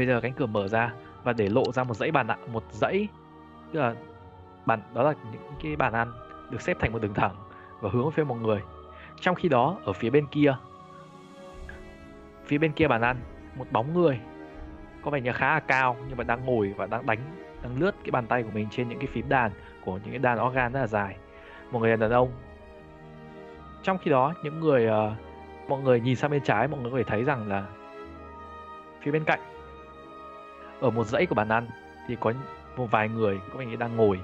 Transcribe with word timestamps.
Bây 0.00 0.06
giờ 0.06 0.20
cánh 0.20 0.32
cửa 0.32 0.46
mở 0.46 0.68
ra 0.68 0.92
và 1.24 1.32
để 1.32 1.48
lộ 1.48 1.72
ra 1.72 1.84
một 1.84 1.94
dãy 1.94 2.10
bàn 2.10 2.28
ạ 2.28 2.36
một 2.52 2.64
dãy 2.70 3.08
tức 3.72 3.80
là 3.80 3.94
bàn 4.66 4.80
đó 4.94 5.02
là 5.02 5.14
những 5.32 5.42
cái 5.62 5.76
bàn 5.76 5.92
ăn 5.92 6.12
được 6.50 6.60
xếp 6.60 6.76
thành 6.80 6.92
một 6.92 7.02
đường 7.02 7.14
thẳng 7.14 7.34
và 7.80 7.90
hướng 7.92 8.04
về 8.04 8.10
phía 8.14 8.24
mọi 8.24 8.38
người. 8.38 8.62
Trong 9.20 9.34
khi 9.34 9.48
đó 9.48 9.78
ở 9.84 9.92
phía 9.92 10.10
bên 10.10 10.26
kia 10.26 10.56
phía 12.44 12.58
bên 12.58 12.72
kia 12.72 12.88
bàn 12.88 13.02
ăn 13.02 13.16
một 13.56 13.66
bóng 13.70 13.94
người 13.94 14.20
có 15.02 15.10
vẻ 15.10 15.20
như 15.20 15.32
khá 15.32 15.54
là 15.54 15.60
cao 15.60 15.96
nhưng 16.08 16.16
mà 16.16 16.24
đang 16.24 16.44
ngồi 16.44 16.74
và 16.76 16.86
đang 16.86 17.06
đánh 17.06 17.18
đang 17.62 17.80
lướt 17.80 17.94
cái 18.04 18.10
bàn 18.10 18.26
tay 18.26 18.42
của 18.42 18.50
mình 18.54 18.68
trên 18.70 18.88
những 18.88 18.98
cái 18.98 19.06
phím 19.06 19.28
đàn 19.28 19.50
của 19.84 19.92
những 19.92 20.10
cái 20.10 20.18
đàn 20.18 20.46
organ 20.46 20.72
rất 20.72 20.80
là 20.80 20.86
dài. 20.86 21.16
Một 21.70 21.78
người 21.78 21.96
đàn 21.96 22.10
ông. 22.10 22.32
Trong 23.82 23.98
khi 23.98 24.10
đó 24.10 24.34
những 24.44 24.60
người 24.60 24.86
uh, 24.86 25.12
mọi 25.68 25.80
người 25.80 26.00
nhìn 26.00 26.16
sang 26.16 26.30
bên 26.30 26.42
trái 26.42 26.68
mọi 26.68 26.80
người 26.80 26.90
có 26.90 26.96
thể 26.96 27.04
thấy 27.04 27.24
rằng 27.24 27.48
là 27.48 27.66
phía 29.00 29.10
bên 29.10 29.24
cạnh 29.24 29.40
ở 30.80 30.90
một 30.90 31.04
dãy 31.04 31.26
của 31.26 31.34
bàn 31.34 31.48
ăn 31.48 31.66
thì 32.08 32.16
có 32.20 32.32
một 32.76 32.90
vài 32.90 33.08
người, 33.08 33.40
có 33.52 33.58
vẻ 33.58 33.66
như 33.66 33.76
đang 33.76 33.96
ngồi. 33.96 34.20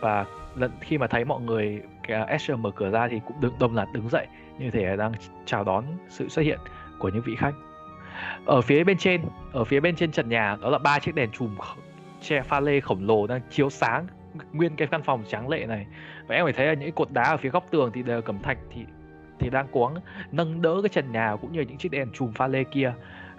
Và 0.00 0.26
lần, 0.56 0.70
khi 0.80 0.98
mà 0.98 1.06
thấy 1.06 1.24
mọi 1.24 1.40
người, 1.40 1.82
cái 2.02 2.20
à, 2.20 2.24
Asher 2.24 2.58
mở 2.58 2.70
cửa 2.70 2.90
ra 2.90 3.08
thì 3.08 3.20
cũng 3.26 3.40
đứng 3.40 3.58
đồng 3.58 3.74
loạt 3.74 3.88
đứng 3.92 4.08
dậy, 4.08 4.26
như 4.58 4.70
thể 4.70 4.96
đang 4.96 5.12
chào 5.44 5.64
đón 5.64 5.84
sự 6.08 6.28
xuất 6.28 6.42
hiện 6.42 6.58
của 6.98 7.08
những 7.08 7.22
vị 7.22 7.36
khách. 7.36 7.54
Ở 8.46 8.60
phía 8.60 8.84
bên 8.84 8.98
trên, 8.98 9.22
ở 9.52 9.64
phía 9.64 9.80
bên 9.80 9.96
trên 9.96 10.12
trần 10.12 10.28
nhà, 10.28 10.56
đó 10.60 10.70
là 10.70 10.78
ba 10.78 10.98
chiếc 10.98 11.14
đèn 11.14 11.30
chùm 11.30 11.56
che 12.20 12.42
pha 12.42 12.60
lê 12.60 12.80
khổng 12.80 13.06
lồ 13.06 13.26
đang 13.26 13.40
chiếu 13.50 13.70
sáng 13.70 14.06
nguyên 14.52 14.76
cái 14.76 14.88
căn 14.88 15.02
phòng 15.02 15.24
tráng 15.28 15.48
lệ 15.48 15.66
này. 15.66 15.86
Và 16.26 16.34
em 16.34 16.44
phải 16.44 16.52
thấy 16.52 16.66
là 16.66 16.74
những 16.74 16.92
cột 16.92 17.10
đá 17.10 17.22
ở 17.22 17.36
phía 17.36 17.48
góc 17.48 17.66
tường 17.70 17.90
thì 17.94 18.02
đều 18.02 18.22
cẩm 18.22 18.42
thạch 18.42 18.58
thì 18.70 18.84
thì 19.38 19.50
đang 19.50 19.68
cuống 19.68 19.94
nâng 20.32 20.62
đỡ 20.62 20.80
cái 20.82 20.88
trần 20.88 21.12
nhà 21.12 21.36
cũng 21.40 21.52
như 21.52 21.60
những 21.60 21.78
chiếc 21.78 21.88
đèn 21.88 22.08
chùm 22.12 22.32
pha 22.32 22.46
lê 22.46 22.64
kia. 22.64 22.92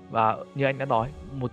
Và 0.09 0.37
như 0.55 0.65
anh 0.65 0.77
đã 0.77 0.85
nói, 0.85 1.09
một 1.31 1.51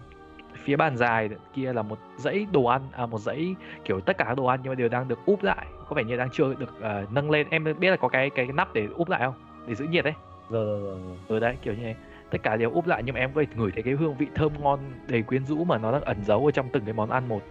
phía 0.63 0.77
bàn 0.77 0.97
dài 0.97 1.31
kia 1.55 1.73
là 1.73 1.83
một 1.83 1.99
dãy 2.17 2.47
đồ 2.53 2.65
ăn 2.65 2.83
à, 2.93 3.07
một 3.07 3.19
dãy 3.19 3.55
kiểu 3.85 4.01
tất 4.01 4.19
cả 4.19 4.25
các 4.25 4.35
đồ 4.37 4.45
ăn 4.45 4.61
nhưng 4.63 4.71
mà 4.71 4.75
đều 4.75 4.89
đang 4.89 5.09
được 5.09 5.19
úp 5.27 5.43
lại. 5.43 5.67
Có 5.89 5.95
vẻ 5.95 6.05
như 6.05 6.17
đang 6.17 6.31
chưa 6.33 6.55
được 6.55 6.75
uh, 6.79 7.13
nâng 7.13 7.31
lên. 7.31 7.47
Em 7.51 7.65
biết 7.65 7.91
là 7.91 7.97
có 7.97 8.09
cái 8.09 8.31
cái 8.31 8.47
nắp 8.47 8.75
để 8.75 8.89
úp 8.95 9.09
lại 9.09 9.21
không? 9.21 9.35
Để 9.67 9.75
giữ 9.75 9.85
nhiệt 9.85 10.05
đấy 10.05 10.15
rồi 10.51 10.67
rồi 10.67 10.81
rồi 10.81 10.99
ở 11.29 11.41
đấy 11.41 11.57
kiểu 11.63 11.75
như 11.75 11.83
thế. 11.83 11.95
Tất 12.31 12.39
cả 12.43 12.57
đều 12.57 12.71
úp 12.71 12.87
lại 12.87 13.03
nhưng 13.05 13.15
mà 13.15 13.21
em 13.21 13.31
có 13.35 13.41
thể 13.41 13.47
ngửi 13.57 13.71
thấy 13.71 13.83
cái 13.83 13.95
hương 13.95 14.15
vị 14.15 14.27
thơm 14.35 14.53
ngon 14.61 14.79
đầy 15.07 15.23
quyến 15.23 15.45
rũ 15.45 15.65
mà 15.65 15.79
nó 15.79 15.93
đang 15.93 16.03
ẩn 16.03 16.25
giấu 16.25 16.47
ở 16.47 16.51
trong 16.51 16.69
từng 16.73 16.85
cái 16.85 16.95
món 16.95 17.11
ăn 17.11 17.29
một. 17.29 17.43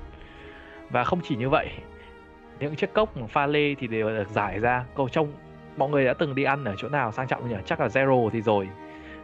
Và 0.89 1.03
không 1.03 1.19
chỉ 1.23 1.35
như 1.35 1.49
vậy 1.49 1.69
những 2.59 2.75
chiếc 2.75 2.93
cốc 2.93 3.13
pha 3.29 3.47
lê 3.47 3.75
thì 3.75 3.87
đều 3.87 4.09
được 4.09 4.29
giải 4.29 4.59
ra. 4.59 4.85
Câu 4.95 5.09
trông 5.09 5.27
mọi 5.77 5.89
người 5.89 6.05
đã 6.05 6.13
từng 6.13 6.35
đi 6.35 6.43
ăn 6.43 6.65
ở 6.65 6.75
chỗ 6.77 6.89
nào 6.89 7.11
sang 7.11 7.27
trọng 7.27 7.49
nhỉ? 7.49 7.55
Chắc 7.65 7.79
là 7.79 7.87
zero 7.87 8.29
thì 8.29 8.41
rồi 8.41 8.69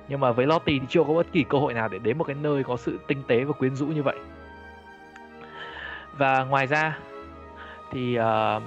nhưng 0.10 0.20
mà 0.20 0.32
với 0.32 0.46
Lottie 0.46 0.80
thì 0.80 0.86
chưa 0.90 1.04
có 1.04 1.14
bất 1.14 1.32
kỳ 1.32 1.44
cơ 1.44 1.58
hội 1.58 1.74
nào 1.74 1.88
để 1.90 2.00
đến 2.00 2.18
một 2.18 2.24
cái 2.24 2.36
nơi 2.42 2.64
có 2.64 2.78
sự 2.78 3.00
tinh 3.08 3.24
tế 3.28 3.44
và 3.44 3.54
quyến 3.54 3.76
rũ 3.76 3.88
như 3.88 4.04
vậy 4.04 4.18
và 6.18 6.44
ngoài 6.44 6.68
ra 6.68 6.98
thì 7.92 8.20
uh, 8.20 8.64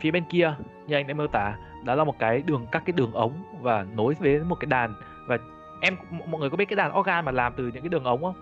phía 0.00 0.10
bên 0.10 0.24
kia 0.30 0.54
như 0.86 0.96
anh 0.96 1.06
đã 1.06 1.14
mô 1.14 1.26
tả 1.26 1.56
đó 1.84 1.94
là 1.94 2.04
một 2.04 2.18
cái 2.18 2.42
đường 2.42 2.66
các 2.72 2.82
cái 2.86 2.92
đường 2.92 3.12
ống 3.12 3.32
và 3.60 3.86
nối 3.96 4.14
với 4.20 4.38
một 4.38 4.54
cái 4.60 4.66
đàn 4.66 4.94
và 5.26 5.38
em 5.80 5.96
mọi 6.26 6.40
người 6.40 6.50
có 6.50 6.56
biết 6.56 6.64
cái 6.64 6.76
đàn 6.76 6.98
organ 6.98 7.24
mà 7.24 7.32
làm 7.32 7.52
từ 7.56 7.64
những 7.64 7.82
cái 7.82 7.88
đường 7.88 8.04
ống 8.04 8.22
không? 8.22 8.34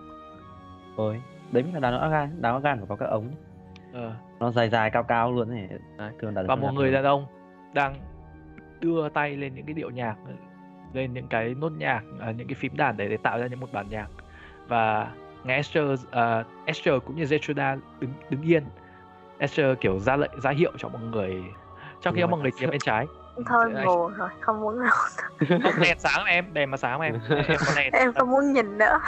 Ôi, 0.95 1.21
đấy 1.51 1.63
mới 1.63 1.73
là 1.73 1.79
đàn 1.79 2.07
organ, 2.07 2.41
đàn 2.41 2.57
organ 2.57 2.77
phải 2.77 2.87
có 2.89 2.95
các 2.95 3.05
ống. 3.05 3.31
Ờ. 3.93 4.13
Nó 4.39 4.51
dài 4.51 4.69
dài 4.69 4.89
cao 4.89 5.03
cao 5.03 5.31
luôn 5.31 5.49
này. 5.49 5.69
Đấy, 5.97 6.11
thường 6.19 6.33
và 6.47 6.55
một 6.55 6.71
người 6.73 6.91
đàn 6.91 7.03
ông 7.03 7.25
đang 7.73 7.95
đưa 8.79 9.09
tay 9.09 9.37
lên 9.37 9.55
những 9.55 9.65
cái 9.65 9.73
điệu 9.73 9.89
nhạc 9.89 10.15
lên 10.93 11.13
những 11.13 11.27
cái 11.27 11.55
nốt 11.59 11.71
nhạc 11.77 12.01
uh, 12.29 12.35
những 12.37 12.47
cái 12.47 12.55
phím 12.55 12.77
đàn 12.77 12.97
để 12.97 13.09
để 13.09 13.17
tạo 13.17 13.39
ra 13.39 13.47
những 13.47 13.59
một 13.59 13.71
bản 13.71 13.85
nhạc. 13.89 14.07
Và 14.67 15.11
nghe 15.43 15.55
Esther 15.55 15.85
uh, 15.93 16.45
Esther 16.65 16.95
cũng 17.05 17.15
như 17.15 17.23
Zetruda 17.23 17.79
đứng 17.99 18.11
đứng 18.29 18.41
yên. 18.41 18.63
Esther 19.37 19.77
kiểu 19.81 19.99
ra 19.99 20.15
lệnh 20.15 20.41
ra 20.41 20.51
hiệu 20.51 20.71
cho 20.77 20.89
mọi 20.89 21.01
người 21.01 21.43
trong 22.01 22.15
khi 22.15 22.23
mọi 22.23 22.39
người 22.39 22.51
phía 22.59 22.67
bên 22.67 22.79
trái. 22.79 23.05
Thôi 23.45 23.73
buồn 23.85 24.13
rồi 24.13 24.29
không 24.39 24.61
muốn 24.61 24.79
đâu 24.79 25.71
đèn 25.81 25.99
sáng 25.99 26.25
em? 26.25 26.53
Đèn 26.53 26.71
mà 26.71 26.77
sáng 26.77 27.01
em? 27.01 27.19
Em, 27.29 27.45
đèn. 27.75 27.93
em 27.93 28.13
không 28.13 28.31
muốn 28.31 28.53
nhìn 28.53 28.77
nữa. 28.77 28.99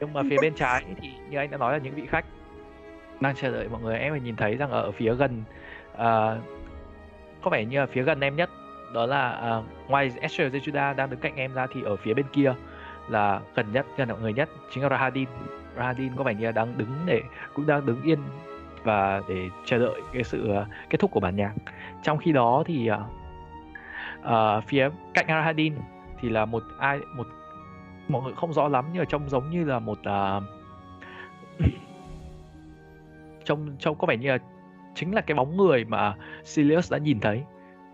Nhưng 0.00 0.12
mà 0.12 0.22
phía 0.30 0.36
bên 0.40 0.54
trái 0.54 0.84
thì 1.00 1.08
như 1.30 1.38
anh 1.38 1.50
đã 1.50 1.58
nói 1.58 1.72
là 1.72 1.78
những 1.78 1.94
vị 1.94 2.06
khách 2.10 2.24
đang 3.20 3.34
chờ 3.34 3.50
đợi 3.50 3.68
mọi 3.68 3.80
người. 3.80 3.98
Em 3.98 4.12
phải 4.12 4.20
nhìn 4.20 4.36
thấy 4.36 4.56
rằng 4.56 4.70
ở 4.70 4.92
phía 4.92 5.14
gần 5.14 5.42
uh, 5.92 5.98
có 7.42 7.50
vẻ 7.50 7.64
như 7.64 7.80
là 7.80 7.86
phía 7.86 8.02
gần 8.02 8.20
em 8.20 8.36
nhất 8.36 8.50
đó 8.92 9.06
là 9.06 9.58
uh, 9.58 9.90
ngoài 9.90 10.10
Esther 10.20 10.54
Zejuda 10.54 10.94
đang 10.94 11.10
đứng 11.10 11.20
cạnh 11.20 11.36
em 11.36 11.54
ra 11.54 11.66
thì 11.74 11.82
ở 11.82 11.96
phía 11.96 12.14
bên 12.14 12.26
kia 12.32 12.54
là 13.08 13.40
gần 13.54 13.72
nhất 13.72 13.86
gần 13.96 14.08
mọi 14.08 14.20
người 14.20 14.32
nhất 14.32 14.48
chính 14.70 14.82
là 14.82 14.88
Rahadin. 14.88 15.28
Rahadin 15.76 16.16
có 16.16 16.24
vẻ 16.24 16.34
như 16.34 16.46
là 16.46 16.52
đang 16.52 16.78
đứng 16.78 16.92
để 17.06 17.20
cũng 17.54 17.66
đang 17.66 17.86
đứng 17.86 18.02
yên 18.02 18.18
và 18.82 19.22
để 19.28 19.48
chờ 19.64 19.78
đợi 19.78 20.00
cái 20.12 20.24
sự 20.24 20.50
uh, 20.50 20.66
kết 20.90 21.00
thúc 21.00 21.10
của 21.10 21.20
bản 21.20 21.36
nhạc. 21.36 21.52
Trong 22.02 22.18
khi 22.18 22.32
đó 22.32 22.62
thì 22.66 22.90
uh, 22.90 22.98
uh, 24.20 24.64
phía 24.66 24.88
cạnh 25.14 25.26
Rahadin 25.28 25.74
thì 26.20 26.28
là 26.28 26.44
một 26.44 26.62
ai 26.78 26.98
một 27.16 27.26
mọi 28.08 28.22
người 28.22 28.32
không 28.36 28.52
rõ 28.52 28.68
lắm 28.68 28.84
nhưng 28.92 29.00
mà 29.00 29.04
trông 29.04 29.28
giống 29.28 29.50
như 29.50 29.64
là 29.64 29.78
một 29.78 29.98
uh, 29.98 30.42
trông 33.44 33.76
trông 33.78 33.98
có 33.98 34.06
vẻ 34.06 34.16
như 34.16 34.28
là 34.28 34.38
chính 34.94 35.14
là 35.14 35.20
cái 35.20 35.34
bóng 35.34 35.56
người 35.56 35.84
mà 35.84 36.14
Sirius 36.44 36.92
đã 36.92 36.98
nhìn 36.98 37.20
thấy 37.20 37.42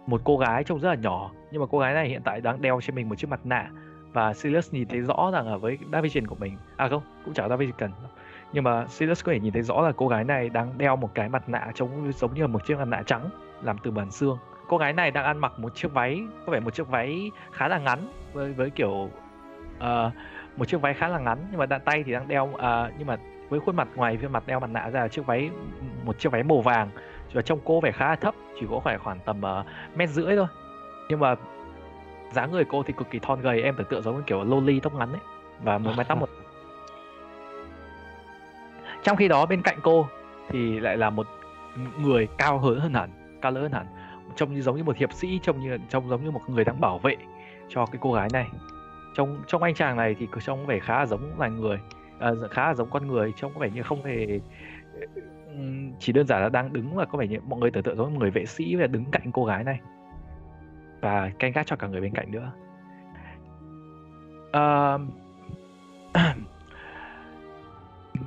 một 0.09 0.21
cô 0.25 0.37
gái 0.39 0.65
trông 0.65 0.81
rất 0.81 0.89
là 0.89 0.95
nhỏ 0.95 1.31
nhưng 1.51 1.61
mà 1.61 1.67
cô 1.71 1.79
gái 1.79 1.95
này 1.95 2.09
hiện 2.09 2.23
tại 2.25 2.41
đang 2.41 2.63
đeo 2.63 2.81
trên 2.81 2.95
mình 2.95 3.09
một 3.09 3.15
chiếc 3.15 3.31
mặt 3.31 3.41
nạ. 3.45 3.71
Và 4.13 4.35
Silas 4.35 4.73
nhìn 4.73 4.89
thấy 4.89 5.01
rõ 5.01 5.31
rằng 5.33 5.49
là 5.49 5.57
với 5.57 5.79
Da 5.93 6.01
Vision 6.01 6.27
của 6.27 6.35
mình 6.35 6.57
à 6.77 6.89
không 6.89 7.03
cũng 7.25 7.35
chẳng 7.35 7.49
Da 7.49 7.57
Vision 7.57 7.79
cần 7.79 7.91
nhưng 8.53 8.65
mà 8.65 8.87
Silas 8.87 9.25
có 9.25 9.33
thể 9.33 9.41
nhìn 9.41 9.53
thấy 9.53 9.63
rõ 9.63 9.81
là 9.81 9.93
cô 9.97 10.09
gái 10.09 10.25
này 10.25 10.49
đang 10.49 10.79
đeo 10.79 10.97
một 10.97 11.15
cái 11.15 11.29
mặt 11.29 11.49
nạ 11.49 11.67
trông 11.75 12.13
giống 12.13 12.35
như 12.35 12.43
là 12.43 12.47
một 12.47 12.67
chiếc 12.67 12.79
mặt 12.79 12.89
nạ 12.89 13.03
trắng 13.07 13.31
làm 13.63 13.77
từ 13.83 13.91
bản 13.91 14.11
xương. 14.11 14.39
Cô 14.69 14.79
gái 14.79 14.93
này 14.93 15.11
đang 15.11 15.25
ăn 15.25 15.39
mặc 15.39 15.53
một 15.59 15.75
chiếc 15.75 15.93
váy 15.93 16.23
có 16.47 16.53
vẻ 16.53 16.61
một 16.61 16.75
chiếc 16.75 16.89
váy 16.89 17.31
khá 17.53 17.69
là 17.69 17.79
ngắn 17.79 18.13
với 18.33 18.53
với 18.53 18.71
kiểu 18.71 19.11
uh, 19.79 20.13
một 20.57 20.69
chiếc 20.69 20.81
váy 20.81 20.95
khá 20.95 21.09
là 21.09 21.19
ngắn 21.19 21.39
nhưng 21.51 21.59
mà 21.59 21.67
đạn 21.67 21.81
tay 21.85 22.03
thì 22.07 22.13
đang 22.13 22.29
đeo 22.29 22.45
uh, 22.45 22.93
nhưng 22.99 23.07
mà 23.07 23.17
với 23.49 23.61
khuôn 23.61 23.77
mặt 23.77 23.89
ngoài 23.95 24.17
với 24.17 24.29
mặt 24.29 24.47
đeo 24.47 24.61
mặt 24.61 24.71
nạ 24.71 24.91
ra 24.91 25.01
là 25.01 25.09
chiếc 25.09 25.27
váy 25.27 25.51
một 26.05 26.19
chiếc 26.19 26.33
váy 26.33 26.43
màu 26.43 26.61
vàng 26.61 26.91
và 27.33 27.43
trông 27.43 27.59
cô 27.65 27.81
vẻ 27.81 27.93
khá 27.93 28.09
là 28.09 28.17
thấp 28.17 28.35
chỉ 28.61 28.67
có 28.71 28.81
khoảng 28.81 28.99
khoảng 28.99 29.19
tầm 29.25 29.41
uh, 29.61 29.67
mét 29.97 30.09
rưỡi 30.09 30.37
thôi. 30.37 30.47
Nhưng 31.09 31.21
mà 31.21 31.35
dáng 32.33 32.51
người 32.51 32.65
cô 32.65 32.83
thì 32.83 32.95
cực 32.97 33.11
kỳ 33.11 33.19
thon 33.19 33.41
gầy 33.41 33.63
em 33.63 33.75
tưởng 33.79 33.87
tượng 33.91 34.03
giống 34.03 34.17
như 34.17 34.23
kiểu 34.27 34.45
loli 34.45 34.81
tóc 34.81 34.95
ngắn 34.95 35.13
ấy 35.13 35.21
và 35.63 35.79
một 35.79 35.91
mái 35.97 36.07
tóc 36.09 36.19
một 36.19 36.29
trong 39.03 39.17
khi 39.17 39.29
đó 39.29 39.47
bên 39.47 39.63
cạnh 39.63 39.79
cô 39.83 40.07
thì 40.49 40.81
lại 40.81 40.97
là 40.97 41.11
một 41.11 41.27
người 41.99 42.29
cao 42.39 42.59
hơn 42.59 42.81
hơn 42.81 42.95
hẳn 42.95 43.11
cao 43.41 43.53
lớn 43.53 43.63
hơn 43.63 43.73
hẳn 43.73 43.87
trông 44.37 44.55
như 44.55 44.63
giống 44.63 44.77
như 44.77 44.85
một 44.85 44.97
hiệp 44.97 45.13
sĩ 45.13 45.41
trông 45.43 45.61
như 45.61 45.79
trông 45.89 46.09
giống 46.09 46.25
như 46.25 46.31
một 46.31 46.41
người 46.49 46.65
đang 46.65 46.81
bảo 46.81 46.99
vệ 46.99 47.17
cho 47.69 47.87
cái 47.87 47.99
cô 48.01 48.13
gái 48.13 48.29
này. 48.33 48.47
Trong 49.15 49.43
trong 49.47 49.63
anh 49.63 49.75
chàng 49.75 49.97
này 49.97 50.17
thì 50.19 50.29
trông 50.47 50.59
có 50.59 50.67
vẻ 50.67 50.79
khá 50.79 50.99
là 50.99 51.07
giống 51.07 51.39
là 51.39 51.49
người 51.49 51.79
à, 52.19 52.31
khá 52.51 52.67
là 52.67 52.75
giống 52.75 52.91
con 52.91 53.07
người 53.07 53.33
trông 53.37 53.55
có 53.55 53.61
vẻ 53.61 53.71
như 53.71 53.83
không 53.83 54.05
hề 54.05 54.41
chỉ 55.99 56.13
đơn 56.13 56.27
giản 56.27 56.43
là 56.43 56.49
đang 56.49 56.73
đứng 56.73 56.95
và 56.95 57.05
có 57.05 57.19
vẻ 57.19 57.27
như 57.27 57.39
mọi 57.49 57.61
người 57.61 57.71
tưởng 57.71 57.83
tượng 57.83 57.97
giống 57.97 58.15
một 58.15 58.21
người 58.21 58.31
vệ 58.31 58.45
sĩ 58.47 58.77
và 58.77 58.87
đứng 58.87 59.05
cạnh 59.05 59.33
cô 59.33 59.45
gái 59.45 59.65
này. 59.65 59.81
Và 61.01 61.31
canh 61.39 61.53
gác 61.53 61.67
cho 61.67 61.77
cả 61.77 61.87
người 61.87 62.01
bên 62.01 62.15
cạnh 62.15 62.31
nữa. 62.31 62.53
Ờ, 64.53 64.99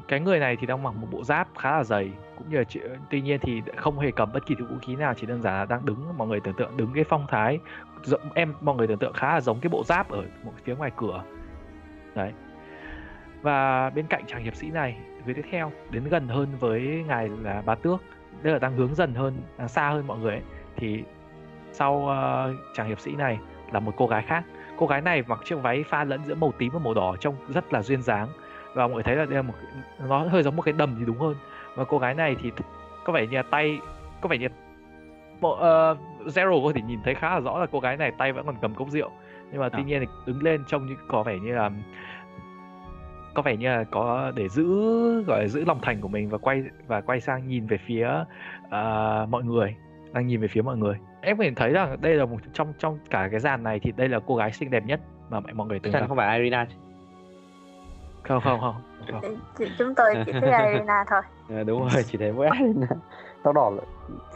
cái 0.07 0.19
người 0.19 0.39
này 0.39 0.56
thì 0.59 0.68
đang 0.68 0.83
mặc 0.83 0.95
một 0.95 1.07
bộ 1.12 1.23
giáp 1.23 1.47
khá 1.57 1.77
là 1.77 1.83
dày. 1.83 2.12
Cũng 2.38 2.50
như 2.50 2.57
là 2.57 2.63
chị- 2.63 2.81
tuy 3.09 3.21
nhiên 3.21 3.39
thì 3.41 3.62
không 3.77 4.00
hề 4.00 4.12
cầm 4.12 4.31
bất 4.33 4.45
kỳ 4.45 4.56
thứ 4.56 4.65
vũ 4.65 4.75
khí 4.81 4.95
nào 4.95 5.13
chỉ 5.13 5.27
đơn 5.27 5.41
giản 5.41 5.53
là 5.53 5.65
đang 5.65 5.85
đứng. 5.85 6.17
Mọi 6.17 6.27
người 6.27 6.39
tưởng 6.39 6.56
tượng 6.57 6.77
đứng 6.77 6.94
cái 6.94 7.03
phong 7.03 7.25
thái 7.29 7.59
em 8.33 8.53
mọi 8.62 8.75
người 8.75 8.88
tưởng 8.88 9.00
tượng 9.00 9.13
khá 9.13 9.33
là 9.33 9.41
giống 9.41 9.59
cái 9.59 9.69
bộ 9.69 9.83
giáp 9.83 10.09
ở 10.09 10.24
một 10.44 10.53
phía 10.63 10.75
ngoài 10.75 10.91
cửa. 10.97 11.24
Đấy. 12.15 12.33
Và 13.41 13.89
bên 13.89 14.07
cạnh 14.07 14.24
chàng 14.27 14.44
hiệp 14.44 14.56
sĩ 14.56 14.71
này 14.71 14.97
phía 15.25 15.33
tiếp 15.33 15.45
theo 15.51 15.71
đến 15.89 16.03
gần 16.03 16.27
hơn 16.27 16.47
với 16.59 17.03
ngài 17.07 17.29
là 17.41 17.62
bá 17.65 17.75
tước 17.75 18.01
tức 18.44 18.51
là 18.51 18.59
đang 18.59 18.75
hướng 18.75 18.95
dần 18.95 19.13
hơn 19.13 19.33
đang 19.57 19.68
xa 19.68 19.89
hơn 19.89 20.07
mọi 20.07 20.19
người 20.19 20.31
ấy, 20.31 20.41
thì 20.75 21.03
sau 21.71 22.07
ờ, 22.07 22.53
chàng 22.73 22.88
hiệp 22.88 23.00
sĩ 23.00 23.15
này 23.15 23.39
là 23.71 23.79
một 23.79 23.94
cô 23.97 24.07
gái 24.07 24.23
khác. 24.27 24.44
Cô 24.77 24.88
gái 24.88 25.01
này 25.01 25.23
mặc 25.27 25.39
chiếc 25.45 25.56
váy 25.56 25.83
pha 25.83 26.03
lẫn 26.03 26.23
giữa 26.25 26.35
màu 26.35 26.53
tím 26.57 26.71
và 26.73 26.79
màu 26.79 26.94
đỏ 26.94 27.15
trông 27.19 27.35
rất 27.47 27.73
là 27.73 27.81
duyên 27.81 28.01
dáng. 28.01 28.27
Và 28.75 28.88
mọi 28.88 28.94
người 28.94 29.03
thấy 29.03 29.15
là 29.15 29.25
đây 29.25 29.35
là 29.35 29.41
một 29.41 29.53
nó 30.09 30.19
hơi 30.19 30.44
giống 30.44 30.56
một 30.56 30.62
cái 30.62 30.73
đầm 30.73 30.95
thì 31.00 31.06
đúng 31.06 31.19
hơn. 31.19 31.35
Và 31.75 31.83
cô 31.83 31.97
gái 32.00 32.13
này 32.13 32.35
thì 32.44 32.51
có 33.06 33.13
vẻ 33.13 33.27
như 33.27 33.38
là 33.38 33.44
tay 33.44 33.79
có 34.21 34.29
vẻ 34.29 34.38
như 34.38 34.47
bộ 35.41 35.53
uh, 35.53 35.97
Zero 36.27 36.63
có 36.63 36.71
thể 36.75 36.81
nhìn 36.81 37.00
thấy 37.03 37.15
khá 37.15 37.29
là 37.29 37.39
rõ 37.39 37.59
là 37.59 37.65
cô 37.71 37.79
gái 37.79 37.97
này 37.97 38.12
tay 38.17 38.33
vẫn 38.33 38.45
còn 38.45 38.56
cầm 38.62 38.75
cốc 38.75 38.89
rượu. 38.89 39.12
Nhưng 39.51 39.62
mà 39.62 39.69
tuy 39.69 39.81
À. 39.81 39.85
nhiên 39.85 40.00
thì 40.00 40.07
đứng 40.25 40.44
lên 40.44 40.63
trông 40.67 40.85
như 40.85 40.95
có 41.07 41.24
vẻ 41.24 41.39
như 41.39 41.56
là 41.56 41.69
có 43.33 43.42
vẻ 43.42 43.57
như 43.57 43.68
là 43.68 43.83
có 43.92 44.31
để 44.36 44.50
giữ 44.50 44.66
gọi 45.24 45.42
là 45.42 45.48
giữ 45.48 45.66
lòng 45.66 45.80
thành 45.81 46.01
của 46.01 46.07
mình 46.07 46.30
và 46.30 46.38
quay 46.38 46.63
và 46.88 47.01
quay 47.01 47.22
sang 47.22 47.48
nhìn 47.48 47.68
về 47.68 47.78
phía 47.88 48.10
ờ, 48.69 49.25
mọi 49.30 49.44
người 49.44 49.75
đang 50.13 50.28
nhìn 50.28 50.42
về 50.42 50.48
phía 50.48 50.62
mọi 50.62 50.78
người 50.78 50.95
em 51.22 51.38
có 51.38 51.44
thể 51.44 51.51
thấy 51.56 51.72
rằng 51.74 51.98
đây 52.01 52.16
là 52.16 52.25
một 52.25 52.38
trong 52.54 52.74
trong 52.78 53.00
cả 53.10 53.28
cái 53.31 53.39
dàn 53.39 53.63
này 53.63 53.80
thì 53.83 53.92
đây 53.92 54.10
là 54.10 54.19
cô 54.28 54.36
gái 54.36 54.51
xinh 54.51 54.69
đẹp 54.72 54.83
nhất 54.86 55.00
mà 55.30 55.39
mọi 55.39 55.54
mọi 55.54 55.68
người 55.68 55.80
từng 55.80 55.94
gặp 55.94 56.06
không 56.07 56.18
phải 56.18 56.38
Irina 56.39 56.66
chứ? 56.66 56.75
không 58.24 58.42
không 58.42 58.60
không, 58.60 58.75
không. 59.12 59.22
Chị- 59.57 59.72
chúng 59.77 59.95
tôi 59.95 60.13
chỉ 60.25 60.31
thấy 60.31 60.50
Arena 60.51 61.04
thôi 61.10 61.22
Ờ, 61.57 61.63
đúng 61.63 61.80
rồi 61.81 62.04
chỉ 62.07 62.18
thấy 62.18 62.31
mỗi 62.34 62.48
Irina 62.60 62.88
tóc 63.44 63.56
đỏ 63.56 63.69
là- 63.69 63.84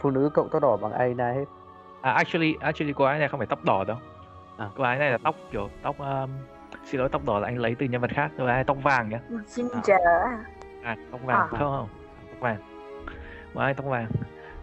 phụ 0.00 0.10
nữ 0.10 0.30
cộng 0.34 0.48
tóc 0.52 0.62
đỏ 0.62 0.76
bằng 0.76 0.92
Irina 1.00 1.32
hết 1.32 1.44
À, 2.00 2.12
actually, 2.12 2.54
actually 2.60 2.92
cô 2.92 3.04
gái 3.04 3.18
này 3.18 3.28
không 3.28 3.40
phải 3.40 3.46
tóc 3.46 3.64
đỏ 3.64 3.84
đâu. 3.84 3.96
À. 4.58 4.68
Cô 4.76 4.84
gái 4.84 4.98
này 4.98 5.10
là 5.10 5.18
tóc 5.18 5.34
kiểu 5.52 5.68
tóc 5.82 5.98
um, 5.98 6.30
xin 6.84 7.00
lỗi 7.00 7.08
tóc 7.08 7.24
đỏ 7.24 7.38
là 7.38 7.48
anh 7.48 7.58
lấy 7.58 7.74
từ 7.74 7.86
nhân 7.86 8.00
vật 8.00 8.10
khác. 8.10 8.30
Gái 8.38 8.46
này 8.46 8.64
tóc 8.64 8.76
vàng 8.82 9.08
nhá. 9.08 9.20
Ginger 9.46 10.00
à. 10.06 10.38
À, 10.82 10.96
tóc 11.10 11.20
vàng 11.24 11.38
À. 11.38 11.46
không 11.50 11.58
không, 11.58 11.88
tóc 12.30 12.40
vàng. 12.40 12.56
Cô 13.54 13.60
gái 13.60 13.74
tóc 13.74 13.86
vàng. 13.86 14.06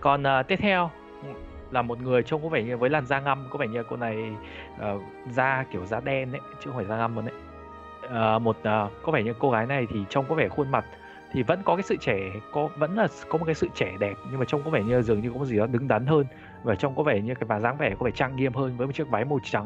Còn 0.01 0.23
ờ, 0.23 0.43
tiếp 0.43 0.55
theo 0.55 0.89
là 1.71 1.81
một 1.81 2.01
người 2.01 2.23
trông 2.23 2.43
có 2.43 2.49
vẻ 2.49 2.63
như 2.63 2.77
với 2.77 2.89
làn 2.89 3.05
da 3.05 3.19
ngăm, 3.19 3.47
có 3.49 3.57
vẻ 3.57 3.67
như 3.67 3.83
cô 3.89 3.95
này 3.95 4.35
ờ, 4.79 4.99
da 5.29 5.65
kiểu 5.71 5.85
da 5.85 5.99
đen 5.99 6.31
ấy, 6.31 6.41
chứ 6.59 6.71
không 6.71 6.75
phải 6.75 6.85
da 6.85 6.97
ngăm 6.97 7.15
luôn 7.15 7.25
đấy. 7.25 7.35
Ờ, 8.09 8.39
một 8.39 8.57
ờ, 8.63 8.89
có 9.03 9.11
vẻ 9.11 9.23
như 9.23 9.33
cô 9.39 9.51
gái 9.51 9.65
này 9.65 9.87
thì 9.93 9.99
trông 10.09 10.25
có 10.29 10.35
vẻ 10.35 10.47
khuôn 10.47 10.71
mặt 10.71 10.85
thì 11.31 11.43
vẫn 11.43 11.61
có 11.65 11.75
cái 11.75 11.83
sự 11.83 11.95
trẻ 11.97 12.19
có 12.51 12.69
vẫn 12.77 12.97
là 12.97 13.07
có 13.29 13.37
một 13.37 13.45
cái 13.45 13.55
sự 13.55 13.67
trẻ 13.75 13.91
đẹp 13.99 14.13
nhưng 14.31 14.39
mà 14.39 14.45
trông 14.45 14.63
có 14.63 14.69
vẻ 14.69 14.83
như 14.83 15.01
dường 15.01 15.21
như 15.21 15.31
có 15.31 15.37
một 15.37 15.45
gì 15.45 15.57
đó 15.57 15.65
đứng 15.67 15.87
đắn 15.87 16.05
hơn 16.05 16.25
và 16.63 16.75
trông 16.75 16.95
có 16.95 17.03
vẻ 17.03 17.21
như 17.21 17.35
cái 17.35 17.45
và 17.47 17.59
dáng 17.59 17.77
vẻ 17.77 17.95
có 17.99 18.05
vẻ 18.05 18.11
trang 18.11 18.35
nghiêm 18.35 18.53
hơn 18.53 18.77
với 18.77 18.87
một 18.87 18.93
chiếc 18.93 19.09
váy 19.09 19.25
màu 19.25 19.39
trắng 19.43 19.65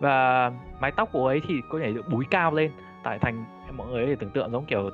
và 0.00 0.52
mái 0.80 0.92
tóc 0.92 1.08
của 1.12 1.26
ấy 1.26 1.40
thì 1.48 1.54
có 1.70 1.78
thể 1.78 1.92
được 1.92 2.08
búi 2.08 2.24
cao 2.30 2.54
lên 2.54 2.72
tại 3.02 3.18
thành 3.18 3.44
mọi 3.76 3.86
người 3.86 4.06
thể 4.06 4.14
tưởng 4.14 4.30
tượng 4.30 4.50
giống 4.50 4.64
kiểu 4.64 4.90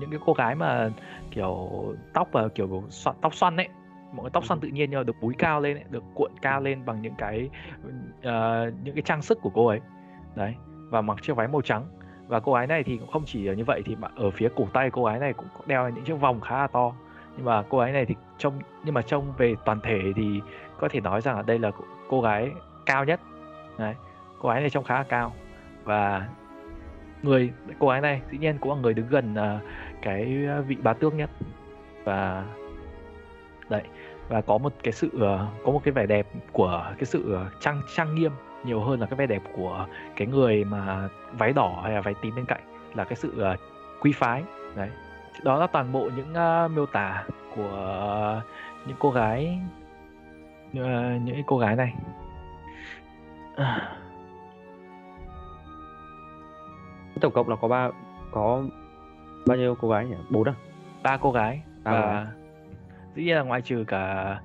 những, 0.00 0.10
cái 0.10 0.20
cô 0.26 0.32
gái 0.32 0.54
mà 0.54 0.90
kiểu 1.30 1.70
tóc 2.12 2.28
và 2.32 2.48
kiểu 2.48 2.84
xoăn, 2.88 3.16
tóc 3.20 3.34
xoăn 3.34 3.56
ấy. 3.56 3.68
Mọi 4.12 4.22
người 4.22 4.30
tóc 4.30 4.44
xoăn 4.44 4.60
tự 4.60 4.68
nhiên 4.68 4.90
nhưng 4.90 5.00
mà 5.00 5.04
được 5.04 5.16
búi 5.20 5.34
cao 5.38 5.60
lên 5.60 5.76
ấy, 5.76 5.84
được 5.90 6.04
cuộn 6.14 6.30
cao 6.42 6.60
lên 6.60 6.84
bằng 6.84 7.02
những 7.02 7.14
cái 7.18 7.50
ờ, 8.22 8.70
những 8.84 8.94
cái 8.94 9.02
trang 9.02 9.22
sức 9.22 9.38
của 9.42 9.50
cô 9.54 9.66
ấy. 9.66 9.80
Đấy 10.34 10.54
và 10.90 11.00
mặc 11.00 11.22
chiếc 11.22 11.36
váy 11.36 11.48
màu 11.48 11.62
trắng. 11.62 11.86
Và 12.26 12.40
cô 12.40 12.54
gái 12.54 12.66
này 12.66 12.82
thì 12.82 12.96
cũng 12.96 13.10
không 13.10 13.22
chỉ 13.26 13.54
như 13.56 13.64
vậy 13.64 13.82
thì 13.84 13.96
mà 13.96 14.08
ở 14.16 14.30
phía 14.30 14.48
cổ 14.56 14.66
tay 14.72 14.90
cô 14.90 15.04
gái 15.04 15.18
này 15.18 15.32
cũng 15.32 15.46
đeo 15.66 15.88
những 15.88 16.04
chiếc 16.04 16.20
vòng 16.20 16.40
khá 16.40 16.58
là 16.58 16.66
to. 16.66 16.92
Nhưng 17.36 17.44
mà 17.44 17.62
cô 17.68 17.78
gái 17.78 17.92
này 17.92 18.06
thì 18.06 18.14
trông 18.38 18.58
nhưng 18.84 18.94
mà 18.94 19.02
trông 19.02 19.32
về 19.36 19.54
toàn 19.64 19.80
thể 19.82 20.12
thì 20.16 20.40
có 20.80 20.88
thể 20.88 21.00
nói 21.00 21.20
rằng 21.20 21.36
là 21.36 21.42
đây 21.42 21.58
là 21.58 21.70
cô 22.08 22.20
gái 22.20 22.50
cao 22.86 23.04
nhất. 23.04 23.20
Đấy 23.78 23.94
cô 24.44 24.50
gái 24.50 24.60
này 24.60 24.70
trông 24.70 24.84
khá 24.84 24.94
là 24.94 25.02
cao. 25.02 25.32
Và 25.84 26.28
người 27.22 27.52
cô 27.78 27.88
gái 27.88 28.00
này 28.00 28.20
dĩ 28.30 28.38
nhiên 28.38 28.58
cũng 28.58 28.74
là 28.74 28.80
người 28.80 28.94
đứng 28.94 29.08
gần 29.08 29.34
uh, 29.34 29.62
cái 30.02 30.48
vị 30.66 30.76
bá 30.82 30.92
tước 30.92 31.14
nhất. 31.14 31.30
Và 32.04 32.44
đấy 33.68 33.82
và 34.28 34.40
có 34.40 34.58
một 34.58 34.72
cái 34.82 34.92
sự 34.92 35.06
uh, 35.06 35.64
có 35.64 35.72
một 35.72 35.80
cái 35.84 35.92
vẻ 35.92 36.06
đẹp 36.06 36.26
của 36.52 36.84
cái 36.98 37.04
sự 37.04 37.32
ờ, 37.32 37.50
trang 37.60 37.82
trang 37.96 38.14
nghiêm 38.14 38.32
nhiều 38.64 38.80
hơn 38.80 39.00
là 39.00 39.06
cái 39.06 39.16
vẻ 39.16 39.26
đẹp 39.26 39.42
của 39.56 39.86
cái 40.16 40.26
người 40.26 40.64
mà 40.64 41.08
váy 41.32 41.52
đỏ 41.52 41.80
hay 41.82 41.92
là 41.92 42.00
váy 42.00 42.14
tím 42.22 42.34
bên 42.34 42.44
cạnh 42.44 42.60
là 42.94 43.04
cái 43.04 43.16
sự 43.16 43.50
uh, 43.52 43.60
quý 44.00 44.12
phái. 44.12 44.42
Đấy. 44.76 44.90
Đó 45.42 45.58
là 45.58 45.66
toàn 45.66 45.92
bộ 45.92 46.10
những 46.16 46.32
uh, 46.64 46.70
miêu 46.70 46.86
tả 46.86 47.24
của 47.56 48.38
uh, 48.38 48.86
những 48.88 48.96
cô 48.98 49.10
gái 49.10 49.58
uh, 50.70 51.22
những 51.22 51.42
cô 51.46 51.58
gái 51.58 51.76
này. 51.76 51.94
Uh 53.60 54.03
tổng 57.24 57.32
cộng 57.32 57.48
là 57.48 57.56
có 57.56 57.68
ba 57.68 57.90
có 58.30 58.64
bao 59.46 59.56
nhiêu 59.56 59.74
cô 59.80 59.88
gái 59.88 60.06
nhỉ? 60.06 60.16
Bốn 60.30 60.48
à? 60.48 60.54
Ba 61.02 61.16
cô 61.16 61.32
gái 61.32 61.62
Ba 61.84 61.92
và 61.92 62.00
gái. 62.24 62.32
dĩ 63.14 63.24
nhiên 63.24 63.36
là 63.36 63.42
ngoại 63.42 63.62
trừ 63.62 63.84
cả 63.88 64.36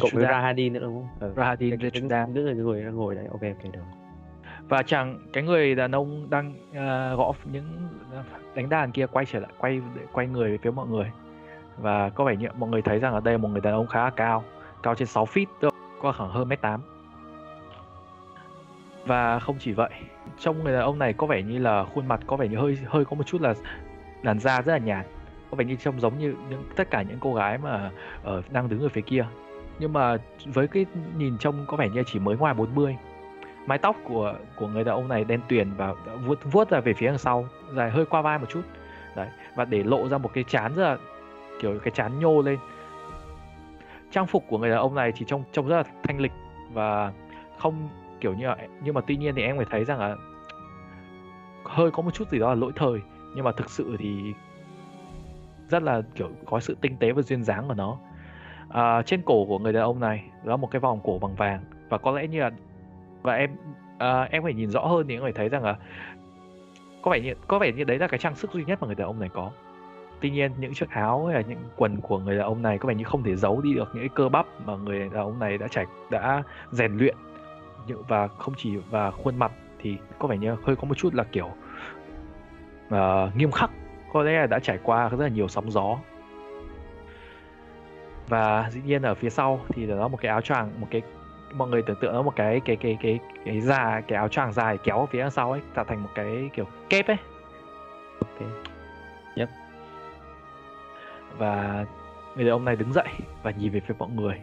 cộng 0.00 0.10
với 0.12 0.24
Rahadin 0.24 0.72
nữa 0.72 0.80
đúng 0.80 0.94
không? 0.94 1.28
Ừ. 1.28 1.32
Rahadin, 1.36 1.74
Zetsuda. 1.74 2.34
cái 2.34 2.44
người 2.44 2.54
ngồi 2.54 2.82
đang 2.82 2.96
ngồi 2.96 3.14
đấy 3.14 3.26
ok 3.32 3.42
ok 3.42 3.72
được. 3.72 3.80
Và 4.68 4.82
chàng 4.82 5.18
cái 5.32 5.42
người 5.42 5.74
đàn 5.74 5.92
ông 5.92 6.30
đang 6.30 6.54
ờ, 6.74 7.16
gõ 7.16 7.32
những 7.52 7.88
đánh 8.54 8.68
đàn 8.68 8.92
kia 8.92 9.06
quay 9.06 9.24
trở 9.26 9.40
lại 9.40 9.50
quay 9.58 9.80
quay 10.12 10.26
người 10.26 10.50
về 10.50 10.58
phía 10.62 10.70
mọi 10.70 10.86
người. 10.86 11.10
Và 11.78 12.08
có 12.08 12.24
vẻ 12.24 12.36
như 12.36 12.48
mọi 12.58 12.70
người 12.70 12.82
thấy 12.82 12.98
rằng 12.98 13.12
ở 13.12 13.20
đây 13.20 13.34
là 13.34 13.38
một 13.38 13.48
người 13.48 13.60
đàn 13.60 13.74
ông 13.74 13.86
khá 13.86 14.04
là 14.04 14.10
cao 14.10 14.44
cao 14.82 14.94
trên 14.94 15.08
6 15.08 15.24
feet 15.24 15.46
có 16.02 16.12
khoảng 16.12 16.30
hơn 16.30 16.48
mét 16.48 16.60
tám 16.60 16.80
và 19.06 19.38
không 19.38 19.56
chỉ 19.58 19.72
vậy, 19.72 19.90
trong 20.38 20.64
người 20.64 20.72
đàn 20.72 20.82
ông 20.82 20.98
này 20.98 21.12
có 21.12 21.26
vẻ 21.26 21.42
như 21.42 21.58
là 21.58 21.84
khuôn 21.84 22.06
mặt 22.06 22.20
có 22.26 22.36
vẻ 22.36 22.48
như 22.48 22.56
hơi 22.56 22.78
hơi 22.86 23.04
có 23.04 23.16
một 23.16 23.26
chút 23.26 23.40
là 23.40 23.54
làn 24.22 24.38
da 24.38 24.62
rất 24.62 24.72
là 24.72 24.78
nhạt, 24.78 25.06
có 25.50 25.56
vẻ 25.56 25.64
như 25.64 25.76
trông 25.76 26.00
giống 26.00 26.18
như 26.18 26.34
những, 26.50 26.64
tất 26.76 26.90
cả 26.90 27.02
những 27.02 27.18
cô 27.20 27.34
gái 27.34 27.58
mà 27.58 27.90
ở 28.24 28.42
đang 28.50 28.68
đứng 28.68 28.80
ở 28.80 28.88
phía 28.88 29.00
kia. 29.00 29.26
Nhưng 29.78 29.92
mà 29.92 30.16
với 30.44 30.68
cái 30.68 30.86
nhìn 31.16 31.38
trông 31.38 31.64
có 31.68 31.76
vẻ 31.76 31.88
như 31.88 32.02
chỉ 32.06 32.18
mới 32.18 32.36
ngoài 32.36 32.54
40 32.54 32.96
mái 33.66 33.78
tóc 33.78 33.96
của 34.04 34.34
của 34.56 34.68
người 34.68 34.84
đàn 34.84 34.94
ông 34.94 35.08
này 35.08 35.24
đen 35.24 35.40
tuyền 35.48 35.72
và 35.76 35.94
vuốt 36.26 36.38
vuốt 36.44 36.70
ra 36.70 36.80
về 36.80 36.92
phía 36.92 37.06
đằng 37.06 37.18
sau, 37.18 37.48
dài 37.74 37.90
hơi 37.90 38.04
qua 38.04 38.22
vai 38.22 38.38
một 38.38 38.46
chút. 38.48 38.62
Đấy, 39.16 39.28
và 39.56 39.64
để 39.64 39.82
lộ 39.82 40.08
ra 40.08 40.18
một 40.18 40.30
cái 40.34 40.44
chán 40.44 40.72
rất 40.74 40.82
là, 40.82 40.96
kiểu 41.60 41.78
cái 41.78 41.90
chán 41.90 42.18
nhô 42.20 42.42
lên. 42.42 42.58
Trang 44.10 44.26
phục 44.26 44.44
của 44.48 44.58
người 44.58 44.70
đàn 44.70 44.78
ông 44.78 44.94
này 44.94 45.12
thì 45.16 45.26
trông 45.28 45.44
trông 45.52 45.68
rất 45.68 45.76
là 45.76 45.82
thanh 46.02 46.20
lịch 46.20 46.32
và 46.72 47.12
không 47.58 47.88
kiểu 48.20 48.34
như 48.34 48.46
là 48.46 48.56
nhưng 48.82 48.94
mà 48.94 49.00
tuy 49.06 49.16
nhiên 49.16 49.34
thì 49.34 49.42
em 49.42 49.56
phải 49.56 49.66
thấy 49.70 49.84
rằng 49.84 49.98
là 49.98 50.16
hơi 51.64 51.90
có 51.90 52.02
một 52.02 52.14
chút 52.14 52.28
gì 52.28 52.38
đó 52.38 52.48
là 52.48 52.54
lỗi 52.54 52.72
thời 52.76 53.00
nhưng 53.34 53.44
mà 53.44 53.52
thực 53.52 53.70
sự 53.70 53.96
thì 53.98 54.34
rất 55.68 55.82
là 55.82 56.02
kiểu 56.14 56.28
có 56.44 56.60
sự 56.60 56.76
tinh 56.80 56.96
tế 56.96 57.12
và 57.12 57.22
duyên 57.22 57.44
dáng 57.44 57.68
của 57.68 57.74
nó. 57.74 57.98
À, 58.68 59.02
trên 59.02 59.22
cổ 59.22 59.44
của 59.44 59.58
người 59.58 59.72
đàn 59.72 59.82
ông 59.82 60.00
này 60.00 60.24
là 60.44 60.56
một 60.56 60.70
cái 60.70 60.80
vòng 60.80 61.00
cổ 61.04 61.18
bằng 61.18 61.34
vàng 61.34 61.60
và 61.88 61.98
có 61.98 62.12
lẽ 62.12 62.26
như 62.26 62.40
là 62.40 62.50
và 63.22 63.34
em 63.34 63.50
à, 63.98 64.28
em 64.30 64.42
phải 64.42 64.54
nhìn 64.54 64.70
rõ 64.70 64.80
hơn 64.80 65.06
thì 65.08 65.14
em 65.14 65.22
phải 65.22 65.32
thấy 65.32 65.48
rằng 65.48 65.64
là 65.64 65.76
có 67.02 67.10
vẻ 67.10 67.20
như 67.20 67.34
có 67.46 67.58
vẻ 67.58 67.72
như 67.72 67.84
đấy 67.84 67.98
là 67.98 68.08
cái 68.08 68.18
trang 68.18 68.34
sức 68.34 68.52
duy 68.52 68.64
nhất 68.64 68.80
mà 68.80 68.86
người 68.86 68.94
đàn 68.94 69.06
ông 69.06 69.20
này 69.20 69.28
có. 69.28 69.50
Tuy 70.20 70.30
nhiên 70.30 70.52
những 70.58 70.74
chiếc 70.74 70.90
áo 70.90 71.26
hay 71.26 71.34
là 71.34 71.48
những 71.48 71.64
quần 71.76 72.00
của 72.00 72.18
người 72.18 72.36
đàn 72.36 72.46
ông 72.46 72.62
này 72.62 72.78
có 72.78 72.88
vẻ 72.88 72.94
như 72.94 73.04
không 73.04 73.22
thể 73.22 73.36
giấu 73.36 73.60
đi 73.60 73.74
được 73.74 73.88
những 73.94 74.02
cái 74.02 74.10
cơ 74.14 74.28
bắp 74.28 74.46
mà 74.66 74.76
người 74.76 74.98
đàn 74.98 75.12
ông 75.12 75.38
này 75.38 75.58
đã 75.58 75.68
trải 75.68 75.86
đã 76.10 76.42
rèn 76.70 76.96
luyện 76.98 77.16
những 77.86 78.02
và 78.08 78.28
không 78.28 78.54
chỉ 78.56 78.76
và 78.76 79.10
khuôn 79.10 79.36
mặt 79.36 79.52
thì 79.78 79.96
có 80.18 80.28
vẻ 80.28 80.36
như 80.36 80.56
hơi 80.64 80.76
có 80.76 80.84
một 80.84 80.94
chút 80.98 81.14
là 81.14 81.24
kiểu 81.24 81.50
ờ, 82.90 83.30
nghiêm 83.34 83.50
khắc. 83.50 83.70
Có 84.12 84.22
lẽ 84.22 84.32
là 84.32 84.46
đã 84.46 84.58
trải 84.58 84.78
qua 84.82 85.08
rất 85.08 85.20
là 85.20 85.28
nhiều 85.28 85.48
sóng 85.48 85.70
gió. 85.70 85.98
Và 88.28 88.70
dĩ 88.70 88.80
nhiên 88.84 89.02
ở 89.02 89.14
phía 89.14 89.30
sau 89.30 89.60
thì 89.68 89.86
là 89.86 90.08
một 90.08 90.20
cái 90.20 90.30
áo 90.30 90.40
choàng 90.40 90.80
một 90.80 90.86
cái 90.90 91.02
mọi 91.54 91.68
người 91.68 91.82
tưởng 91.82 91.96
tượng 92.00 92.14
nó 92.14 92.22
một 92.22 92.36
cái 92.36 92.60
cái 92.64 92.76
cái 92.76 92.98
cái 93.02 93.18
cái 93.44 93.60
da 93.60 94.00
cái 94.08 94.16
áo 94.16 94.28
choàng 94.28 94.52
dài 94.52 94.78
kéo 94.84 94.98
ở 94.98 95.06
phía 95.06 95.30
sau 95.30 95.52
ấy 95.52 95.60
tạo 95.74 95.84
thành 95.84 96.02
một 96.02 96.08
cái 96.14 96.50
kiểu 96.52 96.66
kép 96.88 97.06
ấy. 97.06 97.16
Ok. 98.20 98.48
Yep. 99.36 99.48
và 101.38 101.84
người 102.36 102.44
đàn 102.44 102.52
ông 102.52 102.64
này 102.64 102.76
đứng 102.76 102.92
dậy 102.92 103.08
và 103.42 103.50
nhìn 103.50 103.72
về 103.72 103.80
phía 103.80 103.94
mọi 103.98 104.08
người. 104.10 104.40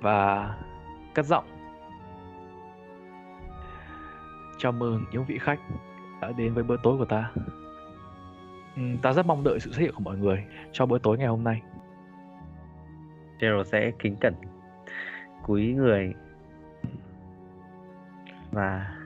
Và 0.00 0.50
cất 1.14 1.26
giọng 1.26 1.44
chào 4.58 4.72
mừng 4.72 5.04
những 5.12 5.24
vị 5.24 5.38
khách 5.38 5.60
đã 6.20 6.32
đến 6.32 6.54
với 6.54 6.64
bữa 6.64 6.76
tối 6.82 6.98
của 6.98 7.04
ta. 7.04 7.30
Ừm, 8.76 8.98
ta 8.98 9.12
rất 9.12 9.26
mong 9.26 9.44
đợi 9.44 9.60
sự 9.60 9.72
xuất 9.72 9.80
hiện 9.80 9.92
của 9.94 10.02
mọi 10.02 10.16
người 10.16 10.44
cho 10.72 10.86
bữa 10.86 10.98
tối 10.98 11.18
ngày 11.18 11.26
hôm 11.26 11.44
nay. 11.44 11.62
Gerald 13.40 13.66
sẽ 13.66 13.90
kính 13.98 14.16
cẩn 14.20 14.34
cúi 15.46 15.66
người 15.72 16.14
và 18.52 18.96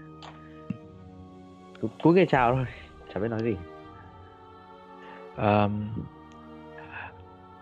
cú- 1.80 1.88
cúi 2.02 2.14
người 2.14 2.26
chào 2.26 2.54
thôi 2.54 2.66
chả 3.14 3.20
biết 3.20 3.28
nói 3.28 3.42
gì 3.42 3.56
Um, 5.36 5.88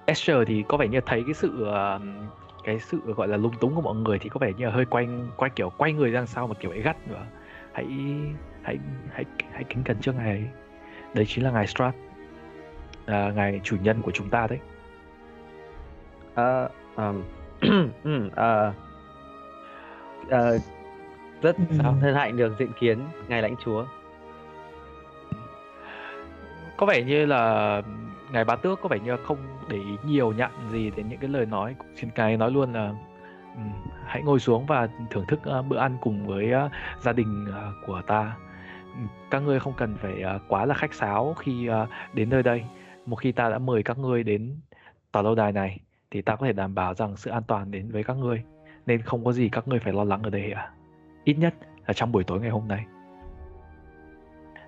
Esther 0.06 0.36
thì 0.46 0.64
có 0.68 0.76
vẻ 0.76 0.88
như 0.88 1.00
thấy 1.06 1.22
cái 1.24 1.34
sự 1.34 1.64
ờ, 1.64 2.00
cái 2.64 2.78
sự 2.78 3.00
gọi 3.16 3.28
là 3.28 3.36
lung 3.36 3.54
túng 3.60 3.74
của 3.74 3.80
mọi 3.80 3.94
người 3.94 4.18
thì 4.18 4.28
có 4.28 4.38
vẻ 4.38 4.52
như 4.58 4.64
là 4.64 4.70
hơi 4.70 4.84
quay 4.84 5.08
quay 5.36 5.50
kiểu 5.50 5.70
quay 5.78 5.92
người 5.92 6.10
ra 6.10 6.26
sau 6.26 6.46
mà 6.46 6.54
kiểu 6.60 6.70
ấy 6.70 6.82
gắt 6.82 7.08
nữa. 7.08 7.26
Hãy 7.78 7.86
hãy 8.62 8.78
hãy 9.12 9.24
hãy 9.52 9.64
kính 9.64 9.82
cẩn 9.84 9.98
trước 9.98 10.14
ngài 10.14 10.30
ấy. 10.30 10.48
Đấy 11.14 11.24
chính 11.28 11.44
là 11.44 11.50
ngài 11.50 11.66
Strat. 11.66 11.94
À, 13.06 13.32
ngài 13.34 13.60
chủ 13.64 13.76
nhân 13.82 14.02
của 14.02 14.10
chúng 14.10 14.30
ta 14.30 14.46
đấy. 14.46 14.58
Ờm, 16.96 17.22
ừm, 18.04 18.30
ờ, 18.34 18.72
ờ, 20.30 20.58
rất 21.42 21.56
hân 21.82 22.14
hạnh 22.14 22.36
được 22.36 22.52
diện 22.58 22.72
kiến 22.80 22.98
ngài 23.28 23.42
lãnh 23.42 23.54
chúa 23.64 23.84
có 26.76 26.86
vẻ 26.86 27.02
như 27.02 27.26
là 27.26 27.82
ngài 28.32 28.44
bá 28.44 28.56
tước 28.56 28.80
có 28.82 28.88
vẻ 28.88 28.98
như 28.98 29.16
không 29.24 29.38
để 29.68 29.76
ý 29.76 29.96
nhiều 30.04 30.32
nhận 30.32 30.50
gì 30.70 30.90
đến 30.96 31.08
những 31.08 31.18
cái 31.18 31.30
lời 31.30 31.46
nói 31.46 31.74
xin 31.96 32.10
ngài 32.16 32.36
nói 32.36 32.50
luôn 32.50 32.72
là 32.72 32.92
hãy 34.06 34.22
ngồi 34.22 34.40
xuống 34.40 34.66
và 34.66 34.88
thưởng 35.10 35.24
thức 35.28 35.40
ờ, 35.42 35.62
bữa 35.62 35.78
ăn 35.78 35.96
cùng 36.00 36.26
với 36.26 36.52
ờ, 36.52 36.68
gia 37.00 37.12
đình 37.12 37.46
ờ, 37.52 37.72
của 37.86 38.02
ta. 38.06 38.36
Các 39.30 39.38
ngươi 39.38 39.60
không 39.60 39.74
cần 39.76 39.96
phải 39.96 40.24
quá 40.48 40.64
là 40.64 40.74
khách 40.74 40.94
sáo 40.94 41.34
khi 41.38 41.68
đến 42.12 42.30
nơi 42.30 42.42
đây. 42.42 42.64
Một 43.06 43.16
khi 43.16 43.32
ta 43.32 43.48
đã 43.48 43.58
mời 43.58 43.82
các 43.82 43.98
ngươi 43.98 44.22
đến 44.22 44.56
tòa 45.12 45.22
lâu 45.22 45.34
đài 45.34 45.52
này 45.52 45.80
thì 46.10 46.22
ta 46.22 46.36
có 46.36 46.46
thể 46.46 46.52
đảm 46.52 46.74
bảo 46.74 46.94
rằng 46.94 47.16
sự 47.16 47.30
an 47.30 47.42
toàn 47.42 47.70
đến 47.70 47.90
với 47.90 48.04
các 48.04 48.16
ngươi 48.16 48.42
nên 48.86 49.02
không 49.02 49.24
có 49.24 49.32
gì 49.32 49.48
các 49.48 49.68
ngươi 49.68 49.78
phải 49.78 49.92
lo 49.92 50.04
lắng 50.04 50.22
ở 50.22 50.30
đây 50.30 50.52
ạ. 50.52 50.70
Ít 51.24 51.34
nhất 51.34 51.54
là 51.86 51.94
trong 51.94 52.12
buổi 52.12 52.24
tối 52.24 52.40
ngày 52.40 52.50
hôm 52.50 52.68
nay. 52.68 52.84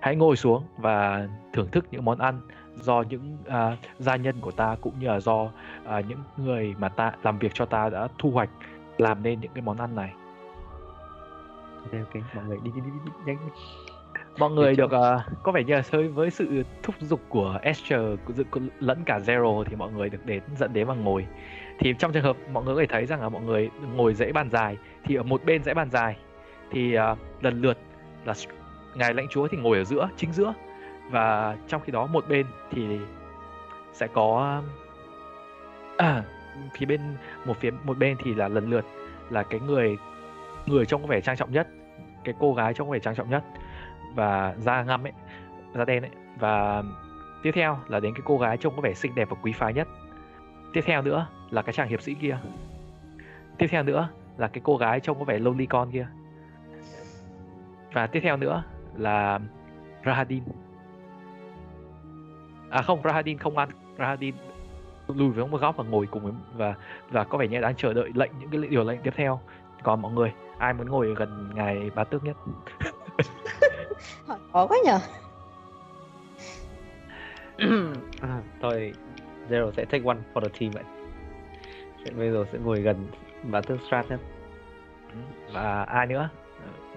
Hãy 0.01 0.15
ngồi 0.15 0.35
xuống 0.35 0.63
và 0.77 1.27
thưởng 1.53 1.67
thức 1.71 1.85
những 1.91 2.05
món 2.05 2.19
ăn 2.19 2.41
do 2.75 3.03
những 3.09 3.37
uh, 3.47 3.79
gia 3.99 4.15
nhân 4.15 4.35
của 4.41 4.51
ta 4.51 4.75
cũng 4.81 4.99
như 4.99 5.07
là 5.07 5.19
do 5.19 5.41
uh, 5.43 5.51
những 6.07 6.19
người 6.37 6.75
mà 6.77 6.89
ta 6.89 7.13
làm 7.23 7.39
việc 7.39 7.51
cho 7.53 7.65
ta 7.65 7.89
đã 7.89 8.07
thu 8.17 8.31
hoạch 8.31 8.49
làm 8.97 9.23
nên 9.23 9.39
những 9.39 9.51
cái 9.53 9.61
món 9.61 9.77
ăn 9.77 9.95
này. 9.95 10.13
Ok 11.83 11.91
ok 11.91 12.23
mọi 12.35 12.45
người 12.45 12.57
đi 12.63 12.71
đi 12.75 12.81
đi, 12.81 12.91
đi, 13.05 13.11
nhanh 13.25 13.37
mọi 14.37 14.51
người 14.51 14.75
được 14.75 14.91
à, 14.91 15.25
có 15.43 15.51
vẻ 15.51 15.63
như 15.63 15.75
là 15.75 15.83
với 15.91 16.07
với 16.07 16.29
sự 16.29 16.63
thúc 16.83 16.95
giục 16.99 17.21
của 17.29 17.59
Esther 17.61 18.01
lẫn 18.79 19.03
cả 19.05 19.19
Zero 19.19 19.63
thì 19.63 19.75
mọi 19.75 19.91
người 19.91 20.09
được 20.09 20.25
đến 20.25 20.41
dẫn 20.57 20.73
đến 20.73 20.87
và 20.87 20.93
ngồi. 20.93 21.27
Thì 21.79 21.93
trong 21.99 22.11
trường 22.11 22.23
hợp 22.23 22.37
mọi 22.53 22.63
người 22.63 22.75
có 22.75 22.81
thể 22.81 22.87
thấy 22.87 23.05
rằng 23.05 23.21
là 23.21 23.29
mọi 23.29 23.41
người 23.41 23.69
ngồi 23.95 24.13
dãy 24.13 24.33
bàn 24.33 24.49
dài 24.49 24.77
thì 25.03 25.15
ở 25.15 25.23
một 25.23 25.41
bên 25.45 25.63
dãy 25.63 25.75
bàn 25.75 25.89
dài 25.91 26.17
thì 26.71 26.93
à, 26.93 27.15
lần 27.41 27.61
lượt 27.61 27.77
là 28.25 28.33
ngài 28.95 29.13
lãnh 29.13 29.27
chúa 29.29 29.47
thì 29.47 29.57
ngồi 29.57 29.77
ở 29.77 29.83
giữa 29.83 30.09
chính 30.17 30.31
giữa. 30.31 30.53
Và 31.09 31.57
trong 31.67 31.81
khi 31.81 31.91
đó 31.91 32.05
một 32.05 32.25
bên 32.29 32.45
thì 32.71 32.99
sẽ 33.93 34.07
có 34.07 34.61
à, 35.97 36.23
phía 36.73 36.85
bên, 36.85 37.01
một 37.45 37.57
phía, 37.59 37.71
một 37.83 37.97
bên 37.97 38.17
thì 38.23 38.33
là 38.33 38.47
lần 38.47 38.69
lượt 38.69 38.85
là 39.29 39.43
cái 39.43 39.59
người 39.59 39.97
người 40.65 40.85
trông 40.85 41.01
có 41.01 41.07
vẻ 41.07 41.21
trang 41.21 41.37
trọng 41.37 41.51
nhất, 41.51 41.67
cái 42.23 42.35
cô 42.39 42.53
gái 42.53 42.73
trông 42.73 42.87
có 42.87 42.93
vẻ 42.93 42.99
trang 42.99 43.15
trọng 43.15 43.29
nhất 43.29 43.43
và 44.15 44.55
da 44.57 44.83
ngăm 44.83 45.03
ấy, 45.03 45.13
da 45.75 45.85
đen 45.85 46.03
ấy. 46.03 46.11
Và 46.39 46.83
tiếp 47.43 47.51
theo 47.55 47.79
là 47.87 47.99
đến 47.99 48.13
cái 48.13 48.21
cô 48.25 48.37
gái 48.37 48.57
trông 48.57 48.75
có 48.75 48.81
vẻ 48.81 48.93
xinh 48.93 49.15
đẹp 49.15 49.29
và 49.29 49.35
quý 49.41 49.51
phái 49.51 49.73
nhất. 49.73 49.87
Tiếp 50.73 50.81
theo 50.85 51.01
nữa 51.01 51.27
là 51.49 51.61
cái 51.61 51.73
chàng 51.73 51.87
hiệp 51.87 52.01
sĩ 52.01 52.13
kia. 52.13 52.37
Tiếp 53.57 53.67
theo 53.69 53.83
nữa 53.83 54.09
là 54.37 54.47
cái 54.47 54.61
cô 54.63 54.77
gái 54.77 54.99
trông 54.99 55.19
có 55.19 55.25
vẻ 55.25 55.39
lonely 55.39 55.65
con 55.65 55.91
kia. 55.91 56.07
Và 57.93 58.07
tiếp 58.07 58.19
theo 58.23 58.37
nữa 58.37 58.63
là 58.95 59.39
Rahadin. 60.05 60.43
À 62.69 62.81
không, 62.81 63.01
Rahadin 63.03 63.37
không 63.37 63.57
ăn. 63.57 63.69
Rahadin 63.97 64.35
lùi 65.17 65.29
về 65.29 65.43
một 65.43 65.61
góc 65.61 65.77
và 65.77 65.83
ngồi 65.83 66.07
cùng 66.11 66.23
với 66.23 66.33
và 66.55 66.75
và 67.09 67.23
có 67.23 67.37
vẻ 67.37 67.47
như 67.47 67.61
đang 67.61 67.75
chờ 67.75 67.93
đợi 67.93 68.11
lệnh 68.15 68.31
những 68.39 68.49
cái 68.49 68.69
điều 68.69 68.83
lệnh 68.83 69.01
tiếp 69.01 69.13
theo. 69.15 69.39
Còn 69.83 70.01
mọi 70.01 70.11
người 70.11 70.33
ai 70.57 70.73
muốn 70.73 70.89
ngồi 70.89 71.15
gần 71.15 71.49
ngài 71.53 71.89
bá 71.95 72.03
tước 72.03 72.23
nhất? 72.23 72.37
Hỏi 74.27 74.37
khó 74.53 74.67
quá 74.67 74.77
nhờ. 74.85 74.99
À, 78.21 78.41
thôi 78.61 78.93
Zero 79.49 79.71
sẽ 79.71 79.85
take 79.85 80.03
one 80.05 80.17
for 80.33 80.41
the 80.41 80.49
team 80.59 80.71
vậy 80.71 80.83
Sẽ- 82.05 82.11
bây 82.11 82.31
giờ 82.31 82.45
sẽ 82.51 82.59
ngồi 82.59 82.81
gần 82.81 83.07
bà 83.43 83.61
tước 83.61 83.81
Strat 83.87 84.09
nhất 84.09 84.19
và 85.53 85.83
ai 85.83 86.05
nữa 86.05 86.29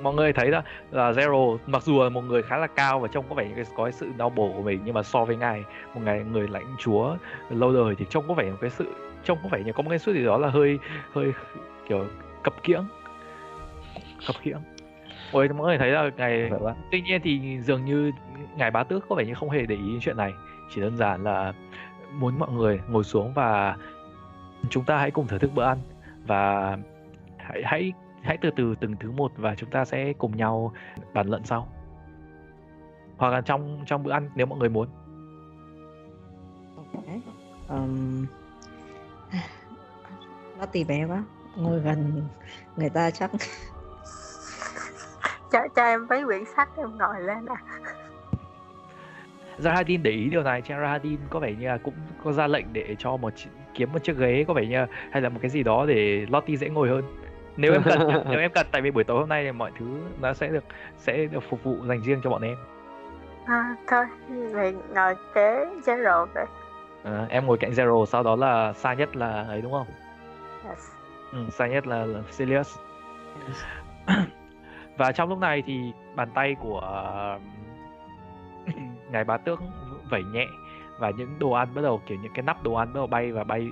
mọi 0.03 0.15
người 0.15 0.33
thấy 0.33 0.51
đó 0.51 0.63
là 0.91 1.13
Zero 1.13 1.59
mặc 1.67 1.83
dù 1.83 2.03
là 2.03 2.09
một 2.09 2.21
người 2.21 2.43
khá 2.43 2.57
là 2.57 2.67
cao 2.67 3.01
và 3.01 3.09
trông 3.09 3.25
có 3.29 3.35
vẻ 3.35 3.45
như 3.49 3.55
cái- 3.55 3.65
có 3.77 3.85
cái 3.85 3.93
sự 3.93 4.11
đau 4.17 4.31
bổ 4.31 4.53
của 4.57 4.63
mình 4.63 4.81
nhưng 4.85 4.95
mà 4.95 5.03
so 5.03 5.25
với 5.25 5.37
ngài 5.37 5.65
một 5.95 6.01
ngài 6.05 6.21
người 6.21 6.49
lãnh 6.49 6.75
chúa 6.79 7.17
lâu 7.51 7.73
đời 7.73 7.95
thì 7.99 8.05
trông 8.11 8.25
có 8.29 8.35
vẻ 8.35 8.51
một 8.51 8.57
cái 8.61 8.71
sự 8.71 8.95
trông 9.25 9.39
có 9.43 9.49
vẻ 9.53 9.63
như 9.65 9.73
có 9.73 9.83
một 9.83 9.91
cái 9.91 9.99
sự 9.99 10.13
gì 10.13 10.25
đó 10.25 10.39
là 10.39 10.49
hơi 10.49 10.79
hơi 11.13 11.33
kiểu 11.89 12.05
cập 12.43 12.63
kiễng. 12.63 12.85
Cập 14.27 14.37
kiễng. 14.43 14.59
Ôi 15.33 15.49
mọi 15.49 15.67
người 15.67 15.79
thấy 15.79 15.91
là 15.91 16.11
quá 16.61 16.75
tuy 16.91 17.01
nhiên 17.01 17.21
thì 17.25 17.59
dường 17.61 17.85
như 17.85 18.13
ngài 18.57 18.71
bá 18.71 18.85
tước 18.85 19.09
có 19.09 19.15
vẻ 19.15 19.25
như 19.25 19.35
không 19.35 19.51
hề 19.51 19.67
để 19.67 19.77
ý 19.77 19.89
đến 19.91 19.99
chuyện 20.01 20.17
này 20.17 20.33
chỉ 20.75 20.81
đơn 20.81 20.97
giản 20.97 21.25
là 21.25 21.53
muốn 22.13 22.39
mọi 22.39 22.51
người 22.51 22.81
ngồi 22.89 23.05
xuống 23.05 23.33
và 23.35 23.77
chúng 24.71 24.85
ta 24.85 24.97
hãy 24.99 25.11
cùng 25.11 25.27
thưởng 25.27 25.39
thức 25.39 25.51
bữa 25.55 25.65
ăn 25.65 25.79
và 26.27 26.77
hãy 27.37 27.63
hãy 27.65 27.93
hãy 28.25 28.37
từ 28.41 28.51
từ 28.51 28.75
từng 28.81 28.97
thứ 29.01 29.11
một 29.11 29.33
và 29.37 29.55
chúng 29.55 29.71
ta 29.71 29.85
sẽ 29.85 30.13
cùng 30.13 30.37
nhau 30.37 30.73
bàn 31.15 31.29
luận 31.29 31.45
sau. 31.45 31.69
Hoặc 33.17 33.29
là 33.33 33.41
trong 33.41 33.83
trong 33.87 34.03
bữa 34.03 34.13
ăn 34.13 34.31
nếu 34.35 34.47
mọi 34.47 34.59
người 34.59 34.69
muốn. 34.69 34.89
Um, 37.69 38.27
nó 40.59 40.67
tì 40.67 40.85
bé 40.85 41.05
quá. 41.05 41.25
Ngồi 41.57 41.81
gần 41.81 42.23
người 42.77 42.91
ta 42.91 43.11
chắc. 43.11 43.31
Cho 45.53 45.61
cho 45.77 45.83
em 45.83 46.07
mấy 46.11 46.25
quyển 46.25 46.45
sách 46.57 46.69
em 46.77 46.99
ngồi 46.99 47.21
lên 47.21 47.47
à. 47.47 47.57
Rahadin 49.59 50.03
để 50.03 50.11
ý 50.11 50.29
điều 50.31 50.43
này 50.43 50.63
cho 50.63 50.81
Rahadin 50.81 51.19
có 51.31 51.39
vẻ 51.41 51.55
như 51.59 51.67
là 51.67 51.79
cũng 51.79 51.95
có 52.25 52.33
ra 52.33 52.47
lệnh 52.47 52.73
để 52.73 52.97
cho 52.99 53.17
một 53.17 53.33
kiếm 53.75 53.93
một 53.93 53.99
chiếc 54.05 54.17
ghế 54.17 54.45
có 54.49 54.55
vẻ 54.55 54.67
như 54.67 54.77
là- 54.77 54.87
hay 55.11 55.23
là 55.23 55.29
một 55.29 55.39
cái 55.43 55.51
gì 55.51 55.63
đó 55.63 55.87
để 55.87 56.27
Lottie 56.29 56.57
dễ 56.57 56.69
ngồi 56.69 56.89
hơn 56.89 57.05
nếu 57.57 57.73
em 57.73 57.83
cần 57.85 57.99
nếu 58.31 58.41
em 58.41 58.51
cần 58.55 58.67
tại 58.73 58.83
vì 58.83 58.91
buổi 58.91 59.05
tối 59.05 59.21
hôm 59.21 59.29
nay 59.29 59.45
thì 59.45 59.53
mọi 59.53 59.73
thứ 59.79 59.87
nó 60.21 60.35
sẽ 60.35 60.49
được 60.49 60.65
sẽ 60.97 61.27
được 61.27 61.43
phục 61.49 61.63
vụ 61.63 61.77
dành 61.87 62.01
riêng 62.03 62.21
cho 62.25 62.31
bọn 62.31 62.43
em. 62.43 62.57
À, 63.47 63.77
thôi 63.87 64.05
mình 64.29 64.81
ngồi 64.95 65.15
kế 65.35 65.67
Gerald 65.87 66.31
vậy 66.35 66.47
Ờ, 67.05 67.27
em 67.31 67.47
ngồi 67.47 67.59
cạnh 67.59 67.71
Zero 67.71 68.05
sau 68.05 68.23
đó 68.23 68.37
là 68.37 68.73
xa 68.73 68.95
nhất 68.95 69.17
là 69.17 69.43
ấy 69.43 69.63
đúng 69.63 69.73
không? 69.73 69.87
Yes. 70.69 70.91
ừ, 71.33 71.39
xa 71.51 71.67
nhất 71.67 71.87
là, 71.87 72.07
là 72.07 72.21
Sirius 72.31 72.79
và 74.97 75.13
trong 75.13 75.29
lúc 75.29 75.39
này 75.39 75.63
thì 75.67 75.93
bàn 76.15 76.31
tay 76.35 76.57
của 76.61 76.81
ngài 79.11 79.25
bá 79.25 79.37
tước 79.37 79.61
vẩy 80.11 80.23
nhẹ 80.25 80.47
và 80.99 81.11
những 81.11 81.39
đồ 81.39 81.51
ăn 81.51 81.75
bắt 81.75 81.83
đầu 81.83 82.03
kiểu 82.07 82.19
những 82.23 82.33
cái 82.35 82.43
nắp 82.43 82.63
đồ 82.63 82.75
ăn 82.75 82.89
bắt 82.89 82.95
đầu 82.95 83.07
bay 83.07 83.33
và 83.33 83.45
bay 83.45 83.69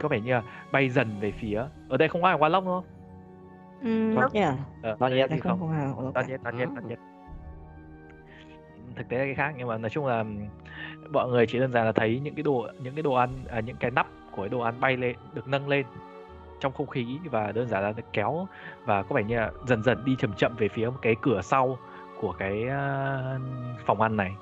có 0.00 0.08
vẻ 0.08 0.20
như 0.20 0.32
là 0.32 0.42
bay 0.72 0.88
dần 0.90 1.20
về 1.20 1.30
phía. 1.32 1.64
Ở 1.88 1.96
đây 1.96 2.08
không 2.08 2.24
ai 2.24 2.34
qua 2.38 2.48
lốc 2.48 2.64
đúng 2.64 2.72
không 2.74 2.84
um, 3.84 4.20
Không. 4.20 4.32
yeah. 4.32 4.54
ờ, 4.82 4.96
Not 5.00 5.12
yet 5.12 5.30
Đây 5.30 5.38
thì 5.38 5.40
không 5.40 5.60
không 5.60 5.70
hào 5.70 6.12
nhiên 6.26 6.42
Đó. 6.42 6.50
tất 6.76 6.84
nhiên 6.88 6.98
thực 8.96 9.08
tế 9.08 9.18
là 9.18 9.24
cái 9.24 9.34
khác 9.34 9.54
nhưng 9.56 9.68
mà 9.68 9.78
nói 9.78 9.90
chung 9.90 10.06
là 10.06 10.24
mọi 11.12 11.28
người 11.28 11.46
chỉ 11.46 11.58
đơn 11.58 11.72
giản 11.72 11.86
là 11.86 11.92
thấy 11.92 12.20
những 12.20 12.34
cái 12.34 12.42
đồ 12.42 12.66
những 12.82 12.94
cái 12.94 13.02
đồ 13.02 13.12
ăn 13.14 13.30
à, 13.50 13.60
những 13.60 13.76
cái 13.76 13.90
nắp 13.90 14.06
của 14.30 14.42
cái 14.42 14.48
đồ 14.48 14.60
ăn 14.60 14.80
bay 14.80 14.96
lên 14.96 15.16
được 15.34 15.48
nâng 15.48 15.68
lên 15.68 15.86
trong 16.60 16.72
không 16.72 16.86
khí 16.86 17.18
và 17.30 17.52
đơn 17.52 17.68
giản 17.68 17.82
là 17.82 17.92
được 17.92 18.02
kéo 18.12 18.46
và 18.84 19.02
có 19.02 19.14
vẻ 19.14 19.24
như 19.24 19.36
là 19.36 19.50
dần 19.66 19.82
dần 19.82 20.04
đi 20.04 20.16
chậm 20.18 20.32
chậm 20.32 20.56
về 20.56 20.68
phía 20.68 20.90
cái 21.02 21.16
cửa 21.22 21.40
sau 21.42 21.78
của 22.20 22.32
cái 22.32 22.68
à, 22.68 23.38
phòng 23.86 24.00
ăn 24.00 24.16
này 24.16 24.32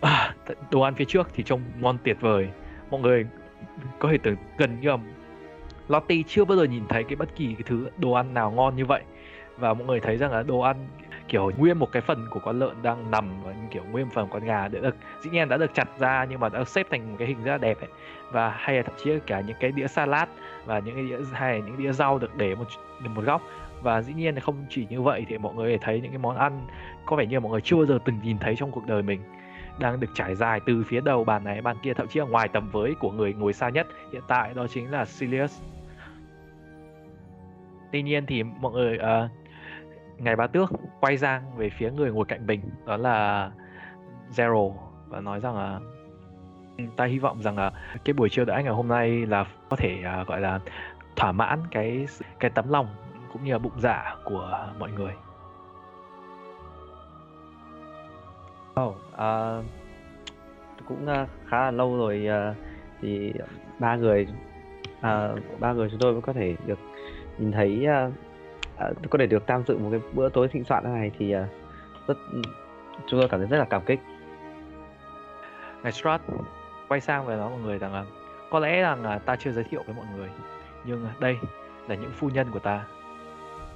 à, 0.00 0.34
đồ 0.70 0.80
ăn 0.80 0.94
phía 0.94 1.04
trước 1.04 1.28
thì 1.34 1.42
trông 1.42 1.60
ngon 1.80 1.98
tuyệt 2.04 2.16
vời 2.20 2.48
mọi 2.90 3.00
người 3.00 3.26
có 3.98 4.08
thể 4.12 4.18
tưởng 4.18 4.36
gần 4.58 4.80
như 4.80 4.88
là 4.88 4.96
Lottie 5.88 6.22
chưa 6.26 6.44
bao 6.44 6.56
giờ 6.58 6.64
nhìn 6.64 6.82
thấy 6.88 7.04
cái 7.04 7.16
bất 7.16 7.36
kỳ 7.36 7.46
cái 7.46 7.62
thứ 7.66 7.88
đồ 7.98 8.12
ăn 8.12 8.34
nào 8.34 8.50
ngon 8.50 8.76
như 8.76 8.86
vậy. 8.86 9.02
Và 9.58 9.74
mọi 9.74 9.86
người 9.86 10.00
thấy 10.00 10.16
rằng 10.16 10.32
là 10.32 10.42
đồ 10.42 10.60
ăn, 10.60 10.76
kiểu, 11.28 11.50
nguyên 11.58 11.78
một 11.78 11.92
cái 11.92 12.02
phần 12.02 12.26
của 12.30 12.40
con 12.40 12.58
lợn 12.58 12.82
đang 12.82 13.10
nằm 13.10 13.42
và 13.44 13.54
kiểu 13.70 13.82
nguyên 13.90 14.10
phần 14.10 14.28
con 14.30 14.44
gà 14.44 14.68
đã 14.68 14.80
được, 14.80 14.96
dĩ 15.22 15.30
nhiên 15.30 15.48
đã 15.48 15.56
được 15.56 15.74
chặt 15.74 15.88
ra 15.98 16.26
nhưng 16.30 16.40
mà 16.40 16.48
đã 16.48 16.64
xếp 16.64 16.86
thành 16.90 17.10
một 17.10 17.16
cái 17.18 17.28
hình 17.28 17.44
rất 17.44 17.52
là 17.52 17.58
đẹp 17.58 17.80
ấy. 17.80 17.88
Và 18.32 18.50
hay 18.50 18.76
là 18.76 18.82
thậm 18.82 18.94
chí 19.04 19.10
là 19.10 19.18
cả 19.26 19.40
những 19.40 19.56
cái 19.60 19.72
đĩa 19.72 19.86
salad 19.86 20.28
và 20.64 20.78
những 20.78 20.94
cái 20.94 21.04
đĩa, 21.04 21.18
hay 21.32 21.60
là 21.60 21.66
những 21.66 21.78
đĩa 21.78 21.92
rau 21.92 22.18
được 22.18 22.36
để 22.36 22.54
một, 22.54 22.64
được 23.02 23.10
một 23.14 23.24
góc. 23.24 23.42
Và 23.82 24.02
dĩ 24.02 24.12
nhiên 24.14 24.34
là 24.34 24.40
không 24.40 24.66
chỉ 24.70 24.86
như 24.90 25.02
vậy 25.02 25.26
thì 25.28 25.38
mọi 25.38 25.54
người 25.54 25.78
thấy 25.78 26.00
những 26.00 26.10
cái 26.10 26.18
món 26.18 26.36
ăn, 26.36 26.66
có 27.06 27.16
vẻ 27.16 27.26
như 27.26 27.40
mọi 27.40 27.52
người 27.52 27.60
chưa 27.60 27.76
bao 27.76 27.86
giờ 27.86 27.98
từng 28.04 28.18
nhìn 28.22 28.38
thấy 28.38 28.56
trong 28.56 28.70
cuộc 28.70 28.86
đời 28.86 29.02
mình, 29.02 29.20
đang 29.78 30.00
được 30.00 30.10
trải 30.14 30.34
dài 30.34 30.60
từ 30.66 30.84
phía 30.86 31.00
đầu 31.00 31.24
bàn 31.24 31.44
này, 31.44 31.60
bàn 31.60 31.76
kia, 31.82 31.94
thậm 31.94 32.08
chí 32.08 32.20
là 32.20 32.26
ngoài 32.26 32.48
tầm 32.48 32.70
với 32.70 32.94
của 33.00 33.10
người 33.10 33.34
ngồi 33.34 33.52
xa 33.52 33.68
nhất 33.68 33.86
hiện 34.12 34.22
tại, 34.28 34.54
đó 34.54 34.66
chính 34.66 34.90
là 34.90 35.04
Silius 35.04 35.62
tuy 37.94 38.02
nhiên 38.02 38.26
thì 38.26 38.42
mọi 38.42 38.72
người 38.72 38.96
ờ, 38.98 39.24
uh, 39.24 39.30
ngài 40.22 40.36
bá 40.36 40.46
tước 40.46 40.70
quay 41.00 41.18
sang 41.18 41.56
về 41.56 41.70
phía 41.70 41.90
người 41.90 42.12
ngồi 42.12 42.24
cạnh 42.24 42.46
mình 42.46 42.60
đó 42.86 42.96
là 42.96 43.50
Zero 44.30 44.72
và 45.08 45.20
nói 45.20 45.40
rằng 45.40 45.56
là 45.56 45.80
ừ, 46.78 46.84
ta 46.96 47.04
hy 47.04 47.18
vọng 47.18 47.42
rằng 47.42 47.58
là 47.58 47.72
cái 48.04 48.12
buổi 48.12 48.28
chiêu 48.28 48.44
đãi 48.44 48.64
ngày 48.64 48.72
hôm 48.72 48.88
nay 48.88 49.26
là 49.26 49.44
có 49.70 49.76
thể 49.76 50.02
uh, 50.20 50.28
gọi 50.28 50.40
là 50.40 50.60
thỏa 51.16 51.32
mãn 51.32 51.60
cái 51.70 52.06
cái 52.40 52.50
tấm 52.50 52.68
lòng 52.68 52.86
cũng 53.32 53.44
như 53.44 53.52
là 53.52 53.58
bụng 53.58 53.80
dạ 53.80 54.16
của 54.24 54.68
mọi 54.78 54.90
người. 54.90 55.12
Oh, 58.80 58.96
uh, 59.12 59.64
cũng 60.88 61.06
uh, 61.22 61.28
khá 61.46 61.60
là 61.60 61.70
lâu 61.70 61.96
rồi 61.96 62.26
uh, 62.50 62.56
thì 63.00 63.32
ba 63.78 63.96
người 63.96 64.26
uh, 64.98 65.60
ba 65.60 65.72
người 65.72 65.88
chúng 65.90 66.00
tôi 66.00 66.12
mới 66.12 66.22
có 66.22 66.32
thể 66.32 66.56
được 66.66 66.78
nhìn 67.38 67.52
thấy 67.52 67.86
uh, 68.08 69.10
có 69.10 69.18
thể 69.18 69.26
được 69.26 69.46
tham 69.46 69.62
dự 69.66 69.78
một 69.78 69.88
cái 69.90 70.00
bữa 70.12 70.28
tối 70.28 70.48
thịnh 70.48 70.64
soạn 70.64 70.84
này 70.84 71.10
thì 71.18 71.36
uh, 71.36 71.42
rất 72.06 72.18
chúng 73.06 73.20
tôi 73.20 73.28
cảm 73.28 73.40
thấy 73.40 73.48
rất 73.48 73.58
là 73.58 73.64
cảm 73.64 73.82
kích. 73.86 74.00
Ngài 75.82 75.92
Strat 75.92 76.20
quay 76.88 77.00
sang 77.00 77.26
và 77.26 77.36
nói 77.36 77.50
mọi 77.50 77.60
người 77.60 77.78
rằng 77.78 77.94
là 77.94 78.04
có 78.50 78.58
lẽ 78.58 78.82
rằng 78.82 79.20
ta 79.24 79.36
chưa 79.36 79.52
giới 79.52 79.64
thiệu 79.64 79.82
với 79.86 79.94
mọi 79.94 80.06
người 80.16 80.28
nhưng 80.84 81.06
đây 81.20 81.36
là 81.88 81.94
những 81.94 82.10
phu 82.10 82.28
nhân 82.28 82.50
của 82.50 82.58
ta. 82.58 82.86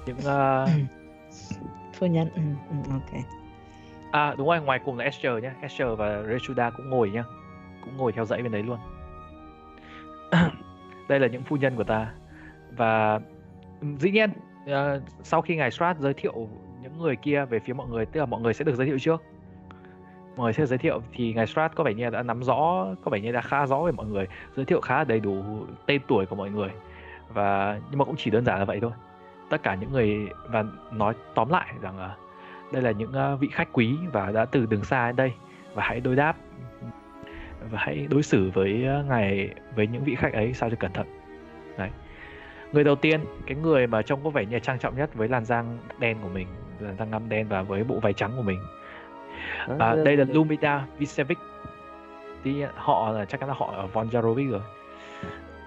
Những 0.05 0.17
uh... 0.17 0.69
phu 1.99 2.07
nhân 2.07 2.29
ừ, 2.35 2.41
ừ, 2.69 2.75
ok. 2.91 3.23
À 4.11 4.35
đúng 4.37 4.47
rồi 4.47 4.61
ngoài 4.61 4.79
cùng 4.85 4.97
là 4.97 5.05
Esther 5.05 5.43
nhé 5.43 5.51
Esther 5.61 5.87
và 5.97 6.23
Rechuda 6.23 6.69
cũng 6.69 6.89
ngồi 6.89 7.09
nhá. 7.09 7.23
Cũng 7.83 7.97
ngồi 7.97 8.11
theo 8.11 8.25
dãy 8.25 8.41
bên 8.41 8.51
đấy 8.51 8.63
luôn. 8.63 8.79
Đây 11.09 11.19
là 11.19 11.27
những 11.27 11.43
phu 11.43 11.55
nhân 11.55 11.75
của 11.75 11.83
ta. 11.83 12.13
Và 12.77 13.19
dĩ 13.81 14.11
nhiên 14.11 14.29
uh, 14.63 15.01
sau 15.23 15.41
khi 15.41 15.55
ngài 15.55 15.71
Strat 15.71 15.99
giới 15.99 16.13
thiệu 16.13 16.49
những 16.81 16.97
người 16.97 17.15
kia 17.15 17.45
về 17.45 17.59
phía 17.59 17.73
mọi 17.73 17.87
người 17.87 18.05
tức 18.05 18.19
là 18.19 18.25
mọi 18.25 18.41
người 18.41 18.53
sẽ 18.53 18.65
được 18.65 18.75
giới 18.75 18.87
thiệu 18.87 18.99
trước. 18.99 19.23
Mọi 20.35 20.43
người 20.43 20.53
sẽ 20.53 20.65
giới 20.65 20.77
thiệu 20.77 21.01
thì 21.13 21.33
ngài 21.33 21.47
Strat 21.47 21.75
có 21.75 21.83
vẻ 21.83 21.93
như 21.93 22.09
đã 22.09 22.23
nắm 22.23 22.43
rõ 22.43 22.87
có 23.03 23.11
vẻ 23.11 23.19
như 23.19 23.31
đã 23.31 23.41
khá 23.41 23.65
rõ 23.65 23.83
về 23.83 23.91
mọi 23.91 24.05
người 24.05 24.27
giới 24.55 24.65
thiệu 24.65 24.81
khá 24.81 25.03
đầy 25.03 25.19
đủ 25.19 25.43
tên 25.85 26.01
tuổi 26.07 26.25
của 26.25 26.35
mọi 26.35 26.49
người. 26.49 26.69
Và 27.33 27.79
nhưng 27.89 27.99
mà 27.99 28.05
cũng 28.05 28.15
chỉ 28.17 28.31
đơn 28.31 28.45
giản 28.45 28.59
là 28.59 28.65
vậy 28.65 28.79
thôi. 28.81 28.91
Tất 29.49 29.63
cả 29.63 29.75
những 29.75 29.91
người 29.91 30.27
và 30.49 30.63
nói 30.91 31.13
tóm 31.35 31.49
lại 31.49 31.73
rằng 31.81 31.99
là 31.99 32.15
đây 32.71 32.81
là 32.81 32.91
những 32.91 33.11
ờ, 33.11 33.35
vị 33.35 33.47
khách 33.51 33.69
quý 33.73 33.97
và 34.11 34.31
đã 34.31 34.45
từ 34.45 34.65
đường 34.65 34.83
xa 34.83 35.07
đến 35.07 35.15
đây 35.15 35.33
và 35.73 35.83
hãy 35.83 35.99
đối 35.99 36.15
đáp 36.15 36.35
và 37.71 37.79
hãy 37.81 38.07
đối 38.09 38.23
xử 38.23 38.51
với 38.53 38.85
ờ, 38.85 39.03
ngài 39.03 39.49
với 39.75 39.87
những 39.87 40.03
vị 40.03 40.15
khách 40.15 40.33
ấy 40.33 40.53
sao 40.53 40.69
cho 40.69 40.75
cẩn 40.79 40.93
thận. 40.93 41.07
Đấy 41.77 41.89
người 42.71 42.83
đầu 42.83 42.95
tiên 42.95 43.25
cái 43.45 43.57
người 43.57 43.87
mà 43.87 44.01
trông 44.01 44.23
có 44.23 44.29
vẻ 44.29 44.45
như 44.45 44.59
trang 44.59 44.79
trọng 44.79 44.97
nhất 44.97 45.09
với 45.13 45.27
làn 45.27 45.45
da 45.45 45.63
đen 45.99 46.17
của 46.21 46.29
mình 46.29 46.47
làn 46.79 46.95
da 46.97 47.05
ngăm 47.05 47.29
đen 47.29 47.47
và 47.49 47.61
với 47.61 47.83
bộ 47.83 47.99
váy 47.99 48.13
trắng 48.13 48.31
của 48.35 48.41
mình. 48.41 48.59
À, 49.79 49.95
đây 50.05 50.17
là 50.17 50.25
Lumida 50.29 50.85
Visevic. 50.97 51.37
Thì 52.43 52.63
họ 52.75 53.11
là 53.11 53.25
chắc 53.25 53.39
chắn 53.39 53.49
là 53.49 53.55
họ 53.57 53.73
ở 53.75 53.87
Von 53.87 54.07
Jarovic 54.07 54.51
rồi. 54.51 54.61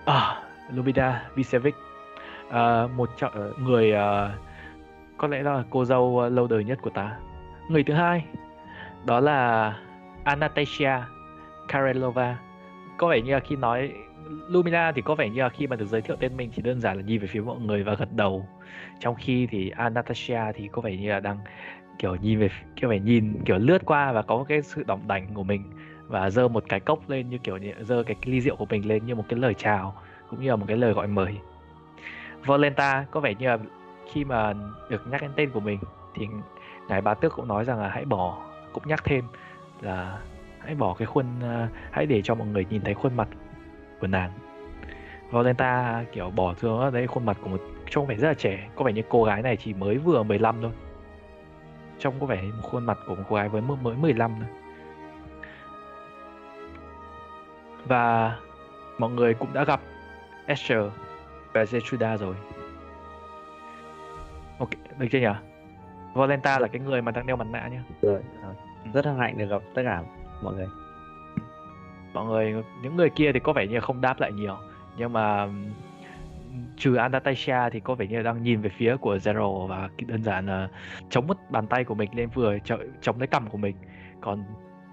À, 0.05 0.43
Lumida 0.73 1.23
Visevic. 1.35 1.75
Uh, 2.49 2.91
một 2.97 3.11
trong 3.17 3.51
uh, 3.51 3.59
người 3.59 3.93
uh, 3.93 4.31
có 5.17 5.29
lẽ 5.29 5.43
là 5.43 5.65
cô 5.71 5.85
dâu 5.85 6.03
uh, 6.03 6.33
lâu 6.33 6.47
đời 6.47 6.65
nhất 6.65 6.79
của 6.83 6.91
ta. 6.91 7.17
Người 7.69 7.85
thứ 7.85 7.95
hai 7.95 8.25
đó 9.05 9.21
là 9.21 9.73
Anastasia 10.25 10.93
Karelova. 11.69 12.37
Có 12.97 13.09
vẻ 13.09 13.21
như 13.21 13.33
là 13.33 13.41
khi 13.41 13.57
nói 13.57 13.93
Lumina 14.49 14.93
thì 14.93 15.03
có 15.03 15.15
vẻ 15.15 15.29
như 15.29 15.43
là 15.43 15.49
khi 15.49 15.67
mà 15.67 15.77
được 15.77 15.87
giới 15.87 16.01
thiệu 16.01 16.17
tên 16.21 16.37
mình 16.37 16.51
chỉ 16.57 16.63
đơn 16.63 16.81
giản 16.81 16.97
là 16.97 17.03
nhìn 17.03 17.21
về 17.21 17.27
phía 17.27 17.41
mọi 17.41 17.61
người 17.61 17.83
và 17.83 17.95
gật 17.95 18.13
đầu. 18.13 18.47
Trong 19.01 19.15
khi 19.15 19.47
thì 19.47 19.71
Anastasia 19.71 20.41
thì 20.55 20.69
có 20.73 20.83
vẻ 20.83 20.97
như 20.97 21.11
là 21.11 21.21
đang, 21.21 21.39
kiểu, 21.99 22.17
nhìn 22.17 22.39
về, 22.39 22.49
kiểu, 22.77 22.91
phải 22.91 23.01
nhìn, 23.01 23.35
kiểu, 23.45 23.59
lướt 23.59 23.85
qua 23.85 24.13
và 24.13 24.23
có 24.23 24.45
cái 24.49 24.63
sự 24.63 24.83
đỏng 24.87 25.01
đảnh 25.09 25.27
của 25.35 25.43
mình 25.43 25.63
và 26.09 26.31
dơ 26.31 26.49
một 26.49 26.65
cái 26.69 26.81
cốc 26.81 27.11
lên 27.11 27.29
như 27.29 27.39
kiểu 27.39 27.59
dơ 27.81 28.03
cái 28.03 28.17
ly 28.25 28.41
rượu 28.41 28.57
của 28.57 28.67
mình 28.71 28.89
lên 28.89 29.07
như 29.07 29.15
một 29.15 29.25
cái 29.29 29.39
lời 29.39 29.55
chào 29.55 29.95
cũng 30.31 30.43
như 30.43 30.51
là 30.51 30.57
một 30.57 30.65
cái 30.69 30.77
lời 30.77 30.93
gọi 30.93 31.07
mời. 31.07 31.37
Volenta 32.45 33.05
có 33.11 33.21
vẻ 33.21 33.35
như 33.35 33.47
là 33.47 33.59
khi 34.13 34.25
mà 34.25 34.55
được 34.91 35.07
nhắc 35.11 35.23
đến 35.23 35.31
tên 35.37 35.51
của 35.51 35.61
mình 35.61 35.79
thì 36.15 36.27
ngài 36.89 37.01
bá 37.01 37.15
tước 37.15 37.33
cũng 37.33 37.49
nói 37.49 37.65
rằng 37.65 37.79
là 37.81 37.89
hãy 37.89 38.05
bỏ, 38.05 38.43
cũng 38.73 38.83
nhắc 38.87 39.05
thêm 39.05 39.25
là 39.81 40.19
hãy 40.59 40.75
bỏ 40.75 40.95
cái 40.95 41.07
khuôn 41.07 41.27
à, 41.43 41.69
hãy 41.91 42.07
để 42.07 42.23
cho 42.23 42.35
mọi 42.35 42.49
người 42.49 42.67
nhìn 42.71 42.83
thấy 42.83 42.95
khuôn 42.95 43.17
mặt 43.17 43.29
của 44.03 44.09
nàng. 44.09 44.31
Volenta 45.31 46.05
kiểu 46.13 46.31
bỏ 46.31 46.55
xuống 46.55 46.93
đấy 46.93 47.07
khuôn 47.07 47.27
mặt 47.27 47.37
của 47.43 47.49
một 47.49 47.61
trông 47.91 48.07
vẻ 48.07 48.15
rất 48.15 48.29
là 48.29 48.35
trẻ. 48.35 48.69
Có 48.75 48.85
vẻ 48.85 48.93
như 48.93 49.03
cô 49.09 49.25
gái 49.25 49.43
này 49.43 49.57
chỉ 49.57 49.75
mới 49.75 49.99
vừa 49.99 50.23
15 50.23 50.63
thôi. 50.63 50.71
Trông 51.99 52.15
có 52.21 52.27
vẻ 52.27 52.43
một 52.43 52.63
khuôn 52.63 52.85
mặt 52.85 52.99
của 53.07 53.15
một 53.15 53.23
cô 53.29 53.37
gái 53.37 53.49
với 53.49 53.63
mới 53.63 53.97
15 53.97 54.35
thôi. 54.39 54.49
Và 57.87 58.37
mọi 58.99 59.11
người 59.11 59.35
cũng 59.35 59.53
đã 59.53 59.65
gặp 59.65 59.81
Esther 60.47 60.85
và 61.53 61.65
Zetruda 61.65 62.17
rồi. 62.17 62.35
Ok 64.59 64.71
được 64.99 65.07
chưa 65.13 65.19
nhỉ? 65.19 65.27
Volenta 66.15 66.59
là 66.59 66.69
cái 66.69 66.81
người 66.81 67.03
mà 67.03 67.13
đang 67.13 67.27
đeo 67.27 67.37
mặt 67.37 67.47
nạ 67.51 67.69
nhá. 67.69 67.83
Rồi 68.03 68.23
rất 68.95 69.05
hân 69.05 69.19
hạnh 69.19 69.39
được 69.39 69.47
gặp 69.47 69.63
tất 69.75 69.83
cả 69.85 70.03
mọi 70.43 70.55
người 70.55 70.67
mọi 72.13 72.25
người 72.27 72.65
những 72.83 72.97
người 72.97 73.11
kia 73.11 73.33
thì 73.33 73.41
có 73.41 73.53
vẻ 73.53 73.67
như 73.67 73.81
không 73.81 74.01
đáp 74.01 74.21
lại 74.21 74.33
nhiều. 74.33 74.57
Nhưng 74.97 75.13
mà 75.13 75.49
trừ 76.77 76.95
Anastasia 76.95 77.71
thì 77.73 77.81
có 77.81 77.95
vẻ 77.95 78.07
như 78.07 78.23
đang 78.23 78.43
nhìn 78.43 78.61
về 78.61 78.71
phía 78.77 78.97
của 78.97 79.17
Zero 79.17 79.67
và 79.67 79.89
đơn 80.07 80.23
giản 80.23 80.47
là 80.47 80.69
chống 81.11 81.27
mất 81.27 81.51
bàn 81.51 81.67
tay 81.67 81.85
của 81.85 81.95
mình 81.95 82.11
lên 82.15 82.29
vừa 82.35 82.59
chống 83.01 83.19
lấy 83.19 83.27
cằm 83.27 83.51
của 83.51 83.59
mình. 83.59 83.77
Còn 84.21 84.45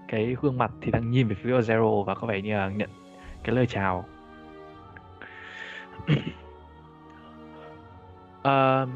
cái 0.08 0.36
gương 0.40 0.58
mặt 0.58 0.70
thì 0.80 0.90
đang 0.90 1.10
nhìn 1.10 1.28
về 1.28 1.34
phía 1.34 1.50
của 1.50 1.60
Zero 1.60 2.04
và 2.04 2.14
có 2.14 2.26
vẻ 2.26 2.40
như 2.40 2.56
là 2.56 2.68
nhận 2.68 2.90
cái 3.44 3.54
lời 3.54 3.66
chào. 3.66 4.04
À, 8.42 8.86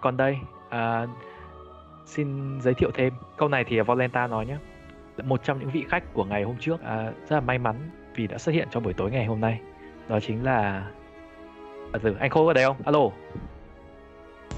còn 0.00 0.16
đây 0.16 0.38
à, 0.70 1.06
xin 2.06 2.58
giới 2.60 2.74
thiệu 2.74 2.90
thêm. 2.94 3.12
Câu 3.36 3.48
này 3.48 3.64
thì 3.64 3.80
Volenta 3.80 4.26
nói 4.26 4.46
nhé 4.46 4.56
một 5.24 5.44
trong 5.44 5.58
những 5.58 5.70
vị 5.70 5.84
khách 5.88 6.04
của 6.12 6.24
ngày 6.24 6.42
hôm 6.42 6.56
trước. 6.60 6.74
Uh, 6.74 7.28
rất 7.28 7.30
là 7.36 7.40
may 7.40 7.58
mắn 7.58 7.90
vì 8.14 8.26
đã 8.26 8.38
xuất 8.38 8.52
hiện 8.52 8.68
trong 8.70 8.82
buổi 8.82 8.92
tối 8.92 9.10
ngày 9.10 9.24
hôm 9.24 9.40
nay. 9.40 9.60
Đó 10.08 10.20
chính 10.20 10.44
là 10.44 10.86
à, 11.92 11.98
từ 12.02 12.16
anh 12.20 12.30
khô 12.30 12.46
ở 12.46 12.52
đây 12.52 12.64
không? 12.64 12.76
Alo. 12.84 13.00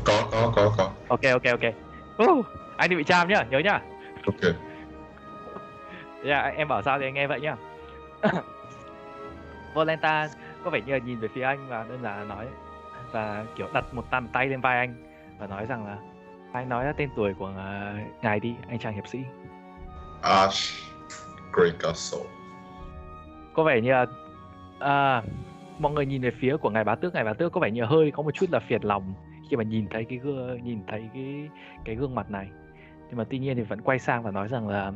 Có 0.04 0.28
có 0.32 0.52
có 0.56 0.74
có. 0.78 0.90
Ok 1.08 1.20
ok 1.32 1.60
ok. 1.60 1.74
Uh, 2.22 2.46
anh 2.76 2.90
đi 2.90 2.96
bị 2.96 3.04
cham 3.04 3.28
nhá 3.28 3.44
nhớ 3.50 3.58
nhá. 3.58 3.80
Ok. 4.26 4.42
Yeah, 4.42 4.56
dạ, 6.24 6.52
em 6.56 6.68
bảo 6.68 6.82
sao 6.82 6.98
thì 6.98 7.06
anh 7.06 7.14
nghe 7.14 7.26
vậy 7.26 7.40
nhá. 7.40 7.56
Volenta 9.74 10.28
có 10.64 10.70
vẻ 10.70 10.80
như 10.86 10.92
là 10.92 10.98
nhìn 10.98 11.20
về 11.20 11.28
phía 11.34 11.42
anh 11.42 11.68
và 11.68 11.84
đơn 11.88 12.02
giản 12.02 12.18
là 12.18 12.24
nói 12.24 12.46
và 13.12 13.44
kiểu 13.56 13.68
đặt 13.74 13.94
một 13.94 14.04
bàn 14.10 14.28
tay 14.32 14.46
lên 14.46 14.60
vai 14.60 14.78
anh 14.78 14.94
và 15.38 15.46
nói 15.46 15.66
rằng 15.66 15.86
là 15.86 15.96
anh 16.52 16.68
nói 16.68 16.84
ra 16.84 16.92
tên 16.92 17.10
tuổi 17.16 17.34
của 17.34 17.48
uh, 17.48 18.22
ngài 18.24 18.40
đi 18.40 18.54
anh 18.68 18.78
chàng 18.78 18.94
hiệp 18.94 19.06
sĩ 19.06 19.18
Ash 20.24 20.72
Grey 21.52 21.70
Castle 21.80 22.34
có 23.54 23.64
vẻ 23.64 23.80
như 23.80 23.90
là 23.90 24.06
à, 24.78 25.22
mọi 25.78 25.92
người 25.92 26.06
nhìn 26.06 26.22
về 26.22 26.30
phía 26.40 26.56
của 26.56 26.70
ngài 26.70 26.84
bá 26.84 26.94
tước. 26.94 27.14
Ngài 27.14 27.24
bá 27.24 27.32
tước 27.32 27.52
có 27.52 27.60
vẻ 27.60 27.70
như 27.70 27.84
hơi 27.84 28.10
có 28.10 28.22
một 28.22 28.30
chút 28.34 28.50
là 28.50 28.60
phiền 28.60 28.82
lòng 28.82 29.14
khi 29.50 29.56
mà 29.56 29.62
nhìn 29.62 29.86
thấy 29.90 30.04
cái 30.04 30.18
gương 30.18 30.64
nhìn 30.64 30.80
thấy 30.86 31.08
cái 31.14 31.48
cái 31.84 31.94
gương 31.94 32.14
mặt 32.14 32.30
này. 32.30 32.48
Nhưng 33.08 33.18
mà 33.18 33.24
tuy 33.30 33.38
nhiên 33.38 33.56
thì 33.56 33.62
vẫn 33.62 33.80
quay 33.80 33.98
sang 33.98 34.22
và 34.22 34.30
nói 34.30 34.48
rằng 34.48 34.68
là 34.68 34.92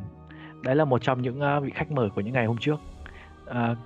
đấy 0.63 0.77
là 0.77 0.85
một 0.85 1.03
trong 1.03 1.23
những 1.23 1.41
uh, 1.57 1.63
vị 1.63 1.71
khách 1.75 1.91
mời 1.91 2.11
của 2.11 2.21
những 2.21 2.35
ngày 2.35 2.47
hôm 2.47 2.59
trước. 2.59 2.77
Uh, 3.51 3.79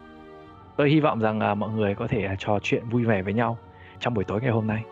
tôi 0.76 0.90
hy 0.90 1.00
vọng 1.00 1.20
rằng 1.20 1.40
uh, 1.52 1.58
mọi 1.58 1.70
người 1.70 1.94
có 1.94 2.06
thể 2.06 2.28
uh, 2.32 2.38
trò 2.38 2.58
chuyện 2.62 2.88
vui 2.88 3.04
vẻ 3.04 3.22
với 3.22 3.32
nhau 3.32 3.58
trong 3.98 4.14
buổi 4.14 4.24
tối 4.24 4.40
ngày 4.40 4.50
hôm 4.50 4.66
nay. 4.66 4.84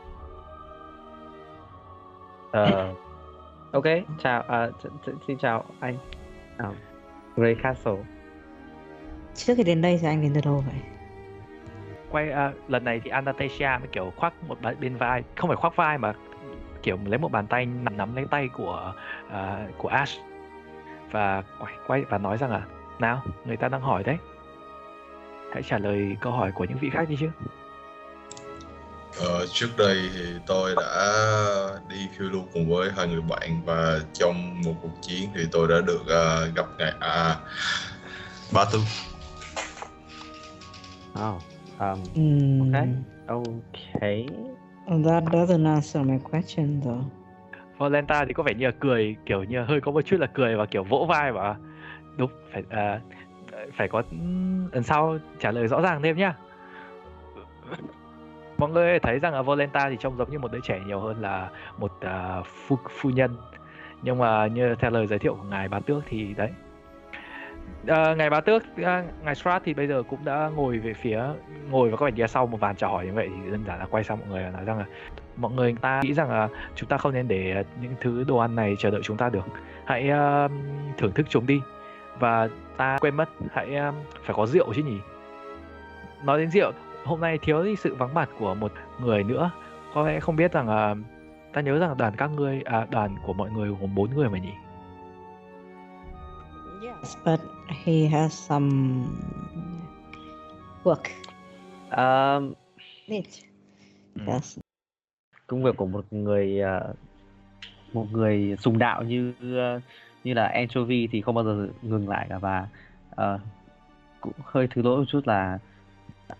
Uh, 2.46 2.96
ok 3.72 3.84
chào 4.18 4.44
uh, 4.68 4.92
xin 5.26 5.38
chào 5.38 5.64
anh 5.80 5.96
uh, 6.68 6.77
Grey 7.37 7.55
Castle 7.55 8.03
trước 9.35 9.55
khi 9.57 9.62
đến 9.62 9.83
đây 9.83 9.99
thì 10.03 10.09
anh 10.09 10.23
đến 10.23 10.33
từ 10.35 10.40
đâu 10.44 10.64
vậy? 10.66 10.81
Quay 12.11 12.31
à, 12.31 12.53
lần 12.68 12.85
này 12.85 13.01
thì 13.05 13.11
Anastasia 13.11 13.79
mới 13.81 13.88
kiểu 13.92 14.12
khoác 14.16 14.35
một 14.49 14.59
bên 14.81 14.96
vai 14.96 15.23
không 15.37 15.49
phải 15.49 15.57
khoác 15.57 15.77
vai 15.77 15.99
mà 15.99 16.12
kiểu 16.83 16.99
lấy 17.05 17.18
một 17.18 17.33
bàn 17.33 17.46
tay 17.46 17.66
nắm, 17.66 17.96
nắm 17.96 18.16
lấy 18.16 18.25
tay 18.31 18.49
của 18.49 18.94
à, 19.31 19.66
của 19.79 19.88
Ash. 19.88 20.20
Và 21.11 21.42
quay, 21.61 21.75
quay 21.87 22.05
và 22.09 22.18
nói 22.18 22.38
rằng 22.38 22.51
là 22.51 22.62
nào 22.99 23.23
người 23.44 23.57
ta 23.57 23.68
đang 23.68 23.81
hỏi 23.81 24.03
đấy. 24.05 24.16
Hãy 25.53 25.62
trả 25.62 25.79
lời 25.79 26.16
câu 26.20 26.33
hỏi 26.33 26.53
của 26.53 26.64
những 26.64 26.79
vị 26.79 26.90
khác 26.90 27.09
đi 27.09 27.16
chứ 27.20 27.31
Ờ, 29.18 29.46
trước 29.53 29.68
đây 29.79 30.11
thì 30.14 30.25
tôi 30.46 30.75
đã 30.77 31.12
đi 31.88 32.09
phiêu 32.18 32.29
lưu 32.29 32.42
cùng 32.53 32.70
với 32.70 32.90
hai 32.96 33.09
người 33.09 33.20
bạn 33.20 33.62
và 33.64 34.01
trong 34.12 34.62
một 34.64 34.75
cuộc 34.83 35.03
chiến 35.03 35.31
thì 35.35 35.40
tôi 35.53 35.68
đã 35.68 35.81
được 35.87 36.01
ờ, 36.07 36.46
gặp 36.57 36.66
ngài 36.79 36.92
à, 37.01 37.37
Ba 38.55 38.64
Tư. 38.73 38.79
Oh, 41.12 41.42
um, 41.79 41.99
Hmm, 42.14 42.73
okay, 42.73 42.88
okay. 43.27 44.27
That 45.05 45.25
doesn't 45.25 45.66
answer 45.75 46.07
my 46.07 46.18
question 46.31 46.81
though. 46.85 47.05
Volenta 47.79 48.25
thì 48.25 48.33
có 48.33 48.42
vẻ 48.42 48.55
như 48.55 48.66
là 48.66 48.73
cười 48.81 49.16
kiểu 49.27 49.44
như 49.44 49.59
là 49.59 49.64
hơi 49.64 49.81
có 49.81 49.92
một 49.92 50.01
chút 50.01 50.16
là 50.20 50.27
cười 50.27 50.57
và 50.57 50.66
kiểu 50.66 50.85
vỗ 50.85 51.07
vai 51.09 51.33
và 51.33 51.57
đúng 52.16 52.31
phải 52.53 52.62
à, 52.70 53.01
phải 53.77 53.88
có 53.88 54.03
lần 54.73 54.83
sau 54.83 55.18
trả 55.40 55.51
lời 55.51 55.68
rõ 55.68 55.81
ràng 55.81 56.03
thêm 56.03 56.16
nhá 56.16 56.35
mọi 58.61 58.70
người 58.70 58.99
thấy 58.99 59.18
rằng 59.18 59.35
là 59.35 59.42
Volenta 59.42 59.90
thì 59.90 59.96
trông 60.01 60.16
giống 60.16 60.31
như 60.31 60.38
một 60.38 60.53
đứa 60.53 60.61
trẻ 60.61 60.81
nhiều 60.87 61.01
hơn 61.01 61.20
là 61.20 61.51
một 61.79 61.92
uh, 62.05 62.46
phu 62.46 62.79
phu 63.01 63.11
nhân. 63.11 63.37
Nhưng 64.03 64.18
mà 64.18 64.46
như 64.46 64.75
theo 64.75 64.90
lời 64.90 65.07
giới 65.07 65.18
thiệu 65.18 65.35
của 65.35 65.49
ngài 65.51 65.68
bá 65.68 65.81
tước 65.81 66.03
thì 66.09 66.35
đấy. 66.37 66.51
À, 67.87 68.14
ngài 68.14 68.31
bá 68.31 68.40
tước 68.40 68.62
à, 68.77 69.05
ngài 69.25 69.35
Strat 69.35 69.62
thì 69.64 69.75
bây 69.75 69.87
giờ 69.87 70.03
cũng 70.09 70.25
đã 70.25 70.51
ngồi 70.57 70.79
về 70.79 70.94
phía 70.94 71.23
ngồi 71.70 71.90
và 71.90 71.96
các 71.96 72.05
bạn 72.05 72.14
phía 72.16 72.27
sau 72.27 72.46
một 72.46 72.61
vàn 72.61 72.77
chào 72.77 72.92
hỏi 72.92 73.07
như 73.07 73.12
vậy 73.12 73.29
thì 73.44 73.51
đơn 73.51 73.64
giản 73.66 73.79
là 73.79 73.87
quay 73.90 74.05
sang 74.05 74.18
mọi 74.18 74.29
người 74.29 74.42
và 74.42 74.51
nói 74.51 74.64
rằng 74.64 74.79
là 74.79 74.85
mọi 75.37 75.53
người 75.53 75.75
ta 75.81 76.01
nghĩ 76.05 76.14
rằng 76.14 76.31
là 76.31 76.49
chúng 76.75 76.88
ta 76.88 76.96
không 76.96 77.12
nên 77.12 77.29
để 77.29 77.64
những 77.81 77.94
thứ 78.01 78.25
đồ 78.25 78.37
ăn 78.37 78.55
này 78.55 78.77
chờ 78.79 78.90
đợi 78.90 79.01
chúng 79.05 79.16
ta 79.16 79.29
được. 79.29 79.44
Hãy 79.85 80.11
uh, 80.11 80.51
thưởng 80.99 81.12
thức 81.12 81.27
chúng 81.29 81.46
đi 81.46 81.61
và 82.18 82.49
ta 82.77 82.99
quên 83.01 83.16
mất 83.16 83.29
hãy 83.53 83.77
uh, 83.88 83.94
phải 84.25 84.35
có 84.37 84.46
rượu 84.46 84.75
chứ 84.75 84.83
nhỉ? 84.83 84.99
Nói 86.25 86.38
đến 86.38 86.51
rượu 86.51 86.73
hôm 87.04 87.20
nay 87.20 87.38
thiếu 87.42 87.64
đi 87.64 87.76
sự 87.76 87.94
vắng 87.94 88.14
mặt 88.14 88.28
của 88.38 88.54
một 88.54 88.72
người 89.00 89.24
nữa 89.24 89.50
có 89.94 90.06
lẽ 90.06 90.20
không 90.20 90.36
biết 90.36 90.52
rằng 90.52 90.68
uh, 90.68 90.98
ta 91.52 91.60
nhớ 91.60 91.78
rằng 91.78 91.96
đoàn 91.96 92.14
các 92.16 92.30
ngươi 92.30 92.62
à, 92.64 92.86
đoàn 92.90 93.16
của 93.26 93.32
mọi 93.32 93.50
người 93.50 93.68
gồm 93.80 93.94
bốn 93.94 94.14
người 94.14 94.28
mà 94.28 94.38
nhỉ 94.38 94.52
Yes, 96.82 97.16
but 97.24 97.40
he 97.84 98.06
has 98.06 98.32
some 98.32 98.70
work. 100.84 101.04
Um, 101.90 102.52
Need. 103.08 103.24
Ừ. 104.14 104.22
Yes. 104.26 104.58
công 105.46 105.62
việc 105.62 105.76
của 105.76 105.86
một 105.86 106.04
người 106.10 106.60
ờ, 106.60 106.94
một 107.92 108.06
người 108.12 108.56
sùng 108.60 108.78
đạo 108.78 109.02
như 109.02 109.32
ờ, 109.40 109.80
như 110.24 110.34
là 110.34 110.46
anchovy 110.46 111.08
thì 111.12 111.20
không 111.20 111.34
bao 111.34 111.44
giờ 111.44 111.68
ngừng 111.82 112.08
lại 112.08 112.26
cả 112.28 112.38
và 112.38 112.68
ờ, 113.10 113.38
cũng 114.20 114.32
hơi 114.44 114.68
thứ 114.70 114.82
lỗi 114.82 114.98
một 114.98 115.04
chút 115.08 115.26
là 115.26 115.58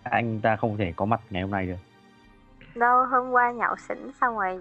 anh 0.03 0.39
ta 0.39 0.55
không 0.55 0.77
thể 0.77 0.93
có 0.95 1.05
mặt 1.05 1.21
ngày 1.29 1.41
hôm 1.41 1.51
nay 1.51 1.67
được. 1.67 1.77
Đâu 2.75 3.05
hôm 3.05 3.31
qua 3.31 3.51
nhậu 3.51 3.75
xỉn 3.75 3.97
xong 4.21 4.35
rồi 4.39 4.59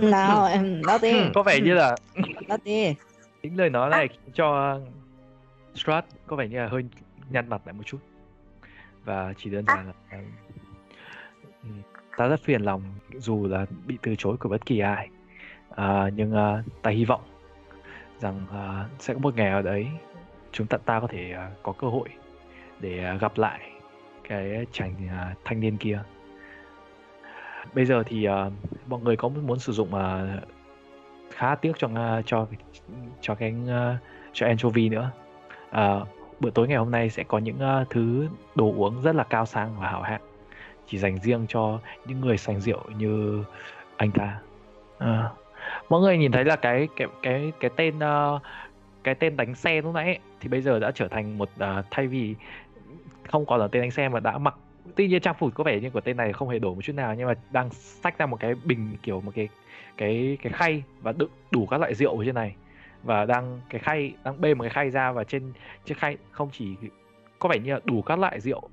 Nào 0.10 0.46
em 0.46 0.82
nói 0.82 0.98
đi, 1.02 1.30
có 1.34 1.42
vẻ 1.42 1.60
như 1.60 1.74
là 1.74 1.96
nói 2.48 2.58
đi. 2.64 2.94
những 3.42 3.56
lời 3.56 3.70
nói 3.70 3.90
này 3.90 4.08
khiến 4.08 4.32
cho 4.34 4.78
Strat 5.74 6.04
có 6.26 6.36
vẻ 6.36 6.48
như 6.48 6.58
là 6.58 6.68
hơi 6.68 6.84
nhăn 7.30 7.48
mặt 7.48 7.60
lại 7.64 7.72
một 7.72 7.82
chút. 7.86 7.98
Và 9.04 9.32
chỉ 9.36 9.50
đơn 9.50 9.64
giản 9.66 9.86
là 9.86 10.18
ừ, 11.62 11.68
ta 12.16 12.26
rất 12.26 12.40
phiền 12.40 12.62
lòng 12.62 12.82
dù 13.18 13.46
là 13.46 13.66
bị 13.86 13.98
từ 14.02 14.14
chối 14.18 14.36
của 14.36 14.48
bất 14.48 14.66
kỳ 14.66 14.78
ai. 14.78 15.08
À, 15.76 16.10
nhưng 16.14 16.34
à, 16.34 16.62
ta 16.82 16.90
hy 16.90 17.04
vọng 17.04 17.20
rằng 18.20 18.46
à, 18.52 18.88
sẽ 18.98 19.14
có 19.14 19.20
một 19.20 19.36
ngày 19.36 19.50
nào 19.50 19.62
đấy 19.62 19.86
chúng 20.52 20.66
ta 20.66 20.78
ta 20.78 21.00
có 21.00 21.06
thể 21.06 21.32
à, 21.32 21.50
có 21.62 21.72
cơ 21.72 21.86
hội 21.86 22.08
để 22.80 23.04
à, 23.04 23.14
gặp 23.14 23.38
lại 23.38 23.60
cái 24.28 24.66
chàng 24.72 24.94
uh, 25.04 25.10
à, 25.10 25.34
thanh 25.44 25.60
niên 25.60 25.76
kia. 25.76 26.02
Bây 27.74 27.84
giờ 27.84 28.02
thì 28.06 28.28
uh, 28.28 28.52
mọi 28.86 29.00
người 29.00 29.16
có 29.16 29.28
muốn 29.28 29.58
sử 29.58 29.72
dụng 29.72 29.88
uh, 29.88 30.44
khá 31.30 31.54
tiếc 31.54 31.72
cho 31.78 31.86
uh, 31.86 32.26
cho 32.26 32.46
cho 33.20 33.34
cái 33.34 33.54
uh, 33.64 34.00
cho 34.32 34.46
anchovy 34.46 34.88
nữa. 34.88 35.10
Uh, 35.70 36.08
bữa 36.40 36.50
tối 36.50 36.68
ngày 36.68 36.78
hôm 36.78 36.90
nay 36.90 37.10
sẽ 37.10 37.22
có 37.22 37.38
những 37.38 37.56
uh, 37.56 37.90
thứ 37.90 38.28
đồ 38.54 38.72
uống 38.76 39.02
rất 39.02 39.14
là 39.14 39.24
cao 39.24 39.46
sang 39.46 39.76
và 39.80 39.90
hảo 39.90 40.02
hạng. 40.02 40.20
Chỉ 40.86 40.98
dành 40.98 41.18
riêng 41.18 41.46
cho 41.48 41.78
những 42.06 42.20
người 42.20 42.36
sành 42.36 42.60
rượu 42.60 42.80
như 42.98 43.44
anh 43.96 44.10
ta. 44.10 44.38
À, 44.98 45.30
mọi 45.88 46.00
người 46.00 46.18
nhìn 46.18 46.32
thấy 46.32 46.44
là 46.44 46.56
cái 46.56 46.88
cái 46.96 47.08
cái 47.22 47.52
cái 47.60 47.70
tên 47.76 47.94
uh, 47.98 48.42
cái 49.04 49.14
tên 49.14 49.36
đánh 49.36 49.54
xe 49.54 49.82
lúc 49.82 49.94
nãy 49.94 50.04
ấy, 50.04 50.18
thì 50.40 50.48
bây 50.48 50.60
giờ 50.60 50.78
đã 50.78 50.90
trở 50.94 51.08
thành 51.08 51.38
một 51.38 51.48
uh, 51.56 51.84
thay 51.90 52.06
vì 52.06 52.34
không 53.28 53.46
còn 53.46 53.60
là 53.60 53.68
tên 53.68 53.82
anh 53.82 53.90
xem 53.90 54.12
mà 54.12 54.20
đã 54.20 54.38
mặc. 54.38 54.54
Tuy 54.96 55.08
nhiên 55.08 55.20
trang 55.20 55.34
phục 55.38 55.54
có 55.54 55.64
vẻ 55.64 55.80
như 55.80 55.90
của 55.90 56.00
tên 56.00 56.16
này 56.16 56.32
không 56.32 56.48
hề 56.48 56.58
đổi 56.58 56.74
một 56.74 56.80
chút 56.82 56.92
nào 56.92 57.14
nhưng 57.14 57.26
mà 57.26 57.34
đang 57.50 57.70
xách 57.70 58.18
ra 58.18 58.26
một 58.26 58.40
cái 58.40 58.54
bình 58.64 58.96
kiểu 59.02 59.20
một 59.20 59.32
cái 59.34 59.48
cái 59.96 60.38
cái 60.42 60.52
khay 60.52 60.82
và 61.02 61.12
đựng 61.12 61.30
đủ 61.50 61.66
các 61.66 61.80
loại 61.80 61.94
rượu 61.94 62.18
ở 62.18 62.24
trên 62.24 62.34
này. 62.34 62.56
Và 63.02 63.24
đang 63.24 63.60
cái 63.70 63.78
khay 63.78 64.12
đang 64.24 64.40
bê 64.40 64.54
một 64.54 64.62
cái 64.62 64.70
khay 64.70 64.90
ra 64.90 65.12
và 65.12 65.24
trên 65.24 65.52
chiếc 65.84 65.98
khay 65.98 66.16
không 66.30 66.48
chỉ 66.52 66.76
có 67.38 67.48
vẻ 67.48 67.58
như 67.58 67.72
là 67.72 67.80
đủ 67.84 68.02
các 68.02 68.18
loại 68.18 68.40
rượu 68.40 68.68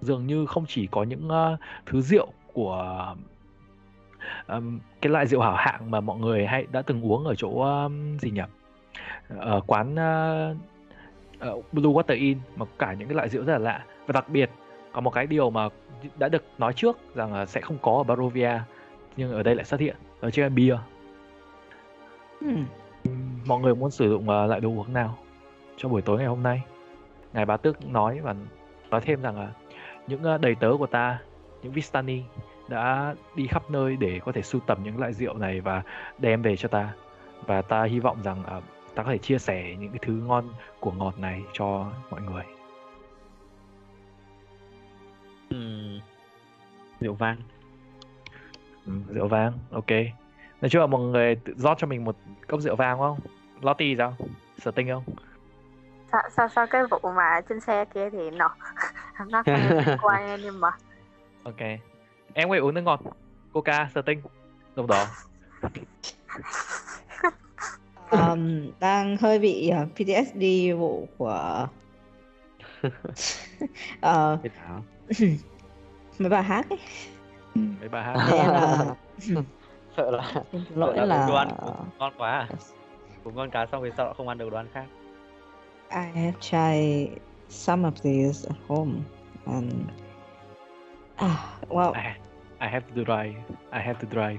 dường 0.00 0.26
như 0.26 0.46
không 0.46 0.64
chỉ 0.68 0.86
có 0.86 1.02
những 1.02 1.28
uh, 1.28 1.58
thứ 1.86 2.00
rượu 2.00 2.26
của 2.52 3.14
um, 4.46 4.78
cái 5.00 5.12
loại 5.12 5.26
rượu 5.26 5.40
hảo 5.40 5.56
hạng 5.56 5.90
mà 5.90 6.00
mọi 6.00 6.18
người 6.18 6.46
hay 6.46 6.66
đã 6.72 6.82
từng 6.82 7.04
uống 7.04 7.24
ở 7.24 7.34
chỗ 7.34 7.50
um, 7.50 8.18
gì 8.18 8.30
nhỉ? 8.30 8.42
Ở 9.28 9.60
quán 9.66 9.94
uh, 9.94 10.56
uh, 11.56 11.72
Blue 11.72 11.92
Water 11.92 12.16
Inn 12.16 12.40
mà 12.56 12.66
cả 12.78 12.92
những 12.92 13.08
cái 13.08 13.14
loại 13.14 13.28
rượu 13.28 13.44
rất 13.44 13.52
là 13.52 13.58
lạ 13.58 13.84
và 14.06 14.12
đặc 14.12 14.28
biệt 14.28 14.50
có 14.92 15.00
một 15.00 15.10
cái 15.10 15.26
điều 15.26 15.50
mà 15.50 15.68
đã 16.18 16.28
được 16.28 16.44
nói 16.58 16.72
trước 16.72 17.14
rằng 17.14 17.46
sẽ 17.46 17.60
không 17.60 17.78
có 17.82 17.92
ở 17.92 18.02
Barovia 18.02 18.60
nhưng 19.16 19.32
ở 19.32 19.42
đây 19.42 19.54
lại 19.54 19.64
xuất 19.64 19.80
hiện 19.80 19.96
đó 20.22 20.30
chính 20.30 20.44
là 20.44 20.48
bia 20.48 20.76
Hmm. 22.40 22.64
mọi 23.46 23.60
người 23.60 23.74
muốn 23.74 23.90
sử 23.90 24.10
dụng 24.10 24.28
ờ, 24.28 24.46
loại 24.46 24.60
đồ 24.60 24.68
uống 24.68 24.92
nào 24.92 25.18
cho 25.76 25.88
buổi 25.88 26.02
tối 26.02 26.18
ngày 26.18 26.26
hôm 26.26 26.42
nay? 26.42 26.62
Ngài 27.32 27.46
bá 27.46 27.56
tước 27.56 27.86
nói 27.86 28.20
và 28.20 28.34
nói 28.90 29.00
thêm 29.00 29.22
rằng 29.22 29.40
là 29.40 29.48
những 30.06 30.22
ờ, 30.22 30.38
đầy 30.38 30.54
tớ 30.54 30.72
của 30.78 30.86
ta 30.86 31.18
những 31.62 31.72
Vistani 31.72 32.22
đã 32.68 33.14
đi 33.34 33.46
khắp 33.46 33.70
nơi 33.70 33.96
để 33.96 34.20
có 34.24 34.32
thể 34.32 34.42
sưu 34.42 34.60
tầm 34.66 34.78
những 34.84 34.98
loại 34.98 35.12
rượu 35.12 35.34
này 35.34 35.60
và 35.60 35.82
đem 36.18 36.42
về 36.42 36.56
cho 36.56 36.68
ta. 36.68 36.92
Và 37.46 37.62
ta 37.62 37.84
hy 37.84 37.98
vọng 37.98 38.18
rằng 38.24 38.42
ờ, 38.46 38.60
ta 38.94 39.02
có 39.02 39.10
thể 39.10 39.18
chia 39.18 39.38
sẻ 39.38 39.76
những 39.78 39.90
cái 39.90 39.98
thứ 40.02 40.12
ngon 40.12 40.48
của 40.80 40.92
ngọt 40.92 41.18
này 41.18 41.42
cho 41.52 41.86
mọi 42.10 42.20
người 42.20 42.44
Rượu 47.00 47.14
vang. 47.14 47.36
Ừ, 48.86 48.92
rượu 49.08 49.28
vang 49.28 49.52
ok. 49.70 49.90
Nói 50.60 50.68
chung 50.70 50.80
là 50.80 50.86
mọi 50.86 51.00
người 51.00 51.34
tự 51.34 51.54
rót 51.56 51.78
cho 51.78 51.86
mình 51.86 52.04
một 52.04 52.16
cốc 52.48 52.60
rượu 52.60 52.76
vang 52.76 52.98
không? 52.98 53.18
Lottie 53.60 53.94
sao? 53.98 54.16
Sở 54.58 54.70
tinh 54.70 54.88
không? 54.88 55.04
Sao, 56.12 56.22
sao 56.36 56.48
sao 56.48 56.66
cái 56.66 56.82
vụ 56.90 56.98
mà 57.16 57.40
trên 57.48 57.60
xe 57.60 57.84
kia 57.84 58.10
thì 58.10 58.30
nó 58.30 58.54
nó 59.28 59.42
quan 60.02 60.40
nhưng 60.42 60.60
mà. 60.60 60.70
Ok. 61.42 61.60
Em 62.34 62.48
thể 62.50 62.58
uống 62.58 62.74
nước 62.74 62.80
ngọt. 62.80 63.00
Coca 63.52 63.88
sở 63.94 64.02
tinh. 64.02 64.22
Đồng 64.76 64.86
đỏ 64.86 65.06
Um, 68.10 68.70
đang 68.80 69.16
hơi 69.16 69.38
bị 69.38 69.72
uh, 69.82 69.88
PTSD 69.94 70.42
vụ 70.78 71.08
của 71.18 71.68
ờ, 74.00 74.38
nào? 74.42 74.82
mấy 76.18 76.28
bà 76.28 76.40
hát 76.40 76.66
ấy. 76.70 76.78
mấy 77.54 77.88
bà 77.88 78.02
hát. 78.02 78.16
Nên 78.30 78.46
là 78.46 78.94
sợ 79.96 80.10
là 80.10 80.32
xin 80.52 80.64
sợ 80.68 80.76
lỗi 80.76 80.96
là 80.96 81.04
là 81.04 81.26
đồ 81.28 81.34
ăn 81.34 81.48
ngon 81.98 82.12
quá 82.18 82.30
à. 82.30 82.48
Cùng 83.24 83.36
con 83.36 83.50
cá 83.50 83.66
xong 83.66 83.82
thì 83.84 83.90
sao 83.96 84.06
lại 84.06 84.14
không 84.16 84.28
ăn 84.28 84.38
được 84.38 84.50
đồ 84.50 84.56
ăn 84.56 84.66
khác. 84.72 84.84
I 85.90 86.22
have 86.22 86.38
tried 86.40 87.18
some 87.48 87.88
of 87.88 87.92
these 88.02 88.48
at 88.48 88.56
home 88.68 88.92
and 89.46 89.72
ah, 91.16 91.38
well, 91.68 91.92
I, 91.92 92.14
I 92.60 92.68
have 92.68 92.80
to 92.80 92.94
drive. 92.94 93.34
I 93.72 93.80
have 93.80 93.94
to 93.94 94.08
drive. 94.10 94.38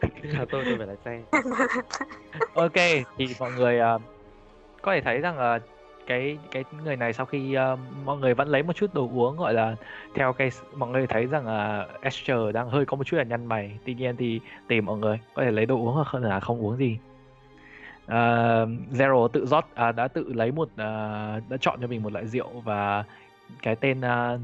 Là 0.38 0.44
tôi 0.50 0.64
tôi 0.64 0.78
phải 0.78 0.86
lái 0.86 0.96
xe. 1.04 1.22
Ok 2.54 3.06
thì 3.16 3.34
mọi 3.38 3.52
người 3.52 3.78
ờ, 3.78 3.98
có 4.82 4.92
thể 4.92 5.00
thấy 5.00 5.18
rằng 5.18 5.38
là 5.38 5.58
cái 6.10 6.38
cái 6.50 6.64
người 6.84 6.96
này 6.96 7.12
sau 7.12 7.26
khi 7.26 7.56
uh, 7.56 7.78
mọi 8.04 8.18
người 8.18 8.34
vẫn 8.34 8.48
lấy 8.48 8.62
một 8.62 8.76
chút 8.76 8.94
đồ 8.94 9.10
uống 9.14 9.36
gọi 9.36 9.54
là 9.54 9.76
theo 10.14 10.32
cái 10.32 10.50
mọi 10.76 10.90
người 10.90 11.06
thấy 11.06 11.26
rằng 11.26 11.46
là 11.46 11.86
Esther 12.00 12.38
đang 12.54 12.68
hơi 12.68 12.86
có 12.86 12.96
một 12.96 13.04
chút 13.04 13.16
là 13.16 13.22
nhăn 13.22 13.46
mày. 13.46 13.78
Tuy 13.84 13.94
nhiên 13.94 14.16
thì 14.16 14.40
tìm 14.68 14.84
mọi 14.84 14.98
người 14.98 15.20
có 15.34 15.42
thể 15.42 15.50
lấy 15.50 15.66
đồ 15.66 15.76
uống 15.76 15.94
hoặc 15.94 16.14
là 16.14 16.40
không 16.40 16.60
uống 16.60 16.76
gì. 16.76 16.98
Uh, 18.06 18.68
Zero 18.92 19.28
tự 19.28 19.46
rót 19.46 19.64
uh, 19.88 19.96
đã 19.96 20.08
tự 20.08 20.32
lấy 20.32 20.52
một 20.52 20.68
uh, 20.72 20.78
đã 21.48 21.56
chọn 21.60 21.78
cho 21.80 21.86
mình 21.86 22.02
một 22.02 22.12
loại 22.12 22.26
rượu 22.26 22.60
và 22.64 23.04
cái 23.62 23.76
tên 23.76 24.00
uh, 24.00 24.40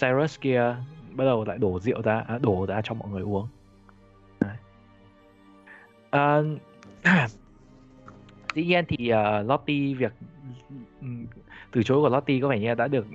Cyrus 0.00 0.40
kia 0.40 0.76
bắt 1.12 1.24
đầu 1.24 1.44
lại 1.44 1.58
đổ 1.58 1.80
rượu 1.80 2.02
ra 2.02 2.24
uh, 2.36 2.42
đổ 2.42 2.66
ra 2.66 2.80
cho 2.84 2.94
mọi 2.94 3.08
người 3.08 3.22
uống. 3.22 3.48
Uh, 6.16 6.60
tuy 8.54 8.64
nhiên 8.64 8.84
thì 8.88 9.12
uh, 9.12 9.48
Lottie 9.48 9.94
việc 9.94 10.12
Ừ, 11.00 11.06
từ 11.70 11.82
chối 11.82 12.00
của 12.00 12.08
Lottie 12.08 12.40
có 12.40 12.48
vẻ 12.48 12.58
như 12.58 12.74
đã 12.74 12.88
được 12.88 13.06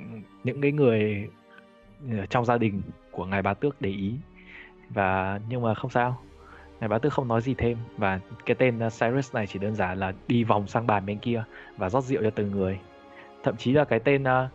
những 0.44 0.62
cái 0.62 0.72
người 0.72 1.30
ờ, 2.12 2.26
trong 2.26 2.46
gia 2.46 2.58
đình 2.58 2.82
của 3.12 3.26
ngài 3.26 3.42
bá 3.42 3.54
tước 3.54 3.82
để 3.82 3.89
ý. 3.89 4.13
Và 4.89 5.39
nhưng 5.50 5.62
mà 5.62 5.74
không 5.74 5.92
sao 5.92 6.22
ngài 6.80 6.88
bá 6.88 6.98
tước 6.98 7.13
không 7.13 7.28
nói 7.28 7.42
gì 7.42 7.54
thêm. 7.54 7.78
Và 7.98 8.20
cái 8.46 8.56
tên 8.56 8.80
ờ, 8.80 8.89
Cyrus 9.00 9.36
này 9.36 9.48
chỉ 9.48 9.60
đơn 9.60 9.76
giản 9.76 10.00
là 10.00 10.13
đi 10.28 10.44
vòng 10.44 10.68
sang 10.68 10.88
bàn 10.88 11.06
bên 11.06 11.18
kia 11.18 11.44
và 11.78 11.89
rót 11.89 12.02
rượu 12.04 12.24
cho 12.24 12.30
từng 12.30 12.52
người. 12.52 12.80
Thậm 13.44 13.58
chí 13.58 13.72
là 13.72 13.86
cái 13.86 14.00
tên 14.00 14.24
ờ, 14.24 14.50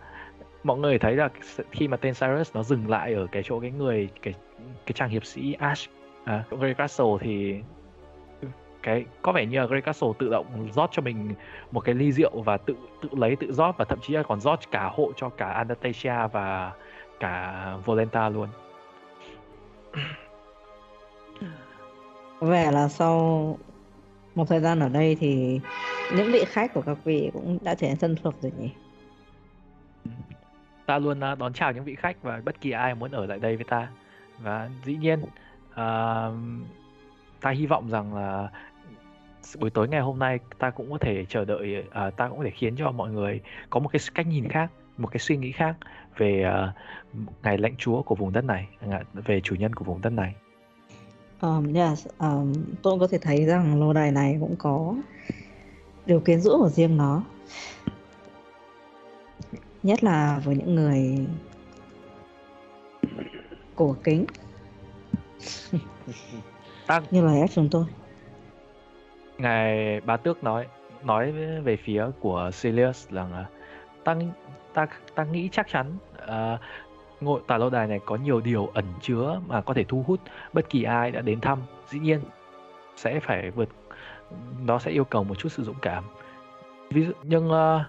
mọi 0.64 0.78
người 0.78 0.98
thấy 0.98 1.16
là 1.16 1.28
khi 1.70 1.88
mà 1.88 1.96
tên 1.96 2.14
Cyrus 2.14 2.54
nó 2.54 2.62
dừng 2.62 2.88
lại 2.88 3.14
ở 3.14 3.26
cái 3.32 3.42
chỗ 3.42 3.60
cái 3.60 3.70
người 3.70 4.08
cái 4.22 4.34
cái 4.86 4.92
chàng 4.94 5.08
hiệp 5.10 5.24
sĩ 5.24 5.52
Ash 5.52 5.90
à, 6.24 6.44
Grey 6.50 6.74
Castle 6.74 7.06
thì 7.20 7.60
cái 8.84 9.04
có 9.22 9.32
vẻ 9.32 9.46
như 9.46 9.60
là 9.60 9.66
Grey 9.66 9.80
Castle 9.80 10.08
tự 10.18 10.30
động 10.30 10.68
rót 10.72 10.90
cho 10.92 11.02
mình 11.02 11.34
một 11.70 11.80
cái 11.80 11.94
ly 11.94 12.12
rượu 12.12 12.42
và 12.42 12.56
tự 12.56 12.76
tự 13.02 13.08
lấy 13.12 13.36
tự 13.36 13.52
rót 13.52 13.76
và 13.78 13.84
thậm 13.84 13.98
chí 14.02 14.14
là 14.14 14.22
còn 14.22 14.40
rót 14.40 14.58
cả 14.70 14.90
hộ 14.92 15.12
cho 15.16 15.28
cả 15.28 15.46
Anastasia 15.48 16.28
và 16.32 16.72
cả 17.20 17.66
Volenta 17.84 18.28
luôn 18.28 18.48
Có 22.40 22.46
vẻ 22.46 22.70
là 22.70 22.88
sau 22.88 23.58
một 24.34 24.48
thời 24.48 24.60
gian 24.60 24.80
ở 24.80 24.88
đây 24.88 25.16
thì 25.20 25.60
những 26.16 26.32
vị 26.32 26.44
khách 26.46 26.74
của 26.74 26.82
các 26.82 26.98
vị 27.04 27.30
cũng 27.32 27.58
đã 27.62 27.74
trở 27.74 27.86
nên 27.86 27.96
thân 27.96 28.16
thuộc 28.22 28.34
rồi 28.42 28.52
nhỉ? 28.58 28.70
ta 30.86 30.98
luôn 30.98 31.20
uh, 31.32 31.38
đón 31.38 31.52
chào 31.52 31.72
những 31.72 31.84
vị 31.84 31.94
khách 31.94 32.22
và 32.22 32.40
bất 32.44 32.60
kỳ 32.60 32.70
ai 32.70 32.94
muốn 32.94 33.10
ở 33.10 33.26
lại 33.26 33.38
đây 33.38 33.56
với 33.56 33.64
ta 33.64 33.88
và 34.38 34.70
dĩ 34.84 34.96
nhiên 34.96 35.22
uh, 35.70 36.34
ta 37.40 37.50
hy 37.50 37.66
vọng 37.66 37.90
rằng 37.90 38.14
là 38.14 38.48
buổi 39.58 39.70
tối 39.70 39.88
ngày 39.88 40.00
hôm 40.00 40.18
nay 40.18 40.38
ta 40.58 40.70
cũng 40.70 40.90
có 40.90 40.98
thể 40.98 41.24
chờ 41.28 41.44
đợi 41.44 41.84
uh, 41.88 42.16
ta 42.16 42.28
cũng 42.28 42.38
có 42.38 42.44
thể 42.44 42.50
khiến 42.50 42.74
cho 42.76 42.90
mọi 42.90 43.10
người 43.10 43.40
có 43.70 43.80
một 43.80 43.88
cái 43.88 44.00
cách 44.14 44.26
nhìn 44.26 44.48
khác 44.48 44.70
một 44.98 45.08
cái 45.12 45.18
suy 45.18 45.36
nghĩ 45.36 45.52
khác 45.52 45.76
về 46.16 46.44
uh, 46.48 47.24
ngài 47.42 47.58
lãnh 47.58 47.76
chúa 47.76 48.02
của 48.02 48.14
vùng 48.14 48.32
đất 48.32 48.44
này 48.44 48.68
về 49.14 49.40
chủ 49.40 49.54
nhân 49.54 49.74
của 49.74 49.84
vùng 49.84 50.02
đất 50.02 50.10
này. 50.10 50.34
Um, 51.40 51.74
yes, 51.74 52.06
um, 52.18 52.52
tôi 52.82 52.98
có 52.98 53.06
thể 53.06 53.18
thấy 53.18 53.44
rằng 53.44 53.80
lô 53.80 53.92
đài 53.92 54.12
này 54.12 54.36
cũng 54.40 54.56
có 54.56 54.94
điều 56.06 56.20
kiến 56.20 56.40
rũ 56.40 56.58
của 56.58 56.68
riêng 56.68 56.96
nó. 56.96 57.22
Nhất 59.82 60.04
là 60.04 60.40
với 60.44 60.56
những 60.56 60.74
người 60.74 61.26
cổ 63.74 63.96
kính. 64.04 64.24
Như 67.10 67.22
lời 67.22 67.40
ép 67.40 67.50
chúng 67.50 67.68
tôi 67.70 67.84
ngài 69.38 70.00
bá 70.00 70.16
tước 70.16 70.44
nói 70.44 70.66
nói 71.04 71.32
về 71.64 71.76
phía 71.76 72.06
của 72.20 72.50
Silius 72.52 73.10
rằng 73.10 73.32
là 73.32 73.46
ta 74.04 74.16
ta 74.74 74.86
ta 75.14 75.24
nghĩ 75.24 75.48
chắc 75.52 75.68
chắn 75.68 75.96
uh, 76.24 76.60
ngôi 77.20 77.40
tòa 77.46 77.58
lâu 77.58 77.70
đài 77.70 77.86
này 77.86 78.00
có 78.06 78.16
nhiều 78.16 78.40
điều 78.40 78.66
ẩn 78.66 78.84
chứa 79.00 79.40
mà 79.46 79.60
có 79.60 79.74
thể 79.74 79.84
thu 79.84 80.04
hút 80.06 80.20
bất 80.52 80.70
kỳ 80.70 80.82
ai 80.82 81.10
đã 81.10 81.20
đến 81.20 81.40
thăm. 81.40 81.58
Dĩ 81.88 81.98
nhiên 81.98 82.20
sẽ 82.96 83.20
phải 83.20 83.50
vượt 83.50 83.68
nó 84.66 84.78
sẽ 84.78 84.90
yêu 84.90 85.04
cầu 85.04 85.24
một 85.24 85.34
chút 85.38 85.48
sự 85.48 85.62
dũng 85.62 85.78
cảm. 85.82 86.04
Ví 86.90 87.06
dụ 87.06 87.12
nhưng 87.22 87.46
uh, 87.46 87.80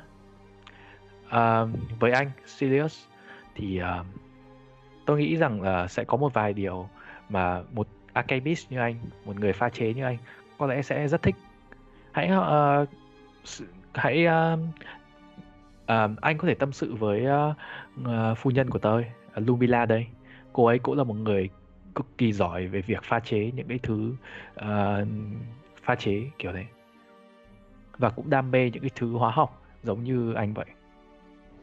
uh, 1.28 2.00
với 2.00 2.12
anh 2.12 2.32
Sirius 2.46 3.06
thì 3.56 3.82
uh, 3.82 4.06
tôi 5.06 5.20
nghĩ 5.20 5.36
rằng 5.36 5.62
là 5.62 5.88
sẽ 5.88 6.04
có 6.04 6.18
một 6.18 6.34
vài 6.34 6.54
điều 6.54 6.90
mà 7.30 7.62
một 7.74 7.88
archivist 8.14 8.72
như 8.72 8.80
anh 8.80 8.96
một 9.26 9.40
người 9.40 9.54
pha 9.54 9.70
chế 9.70 9.94
như 9.94 10.04
anh 10.04 10.18
có 10.58 10.68
lẽ 10.68 10.82
sẽ 10.82 11.08
rất 11.08 11.22
thích. 11.22 11.36
Hãy 12.12 12.32
uh, 12.38 12.90
hãy 13.94 14.26
uh, 14.28 14.60
uh, 15.84 16.22
anh 16.22 16.38
có 16.38 16.48
thể 16.48 16.54
tâm 16.54 16.72
sự 16.72 16.96
với 16.96 17.26
uh, 17.26 17.56
uh, 18.02 18.38
phu 18.38 18.52
nhân 18.52 18.70
của 18.70 18.80
tôi 18.80 19.06
uh, 19.38 19.48
Lumila 19.48 19.86
đây. 19.86 20.08
Cô 20.54 20.66
ấy 20.66 20.80
cũng 20.80 20.98
là 20.98 21.04
một 21.04 21.14
người 21.14 21.50
cực 21.96 22.18
kỳ 22.18 22.32
giỏi 22.32 22.68
về 22.68 22.82
việc 22.82 23.04
pha 23.04 23.20
chế 23.20 23.52
những 23.56 23.68
cái 23.68 23.80
thứ 23.84 24.14
uh, 24.56 25.08
pha 25.84 25.96
chế 25.96 26.24
kiểu 26.40 26.52
đấy. 26.52 26.66
Và 27.98 28.10
cũng 28.10 28.30
đam 28.30 28.52
mê 28.52 28.70
những 28.70 28.82
cái 28.82 28.92
thứ 28.96 29.12
hóa 29.12 29.32
học 29.32 29.62
giống 29.84 30.04
như 30.04 30.34
anh 30.34 30.54
vậy. 30.54 30.66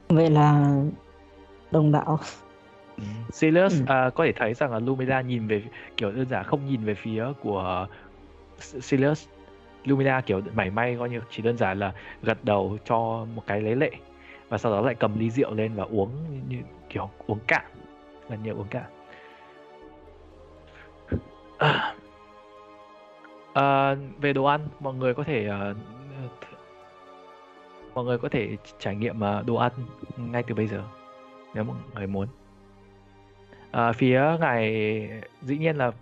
Vậy 0.09 0.31
là 0.31 0.76
đồng 1.70 1.92
đạo. 1.92 2.18
Ừ. 2.96 3.02
Silas 3.33 3.72
ừ. 3.72 3.83
uh, 3.83 4.14
có 4.14 4.24
thể 4.24 4.33
thấy 4.37 4.55
rằng 4.55 4.72
là 4.72 4.78
Lumila 4.78 5.20
nhìn 5.20 5.46
về 5.46 5.62
kiểu 5.96 6.12
đơn 6.12 6.28
giản 6.28 6.44
không 6.44 6.66
nhìn 6.66 6.85
về 6.85 6.94
phía 6.94 7.26
của 7.40 7.87
Silas 8.62 9.29
Lumina 9.85 10.20
kiểu 10.20 10.40
mảy 10.55 10.70
may 10.70 10.96
coi 10.98 11.11
như 11.11 11.20
chỉ 11.31 11.42
đơn 11.42 11.57
giản 11.57 11.79
là 11.79 11.92
gật 12.22 12.44
đầu 12.44 12.79
cho 12.85 13.27
một 13.35 13.42
cái 13.46 13.61
lấy 13.61 13.77
lệ 13.77 13.90
và 14.48 14.59
sau 14.59 14.72
đó 14.72 14.81
lại 14.81 14.94
cầm 14.94 15.18
ly 15.18 15.31
rượu 15.31 15.55
lên 15.55 15.75
và 15.75 15.85
uống 15.85 16.11
như 16.48 16.57
kiểu 16.88 17.11
uống 17.27 17.38
cạn 17.46 17.64
gần 18.29 18.42
như 18.42 18.53
uống 18.53 18.68
cạn. 18.68 18.85
À, 21.59 21.94
à, 23.55 23.96
về 24.20 24.33
đồ 24.33 24.44
ăn 24.44 24.68
mọi 24.81 24.94
người 24.94 25.14
có 25.14 25.22
thể 25.22 25.48
uh, 25.48 25.77
mọi 27.94 28.05
người 28.05 28.18
có 28.18 28.29
thể 28.29 28.57
trải 28.79 28.94
nghiệm 28.94 29.16
uh, 29.16 29.46
đồ 29.46 29.55
ăn 29.55 29.72
ngay 30.16 30.42
từ 30.42 30.55
bây 30.55 30.66
giờ 30.66 30.83
nếu 31.55 31.64
mọi 31.64 31.77
người 31.94 32.07
muốn. 32.07 32.29
À, 33.70 33.92
phía 33.92 34.22
ngài 34.40 34.72
dĩ 35.42 35.59
nhiên 35.59 35.77
là 35.77 35.92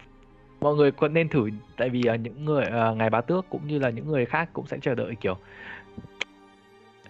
mọi 0.61 0.75
người 0.75 0.90
cũng 0.90 1.14
nên 1.14 1.29
thử 1.29 1.51
tại 1.77 1.90
vì 1.90 2.03
uh, 2.14 2.20
những 2.20 2.44
người 2.44 2.64
uh, 2.64 2.96
ngài 2.96 3.11
bá 3.11 3.20
tước 3.20 3.51
cũng 3.51 3.66
như 3.66 3.79
là 3.79 3.90
những 3.90 4.09
người 4.09 4.27
khác 4.27 4.49
cũng 4.53 4.66
sẽ 4.66 4.79
chờ 4.83 4.94
đợi 4.94 5.14
kiểu 5.20 5.37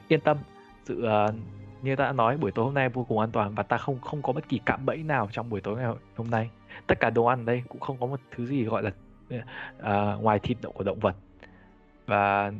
yên 0.09 0.21
tâm. 0.21 0.37
Sự 0.85 1.07
uh, 1.07 1.35
như 1.83 1.97
ta 1.97 2.05
đã 2.05 2.13
nói 2.13 2.37
buổi 2.37 2.51
tối 2.51 2.65
hôm 2.65 2.75
nay 2.75 2.89
vô 2.89 3.05
cùng 3.05 3.19
an 3.19 3.31
toàn 3.31 3.55
và 3.55 3.63
ta 3.63 3.77
không 3.77 4.01
không 4.01 4.23
có 4.23 4.33
bất 4.33 4.49
kỳ 4.49 4.61
cạm 4.67 4.87
bẫy 4.87 4.97
nào 4.97 5.29
trong 5.33 5.51
buổi 5.51 5.61
tối 5.61 5.77
ngày 5.77 5.93
hôm 6.17 6.31
nay. 6.31 6.51
Tất 6.87 7.01
cả 7.01 7.11
đồ 7.11 7.25
ăn 7.25 7.39
ở 7.39 7.45
đây 7.45 7.63
cũng 7.69 7.81
không 7.81 7.97
có 8.01 8.07
một 8.07 8.21
thứ 8.37 8.47
gì 8.47 8.65
gọi 8.65 8.83
là 8.83 8.91
uh, 9.79 10.23
ngoài 10.23 10.39
thịt 10.39 10.59
động 10.63 10.75
của 10.75 10.85
động 10.85 10.99
vật. 10.99 11.17
Và 12.07 12.53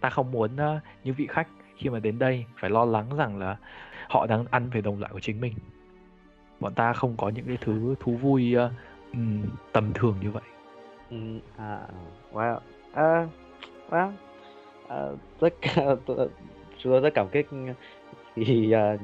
ta 0.00 0.10
không 0.10 0.30
muốn 0.30 0.50
uh, 0.54 0.82
những 1.04 1.14
vị 1.14 1.26
khách 1.30 1.48
khi 1.76 1.90
mà 1.90 1.98
đến 1.98 2.18
đây 2.18 2.44
phải 2.60 2.70
lo 2.70 2.84
lắng 2.84 3.16
rằng 3.16 3.38
là 3.38 3.56
họ 4.08 4.26
đang 4.26 4.44
ăn 4.50 4.70
về 4.70 4.80
đồng 4.80 5.00
loại 5.00 5.12
của 5.12 5.20
chính 5.20 5.40
mình. 5.40 5.54
Bọn 6.60 6.74
ta 6.74 6.92
không 6.92 7.16
có 7.16 7.28
những 7.28 7.46
cái 7.46 7.58
thứ 7.60 7.94
thú 8.00 8.16
vui 8.16 8.56
uh, 8.56 8.72
um, 9.12 9.42
tầm 9.72 9.92
thường 9.94 10.16
như 10.22 10.30
vậy. 10.30 10.42
Um, 11.10 11.40
à, 11.56 11.80
wow. 12.32 12.56
Uh, 12.90 13.28
well 13.90 14.12
uh, 14.84 15.18
rất 15.40 15.54
chúng 16.78 16.92
tôi 16.92 17.00
rất 17.00 17.14
cảm 17.14 17.28
kích 17.28 17.48
thì 18.34 18.74
uh, 18.94 19.00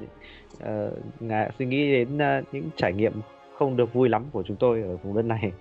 uh, 0.62 0.98
ngài 1.20 1.50
suy 1.58 1.66
nghĩ 1.66 1.92
đến 1.92 2.16
uh, 2.16 2.44
những 2.52 2.70
trải 2.76 2.92
nghiệm 2.92 3.12
không 3.58 3.76
được 3.76 3.92
vui 3.92 4.08
lắm 4.08 4.24
của 4.32 4.42
chúng 4.42 4.56
tôi 4.56 4.82
ở 4.82 4.96
vùng 4.96 5.14
đất 5.14 5.24
này. 5.24 5.52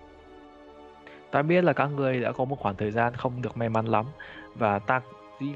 Ta 1.31 1.41
biết 1.41 1.63
là 1.63 1.73
các 1.73 1.87
người 1.87 2.21
đã 2.21 2.31
có 2.31 2.45
một 2.45 2.59
khoảng 2.59 2.75
thời 2.75 2.91
gian 2.91 3.13
không 3.13 3.41
được 3.41 3.57
may 3.57 3.69
mắn 3.69 3.85
lắm 3.85 4.05
và 4.55 4.79
ta 4.79 5.01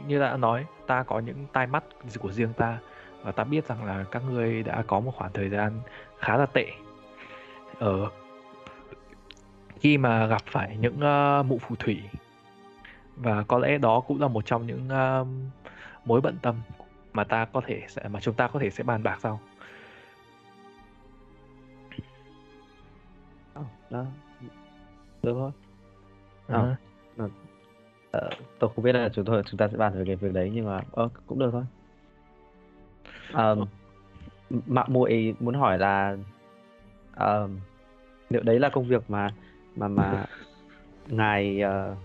như 0.07 0.19
đã 0.19 0.37
nói 0.37 0.65
ta 0.87 1.03
có 1.03 1.19
những 1.19 1.45
tai 1.53 1.67
mắt 1.67 1.83
của 2.19 2.31
riêng 2.31 2.53
ta 2.57 2.79
và 3.23 3.31
ta 3.31 3.43
biết 3.43 3.65
rằng 3.65 3.83
là 3.83 4.05
các 4.11 4.23
ngươi 4.31 4.63
đã 4.63 4.83
có 4.87 4.99
một 4.99 5.11
khoảng 5.15 5.31
thời 5.33 5.49
gian 5.49 5.71
khá 6.17 6.37
là 6.37 6.45
tệ 6.45 6.65
ở 7.79 8.09
khi 9.79 9.97
mà 9.97 10.25
gặp 10.25 10.41
phải 10.45 10.77
những 10.77 10.95
uh, 10.95 11.45
mụ 11.45 11.57
phù 11.57 11.75
thủy 11.75 12.01
và 13.15 13.43
có 13.43 13.59
lẽ 13.59 13.77
đó 13.77 13.99
cũng 13.99 14.21
là 14.21 14.27
một 14.27 14.45
trong 14.45 14.67
những 14.67 14.87
uh, 14.87 15.27
mối 16.05 16.21
bận 16.21 16.37
tâm 16.41 16.55
mà 17.13 17.23
ta 17.23 17.45
có 17.45 17.61
thể 17.65 17.81
sẽ 17.87 18.07
mà 18.07 18.19
chúng 18.19 18.35
ta 18.35 18.47
có 18.47 18.59
thể 18.59 18.69
sẽ 18.69 18.83
bàn 18.83 19.03
bạc 19.03 19.19
sau. 19.21 19.39
Oh, 23.59 23.65
đó. 23.89 24.05
Được 25.23 25.33
thôi. 25.33 25.51
À. 26.47 26.75
À. 28.11 28.29
Tôi 28.59 28.69
không 28.75 28.83
biết 28.83 28.93
là 28.93 29.09
chúng 29.13 29.25
tôi 29.25 29.43
chúng 29.45 29.57
ta 29.57 29.67
sẽ 29.67 29.77
bàn 29.77 29.93
về 29.93 30.03
cái 30.05 30.15
việc 30.15 30.33
đấy 30.33 30.51
nhưng 30.53 30.65
mà 30.65 30.81
uh, 31.03 31.11
cũng 31.27 31.39
được 31.39 31.51
thôi. 31.51 31.65
Um, 33.33 33.65
mạng 34.67 34.87
muội 34.89 35.35
muốn 35.39 35.53
hỏi 35.53 35.77
là 35.77 36.17
um, 37.19 37.59
liệu 38.29 38.43
đấy 38.43 38.59
là 38.59 38.69
công 38.69 38.87
việc 38.87 39.09
mà 39.09 39.33
mà 39.79 39.87
mà 39.87 40.25
ngài 41.07 41.61
uh, 41.63 41.97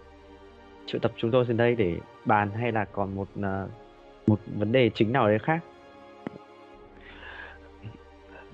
triệu 0.86 1.00
tập 1.00 1.12
chúng 1.16 1.30
tôi 1.30 1.44
đến 1.48 1.56
đây 1.56 1.74
để 1.74 1.96
bàn 2.24 2.50
hay 2.50 2.72
là 2.72 2.84
còn 2.84 3.14
một 3.14 3.28
uh, 3.38 3.70
một 4.26 4.40
vấn 4.58 4.72
đề 4.72 4.90
chính 4.94 5.12
nào 5.12 5.28
đấy 5.28 5.38
khác? 5.38 5.60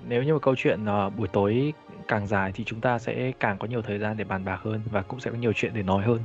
Nếu 0.07 0.23
như 0.23 0.33
một 0.33 0.41
câu 0.41 0.55
chuyện 0.57 0.83
uh, 0.83 1.17
buổi 1.17 1.27
tối 1.27 1.73
càng 2.07 2.27
dài 2.27 2.51
thì 2.51 2.63
chúng 2.63 2.81
ta 2.81 2.99
sẽ 2.99 3.31
càng 3.39 3.57
có 3.57 3.67
nhiều 3.67 3.81
thời 3.81 3.99
gian 3.99 4.17
để 4.17 4.23
bàn 4.23 4.45
bạc 4.45 4.59
hơn 4.63 4.81
và 4.91 5.01
cũng 5.01 5.19
sẽ 5.19 5.31
có 5.31 5.37
nhiều 5.37 5.53
chuyện 5.55 5.71
để 5.75 5.83
nói 5.83 6.03
hơn. 6.03 6.19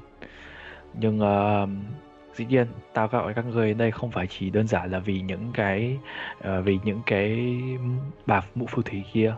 Nhưng 0.94 1.20
uh, 1.20 1.68
dĩ 2.34 2.46
nhiên 2.46 2.66
tao 2.92 3.08
gọi 3.08 3.34
các 3.34 3.44
người 3.44 3.74
đây 3.74 3.90
không 3.90 4.10
phải 4.10 4.26
chỉ 4.26 4.50
đơn 4.50 4.66
giản 4.66 4.90
là 4.90 4.98
vì 4.98 5.20
những 5.20 5.50
cái 5.54 5.98
uh, 6.38 6.64
vì 6.64 6.78
những 6.84 7.00
cái 7.06 7.56
bà 8.26 8.42
mụ 8.54 8.66
phù 8.66 8.82
thủy 8.82 9.04
kia. 9.12 9.34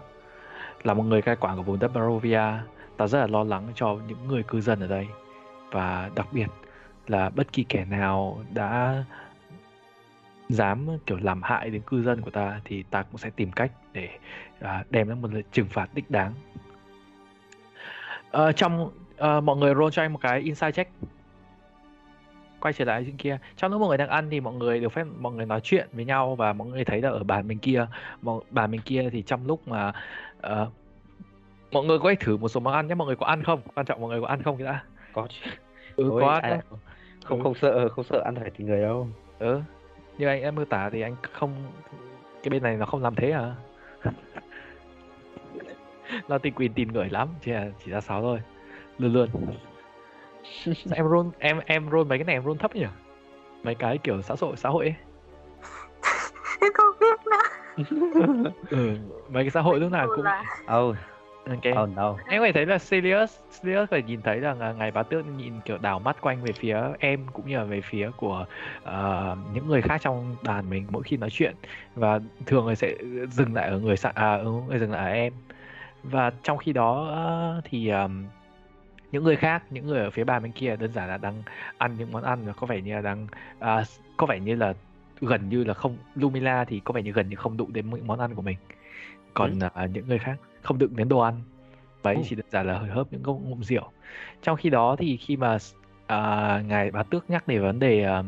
Là 0.83 0.95
một 0.95 1.03
người 1.03 1.23
cai 1.23 1.37
quản 1.37 1.57
của 1.57 1.63
vùng 1.63 1.79
đất 1.79 1.95
Barovia 1.95 2.53
ta 2.99 3.07
rất 3.07 3.19
là 3.19 3.27
lo 3.27 3.45
lắng 3.45 3.69
cho 3.75 3.97
những 4.09 4.29
người 4.29 4.43
cư 4.43 4.61
dân 4.61 4.81
ở 4.81 4.87
đây 4.87 5.07
và 5.71 6.11
đặc 6.15 6.27
biệt 6.33 6.47
là 7.07 7.31
bất 7.31 7.53
kỳ 7.53 7.65
kẻ 7.65 7.85
nào 7.85 8.43
đã 8.55 9.05
dám 10.49 10.87
kiểu 11.07 11.19
làm 11.21 11.43
hại 11.43 11.71
đến 11.71 11.83
cư 11.87 12.03
dân 12.03 12.21
của 12.21 12.31
ta 12.31 12.61
thì 12.65 12.83
ta 12.83 13.03
cũng 13.03 13.19
sẽ 13.19 13.31
tìm 13.31 13.53
cách 13.53 13.73
để 13.93 14.09
à, 14.61 14.85
đem 14.91 15.09
ra 15.09 15.15
một 15.15 15.33
lời 15.33 15.43
trừng 15.53 15.67
phạt 15.69 15.95
đích 15.95 16.11
đáng. 16.11 16.33
À, 18.31 18.53
trong 18.53 18.91
à, 19.17 19.41
mọi 19.41 19.57
người 19.57 19.75
roll 19.75 19.91
cho 19.93 20.03
anh 20.03 20.13
một 20.13 20.21
cái 20.23 20.41
inside 20.41 20.73
check. 20.73 20.91
Quay 22.61 22.73
trở 22.73 22.85
lại 22.85 23.05
trên 23.07 23.17
kia. 23.17 23.39
Trong 23.57 23.71
lúc 23.71 23.81
mọi 23.81 23.89
người 23.89 23.99
đang 23.99 24.09
ăn 24.09 24.31
thì 24.31 24.41
mọi 24.41 24.55
người 24.55 24.81
được 24.81 24.93
phép 24.93 25.05
mọi 25.19 25.33
người 25.33 25.47
nói 25.47 25.61
chuyện 25.61 25.89
với 25.93 26.05
nhau 26.05 26.35
và 26.35 26.53
mọi 26.53 26.69
người 26.69 26.85
thấy 26.85 27.03
là 27.03 27.11
ở 27.11 27.25
bàn 27.25 27.49
bên 27.49 27.59
kia, 27.59 27.87
mọi, 28.23 28.41
bàn 28.51 28.71
bên 28.71 28.81
kia 28.81 29.09
thì 29.13 29.23
trong 29.23 29.47
lúc 29.47 29.69
mà 29.69 29.93
uh, 30.47 30.69
mọi 31.73 31.85
người 31.85 31.99
có 31.99 32.09
thể 32.09 32.15
thử 32.21 32.37
một 32.37 32.49
số 32.49 32.61
món 32.61 32.75
ăn 32.75 32.87
nhé, 32.87 32.95
mọi 32.95 33.07
người 33.07 33.17
có 33.17 33.27
ăn 33.27 33.43
không? 33.43 33.61
Quan 33.75 33.87
trọng 33.87 34.01
mọi 34.01 34.11
người 34.11 34.21
có 34.21 34.27
ăn 34.27 34.43
không 34.43 34.65
đã? 34.65 34.83
Có 35.13 35.27
chứ. 35.31 35.51
Ừ, 35.97 36.11
Ôi, 36.11 36.21
có 36.23 36.29
ăn 36.31 36.51
lại- 36.51 36.61
không 37.25 37.43
không 37.43 37.55
sợ 37.55 37.89
không 37.89 38.05
sợ 38.05 38.23
ăn 38.25 38.35
phải 38.41 38.51
thì 38.57 38.65
người 38.65 38.81
đâu. 38.81 39.09
Ừ. 39.39 39.61
Như 40.19 40.27
anh 40.27 40.43
đã 40.43 40.51
mô 40.51 40.65
tả 40.65 40.91
thì 40.91 41.01
anh 41.01 41.17
không 41.33 41.55
cái 42.43 42.51
bên 42.51 42.63
này 42.63 42.77
nó 42.77 42.87
không 42.87 43.03
làm 43.03 43.15
thế 43.15 43.31
à? 43.31 43.55
nó 46.29 46.39
tình 46.39 46.55
quyền 46.55 46.73
tìm 46.73 46.93
người 46.93 47.09
lắm, 47.11 47.29
chỉ 47.41 47.53
là 47.53 47.67
chỉ 47.85 47.91
ra 47.91 48.01
sáu 48.01 48.23
thôi. 48.23 48.41
Luôn 48.99 49.13
luôn. 49.13 49.29
Sao 50.65 50.75
em 50.95 51.09
roll 51.09 51.29
em 51.39 51.61
em 51.67 51.91
roll 51.91 52.09
mấy 52.09 52.19
cái 52.19 52.25
này 52.25 52.35
em 52.37 52.45
roll 52.45 52.57
thấp 52.59 52.77
nhỉ? 52.77 52.87
Mấy 53.63 53.75
cái 53.75 53.99
kiểu 53.99 54.23
xã 54.23 54.35
hội 54.41 54.57
xã 54.57 54.69
hội 54.69 54.85
ấy. 54.85 54.95
không 56.75 56.87
biết 57.01 57.21
nữa 57.27 57.43
Ừ, 58.71 58.97
mấy 59.29 59.45
cái 59.45 59.51
xã 59.51 59.61
hội 59.61 59.81
lúc 59.81 59.93
nào 59.93 60.09
cũng 60.17 60.25
Oh, 60.79 60.97
ok. 61.49 61.83
oh 61.83 61.97
no. 61.97 62.17
Em 62.29 62.43
phải 62.43 62.53
thấy 62.53 62.67
là 62.67 62.79
Sirius, 62.79 63.39
Sirius 63.51 63.89
phải 63.91 64.03
nhìn 64.03 64.23
thấy 64.23 64.41
rằng 64.41 64.61
là 64.61 64.73
ngài 64.73 64.91
bá 64.91 65.03
tước 65.03 65.27
nhìn 65.27 65.53
kiểu 65.65 65.79
đảo 65.79 65.99
mắt 65.99 66.17
quanh 66.21 66.43
về 66.43 66.53
phía 66.53 66.79
em 66.99 67.27
cũng 67.33 67.49
như 67.49 67.57
là 67.57 67.65
về 67.65 67.81
phía 67.81 68.11
của 68.17 68.47
ờ, 68.85 69.37
những 69.55 69.69
người 69.69 69.83
khác 69.83 70.01
trong 70.01 70.37
đàn 70.43 70.71
mình 70.71 70.87
mỗi 70.91 71.03
khi 71.03 71.17
nói 71.17 71.31
chuyện. 71.31 71.55
Và 71.95 72.21
thường 72.47 72.65
người 72.65 72.77
sẽ 72.77 72.95
dừng 73.31 73.55
lại 73.55 73.69
ở 73.69 73.79
người 73.79 73.97
sạ 73.97 74.13
à 74.15 74.35
ừ, 74.35 74.51
người 74.69 74.79
dừng 74.79 74.93
lại 74.93 75.11
ở 75.11 75.13
em. 75.13 75.33
Và 76.03 76.31
trong 76.43 76.59
khi 76.59 76.73
đó 76.73 77.07
ờ, 77.09 77.61
thì 77.65 77.89
ờm, 77.89 78.27
những 79.13 79.25
người 79.25 79.37
khác 79.37 79.63
những 79.71 79.87
người 79.87 80.01
ở 80.01 80.11
phía 80.11 80.25
bàn 80.25 80.43
bên 80.43 80.53
kia 80.53 80.77
đơn 80.77 80.93
giản 80.93 81.09
là 81.09 81.17
đang 81.17 81.43
ăn 81.79 81.95
những 81.99 82.13
món 82.13 82.23
ăn 82.23 82.47
và 82.47 82.53
có 82.53 82.67
vẻ 82.67 82.81
như 82.81 82.95
là 82.95 83.01
đang 83.01 83.27
à, 83.59 83.85
có 84.17 84.27
vẻ 84.27 84.41
như 84.41 84.55
là 84.55 84.75
gần 85.21 85.49
như 85.49 85.65
là 85.65 85.75
không 85.75 85.97
Lumila 86.15 86.65
thì 86.65 86.81
có 86.81 86.93
vẻ 86.93 87.03
như 87.03 87.13
gần 87.13 87.29
như 87.29 87.37
không 87.37 87.57
đụng 87.57 87.73
đến 87.73 87.91
những 87.91 88.07
món 88.07 88.21
ăn 88.21 88.35
của 88.35 88.43
mình. 88.43 88.57
Còn 89.35 89.59
à, 89.75 89.87
những 89.87 90.09
người 90.09 90.19
khác 90.19 90.37
không 90.69 90.79
đụng 90.79 90.97
đến 90.97 91.09
đồ 91.09 91.19
ăn. 91.19 91.43
Và 92.03 92.11
ấy 92.11 92.23
chỉ 92.29 92.37
đơn 92.37 92.47
giản 92.51 92.67
là 92.67 92.79
hơi 92.79 92.91
hớp 92.91 93.13
những 93.13 93.23
ngụm 93.23 93.51
ngụm 93.51 93.61
rượu. 93.61 93.91
Trong 94.43 94.57
khi 94.57 94.71
đó 94.71 94.97
thì 94.99 95.17
khi 95.17 95.37
mà 95.37 95.57
à, 96.07 96.63
ngài 96.67 96.91
bá 96.91 97.03
tước 97.03 97.31
nhắc 97.31 97.49
đến 97.49 97.63
vấn 97.63 97.79
đề 97.79 98.05
à, 98.05 98.23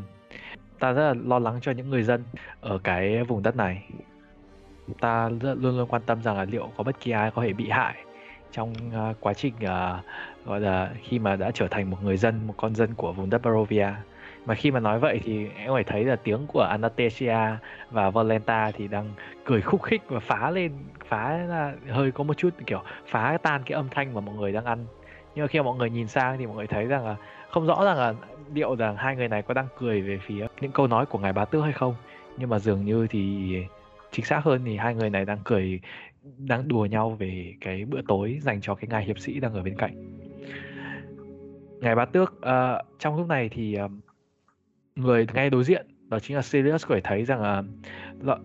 ta 0.79 0.93
rất 0.93 1.03
là 1.03 1.15
lo 1.27 1.39
lắng 1.39 1.59
cho 1.63 1.73
những 1.73 1.91
người 1.91 2.03
dân 2.03 2.25
ở 2.61 2.79
cái 2.79 3.25
vùng 3.25 3.43
đất 3.43 3.57
này. 3.57 3.89
Ta 5.01 5.29
rất, 5.29 5.55
luôn 5.55 5.79
luôn 5.79 5.89
quan 5.89 6.03
tâm 6.07 6.23
rằng 6.23 6.37
là 6.37 6.45
liệu 6.45 6.69
có 6.77 6.85
bất 6.85 7.01
kỳ 7.01 7.11
ai 7.11 7.31
có 7.31 7.43
thể 7.43 7.53
bị 7.53 7.69
hại 7.69 7.95
trong 8.53 8.75
à, 8.93 9.15
quá 9.21 9.35
trình 9.35 9.55
à, 9.61 10.03
gọi 10.47 10.61
là 10.61 10.91
khi 11.03 11.19
mà 11.19 11.37
đã 11.37 11.51
trở 11.55 11.69
thành 11.69 11.91
một 11.91 11.99
người 12.03 12.17
dân 12.17 12.47
một 12.47 12.55
con 12.57 12.75
dân 12.75 12.95
của 12.95 13.13
vùng 13.13 13.31
đất 13.31 13.43
Barovia 13.43 13.89
mà 14.51 14.55
khi 14.55 14.71
mà 14.71 14.81
nói 14.81 14.99
vậy 14.99 15.21
thì 15.25 15.47
em 15.57 15.73
phải 15.73 15.85
thấy 15.85 16.05
là 16.05 16.17
tiếng 16.17 16.47
của 16.47 16.61
Anastasia 16.61 17.39
và 17.91 18.11
Valenta 18.11 18.71
thì 18.71 18.89
đang 18.89 19.11
cười 19.45 19.61
khúc 19.61 19.83
khích 19.83 20.03
và 20.09 20.21
phá 20.21 20.51
lên 20.51 20.73
phá 21.09 21.37
là 21.37 21.75
hơi 21.89 22.11
có 22.13 22.25
một 22.25 22.35
chút 22.37 22.51
kiểu 22.67 22.83
phá 23.07 23.39
tan 23.43 23.63
cái 23.67 23.77
âm 23.77 23.89
thanh 23.91 24.15
mà 24.15 24.21
mọi 24.21 24.35
người 24.35 24.53
đang 24.53 24.65
ăn. 24.65 24.87
Nhưng 25.35 25.43
mà 25.43 25.47
khi 25.47 25.59
mà 25.59 25.63
mọi 25.63 25.77
người 25.77 25.91
nhìn 25.91 26.09
sang 26.09 26.39
thì 26.39 26.47
mọi 26.47 26.57
người 26.57 26.67
thấy 26.67 26.85
rằng 26.85 27.07
là 27.07 27.17
không 27.51 27.67
rõ 27.67 27.85
rằng 27.85 27.99
là 27.99 28.15
liệu 28.55 28.75
rằng 28.75 28.97
hai 28.97 29.17
người 29.17 29.29
này 29.29 29.43
có 29.43 29.55
đang 29.55 29.67
cười 29.79 30.01
về 30.01 30.19
phía 30.19 30.47
những 30.61 30.73
câu 30.73 30.87
nói 30.87 31.07
của 31.07 31.19
ngài 31.19 31.33
bá 31.33 31.45
tước 31.45 31.65
hay 31.65 31.73
không. 31.73 31.95
Nhưng 32.37 32.51
mà 32.51 32.59
dường 32.59 32.85
như 32.85 33.07
thì 33.11 33.55
chính 34.11 34.25
xác 34.25 34.45
hơn 34.45 34.63
thì 34.65 34.77
hai 34.77 34.95
người 34.95 35.11
này 35.11 35.25
đang 35.25 35.39
cười 35.45 35.81
đang 36.39 36.69
đùa 36.69 36.87
nhau 36.87 37.11
về 37.11 37.55
cái 37.61 37.85
bữa 37.85 38.01
tối 38.09 38.39
dành 38.43 38.61
cho 38.61 38.75
cái 38.75 38.89
ngài 38.91 39.05
hiệp 39.05 39.19
sĩ 39.19 39.41
đang 39.41 39.55
ở 39.55 39.63
bên 39.63 39.75
cạnh. 39.77 40.21
Ngài 41.81 41.95
bá 41.95 42.05
tước 42.05 42.33
uh, 42.33 42.87
trong 42.99 43.17
lúc 43.17 43.29
này 43.29 43.49
thì 43.49 43.79
uh, 43.85 43.91
người 44.97 45.27
ngay 45.35 45.51
đối 45.51 45.65
diện 45.65 45.87
đó 46.09 46.19
chính 46.19 46.37
là 46.37 46.43
Sirius 46.43 46.87
có 46.87 46.95
thể 46.95 47.01
thấy 47.05 47.25
rằng 47.25 47.43
là 47.43 47.63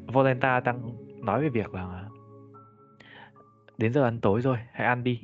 Volenta 0.08 0.60
đang 0.60 0.81
nói 1.25 1.41
về 1.41 1.49
việc 1.49 1.73
là 1.73 2.03
đến 3.77 3.93
giờ 3.93 4.03
ăn 4.03 4.19
tối 4.19 4.41
rồi 4.41 4.58
hãy 4.71 4.88
ăn 4.88 5.03
đi. 5.03 5.21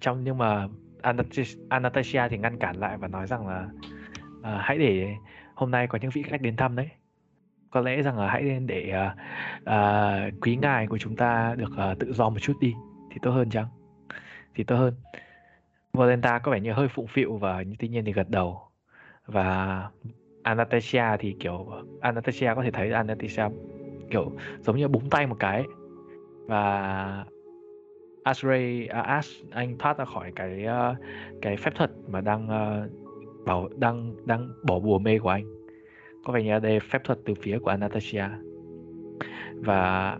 Trong 0.00 0.24
nhưng 0.24 0.38
mà 0.38 0.68
Anastasia, 1.68 2.28
thì 2.30 2.38
ngăn 2.38 2.58
cản 2.58 2.76
lại 2.76 2.96
và 2.98 3.08
nói 3.08 3.26
rằng 3.26 3.48
là 3.48 3.68
uh, 4.38 4.60
hãy 4.60 4.78
để 4.78 5.14
hôm 5.54 5.70
nay 5.70 5.86
có 5.86 5.98
những 6.02 6.10
vị 6.10 6.22
khách 6.22 6.40
đến 6.42 6.56
thăm 6.56 6.76
đấy. 6.76 6.88
Có 7.70 7.80
lẽ 7.80 8.02
rằng 8.02 8.18
là 8.18 8.28
hãy 8.28 8.42
nên 8.42 8.66
để 8.66 8.92
uh, 9.06 9.12
uh, 9.62 10.40
quý 10.40 10.56
ngài 10.56 10.86
của 10.86 10.98
chúng 10.98 11.16
ta 11.16 11.54
được 11.54 11.70
uh, 11.92 11.98
tự 11.98 12.12
do 12.12 12.28
một 12.28 12.38
chút 12.40 12.54
đi 12.60 12.74
thì 13.10 13.16
tốt 13.22 13.30
hơn 13.30 13.50
chăng? 13.50 13.66
Thì 14.54 14.64
tốt 14.64 14.76
hơn. 14.76 14.94
Volenta 15.92 16.38
có 16.38 16.52
vẻ 16.52 16.60
như 16.60 16.72
hơi 16.72 16.88
phụng 16.88 17.06
phịu 17.06 17.36
và 17.36 17.64
tuy 17.78 17.88
nhiên 17.88 18.04
thì 18.04 18.12
gật 18.12 18.30
đầu. 18.30 18.68
Và 19.26 19.82
Anastasia 20.42 21.16
thì 21.18 21.36
kiểu 21.40 21.66
Anastasia 22.00 22.52
có 22.56 22.62
thể 22.62 22.70
thấy 22.70 22.92
Anastasia 22.92 23.48
kiểu 24.10 24.32
giống 24.60 24.76
như 24.76 24.88
búng 24.88 25.10
tay 25.10 25.26
một 25.26 25.36
cái. 25.38 25.64
Và 26.46 27.24
Ashray 28.22 28.84
uh, 28.84 28.90
à, 28.90 29.00
Ash 29.00 29.30
anh 29.50 29.78
thoát 29.78 29.98
ra 29.98 30.04
khỏi 30.04 30.32
cái 30.36 30.66
uh, 30.66 30.96
cái 31.42 31.56
phép 31.56 31.74
thuật 31.74 31.90
mà 32.08 32.20
đang 32.20 32.44
uh, 32.44 32.90
bảo 33.46 33.68
đang 33.76 34.14
đang 34.24 34.48
bỏ 34.62 34.78
bùa 34.78 34.98
mê 34.98 35.18
của 35.18 35.28
anh. 35.28 35.44
Có 36.24 36.32
vẻ 36.32 36.42
như 36.42 36.58
đây 36.58 36.80
phép 36.80 37.04
thuật 37.04 37.18
từ 37.24 37.34
phía 37.34 37.58
của 37.58 37.70
Anastasia. 37.70 38.24
Và 39.54 40.18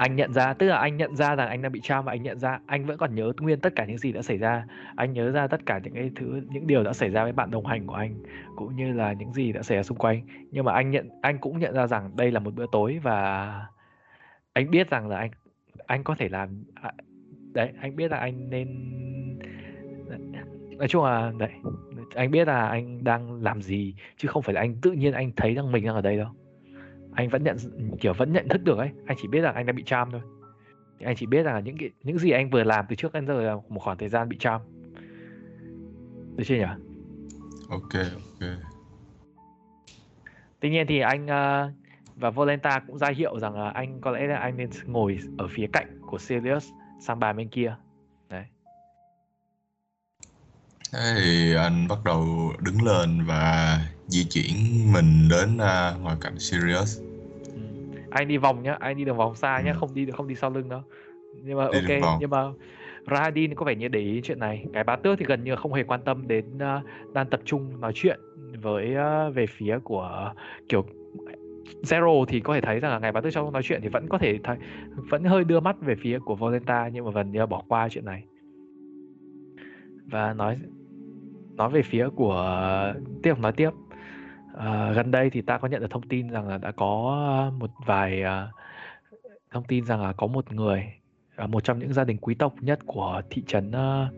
anh 0.00 0.16
nhận 0.16 0.32
ra, 0.32 0.54
tức 0.54 0.66
là 0.66 0.76
anh 0.76 0.96
nhận 0.96 1.16
ra 1.16 1.36
rằng 1.36 1.48
anh 1.48 1.62
đang 1.62 1.72
bị 1.72 1.80
trao 1.82 2.02
và 2.02 2.12
anh 2.12 2.22
nhận 2.22 2.38
ra, 2.38 2.60
anh 2.66 2.86
vẫn 2.86 2.98
còn 2.98 3.14
nhớ 3.14 3.32
nguyên 3.40 3.60
tất 3.60 3.72
cả 3.76 3.84
những 3.84 3.98
gì 3.98 4.12
đã 4.12 4.22
xảy 4.22 4.38
ra. 4.38 4.64
Anh 4.96 5.12
nhớ 5.12 5.30
ra 5.30 5.46
tất 5.46 5.66
cả 5.66 5.80
những 5.84 5.94
cái 5.94 6.10
thứ, 6.16 6.42
những 6.48 6.66
điều 6.66 6.84
đã 6.84 6.92
xảy 6.92 7.10
ra 7.10 7.22
với 7.22 7.32
bạn 7.32 7.50
đồng 7.50 7.66
hành 7.66 7.86
của 7.86 7.94
anh, 7.94 8.14
cũng 8.56 8.76
như 8.76 8.92
là 8.92 9.12
những 9.12 9.32
gì 9.32 9.52
đã 9.52 9.62
xảy 9.62 9.76
ra 9.76 9.82
xung 9.82 9.98
quanh. 9.98 10.20
Nhưng 10.50 10.64
mà 10.64 10.72
anh 10.72 10.90
nhận, 10.90 11.08
anh 11.22 11.38
cũng 11.38 11.58
nhận 11.58 11.74
ra 11.74 11.86
rằng 11.86 12.16
đây 12.16 12.30
là 12.30 12.40
một 12.40 12.54
bữa 12.54 12.66
tối 12.72 13.00
và 13.02 13.66
anh 14.52 14.70
biết 14.70 14.90
rằng 14.90 15.08
là 15.08 15.18
anh 15.18 15.30
anh 15.86 16.04
có 16.04 16.14
thể 16.18 16.28
làm 16.28 16.64
à, 16.74 16.92
đấy, 17.52 17.72
anh 17.80 17.96
biết 17.96 18.10
là 18.10 18.16
anh 18.16 18.50
nên, 18.50 18.68
nói 20.78 20.88
chung 20.88 21.04
là, 21.04 21.32
đấy, 21.38 21.50
anh 22.14 22.30
biết 22.30 22.48
là 22.48 22.68
anh 22.68 23.04
đang 23.04 23.42
làm 23.42 23.62
gì, 23.62 23.94
chứ 24.16 24.28
không 24.28 24.42
phải 24.42 24.54
là 24.54 24.60
anh, 24.60 24.74
tự 24.82 24.92
nhiên 24.92 25.12
anh 25.12 25.32
thấy 25.36 25.54
rằng 25.54 25.72
mình 25.72 25.84
đang 25.84 25.94
ở 25.94 26.00
đây 26.00 26.16
đâu 26.16 26.28
anh 27.12 27.28
vẫn 27.28 27.44
nhận 27.44 27.56
kiểu 28.00 28.12
vẫn 28.12 28.32
nhận 28.32 28.48
thức 28.48 28.64
được 28.64 28.78
ấy. 28.78 28.90
Anh 29.06 29.16
chỉ 29.22 29.28
biết 29.28 29.40
rằng 29.40 29.54
anh 29.54 29.66
đang 29.66 29.76
bị 29.76 29.82
charm 29.86 30.10
thôi. 30.10 30.20
Anh 31.00 31.16
chỉ 31.16 31.26
biết 31.26 31.42
rằng 31.42 31.54
là 31.54 31.60
những 31.60 31.76
cái 31.78 31.90
những 32.02 32.18
gì 32.18 32.30
anh 32.30 32.50
vừa 32.50 32.64
làm 32.64 32.84
từ 32.88 32.96
trước 32.96 33.12
đến 33.12 33.26
giờ 33.26 33.42
là 33.42 33.54
một 33.68 33.80
khoảng 33.80 33.98
thời 33.98 34.08
gian 34.08 34.28
bị 34.28 34.36
charm. 34.40 34.62
Được 36.36 36.44
chưa 36.46 36.56
nhỉ? 36.56 36.64
Ok 37.68 37.94
ok. 37.94 38.48
Tuy 40.60 40.70
nhiên 40.70 40.86
thì 40.86 41.00
anh 41.00 41.26
ờ, 41.26 41.70
và 42.16 42.30
Volenta 42.30 42.78
cũng 42.78 42.98
ra 42.98 43.08
hiệu 43.08 43.38
rằng 43.38 43.60
là 43.60 43.70
anh 43.70 44.00
có 44.00 44.10
lẽ 44.10 44.26
là 44.26 44.36
anh 44.36 44.56
nên 44.56 44.70
ngồi 44.86 45.18
ở 45.38 45.48
phía 45.50 45.66
cạnh 45.72 45.98
của 46.06 46.18
Sirius 46.18 46.68
sang 47.00 47.18
bàn 47.18 47.36
bên 47.36 47.48
kia. 47.48 47.76
Đấy. 48.28 48.44
thế 50.92 51.14
thì 51.24 51.54
anh 51.54 51.88
bắt 51.88 51.98
đầu 52.04 52.52
đứng 52.60 52.82
lên 52.82 53.24
và 53.24 53.78
di 54.10 54.24
chuyển 54.24 54.56
mình 54.92 55.28
đến 55.30 55.58
à, 55.58 55.94
ngoài 56.02 56.16
cạnh 56.20 56.38
Sirius 56.38 57.00
Ừ. 57.54 57.60
Anh 58.10 58.28
đi 58.28 58.36
vòng 58.36 58.62
nhá, 58.62 58.76
anh 58.80 58.96
đi 58.96 59.04
đường 59.04 59.16
vòng 59.16 59.34
xa 59.34 59.60
nhá, 59.60 59.72
Ừ. 59.72 59.76
không 59.80 59.94
đi 59.94 60.06
không 60.12 60.28
đi 60.28 60.34
sau 60.34 60.50
lưng 60.50 60.68
đâu. 60.68 60.82
Nhưng 61.44 61.58
mà 61.58 61.66
Đi 61.72 61.78
ok, 61.78 62.18
nhưng 62.20 62.30
mà 62.30 62.38
Rahadin 63.10 63.54
có 63.54 63.64
vẻ 63.64 63.74
như 63.74 63.88
để 63.88 64.00
ý 64.00 64.20
chuyện 64.24 64.38
này. 64.38 64.64
Cái 64.72 64.84
bá 64.84 64.96
tước 64.96 65.18
thì 65.18 65.24
gần 65.28 65.44
như 65.44 65.56
không 65.56 65.72
hề 65.72 65.82
quan 65.82 66.00
tâm 66.04 66.28
đến 66.28 66.44
ờ, 66.58 66.80
đang 67.14 67.26
tập 67.30 67.40
trung 67.44 67.80
nói 67.80 67.92
chuyện 67.94 68.20
với 68.62 68.94
ờ, 68.94 69.30
về 69.30 69.46
phía 69.46 69.78
của 69.84 70.32
kiểu 70.68 70.84
Zero 71.82 72.24
thì 72.24 72.40
có 72.40 72.54
thể 72.54 72.60
thấy 72.60 72.80
rằng 72.80 72.92
là 72.92 72.98
ngài 72.98 73.12
bá 73.12 73.20
tước 73.20 73.32
trong 73.32 73.52
nói 73.52 73.62
chuyện 73.62 73.80
thì 73.82 73.88
vẫn 73.88 74.08
có 74.08 74.18
thể 74.18 74.38
thấy 74.44 74.56
vẫn 75.10 75.24
hơi 75.24 75.44
đưa 75.44 75.60
mắt 75.60 75.76
về 75.80 75.94
phía 75.94 76.18
của 76.18 76.34
Volenta 76.34 76.88
nhưng 76.92 77.04
mà 77.04 77.10
gần 77.14 77.32
như 77.32 77.46
bỏ 77.46 77.62
qua 77.68 77.88
chuyện 77.88 78.04
này 78.04 78.24
và 80.06 80.32
nói 80.32 80.56
nói 81.56 81.70
về 81.70 81.82
phía 81.82 82.08
của 82.16 82.58
tiếp 83.22 83.38
nói 83.38 83.52
tiếp 83.52 83.70
Ờ, 84.52 84.92
gần 84.92 85.10
đây 85.10 85.30
thì 85.30 85.42
ta 85.42 85.58
có 85.58 85.68
nhận 85.68 85.80
được 85.80 85.90
thông 85.90 86.08
tin 86.08 86.28
rằng 86.28 86.48
là 86.48 86.58
đã 86.58 86.72
có 86.72 87.52
một 87.58 87.70
vài 87.86 88.22
ờ, 88.22 88.48
thông 89.50 89.64
tin 89.64 89.84
rằng 89.84 90.02
là 90.02 90.12
có 90.12 90.26
một 90.26 90.52
người 90.52 90.84
ờ, 91.36 91.46
một 91.46 91.64
trong 91.64 91.78
những 91.78 91.92
gia 91.92 92.04
đình 92.04 92.18
quý 92.20 92.34
tộc 92.34 92.54
nhất 92.60 92.78
của 92.86 93.22
thị 93.30 93.42
trấn 93.46 93.72
ờ, 93.72 94.08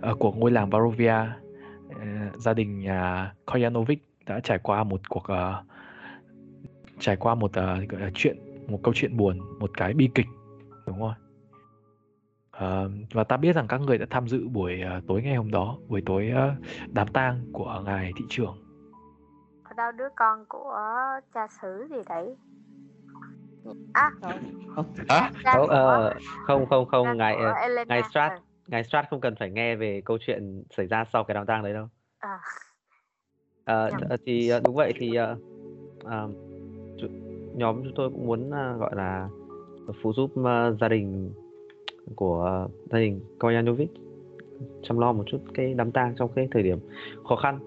ờ, 0.00 0.14
của 0.14 0.32
ngôi 0.32 0.50
làng 0.50 0.70
Barovia 0.70 1.08
ờ, 1.08 2.06
gia 2.38 2.54
đình 2.54 2.80
nhà 2.80 3.32
Koyanovic 3.46 3.98
đã 4.26 4.40
trải 4.40 4.58
qua 4.58 4.84
một 4.84 5.00
cuộc 5.08 5.24
ờ, 5.24 5.62
trải 6.98 7.16
qua 7.16 7.34
một 7.34 7.52
ờ, 7.52 7.80
gọi 7.88 8.00
là 8.00 8.10
chuyện 8.14 8.36
một 8.68 8.80
câu 8.82 8.94
chuyện 8.96 9.16
buồn, 9.16 9.38
một 9.60 9.70
cái 9.76 9.94
bi 9.94 10.08
kịch 10.14 10.26
đúng 10.86 11.00
không? 11.00 11.14
Ờ, 12.50 12.90
và 13.12 13.24
ta 13.24 13.36
biết 13.36 13.52
rằng 13.52 13.66
các 13.68 13.80
người 13.80 13.98
đã 13.98 14.06
tham 14.10 14.28
dự 14.28 14.48
buổi 14.48 14.80
ờ, 14.80 15.00
tối 15.08 15.22
ngày 15.22 15.34
hôm 15.36 15.50
đó, 15.50 15.78
buổi 15.88 16.02
tối 16.06 16.30
ờ, 16.34 16.54
đám 16.92 17.08
tang 17.08 17.40
của 17.52 17.82
ngài 17.86 18.12
thị 18.16 18.24
trưởng. 18.28 18.65
Đâu 19.76 19.92
đứa 19.92 20.08
con 20.16 20.44
của 20.48 20.80
cha 21.34 21.46
xứ 21.60 21.86
gì 21.90 21.96
đấy. 22.08 22.36
À 23.92 24.10
Không, 24.74 24.86
của 25.52 25.66
ờ, 25.66 26.14
không 26.46 26.66
không 26.66 26.84
cha 26.84 26.90
không 26.90 27.16
ngài 27.18 27.36
ờ, 27.36 27.54
ngài 27.88 28.02
Strat 28.10 28.32
ngài 28.66 28.84
Strat 28.84 29.06
không 29.10 29.20
cần 29.20 29.34
phải 29.38 29.50
nghe 29.50 29.76
về 29.76 30.02
câu 30.04 30.18
chuyện 30.20 30.62
xảy 30.70 30.86
ra 30.86 31.04
sau 31.12 31.24
cái 31.24 31.34
đám 31.34 31.46
tang 31.46 31.62
đấy 31.62 31.72
đâu. 31.72 31.88
À, 32.18 32.40
Ờ, 33.64 33.90
ờ, 34.10 34.16
thì 34.26 34.48
ờ, 34.48 34.60
đúng 34.60 34.74
vậy 34.74 34.92
thì 34.96 35.14
ờ, 35.14 35.36
ờ, 36.04 36.28
chu- 36.98 37.08
nhóm 37.54 37.82
chúng 37.84 37.92
tôi 37.94 38.10
cũng 38.10 38.26
muốn 38.26 38.50
ờ, 38.50 38.76
gọi 38.76 38.90
là 38.96 39.28
phụ 40.02 40.12
giúp 40.12 40.30
ờ, 40.44 40.76
gia 40.80 40.88
đình 40.88 41.32
của 42.16 42.68
gia 42.90 42.98
đình 42.98 43.20
Koyanovic 43.38 43.90
chăm 44.82 44.98
lo 44.98 45.12
một 45.12 45.24
chút 45.26 45.38
cái 45.54 45.74
đám 45.74 45.92
tang 45.92 46.14
trong 46.18 46.30
cái 46.34 46.48
thời 46.50 46.62
điểm 46.62 46.78
khó 47.24 47.36
khăn. 47.36 47.60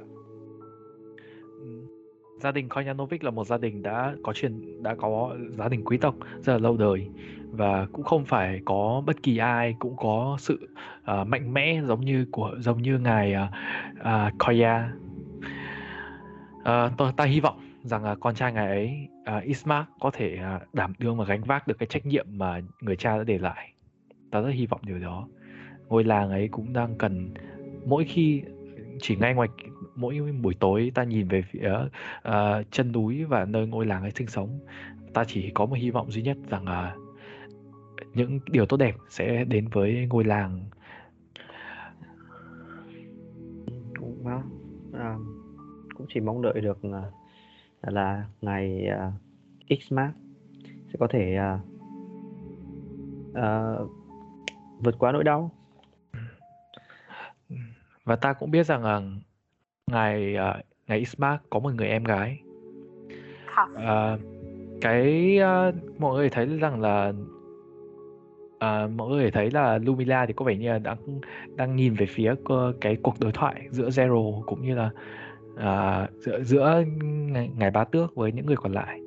Gia 2.39 2.51
đình 2.51 2.69
Konyanovich 2.69 3.23
là 3.23 3.31
một 3.31 3.47
gia 3.47 3.57
đình 3.57 3.81
đã 3.81 4.15
có 4.23 4.33
truyền 4.33 4.83
đã 4.83 4.95
có 4.95 5.35
gia 5.57 5.67
đình 5.67 5.83
quý 5.83 5.97
tộc 5.97 6.15
rất 6.41 6.53
là 6.53 6.59
lâu 6.59 6.77
đời 6.77 7.07
và 7.51 7.87
cũng 7.91 8.03
không 8.03 8.25
phải 8.25 8.61
có 8.65 9.03
bất 9.05 9.23
kỳ 9.23 9.37
ai 9.37 9.75
cũng 9.79 9.95
có 9.97 10.37
sự 10.39 10.69
uh, 11.11 11.27
mạnh 11.27 11.53
mẽ 11.53 11.81
giống 11.85 12.05
như 12.05 12.25
của 12.31 12.55
giống 12.59 12.81
như 12.81 12.99
ngài 12.99 13.35
uh, 13.99 14.33
Koya. 14.39 14.91
Uh, 16.59 16.91
tôi 16.97 17.11
ta 17.17 17.23
hy 17.23 17.39
vọng 17.39 17.59
rằng 17.83 18.11
uh, 18.11 18.19
con 18.19 18.35
trai 18.35 18.53
ngài 18.53 18.67
ấy 18.67 19.07
uh, 19.37 19.43
Ismark 19.43 19.87
có 19.99 20.11
thể 20.13 20.39
uh, 20.55 20.73
đảm 20.73 20.93
đương 20.99 21.17
và 21.17 21.25
gánh 21.25 21.43
vác 21.43 21.67
được 21.67 21.79
cái 21.79 21.87
trách 21.87 22.05
nhiệm 22.05 22.25
mà 22.31 22.61
người 22.81 22.95
cha 22.95 23.17
đã 23.17 23.23
để 23.23 23.37
lại. 23.37 23.73
Ta 24.31 24.41
rất 24.41 24.49
hy 24.49 24.65
vọng 24.65 24.81
điều 24.83 24.99
đó. 24.99 25.27
Ngôi 25.87 26.03
làng 26.03 26.29
ấy 26.29 26.47
cũng 26.47 26.73
đang 26.73 26.95
cần 26.97 27.33
mỗi 27.85 28.03
khi 28.03 28.43
chỉ 29.01 29.15
ngay 29.15 29.33
ngoài 29.33 29.49
mỗi 29.95 30.19
buổi 30.41 30.53
tối 30.59 30.91
ta 30.95 31.03
nhìn 31.03 31.27
về 31.27 31.41
phía 31.41 31.71
uh, 32.27 32.33
chân 32.71 32.91
núi 32.91 33.25
và 33.25 33.45
nơi 33.45 33.67
ngôi 33.67 33.85
làng 33.85 34.01
ấy 34.01 34.11
sinh 34.11 34.27
sống 34.27 34.59
ta 35.13 35.23
chỉ 35.27 35.51
có 35.53 35.65
một 35.65 35.75
hy 35.75 35.89
vọng 35.89 36.11
duy 36.11 36.21
nhất 36.21 36.37
rằng 36.49 36.65
uh, 36.65 37.09
những 38.15 38.39
điều 38.51 38.65
tốt 38.65 38.77
đẹp 38.77 38.95
sẽ 39.09 39.43
đến 39.43 39.67
với 39.67 40.07
ngôi 40.09 40.23
làng 40.23 40.69
Cũng 43.99 44.25
à, 44.93 45.17
cũng 45.95 46.07
chỉ 46.09 46.19
mong 46.19 46.41
đợi 46.41 46.61
được 46.61 46.79
ờ, 46.81 47.11
là 47.81 48.25
ngày 48.41 48.87
uh, 49.07 49.79
Xmas 49.81 50.13
sẽ 50.87 50.93
có 50.99 51.07
thể 51.09 51.37
uh, 51.55 51.59
uh, 53.31 53.89
vượt 54.79 54.95
qua 54.99 55.11
nỗi 55.11 55.23
đau 55.23 55.51
và 58.09 58.15
ta 58.15 58.33
cũng 58.33 58.51
biết 58.51 58.65
rằng 58.65 58.83
là 58.83 59.01
ngài 59.91 60.35
uh, 60.35 60.65
ngài 60.87 60.99
Ismark 60.99 61.41
có 61.49 61.59
một 61.59 61.73
người 61.73 61.87
em 61.87 62.03
gái. 62.03 62.39
Ờ, 63.75 64.19
cái 64.81 65.37
ờ, 65.37 65.71
mọi 65.97 66.15
người 66.15 66.29
thấy 66.29 66.45
rằng 66.45 66.81
là 66.81 67.13
à, 68.59 68.87
mọi 68.87 69.09
người 69.09 69.31
thấy 69.31 69.51
là 69.51 69.77
Lumila 69.77 70.25
thì 70.25 70.33
có 70.33 70.45
vẻ 70.45 70.55
như 70.55 70.69
là 70.69 70.79
đang 70.79 70.97
đang 71.55 71.75
nhìn 71.75 71.93
về 71.93 72.05
phía 72.05 72.35
cái 72.81 72.97
cuộc 73.03 73.15
đối 73.19 73.31
thoại 73.31 73.67
giữa 73.71 73.89
Zero 73.89 74.41
cũng 74.41 74.61
như 74.61 74.75
là 74.75 74.89
à, 75.57 76.07
giữa 76.19 76.43
giữa 76.43 76.83
ngài, 77.31 77.49
ngài 77.57 77.71
bá 77.71 77.83
tước 77.83 78.15
với 78.15 78.31
những 78.31 78.45
người 78.45 78.55
còn 78.55 78.73
lại. 78.73 78.99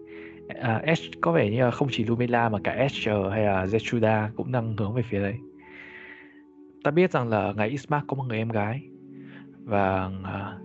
À, 0.48 0.82
Ash 0.86 1.02
có 1.20 1.32
vẻ 1.32 1.50
như 1.50 1.60
là 1.60 1.70
không 1.70 1.88
chỉ 1.90 2.04
Lumila 2.04 2.48
mà 2.48 2.58
cả 2.64 2.72
Asher 2.72 3.16
hay 3.30 3.44
là 3.44 3.64
Zetruda 3.64 4.28
cũng 4.36 4.52
đang 4.52 4.76
hướng 4.76 4.94
về 4.94 5.02
phía 5.10 5.20
đấy. 5.20 5.34
Ta 6.84 6.90
biết 6.90 7.10
rằng 7.10 7.28
là 7.28 7.52
ngài 7.56 7.68
Ismark 7.68 8.06
có 8.06 8.14
một 8.14 8.24
người 8.28 8.38
em 8.38 8.48
gái 8.48 8.80
và 9.64 10.10
à, 10.24 10.58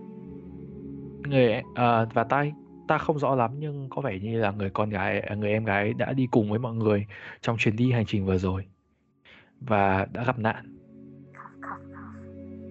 người 1.28 1.62
à, 1.74 2.04
và 2.14 2.24
ta 2.24 2.46
ta 2.88 2.98
không 2.98 3.18
rõ 3.18 3.34
lắm 3.34 3.50
nhưng 3.58 3.88
có 3.90 4.02
vẻ 4.02 4.18
như 4.18 4.40
là 4.40 4.50
người 4.50 4.70
con 4.70 4.90
gái 4.90 5.20
à, 5.20 5.34
người 5.34 5.50
em 5.50 5.64
gái 5.64 5.94
đã 5.94 6.12
đi 6.12 6.28
cùng 6.30 6.50
với 6.50 6.58
mọi 6.58 6.74
người 6.74 7.06
trong 7.40 7.56
chuyến 7.58 7.76
đi 7.76 7.92
hành 7.92 8.06
trình 8.06 8.26
vừa 8.26 8.38
rồi 8.38 8.64
và 9.60 10.06
đã 10.12 10.24
gặp 10.24 10.38
nạn 10.38 10.78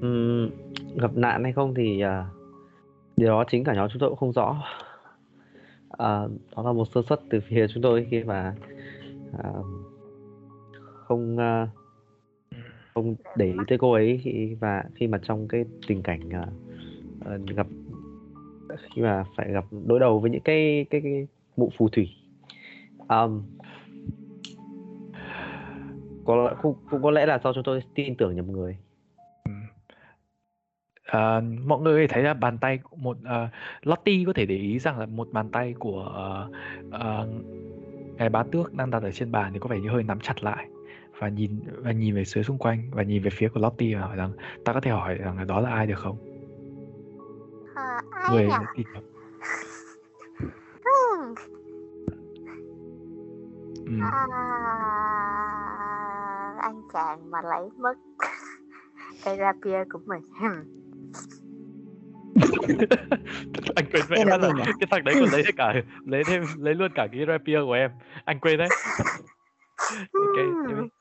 ừ, 0.01 0.49
gặp 0.95 1.11
nạn 1.15 1.43
hay 1.43 1.53
không 1.53 1.73
thì 1.73 2.01
à, 2.01 2.25
điều 3.17 3.29
đó 3.29 3.43
chính 3.49 3.63
cả 3.63 3.73
nhóm 3.73 3.89
chúng 3.89 3.99
tôi 3.99 4.09
cũng 4.09 4.19
không 4.19 4.33
rõ. 4.33 4.63
À, 5.89 6.21
đó 6.55 6.63
là 6.63 6.73
một 6.73 6.85
sơ 6.93 7.01
suất 7.09 7.19
từ 7.29 7.39
phía 7.47 7.67
chúng 7.73 7.83
tôi 7.83 8.07
khi 8.11 8.23
mà 8.23 8.55
à, 9.43 9.49
không 11.07 11.37
à, 11.37 11.67
không 12.97 13.15
để 13.35 13.45
ý 13.45 13.59
tới 13.67 13.77
cô 13.77 13.91
ấy 13.91 14.21
khi 14.23 14.55
và 14.59 14.83
khi 14.95 15.07
mà 15.07 15.17
trong 15.23 15.47
cái 15.47 15.65
tình 15.87 16.03
cảnh 16.03 16.29
ờ, 17.25 17.39
gặp 17.55 17.67
khi 18.95 19.01
mà 19.01 19.23
phải 19.35 19.51
gặp 19.51 19.65
đối 19.85 19.99
đầu 19.99 20.19
với 20.19 20.31
những 20.31 20.41
cái 20.41 20.85
cái, 20.89 21.01
cái 21.01 21.27
mụ 21.57 21.71
phù 21.77 21.89
thủy. 21.89 22.09
Um, 23.09 23.43
có 26.25 26.35
lẽ 26.35 26.55
cũng, 26.61 26.75
cũng 26.89 27.03
có 27.03 27.11
lẽ 27.11 27.25
là 27.25 27.39
do 27.43 27.53
chúng 27.53 27.63
tôi 27.63 27.83
tin 27.95 28.15
tưởng 28.15 28.35
nhầm 28.35 28.51
người. 28.51 28.77
À, 31.03 31.41
mọi 31.65 31.81
người 31.81 32.07
thấy 32.07 32.23
là 32.23 32.33
bàn 32.33 32.57
tay 32.57 32.79
một 32.95 33.17
uh, 33.17 33.49
Lottie 33.81 34.25
có 34.25 34.33
thể 34.33 34.45
để 34.45 34.55
ý 34.55 34.79
rằng 34.79 34.99
là 34.99 35.05
một 35.05 35.27
bàn 35.31 35.49
tay 35.51 35.73
của 35.79 36.11
ờ, 36.13 36.49
ờ, 36.91 37.27
ngài 38.17 38.29
bá 38.29 38.43
tước 38.43 38.73
đang 38.73 38.91
đặt 38.91 39.03
ở 39.03 39.11
trên 39.11 39.31
bàn 39.31 39.53
thì 39.53 39.59
có 39.59 39.67
vẻ 39.67 39.79
như 39.79 39.89
hơi 39.89 40.03
nắm 40.03 40.19
chặt 40.19 40.43
lại 40.43 40.67
và 41.19 41.29
nhìn 41.29 41.59
và 41.83 41.91
nhìn 41.91 42.15
về 42.15 42.23
phía 42.33 42.43
xung 42.43 42.57
quanh 42.57 42.83
và 42.91 43.03
nhìn 43.03 43.23
về 43.23 43.29
phía 43.33 43.49
của 43.49 43.59
Lottie 43.59 43.95
và 43.95 44.01
hỏi 44.01 44.15
rằng 44.17 44.31
ta 44.63 44.73
có 44.73 44.81
thể 44.81 44.91
hỏi 44.91 45.15
rằng 45.15 45.37
là 45.37 45.43
đó 45.43 45.59
là 45.59 45.69
ai 45.69 45.87
được 45.87 45.99
không? 45.99 46.17
À, 47.75 48.01
ai 48.11 48.31
Người 48.31 48.45
nhỉ? 48.45 48.83
Hmm. 50.83 51.35
"Ừm, 53.85 54.01
À, 54.01 54.27
anh 56.61 56.81
chàng 56.93 57.31
mà 57.31 57.41
lấy 57.41 57.69
mất 57.77 57.93
cây 59.25 59.37
rapier 59.37 59.87
của 59.89 59.99
mình. 60.05 60.21
Anh 63.75 63.85
quên 63.91 64.03
vậy 64.09 64.25
là 64.25 64.37
nhỉ? 64.37 64.71
cái 64.79 64.87
thằng 64.89 65.03
đấy 65.03 65.15
còn 65.19 65.29
lấy 65.31 65.43
hết 65.45 65.51
cả 65.57 65.73
lấy 66.05 66.23
thêm 66.23 66.43
lấy 66.59 66.75
luôn 66.75 66.91
cả 66.95 67.07
cái 67.11 67.25
rapier 67.27 67.59
của 67.65 67.73
em 67.73 67.91
anh 68.25 68.39
quên 68.39 68.57
đấy 68.57 68.67
ok. 70.13 70.96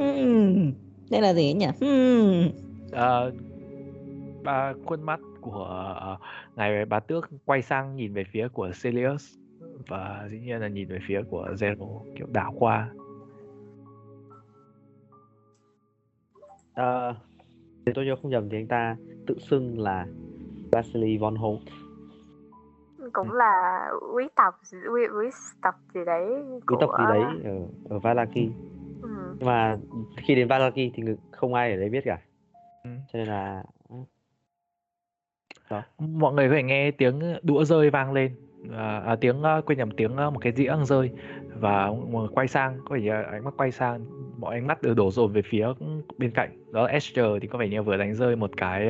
Hmm. 0.00 0.72
Đây 1.10 1.20
là 1.20 1.34
gì 1.34 1.52
nhỉ? 1.54 1.66
Hmm. 1.80 2.50
Ờ, 2.92 3.32
ba 4.44 4.72
khuôn 4.86 5.02
mắt 5.02 5.20
của 5.40 5.64
ờ, 6.00 6.16
ngài 6.56 6.84
bá 6.84 7.00
tước 7.00 7.28
quay 7.44 7.62
sang 7.62 7.96
nhìn 7.96 8.12
về 8.14 8.24
phía 8.32 8.48
của 8.48 8.70
Celius 8.82 9.34
và 9.88 10.28
dĩ 10.30 10.38
nhiên 10.38 10.60
là 10.60 10.68
nhìn 10.68 10.88
về 10.88 10.98
phía 11.06 11.22
của 11.30 11.48
Zero 11.58 12.00
kiểu 12.16 12.26
đảo 12.32 12.52
qua 12.58 12.88
Ờ, 16.74 17.14
nếu 17.86 17.94
tôi 17.94 18.04
nhớ 18.06 18.16
không 18.22 18.30
nhầm 18.30 18.48
thì 18.50 18.56
anh 18.56 18.66
ta 18.66 18.96
tự 19.26 19.38
xưng 19.38 19.78
là 19.78 20.06
Vasily 20.72 21.18
von 21.18 21.36
Holt. 21.36 21.60
Cũng 23.12 23.32
là 23.32 23.84
quý 24.14 24.24
tộc 24.36 24.60
quý, 24.72 25.02
quý 25.18 25.26
tộc 25.62 25.74
gì 25.94 26.00
đấy 26.06 26.24
quý 26.66 26.76
tộc 26.80 26.90
gì 26.98 27.04
của- 27.04 27.08
đấy 27.08 27.22
ở 27.44 27.66
ở 27.88 27.98
Valaki. 27.98 28.48
Ừ. 29.02 29.36
Nhưng 29.38 29.46
mà 29.46 29.76
khi 30.16 30.34
đến 30.34 30.48
Valaki 30.48 30.74
thì 30.74 31.02
không 31.30 31.54
ai 31.54 31.70
ở 31.70 31.76
đấy 31.76 31.88
biết 31.88 32.04
cả. 32.04 32.18
Ừ. 32.84 32.90
Cho 33.12 33.18
nên 33.18 33.28
là 33.28 33.62
đó. 35.70 35.82
mọi 35.98 36.34
người 36.34 36.48
có 36.48 36.54
thể 36.54 36.62
nghe 36.62 36.90
tiếng 36.90 37.20
đũa 37.42 37.64
rơi 37.64 37.90
vang 37.90 38.12
lên 38.12 38.34
à, 38.76 39.02
à, 39.06 39.16
tiếng 39.16 39.42
ờ, 39.42 39.62
quên 39.66 39.78
nhầm 39.78 39.90
tiếng 39.90 40.16
ờ, 40.16 40.30
một 40.30 40.38
cái 40.38 40.52
dĩa 40.52 40.74
rơi 40.84 41.10
và 41.60 41.86
mọi 41.86 42.20
người 42.20 42.28
quay 42.34 42.48
sang 42.48 42.78
có 42.84 42.96
vẻ 43.02 43.24
ánh 43.32 43.44
mắt 43.44 43.54
quay 43.56 43.72
sang 43.72 44.04
mọi 44.38 44.54
ánh 44.54 44.66
mắt 44.66 44.82
đều 44.82 44.94
đổ 44.94 45.10
dồn 45.10 45.32
về 45.32 45.42
phía 45.42 45.68
bên 46.18 46.30
cạnh 46.30 46.50
đó 46.72 46.82
là 46.82 46.92
Esther 46.92 47.26
thì 47.40 47.48
có 47.48 47.58
vẻ 47.58 47.68
như 47.68 47.76
là 47.76 47.82
vừa 47.82 47.96
đánh 47.96 48.14
rơi 48.14 48.36
một 48.36 48.50
cái 48.56 48.88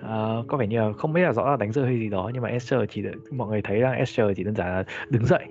ờ, 0.00 0.44
có 0.48 0.56
vẻ 0.56 0.66
như 0.66 0.80
là 0.80 0.92
không 0.92 1.12
biết 1.12 1.22
là 1.22 1.32
rõ 1.32 1.50
là 1.50 1.56
đánh 1.56 1.72
rơi 1.72 1.86
hay 1.86 1.98
gì 1.98 2.08
đó 2.08 2.30
nhưng 2.34 2.42
mà 2.42 2.48
Esther 2.48 2.80
chỉ 2.90 3.02
mọi 3.30 3.48
người 3.48 3.62
thấy 3.62 3.80
là 3.80 3.92
Esther 3.92 4.26
chỉ 4.36 4.44
đơn 4.44 4.54
giản 4.54 4.68
là 4.68 4.84
đứng 5.10 5.26
dậy 5.26 5.44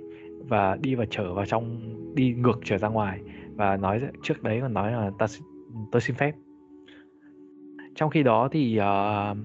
và 0.47 0.77
đi 0.81 0.95
vào 0.95 1.05
trở 1.09 1.33
vào 1.33 1.45
trong 1.45 1.79
đi 2.15 2.33
ngược 2.33 2.59
trở 2.65 2.77
ra 2.77 2.87
ngoài 2.87 3.19
và 3.55 3.77
nói 3.77 4.01
trước 4.23 4.43
đấy 4.43 4.59
còn 4.61 4.73
nói 4.73 4.91
là 4.91 5.11
ta 5.19 5.25
tôi 5.91 6.01
xin 6.01 6.15
phép. 6.15 6.33
Trong 7.95 8.09
khi 8.09 8.23
đó 8.23 8.49
thì 8.51 8.79
uh, 8.79 9.37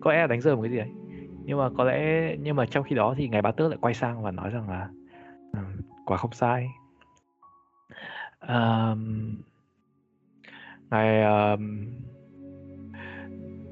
có 0.00 0.12
lẽ 0.12 0.20
là 0.20 0.26
đánh 0.26 0.40
rơi 0.40 0.56
một 0.56 0.62
cái 0.62 0.70
gì 0.70 0.78
đấy. 0.78 0.90
Nhưng 1.44 1.58
mà 1.58 1.70
có 1.76 1.84
lẽ 1.84 2.36
nhưng 2.40 2.56
mà 2.56 2.66
trong 2.66 2.84
khi 2.84 2.96
đó 2.96 3.14
thì 3.16 3.28
ngài 3.28 3.42
bá 3.42 3.50
tước 3.50 3.70
lại 3.70 3.78
quay 3.80 3.94
sang 3.94 4.22
và 4.22 4.30
nói 4.30 4.50
rằng 4.50 4.70
là 4.70 4.88
ừ, 5.52 5.58
quả 6.06 6.16
không 6.16 6.32
sai. 6.32 6.68
Uh, 8.44 8.98
ngài 10.90 11.24
uh, 11.54 11.60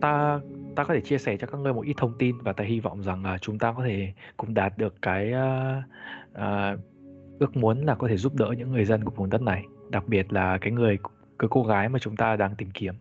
ta 0.00 0.40
ta 0.76 0.84
có 0.84 0.94
thể 0.94 1.00
chia 1.00 1.18
sẻ 1.18 1.36
cho 1.36 1.46
các 1.46 1.60
ngươi 1.60 1.72
một 1.72 1.84
ít 1.84 1.94
thông 1.96 2.18
tin 2.18 2.38
và 2.38 2.52
ta 2.52 2.64
hy 2.64 2.80
vọng 2.80 3.02
rằng 3.02 3.24
là 3.24 3.38
chúng 3.38 3.58
ta 3.58 3.72
có 3.72 3.84
thể 3.84 4.12
cùng 4.36 4.54
đạt 4.54 4.78
được 4.78 4.94
cái 5.02 5.32
uh, 5.32 5.84
uh, 6.32 6.80
ước 7.38 7.56
muốn 7.56 7.78
là 7.78 7.94
có 7.94 8.08
thể 8.08 8.16
giúp 8.16 8.34
đỡ 8.34 8.54
những 8.58 8.72
người 8.72 8.84
dân 8.84 9.04
của 9.04 9.10
vùng 9.10 9.30
đất 9.30 9.42
này, 9.42 9.64
đặc 9.90 10.04
biệt 10.08 10.32
là 10.32 10.58
cái 10.60 10.72
người 10.72 10.98
cái 11.38 11.48
cô 11.50 11.62
gái 11.62 11.88
mà 11.88 11.98
chúng 11.98 12.16
ta 12.16 12.36
đang 12.36 12.54
tìm 12.56 12.68
kiếm. 12.74 12.94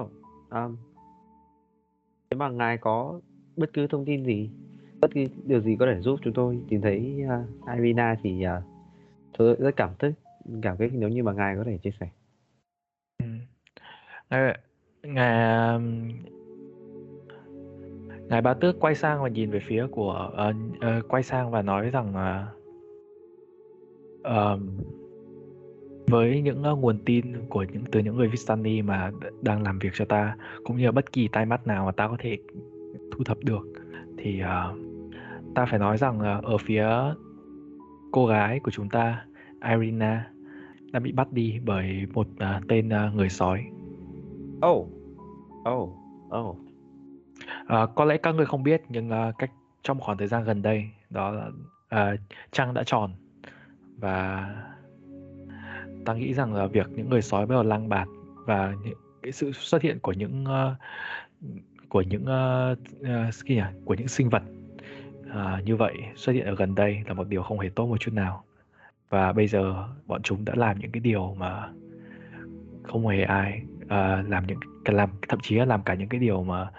Oh, 0.00 0.10
um, 0.50 0.76
nếu 2.30 2.38
mà 2.38 2.48
ngài 2.48 2.78
có 2.78 3.20
bất 3.56 3.70
cứ 3.72 3.86
thông 3.86 4.04
tin 4.04 4.24
gì, 4.24 4.50
bất 5.00 5.10
cứ 5.14 5.26
điều 5.44 5.60
gì 5.60 5.76
có 5.76 5.86
thể 5.86 6.00
giúp 6.00 6.20
chúng 6.22 6.34
tôi 6.34 6.60
tìm 6.68 6.80
thấy 6.80 7.24
uh, 7.24 7.68
Irina 7.76 8.16
thì 8.22 8.44
uh, 8.46 8.64
tôi 9.38 9.56
rất 9.58 9.76
cảm 9.76 9.90
thức 9.98 10.12
cảm 10.62 10.76
kích 10.76 10.92
nếu 10.94 11.08
như 11.08 11.22
mà 11.22 11.32
ngài 11.32 11.56
có 11.56 11.64
thể 11.64 11.78
chia 11.78 11.90
sẻ. 12.00 12.08
Ừ. 13.18 13.26
Ngài, 14.30 14.58
ngài 15.02 15.74
um, 15.74 16.08
ngài 18.28 18.42
ba 18.42 18.54
tước 18.54 18.80
quay 18.80 18.94
sang 18.94 19.22
và 19.22 19.28
nhìn 19.28 19.50
về 19.50 19.60
phía 19.60 19.86
của 19.86 20.30
uh, 20.50 20.56
uh, 20.76 21.08
quay 21.08 21.22
sang 21.22 21.50
và 21.50 21.62
nói 21.62 21.90
rằng 21.90 22.12
uh, 22.14 22.58
uh, 24.20 24.60
với 26.06 26.42
những 26.42 26.62
uh, 26.72 26.78
nguồn 26.78 26.98
tin 27.04 27.46
của 27.48 27.64
những 27.72 27.84
từ 27.92 28.00
những 28.00 28.16
người 28.16 28.28
Vistani 28.28 28.82
mà 28.82 29.10
đang 29.42 29.62
làm 29.62 29.78
việc 29.78 29.92
cho 29.94 30.04
ta 30.04 30.36
cũng 30.64 30.76
như 30.76 30.92
bất 30.92 31.12
kỳ 31.12 31.28
tai 31.28 31.46
mắt 31.46 31.66
nào 31.66 31.86
mà 31.86 31.92
ta 31.92 32.08
có 32.08 32.16
thể 32.18 32.38
thu 33.12 33.24
thập 33.24 33.38
được 33.44 33.68
thì 34.18 34.42
uh, 34.42 34.78
ta 35.54 35.66
phải 35.66 35.78
nói 35.78 35.98
rằng 35.98 36.18
uh, 36.18 36.44
ở 36.44 36.58
phía 36.58 36.88
cô 38.12 38.26
gái 38.26 38.60
của 38.60 38.70
chúng 38.70 38.88
ta 38.88 39.24
Irina 39.70 40.30
đã 40.92 41.00
bị 41.00 41.12
bắt 41.12 41.32
đi 41.32 41.60
bởi 41.64 42.06
một 42.14 42.26
uh, 42.32 42.68
tên 42.68 42.88
uh, 42.88 43.14
người 43.14 43.28
sói. 43.28 43.64
Oh, 44.66 44.88
oh, 45.70 45.90
oh. 46.38 46.67
À, 47.68 47.86
có 47.94 48.04
lẽ 48.04 48.16
các 48.16 48.34
người 48.34 48.46
không 48.46 48.62
biết 48.62 48.82
nhưng 48.88 49.10
uh, 49.10 49.34
cách 49.38 49.50
trong 49.82 50.00
khoảng 50.00 50.18
thời 50.18 50.28
gian 50.28 50.44
gần 50.44 50.62
đây 50.62 50.84
đó 51.10 51.30
là 51.30 51.50
ờ, 51.88 52.12
uh, 52.12 52.20
trăng 52.52 52.74
đã 52.74 52.82
tròn 52.86 53.12
và 53.96 54.48
ta 56.04 56.14
nghĩ 56.14 56.34
rằng 56.34 56.54
là 56.54 56.66
việc 56.66 56.86
những 56.90 57.10
người 57.10 57.22
sói 57.22 57.46
bắt 57.46 57.54
đầu 57.54 57.62
lang 57.62 57.88
bạt 57.88 58.08
và 58.46 58.74
những 58.84 58.98
cái 59.22 59.32
sự 59.32 59.52
xuất 59.52 59.82
hiện 59.82 59.98
của 59.98 60.12
những 60.12 60.44
uh, 60.44 60.76
của 61.88 62.02
những 62.02 62.22
uh, 62.22 62.78
uh, 63.00 63.44
nhỉ? 63.44 63.60
của 63.84 63.94
những 63.94 64.08
sinh 64.08 64.28
vật 64.28 64.42
uh, 65.26 65.64
như 65.64 65.76
vậy 65.76 65.94
xuất 66.16 66.32
hiện 66.32 66.46
ở 66.46 66.54
gần 66.54 66.74
đây 66.74 67.02
là 67.06 67.14
một 67.14 67.28
điều 67.28 67.42
không 67.42 67.58
hề 67.58 67.68
tốt 67.68 67.86
một 67.86 68.00
chút 68.00 68.14
nào 68.14 68.44
và 69.08 69.32
bây 69.32 69.48
giờ 69.48 69.88
bọn 70.06 70.22
chúng 70.22 70.44
đã 70.44 70.52
làm 70.56 70.78
những 70.78 70.90
cái 70.90 71.00
điều 71.00 71.34
mà 71.38 71.68
không 72.82 73.06
hề 73.06 73.22
ai 73.22 73.62
uh, 73.84 74.28
làm 74.28 74.46
những 74.46 74.58
làm 74.84 75.10
thậm 75.28 75.40
chí 75.42 75.56
là 75.56 75.64
làm 75.64 75.82
cả 75.82 75.94
những 75.94 76.08
cái 76.08 76.20
điều 76.20 76.42
mà 76.42 76.70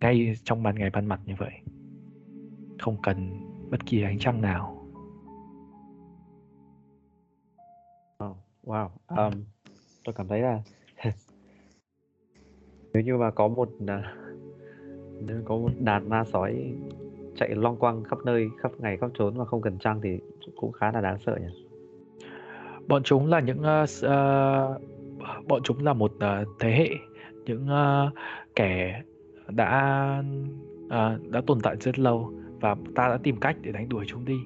ngay 0.00 0.34
trong 0.44 0.62
ban 0.62 0.74
ngày 0.74 0.90
ban 0.90 1.06
mặt 1.06 1.20
như 1.26 1.34
vậy 1.38 1.52
không 2.78 2.96
cần 3.02 3.30
bất 3.70 3.86
kỳ 3.86 4.02
ánh 4.02 4.18
trăng 4.18 4.40
nào. 4.40 4.74
Wow 8.64 8.88
um, 9.08 9.32
tôi 10.04 10.14
cảm 10.14 10.28
thấy 10.28 10.40
là 10.40 10.62
nếu 12.92 13.02
như 13.02 13.16
mà 13.16 13.30
có 13.30 13.48
một 13.48 13.68
uh, 13.68 13.88
nếu 15.20 15.42
có 15.44 15.56
một 15.56 15.70
đàn 15.78 16.08
ma 16.08 16.24
sói 16.24 16.74
chạy 17.36 17.54
long 17.54 17.76
quăng 17.76 18.04
khắp 18.04 18.18
nơi 18.24 18.48
khắp 18.58 18.72
ngày 18.78 18.96
khắp 18.96 19.10
trốn 19.14 19.38
mà 19.38 19.44
không 19.44 19.62
cần 19.62 19.78
trăng 19.78 20.00
thì 20.02 20.18
cũng 20.56 20.72
khá 20.72 20.92
là 20.92 21.00
đáng 21.00 21.18
sợ 21.26 21.38
nhỉ? 21.40 21.66
Bọn 22.88 23.02
chúng 23.02 23.26
là 23.26 23.40
những 23.40 23.60
uh, 23.60 23.88
bọn 25.48 25.60
chúng 25.64 25.84
là 25.84 25.92
một 25.92 26.12
uh, 26.14 26.48
thế 26.60 26.70
hệ 26.70 26.88
những 27.44 27.66
uh, 27.66 28.12
kẻ 28.54 29.02
đã 29.48 30.22
uh, 30.84 31.30
đã 31.30 31.40
tồn 31.46 31.60
tại 31.62 31.76
rất 31.80 31.98
lâu 31.98 32.32
và 32.60 32.76
ta 32.94 33.08
đã 33.08 33.18
tìm 33.22 33.36
cách 33.36 33.56
để 33.62 33.72
đánh 33.72 33.88
đuổi 33.88 34.04
chúng 34.08 34.24
đi. 34.24 34.38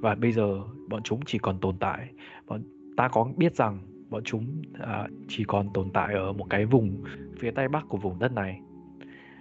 Và 0.00 0.14
bây 0.14 0.32
giờ 0.32 0.60
bọn 0.88 1.02
chúng 1.02 1.20
chỉ 1.26 1.38
còn 1.38 1.58
tồn 1.60 1.76
tại. 1.78 2.08
Bọn 2.46 2.62
ta 2.96 3.08
có 3.08 3.28
biết 3.36 3.56
rằng 3.56 3.78
bọn 4.10 4.22
chúng 4.24 4.62
uh, 4.82 5.10
chỉ 5.28 5.44
còn 5.44 5.72
tồn 5.74 5.90
tại 5.90 6.14
ở 6.14 6.32
một 6.32 6.46
cái 6.50 6.64
vùng 6.64 7.04
phía 7.38 7.50
tây 7.50 7.68
bắc 7.68 7.84
của 7.88 7.98
vùng 7.98 8.18
đất 8.18 8.32
này. 8.32 8.60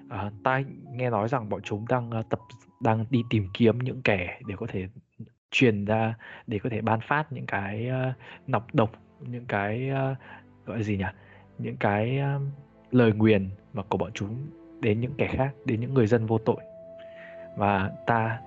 Uh, 0.05 0.33
ta 0.43 0.61
nghe 0.91 1.09
nói 1.09 1.27
rằng 1.27 1.49
bọn 1.49 1.61
chúng 1.61 1.85
đang 1.89 2.09
uh, 2.19 2.29
tập 2.29 2.39
đang 2.81 3.05
đi 3.09 3.23
tìm 3.29 3.47
kiếm 3.53 3.79
những 3.79 4.01
kẻ 4.01 4.39
để 4.47 4.55
có 4.57 4.67
thể 4.69 4.87
truyền 5.51 5.85
ra 5.85 6.15
để 6.47 6.59
có 6.59 6.69
thể 6.69 6.81
ban 6.81 6.99
phát 7.07 7.31
những 7.31 7.45
cái 7.45 7.89
uh, 7.89 8.15
nọc 8.47 8.75
độc 8.75 8.91
những 9.19 9.45
cái 9.45 9.91
uh, 9.91 10.17
gọi 10.65 10.83
gì 10.83 10.97
nhỉ? 10.97 11.05
Những 11.57 11.77
cái 11.77 12.19
uh, 12.35 12.41
lời 12.91 13.13
nguyền 13.13 13.49
mà 13.73 13.83
của 13.83 13.97
bọn 13.97 14.11
chúng 14.13 14.35
đến 14.81 15.01
những 15.01 15.13
kẻ 15.17 15.27
khác 15.27 15.51
đến 15.65 15.79
những 15.79 15.93
người 15.93 16.07
dân 16.07 16.25
vô 16.25 16.37
tội. 16.37 16.61
Và 17.55 17.91
ta 18.05 18.41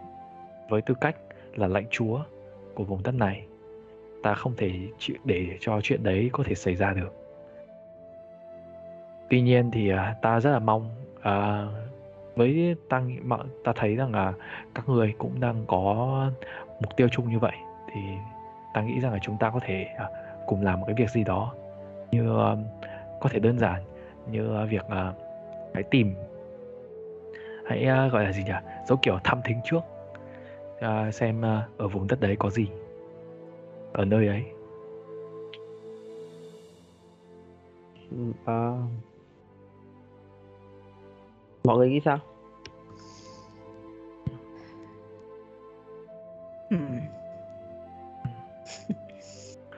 với 0.69 0.83
tư 0.83 0.95
cách 0.95 1.17
là 1.55 1.67
lãnh 1.67 1.87
chúa 1.91 2.21
của 2.75 2.85
vùng 2.85 3.03
đất 3.03 3.15
này 3.15 3.47
ta 4.23 4.35
không 4.35 4.53
thể 4.57 4.73
chịu 4.99 5.17
để 5.25 5.47
cho 5.61 5.81
chuyện 5.83 6.03
đấy 6.03 6.31
có 6.33 6.45
thể 6.47 6.55
xảy 6.55 6.75
ra 6.75 6.93
được. 6.93 7.15
Tuy 9.31 9.41
nhiên 9.41 9.71
thì 9.71 9.93
uh, 9.93 9.99
ta 10.23 10.41
rất 10.41 10.51
là 10.51 10.59
mong 10.59 10.91
uh, 11.19 11.73
với 12.37 12.77
ta 12.89 13.03
ta 13.65 13.73
thấy 13.77 13.97
rằng 13.97 14.15
là 14.15 14.33
các 14.75 14.89
người 14.89 15.15
cũng 15.19 15.41
đang 15.41 15.65
có 15.67 16.31
mục 16.81 16.97
tiêu 16.97 17.09
chung 17.09 17.29
như 17.31 17.39
vậy 17.39 17.55
thì 17.93 18.01
ta 18.75 18.83
nghĩ 18.83 19.01
rằng 19.01 19.13
là 19.13 19.19
chúng 19.23 19.37
ta 19.39 19.51
có 19.51 19.61
thể 19.63 19.85
à, 19.85 20.09
cùng 20.47 20.63
làm 20.63 20.81
một 20.81 20.87
cái 20.87 20.95
việc 20.99 21.11
gì 21.11 21.25
đó. 21.25 21.55
Như 22.11 22.37
có 23.21 23.29
thể 23.31 23.39
đơn 23.39 23.59
giản 23.59 23.83
như 24.31 24.67
việc 24.71 24.85
hãy 25.75 25.83
tìm. 25.83 26.15
Hãy 27.65 28.07
uh, 28.07 28.13
gọi 28.13 28.25
là 28.25 28.33
gì 28.33 28.45
nhỉ? 28.45 28.53
Dấu 28.89 28.99
kiểu 29.03 29.19
thăm 29.25 29.41
thính 29.45 29.61
trước. 29.65 29.81
Uh, 30.77 31.15
xem 31.15 31.41
uh, 31.41 31.79
ở 31.79 31.89
vùng 31.89 32.07
đất 32.07 32.21
đấy 32.21 32.37
có 32.39 32.51
gì. 32.51 32.69
Ở 33.93 34.05
nơi 34.05 34.29
ấy. 34.29 34.45
Uh, 38.43 38.79
mọi 41.65 41.79
người 41.79 41.91
nghĩ 41.91 42.01
sao? 42.05 42.19
Ừ. 46.71 46.77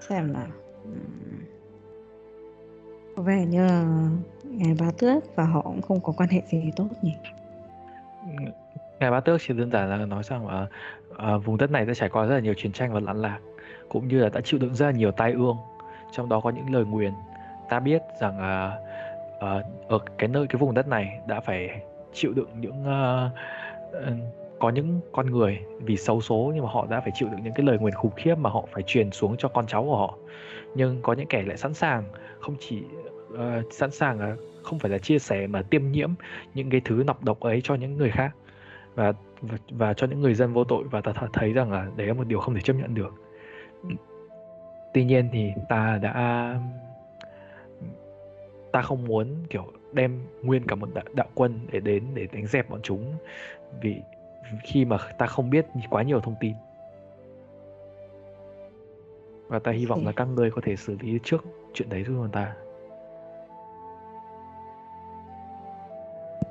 xem 0.01 0.33
nào 0.33 0.47
có 3.17 3.23
vẻ 3.23 3.47
như 3.47 3.67
là 3.67 3.85
ngài 4.45 4.75
bá 4.81 4.87
tước 4.99 5.37
và 5.37 5.45
họ 5.45 5.63
cũng 5.63 5.83
không 5.83 6.01
có 6.01 6.13
quan 6.17 6.29
hệ 6.29 6.43
gì 6.51 6.71
tốt 6.77 6.87
nhỉ? 7.03 7.15
Ừ, 8.23 8.45
ngài 9.01 9.11
bá 9.11 9.21
tước 9.21 9.41
chỉ 9.47 9.55
đơn 9.55 9.71
giản 9.71 9.89
là 9.89 10.07
nói 10.07 10.23
rằng 10.23 10.47
là 10.47 10.67
à, 11.17 11.37
vùng 11.37 11.57
đất 11.57 11.71
này 11.71 11.87
đã 11.87 11.95
trải 11.95 12.09
qua 12.09 12.27
rất 12.27 12.35
là 12.35 12.41
nhiều 12.41 12.55
chiến 12.57 12.73
tranh 12.73 12.93
và 12.93 13.01
lạn 13.01 13.23
lạc 13.23 13.39
cũng 13.89 14.09
như 14.09 14.19
là 14.19 14.29
đã 14.29 14.41
chịu 14.45 14.61
đựng 14.61 14.75
rất 14.75 14.87
là 14.87 14.93
nhiều 14.93 15.11
tai 15.11 15.33
ương. 15.33 15.57
Trong 16.13 16.29
đó 16.29 16.41
có 16.41 16.51
những 16.51 16.75
lời 16.75 16.85
nguyền. 16.85 17.13
Ta 17.69 17.81
biết 17.81 18.03
rằng 18.21 18.39
à, 18.39 18.79
à, 19.41 19.63
ở 19.89 19.99
cái 20.19 20.29
nơi 20.29 20.47
cái 20.47 20.59
vùng 20.59 20.75
đất 20.75 20.89
này 20.89 21.21
đã 21.27 21.41
phải 21.41 21.81
chịu 22.13 22.33
đựng 22.33 22.49
những 22.61 22.83
uh, 22.83 23.33
có 24.65 24.71
những 24.71 25.01
con 25.13 25.31
người 25.31 25.59
vì 25.81 25.97
xấu 25.97 26.21
số 26.21 26.53
nhưng 26.55 26.65
mà 26.65 26.71
họ 26.71 26.87
đã 26.91 27.01
phải 27.01 27.11
chịu 27.15 27.29
đựng 27.29 27.43
những 27.45 27.53
cái 27.55 27.67
lời 27.67 27.79
nguyền 27.79 27.95
khủng 27.95 28.13
khiếp 28.17 28.35
mà 28.35 28.51
họ 28.51 28.65
phải 28.73 28.83
truyền 28.83 29.11
xuống 29.11 29.37
cho 29.39 29.49
con 29.49 29.67
cháu 29.67 29.85
của 29.85 29.97
họ. 29.97 30.19
Nhưng 30.75 31.03
có 31.03 31.13
những 31.13 31.27
kẻ 31.27 31.43
lại 31.43 31.57
sẵn 31.57 31.75
sàng 31.75 32.05
không 32.41 32.57
chỉ 32.61 32.83
uh, 33.33 33.73
sẵn 33.73 33.91
sàng 33.91 34.33
uh, 34.33 34.39
không 34.63 34.79
phải 34.79 34.91
là 34.91 34.99
chia 34.99 35.19
sẻ 35.19 35.47
mà 35.47 35.63
tiêm 35.63 35.91
nhiễm 35.91 36.11
những 36.55 36.71
cái 36.71 36.81
thứ 36.85 37.03
nọc 37.07 37.25
độc 37.25 37.41
ấy 37.41 37.61
cho 37.65 37.75
những 37.75 37.97
người 37.97 38.11
khác. 38.11 38.31
Và 38.95 39.13
và, 39.41 39.57
và 39.71 39.95
cho 39.95 40.07
những 40.07 40.21
người 40.21 40.35
dân 40.35 40.53
vô 40.53 40.65
tội 40.65 40.85
và 40.85 41.01
ta 41.01 41.13
thấy 41.33 41.53
rằng 41.53 41.73
là 41.73 41.87
đấy 41.97 42.07
là 42.07 42.15
một 42.15 42.27
điều 42.27 42.39
không 42.41 42.55
thể 42.55 42.61
chấp 42.61 42.77
nhận 42.77 42.95
được. 42.95 43.15
Tuy 44.95 45.05
nhiên 45.05 45.29
thì 45.33 45.51
ta 45.69 45.99
đã 46.03 46.55
ta 48.73 48.83
không 48.83 49.05
muốn 49.05 49.29
kiểu 49.51 49.73
đem 49.93 50.21
nguyên 50.43 50.67
cả 50.67 50.75
một 50.75 50.89
đạo, 50.95 51.05
đạo 51.15 51.29
quân 51.35 51.61
để 51.73 51.81
đến 51.81 52.05
để 52.15 52.27
đánh 52.33 52.47
dẹp 52.47 52.71
bọn 52.71 52.81
chúng. 52.83 53.15
Vì 53.81 53.97
khi 54.63 54.85
mà 54.85 54.99
ta 55.19 55.27
không 55.27 55.51
biết 55.51 55.67
quá 55.91 56.03
nhiều 56.03 56.21
thông 56.21 56.35
tin. 56.41 56.55
Và 59.49 59.59
ta 59.59 59.71
hy 59.73 59.87
vọng 59.87 60.07
là 60.07 60.13
các 60.13 60.25
ngươi 60.25 60.51
có 60.51 60.61
thể 60.65 60.77
xử 60.77 60.97
lý 61.01 61.19
trước 61.25 61.45
chuyện 61.75 61.89
đấy 61.89 62.05
giúp 62.05 62.29
ta. 62.33 62.55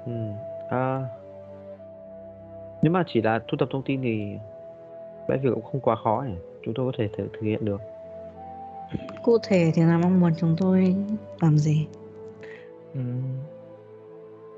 Ừ. 0.06 0.32
à, 0.70 1.02
nếu 2.82 2.91
mà 2.91 3.04
chỉ 3.08 3.22
là 3.22 3.39
thu 3.48 3.58
thập 3.58 3.70
thông 3.72 3.84
tin 3.84 4.02
thì 4.02 4.38
bãi 5.28 5.38
việc 5.38 5.50
cũng 5.54 5.64
không 5.64 5.82
quá 5.82 5.96
khó 5.96 6.24
nhỉ? 6.28 6.36
Chúng 6.66 6.74
tôi 6.74 6.91
có 6.91 6.98
thể 6.98 7.10
thực, 7.18 7.30
thực 7.34 7.41
hiện 7.41 7.66
được. 7.66 7.82
Cụ 9.24 9.38
thể 9.44 9.72
thì 9.76 9.82
là 9.82 9.98
mong 9.98 10.20
muốn 10.20 10.32
chúng 10.38 10.56
tôi 10.60 10.96
làm 11.41 11.58
gì? 11.58 11.88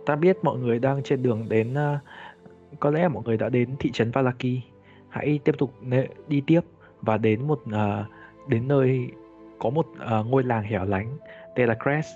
Ta 0.05 0.15
biết 0.15 0.37
mọi 0.43 0.57
người 0.57 0.79
đang 0.79 1.03
trên 1.03 1.23
đường 1.23 1.45
đến 1.49 1.73
uh, 1.73 1.99
có 2.79 2.89
lẽ 2.89 3.07
mọi 3.07 3.23
người 3.25 3.37
đã 3.37 3.49
đến 3.49 3.75
thị 3.79 3.91
trấn 3.93 4.11
Valaki. 4.11 4.61
Hãy 5.09 5.39
tiếp 5.43 5.55
tục 5.57 5.73
đi 6.27 6.41
tiếp 6.47 6.61
và 7.01 7.17
đến 7.17 7.47
một 7.47 7.61
uh, 7.69 8.05
đến 8.47 8.67
nơi 8.67 9.09
có 9.59 9.69
một 9.69 9.87
uh, 9.87 10.27
ngôi 10.27 10.43
làng 10.43 10.63
hẻo 10.63 10.85
lánh 10.85 11.17
tên 11.55 11.67
là 11.67 11.75
Crest 11.83 12.15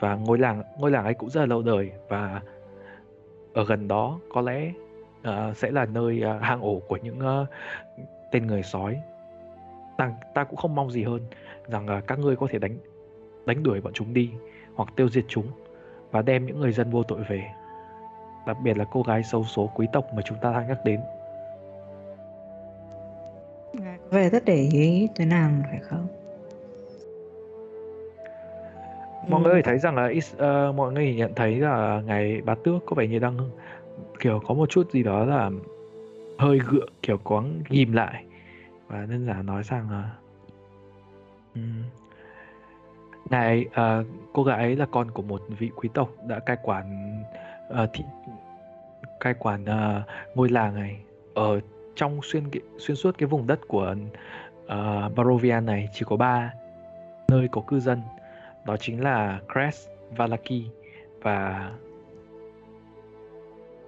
và 0.00 0.14
ngôi 0.14 0.38
làng 0.38 0.62
ngôi 0.78 0.90
làng 0.90 1.04
ấy 1.04 1.14
cũng 1.14 1.30
rất 1.30 1.40
là 1.40 1.46
lâu 1.46 1.62
đời 1.62 1.90
và 2.08 2.40
ở 3.52 3.64
gần 3.64 3.88
đó 3.88 4.20
có 4.32 4.40
lẽ 4.40 4.72
uh, 5.28 5.56
sẽ 5.56 5.70
là 5.70 5.86
nơi 5.86 6.22
uh, 6.36 6.42
hang 6.42 6.60
ổ 6.60 6.82
của 6.88 6.96
những 6.96 7.18
uh, 7.18 7.48
tên 8.32 8.46
người 8.46 8.62
sói. 8.62 8.96
Ta, 9.96 10.12
ta 10.34 10.44
cũng 10.44 10.56
không 10.56 10.74
mong 10.74 10.90
gì 10.90 11.02
hơn 11.02 11.20
rằng 11.68 11.86
uh, 11.98 12.06
các 12.06 12.18
ngươi 12.18 12.36
có 12.36 12.46
thể 12.50 12.58
đánh 12.58 12.76
đánh 13.46 13.62
đuổi 13.62 13.80
bọn 13.80 13.92
chúng 13.92 14.14
đi 14.14 14.30
hoặc 14.74 14.88
tiêu 14.96 15.08
diệt 15.08 15.24
chúng 15.28 15.46
và 16.10 16.22
đem 16.22 16.46
những 16.46 16.60
người 16.60 16.72
dân 16.72 16.90
vô 16.90 17.02
tội 17.02 17.20
về. 17.28 17.44
Đặc 18.46 18.56
biệt 18.62 18.76
là 18.76 18.84
cô 18.90 19.02
gái 19.02 19.22
xấu 19.22 19.44
số 19.44 19.70
quý 19.74 19.86
tộc 19.92 20.14
mà 20.14 20.22
chúng 20.22 20.38
ta 20.38 20.52
đang 20.52 20.68
nhắc 20.68 20.84
đến. 20.84 21.00
Vẻ 24.10 24.30
rất 24.30 24.44
để 24.44 24.68
ý 24.72 25.08
tới 25.16 25.26
nàng 25.26 25.62
phải 25.70 25.78
không? 25.78 26.06
Mọi 29.28 29.42
Ừ. 29.44 29.44
người 29.44 29.62
thấy 29.62 29.78
rằng 29.78 29.94
là 29.96 30.10
ờ, 30.36 30.72
mọi 30.72 30.92
người 30.92 31.14
nhận 31.14 31.34
thấy 31.34 31.56
là 31.56 32.02
ngài 32.06 32.40
bá 32.44 32.54
tước 32.54 32.86
có 32.86 32.94
vẻ 32.94 33.06
như 33.06 33.18
đang 33.18 33.36
kiểu 34.20 34.40
có 34.46 34.54
một 34.54 34.70
chút 34.70 34.90
gì 34.90 35.02
đó 35.02 35.24
là 35.24 35.50
hơi 36.38 36.58
gượng 36.58 36.88
kiểu 37.02 37.18
có 37.24 37.44
ghim 37.68 37.92
lại 37.92 38.24
và 38.88 39.06
nên 39.08 39.26
là 39.26 39.42
nói 39.42 39.62
rằng 39.62 39.90
là 39.90 40.10
ừm, 41.54 41.82
ngài 43.30 43.66
ờ, 43.72 44.04
cô 44.32 44.44
gái 44.44 44.58
ấy 44.58 44.76
là 44.76 44.86
con 44.90 45.10
của 45.10 45.22
một 45.22 45.42
vị 45.58 45.70
quý 45.76 45.88
tộc 45.94 46.08
đã 46.26 46.38
cai 46.38 46.56
quản 46.62 47.16
Ờ, 47.72 47.82
uh, 47.82 47.90
thị 47.92 48.04
cai 49.20 49.34
quản 49.34 49.62
uh, 49.62 49.68
ờ, 49.68 50.02
ngôi 50.34 50.48
làng 50.48 50.74
này 50.74 50.96
ở 51.34 51.60
trong 51.94 52.20
xuyên 52.22 52.44
xuyên 52.78 52.96
suốt 52.96 53.18
cái 53.18 53.26
vùng 53.26 53.46
đất 53.46 53.60
của 53.68 53.94
uh, 54.64 55.16
Barovia 55.16 55.60
này 55.60 55.88
chỉ 55.92 56.04
có 56.08 56.16
ba 56.16 56.54
nơi 57.28 57.48
có 57.52 57.62
cư 57.66 57.80
dân 57.80 58.00
đó 58.64 58.76
chính 58.76 59.02
là 59.02 59.40
Crest, 59.52 59.88
Valaki 60.16 60.62
và 61.22 61.70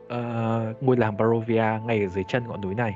uh, 0.07 0.83
ngôi 0.83 0.97
làng 0.97 1.17
Barovia 1.17 1.65
ngay 1.87 2.03
ở 2.03 2.09
dưới 2.09 2.25
chân 2.29 2.47
ngọn 2.47 2.61
núi 2.61 2.75
này. 2.75 2.95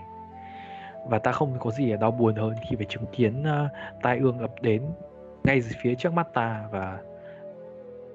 Và 1.06 1.18
ta 1.18 1.32
không 1.32 1.56
có 1.60 1.70
gì 1.70 1.96
đau 2.00 2.10
buồn 2.10 2.34
hơn 2.34 2.54
khi 2.70 2.76
phải 2.76 2.86
chứng 2.88 3.06
kiến 3.12 3.42
uh, 3.42 3.70
tai 4.02 4.18
ương 4.18 4.38
ập 4.38 4.50
đến 4.60 4.82
ngay 5.44 5.60
dưới 5.60 5.72
phía 5.82 5.94
trước 5.94 6.12
mắt 6.12 6.34
ta 6.34 6.64
và 6.70 6.98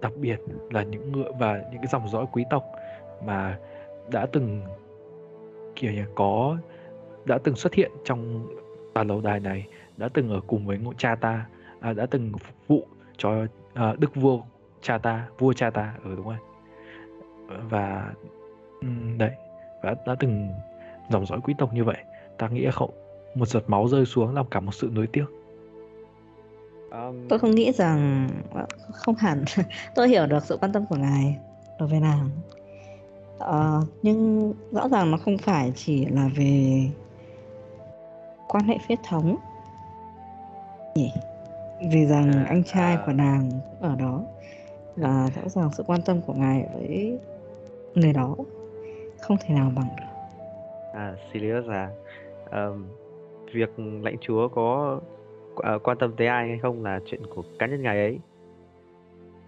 đặc 0.03 0.11
biệt 0.15 0.39
là 0.71 0.83
những 0.83 1.11
ngựa 1.11 1.31
và 1.39 1.61
những 1.71 1.81
cái 1.81 1.87
dòng 1.91 2.07
dõi 2.07 2.25
quý 2.31 2.45
tộc 2.49 2.63
mà 3.25 3.57
đã 4.11 4.25
từng 4.31 4.61
kiểu 5.75 5.91
như 5.91 6.05
có 6.15 6.57
đã 7.25 7.37
từng 7.43 7.55
xuất 7.55 7.73
hiện 7.73 7.91
trong 8.05 8.47
tòa 8.93 9.03
lâu 9.03 9.21
đài 9.21 9.39
này 9.39 9.67
đã 9.97 10.09
từng 10.13 10.29
ở 10.29 10.41
cùng 10.47 10.65
với 10.65 10.77
ngôi 10.77 10.93
cha 10.97 11.15
ta 11.15 11.45
à, 11.79 11.93
đã 11.93 12.05
từng 12.05 12.31
phục 12.31 12.55
vụ 12.67 12.87
cho 13.17 13.45
à, 13.73 13.95
đức 13.99 14.15
vua 14.15 14.39
cha 14.81 14.97
ta 14.97 15.27
vua 15.39 15.53
cha 15.53 15.69
ta 15.69 15.93
ừ 16.03 16.15
đúng 16.15 16.25
không? 16.25 17.69
và 17.69 18.13
đấy 19.17 19.31
và 19.83 19.95
đã 20.05 20.15
từng 20.19 20.49
dòng 21.09 21.25
dõi 21.25 21.39
quý 21.43 21.53
tộc 21.57 21.73
như 21.73 21.83
vậy 21.83 21.97
ta 22.37 22.47
nghĩ 22.47 22.67
không 22.71 22.91
một 23.35 23.45
giọt 23.45 23.63
máu 23.67 23.87
rơi 23.87 24.05
xuống 24.05 24.35
làm 24.35 24.45
cả 24.45 24.59
một 24.59 24.73
sự 24.73 24.89
nối 24.93 25.07
tiếc 25.07 25.25
Tôi 27.29 27.39
không 27.39 27.51
nghĩ 27.51 27.71
rằng 27.71 28.29
không 28.93 29.15
hẳn 29.15 29.43
tôi 29.95 30.09
hiểu 30.09 30.25
được 30.27 30.43
sự 30.43 30.57
quan 30.61 30.71
tâm 30.71 30.85
của 30.85 30.95
ngài 30.95 31.37
đối 31.79 31.89
với 31.89 31.99
nàng. 31.99 32.29
Ờ, 33.39 33.81
nhưng 34.01 34.53
rõ 34.71 34.87
ràng 34.89 35.11
nó 35.11 35.17
không 35.17 35.37
phải 35.37 35.71
chỉ 35.75 36.05
là 36.05 36.29
về 36.35 36.81
quan 38.47 38.63
hệ 38.63 38.77
huyết 38.87 38.99
thống 39.03 39.37
nhỉ? 40.95 41.11
Vì 41.91 42.05
rằng 42.05 42.45
anh 42.45 42.63
trai 42.63 42.97
của 43.05 43.11
nàng 43.11 43.49
cũng 43.51 43.89
ở 43.89 43.95
đó 43.95 44.23
và 44.95 45.29
rõ 45.35 45.49
ràng 45.49 45.69
sự 45.73 45.83
quan 45.87 46.01
tâm 46.01 46.21
của 46.21 46.33
ngài 46.33 46.69
với 46.73 47.19
người 47.95 48.13
đó 48.13 48.35
không 49.21 49.37
thể 49.37 49.55
nào 49.55 49.71
bằng 49.75 49.87
được. 49.97 50.37
À, 50.93 51.15
Sirius 51.33 51.65
à, 51.69 51.89
ờm, 52.49 52.87
việc 53.53 53.69
lãnh 54.01 54.17
chúa 54.21 54.47
có 54.47 54.99
à, 55.55 55.77
quan 55.83 55.97
tâm 55.97 56.13
tới 56.17 56.27
ai 56.27 56.49
hay 56.49 56.59
không 56.59 56.83
là 56.83 56.99
chuyện 57.05 57.21
của 57.25 57.43
cá 57.59 57.67
nhân 57.67 57.81
ngài 57.81 57.97
ấy. 57.97 58.19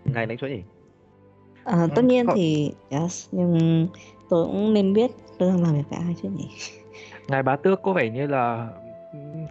Ngài 0.05 0.27
lãnh 0.27 0.37
chúa 0.37 0.47
nhỉ? 0.47 0.61
Ờ, 1.63 1.87
tất 1.95 2.05
nhiên 2.05 2.25
không. 2.25 2.35
thì 2.35 2.71
yes, 2.89 3.27
nhưng 3.31 3.87
tôi 4.29 4.45
cũng 4.45 4.73
nên 4.73 4.93
biết 4.93 5.11
tôi 5.37 5.49
đang 5.49 5.63
làm 5.63 5.73
việc 5.73 5.83
với 5.89 5.99
ai 5.99 6.15
chứ 6.21 6.29
nhỉ? 6.29 6.49
ngài 7.27 7.43
bá 7.43 7.55
tước 7.55 7.81
có 7.81 7.93
vẻ 7.93 8.09
như 8.09 8.27
là 8.27 8.69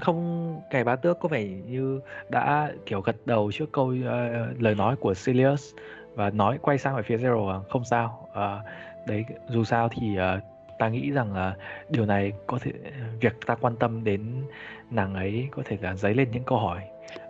không 0.01 0.61
ngài 0.71 0.85
bá 0.85 0.97
tước 0.97 1.19
có 1.21 1.29
vẻ 1.29 1.45
như 1.45 2.01
đã 2.29 2.73
kiểu 2.87 3.01
gật 3.01 3.17
đầu 3.27 3.53
trước 3.53 3.73
câu 3.73 3.95
ờ, 4.07 4.47
lời 4.59 4.75
nói 4.75 4.97
của 4.97 5.15
Silius 5.15 5.75
và 6.15 6.31
nói 6.31 6.59
quay 6.63 6.79
sang 6.79 6.97
về 6.97 7.03
phía 7.03 7.17
Zero 7.17 7.49
là 7.49 7.61
không 7.69 7.85
sao 7.85 8.29
Ờ, 8.35 8.61
đấy 9.07 9.25
dù 9.49 9.65
sao 9.65 9.89
thì 9.89 10.17
ờ, 10.17 10.41
ta 10.79 10.89
nghĩ 10.89 11.11
rằng 11.11 11.35
là 11.35 11.57
điều 11.89 12.07
này 12.07 12.33
có 12.47 12.59
thể 12.63 12.73
việc 13.21 13.33
ta 13.47 13.55
quan 13.55 13.77
tâm 13.77 14.05
đến 14.05 14.43
nàng 14.91 15.15
ấy 15.15 15.49
có 15.51 15.63
thể 15.67 15.79
là 15.81 15.95
dấy 15.95 16.15
lên 16.15 16.29
những 16.31 16.45
câu 16.45 16.59
hỏi. 16.59 16.83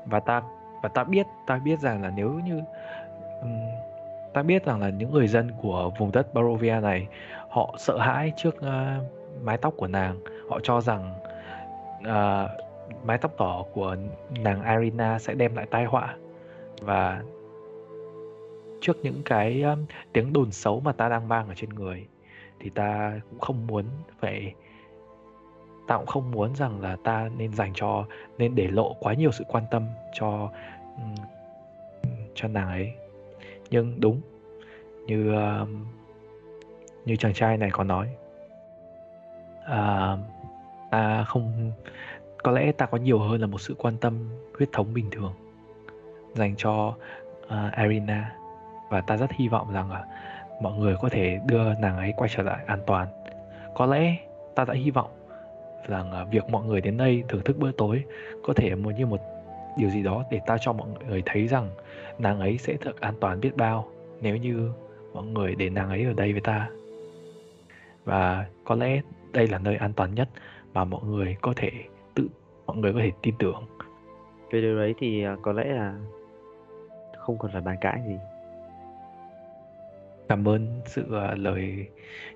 Và 0.07 0.21
ta 0.21 0.43
và 0.83 0.89
ta 0.89 1.05
biết 1.05 1.27
ta 1.47 1.59
biết 1.65 1.81
rằng 1.81 2.03
là 2.03 2.13
nếu 2.17 2.41
như 2.45 2.61
um, 3.43 3.59
ta 4.35 4.43
biết 4.43 4.65
rằng 4.65 4.81
là 4.81 4.89
những 4.89 5.13
người 5.13 5.29
dân 5.29 5.51
của 5.63 5.91
vùng 5.99 6.13
đất 6.13 6.35
Barovia 6.35 6.81
này 6.81 7.07
họ 7.49 7.75
sợ 7.79 7.99
hãi 7.99 8.33
trước 8.37 8.57
uh, 8.57 9.43
mái 9.43 9.59
tóc 9.59 9.75
của 9.77 9.87
nàng. 9.87 10.21
Họ 10.51 10.61
cho 10.63 10.81
rằng 10.81 11.15
uh, 12.01 12.51
mái 13.05 13.19
tóc 13.19 13.33
đỏ 13.39 13.65
của 13.73 13.97
nàng 14.31 14.77
Irina 14.77 15.19
sẽ 15.19 15.35
đem 15.35 15.57
lại 15.57 15.67
tai 15.71 15.85
họa. 15.85 16.17
Và 16.81 17.23
trước 18.81 18.97
những 19.03 19.23
cái 19.25 19.63
um, 19.63 19.87
tiếng 20.13 20.33
đồn 20.33 20.51
xấu 20.51 20.81
mà 20.81 20.93
ta 20.93 21.09
đang 21.09 21.29
mang 21.29 21.49
ở 21.49 21.55
trên 21.55 21.71
người 21.71 22.07
thì 22.65 22.71
ta 22.71 23.21
cũng 23.31 23.41
không 23.41 23.67
muốn 23.67 23.85
phải 24.21 24.55
ta 25.87 25.97
cũng 25.97 26.07
không 26.07 26.31
muốn 26.31 26.57
rằng 26.57 26.81
là 26.81 26.97
ta 27.05 27.31
nên 27.37 27.53
dành 27.53 27.73
cho 27.75 28.05
nên 28.39 28.55
để 28.55 28.69
lộ 28.69 28.97
quá 29.01 29.15
nhiều 29.15 29.33
sự 29.33 29.45
quan 29.49 29.65
tâm 29.71 29.87
cho 30.13 30.51
cho 32.35 32.49
nàng 32.49 32.69
ấy. 32.69 32.93
Nhưng 33.71 34.01
đúng 34.01 34.21
như 35.07 35.35
như 37.05 37.17
chàng 37.17 37.35
trai 37.35 37.57
này 37.57 37.71
có 37.71 37.85
nói 37.85 38.09
à, 39.67 40.17
ta 40.91 41.25
không 41.25 41.73
có 42.43 42.53
lẽ 42.53 42.73
ta 42.73 42.87
có 42.87 42.99
nhiều 42.99 43.19
hơn 43.19 43.41
là 43.41 43.47
một 43.47 43.61
sự 43.61 43.75
quan 43.79 43.97
tâm 43.97 44.29
huyết 44.59 44.69
thống 44.73 44.95
bình 44.95 45.11
thường 45.11 45.33
dành 46.35 46.55
cho 46.57 46.95
ờ, 47.49 47.67
uh, 47.67 47.79
Irina 47.79 48.37
và 48.91 49.01
ta 49.01 49.17
rất 49.17 49.33
hy 49.33 49.49
vọng 49.49 49.73
rằng 49.73 49.93
là 49.93 50.05
mọi 50.65 50.79
người 50.79 50.97
có 51.01 51.09
thể 51.09 51.39
đưa 51.47 51.75
nàng 51.75 51.97
ấy 51.97 52.13
quay 52.17 52.31
trở 52.37 52.43
lại 52.43 52.65
an 52.67 52.81
toàn. 52.87 53.09
Có 53.75 53.87
lẽ 53.87 54.17
ta 54.55 54.65
đã 54.65 54.75
hy 54.75 54.91
vọng 54.91 55.11
rằng 55.89 56.13
à, 56.13 56.25
việc 56.25 56.49
mọi 56.51 56.65
người 56.65 56.81
đến 56.81 56.97
đây 56.97 57.25
thưởng 57.29 57.43
thức 57.45 57.59
bữa 57.59 57.73
tối 57.73 58.05
có 58.43 58.53
thể 58.53 58.75
một 58.75 58.91
như 58.91 59.07
một 59.07 59.21
điều 59.79 59.91
gì 59.91 60.03
đó 60.03 60.25
để 60.31 60.41
ta 60.47 60.57
cho 60.61 60.73
mọi 60.73 60.89
người 61.09 61.23
thấy 61.27 61.47
rằng 61.47 61.71
nàng 62.19 62.41
ấy 62.41 62.59
sẽ 62.59 62.77
thực 62.77 63.01
an 63.01 63.15
toàn 63.21 63.41
biết 63.41 63.57
bao 63.57 63.89
nếu 64.21 64.37
như 64.37 64.73
mọi 65.13 65.25
người 65.25 65.55
để 65.55 65.71
nàng 65.71 65.89
ấy 65.89 66.05
ở 66.05 66.13
đây 66.13 66.33
với 66.33 66.41
ta. 66.41 66.69
Và 68.05 68.47
có 68.65 68.75
lẽ 68.75 69.01
đây 69.33 69.49
là 69.49 69.59
nơi 69.59 69.77
an 69.77 69.93
toàn 69.93 70.15
nhất 70.15 70.29
mà 70.75 70.85
mọi 70.85 71.01
người 71.05 71.37
có 71.41 71.53
thể 71.57 71.71
tự, 72.15 72.29
mọi 72.67 72.77
người 72.77 72.93
có 72.93 72.99
thể 73.03 73.11
tin 73.23 73.35
tưởng. 73.39 73.65
Về 74.51 74.61
điều 74.61 74.77
đấy 74.77 74.95
thì 74.99 75.25
à, 75.25 75.37
có 75.43 75.53
lẽ 75.53 75.65
là 75.65 75.95
không 77.19 77.39
còn 77.39 77.51
phải 77.53 77.61
bàn 77.61 77.77
cãi 77.81 78.01
gì 78.07 78.17
cảm 80.29 80.49
ơn 80.49 80.67
sự 80.87 81.05
à, 81.15 81.35
lời 81.37 81.87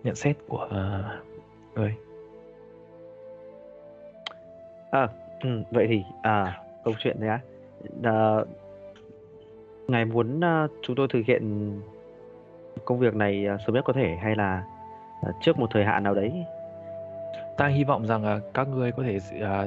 nhận 0.04 0.14
xét 0.14 0.36
của 0.48 0.68
à, 0.70 1.16
người 1.74 1.94
À, 4.90 5.08
ừ, 5.40 5.62
vậy 5.70 5.86
thì 5.88 6.02
à 6.22 6.60
câu 6.84 6.94
chuyện 6.98 7.20
đấy 7.20 7.30
á. 7.30 7.40
À, 8.02 8.36
ngài 9.88 10.04
muốn 10.04 10.44
à, 10.44 10.66
chúng 10.82 10.96
tôi 10.96 11.08
thực 11.08 11.22
hiện 11.26 11.72
công 12.84 12.98
việc 12.98 13.14
này 13.14 13.46
à, 13.46 13.56
sớm 13.66 13.74
nhất 13.74 13.84
có 13.84 13.92
thể 13.92 14.16
hay 14.22 14.36
là 14.36 14.64
à, 15.22 15.30
trước 15.42 15.58
một 15.58 15.66
thời 15.70 15.84
hạn 15.84 16.02
nào 16.02 16.14
đấy? 16.14 16.32
ta 17.58 17.66
hy 17.66 17.84
vọng 17.84 18.06
rằng 18.06 18.24
à, 18.24 18.40
các 18.54 18.68
ngươi 18.68 18.92
có 18.92 19.02
thể 19.02 19.18
à, 19.40 19.66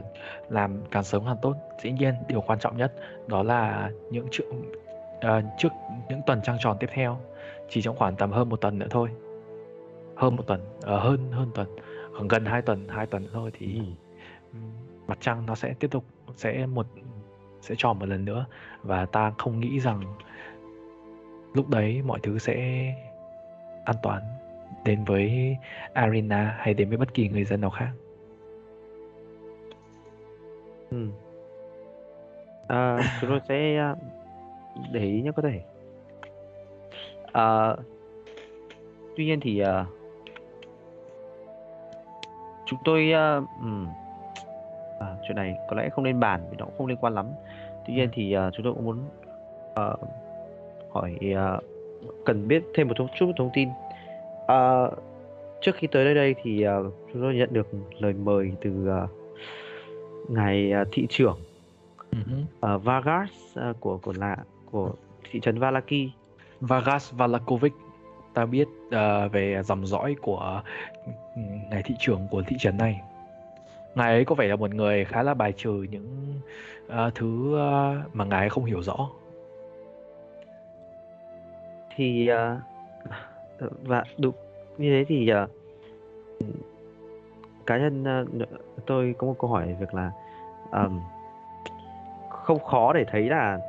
làm 0.49 0.83
càng 0.91 1.03
sớm 1.03 1.23
càng 1.25 1.37
tốt 1.41 1.55
dĩ 1.81 1.91
nhiên 1.91 2.13
điều 2.27 2.41
quan 2.41 2.59
trọng 2.59 2.77
nhất 2.77 2.93
đó 3.27 3.43
là 3.43 3.91
những 4.09 4.27
trước 4.31 4.43
à, 5.19 5.41
trước 5.57 5.69
những 6.09 6.21
tuần 6.25 6.41
trăng 6.43 6.57
tròn 6.59 6.77
tiếp 6.79 6.89
theo 6.93 7.17
chỉ 7.71 7.81
trong 7.81 7.95
khoảng 7.95 8.15
tầm 8.15 8.31
hơn 8.31 8.49
một 8.49 8.61
tuần 8.61 8.79
nữa 8.79 8.87
thôi 8.89 9.09
hơn 10.15 10.35
một 10.35 10.43
tuần 10.47 10.61
ờ, 10.81 10.99
hơn 10.99 11.31
hơn 11.31 11.51
tuần 11.55 11.67
khoảng 12.13 12.27
gần 12.27 12.45
hai 12.45 12.61
tuần 12.61 12.87
hai 12.87 13.05
tuần 13.05 13.23
nữa 13.23 13.29
thôi 13.33 13.51
thì 13.53 13.81
Ừ. 14.53 14.57
mặt 15.07 15.17
trăng 15.21 15.45
nó 15.45 15.55
sẽ 15.55 15.73
tiếp 15.79 15.87
tục 15.91 16.05
sẽ 16.35 16.65
một 16.65 16.87
sẽ 17.61 17.75
tròn 17.77 17.99
một 17.99 18.05
lần 18.05 18.25
nữa 18.25 18.45
và 18.83 19.05
ta 19.05 19.33
không 19.37 19.59
nghĩ 19.59 19.79
rằng 19.79 20.01
lúc 21.53 21.69
đấy 21.69 22.01
mọi 22.01 22.19
thứ 22.23 22.37
sẽ 22.37 22.55
an 23.85 23.95
toàn 24.03 24.21
đến 24.85 25.03
với 25.05 25.57
Arena 25.93 26.55
hay 26.59 26.73
đến 26.73 26.89
với 26.89 26.97
bất 26.97 27.13
kỳ 27.13 27.29
người 27.29 27.43
dân 27.43 27.61
nào 27.61 27.69
khác. 27.69 27.91
Ừ. 30.91 31.07
Ờ, 32.67 32.99
chúng 33.21 33.29
tôi 33.29 33.39
sẽ 33.47 33.77
à, 33.77 33.95
để 34.91 35.03
ý 35.03 35.21
nhé 35.21 35.31
có 35.35 35.41
thể. 35.41 35.61
Ờ, 37.31 37.77
tuy 39.17 39.25
nhiên 39.25 39.39
thì 39.39 39.59
à, 39.59 39.85
chúng 42.65 42.79
tôi 42.83 43.11
à, 43.11 43.41
à, 44.99 45.15
chuyện 45.27 45.35
này 45.35 45.55
có 45.69 45.75
lẽ 45.75 45.89
không 45.89 46.03
nên 46.03 46.19
bàn 46.19 46.47
vì 46.51 46.57
nó 46.57 46.65
cũng 46.65 46.77
không 46.77 46.87
liên 46.87 46.97
quan 47.01 47.13
lắm. 47.13 47.25
Tuy 47.87 47.93
nhiên 47.93 48.09
thì 48.13 48.33
à, 48.33 48.49
chúng 48.53 48.63
tôi 48.63 48.73
cũng 48.73 48.85
muốn 48.85 48.97
ờ, 49.75 49.95
hỏi 50.89 51.17
à, 51.35 51.59
cần 52.25 52.47
biết 52.47 52.63
thêm 52.75 52.87
một 52.87 52.93
chút 52.97 53.27
thông 53.37 53.49
tin. 53.53 53.69
Ờ, 54.47 54.91
trước 55.61 55.75
khi 55.75 55.87
tới 55.87 56.05
nơi 56.05 56.15
đây 56.15 56.35
thì 56.43 56.63
à, 56.63 56.75
chúng 57.13 57.21
tôi 57.21 57.35
nhận 57.35 57.53
được 57.53 57.67
lời 57.99 58.13
mời 58.13 58.51
từ 58.61 58.87
à, 58.89 59.07
ngài 60.29 60.71
à, 60.71 60.85
thị 60.91 61.07
trưởng 61.09 61.39
uh 62.11 62.27
ờ, 62.59 62.77
Vargas 62.77 63.29
à, 63.55 63.73
của 63.79 63.97
của 63.97 64.13
là 64.17 64.37
của 64.71 64.91
thị 65.31 65.39
trấn 65.39 65.59
Valaki. 65.59 66.20
Vargas 66.61 67.13
Valakovic 67.13 67.73
ta 68.33 68.45
biết 68.45 68.67
uh, 68.87 69.31
về 69.31 69.61
dòng 69.63 69.85
dõi 69.85 70.15
của 70.21 70.61
ừ, 71.35 71.41
ngài 71.69 71.83
thị 71.83 71.95
trưởng 71.99 72.27
của 72.31 72.43
thị 72.47 72.55
trấn 72.59 72.77
này. 72.77 73.01
Ngài 73.95 74.13
ấy 74.13 74.25
có 74.25 74.35
vẻ 74.35 74.47
là 74.47 74.55
một 74.55 74.73
người 74.73 75.05
khá 75.05 75.23
là 75.23 75.33
bài 75.33 75.53
trừ 75.57 75.85
những 75.91 76.33
uh, 76.87 77.15
thứ 77.15 77.55
uh, 77.55 78.15
mà 78.15 78.25
ngài 78.25 78.39
ấy 78.39 78.49
không 78.49 78.65
hiểu 78.65 78.81
rõ. 78.81 79.09
Thì 81.95 82.29
uh, 82.31 83.69
và 83.83 84.03
đúng 84.17 84.35
như 84.77 84.89
thế 84.89 85.05
thì 85.07 85.31
uh, 85.33 85.49
cá 87.65 87.77
nhân 87.77 88.23
uh, 88.23 88.49
tôi 88.85 89.15
có 89.17 89.27
một 89.27 89.35
câu 89.39 89.49
hỏi 89.49 89.67
về 89.67 89.73
việc 89.79 89.93
là 89.93 90.11
um, 90.71 91.01
không 92.29 92.59
khó 92.59 92.93
để 92.93 93.05
thấy 93.11 93.29
là 93.29 93.59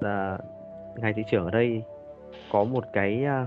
là 0.00 0.38
ngài 0.96 1.12
thị 1.12 1.22
trưởng 1.30 1.44
ở 1.44 1.50
đây 1.50 1.82
có 2.52 2.64
một 2.64 2.84
cái 2.92 3.24
à, 3.24 3.46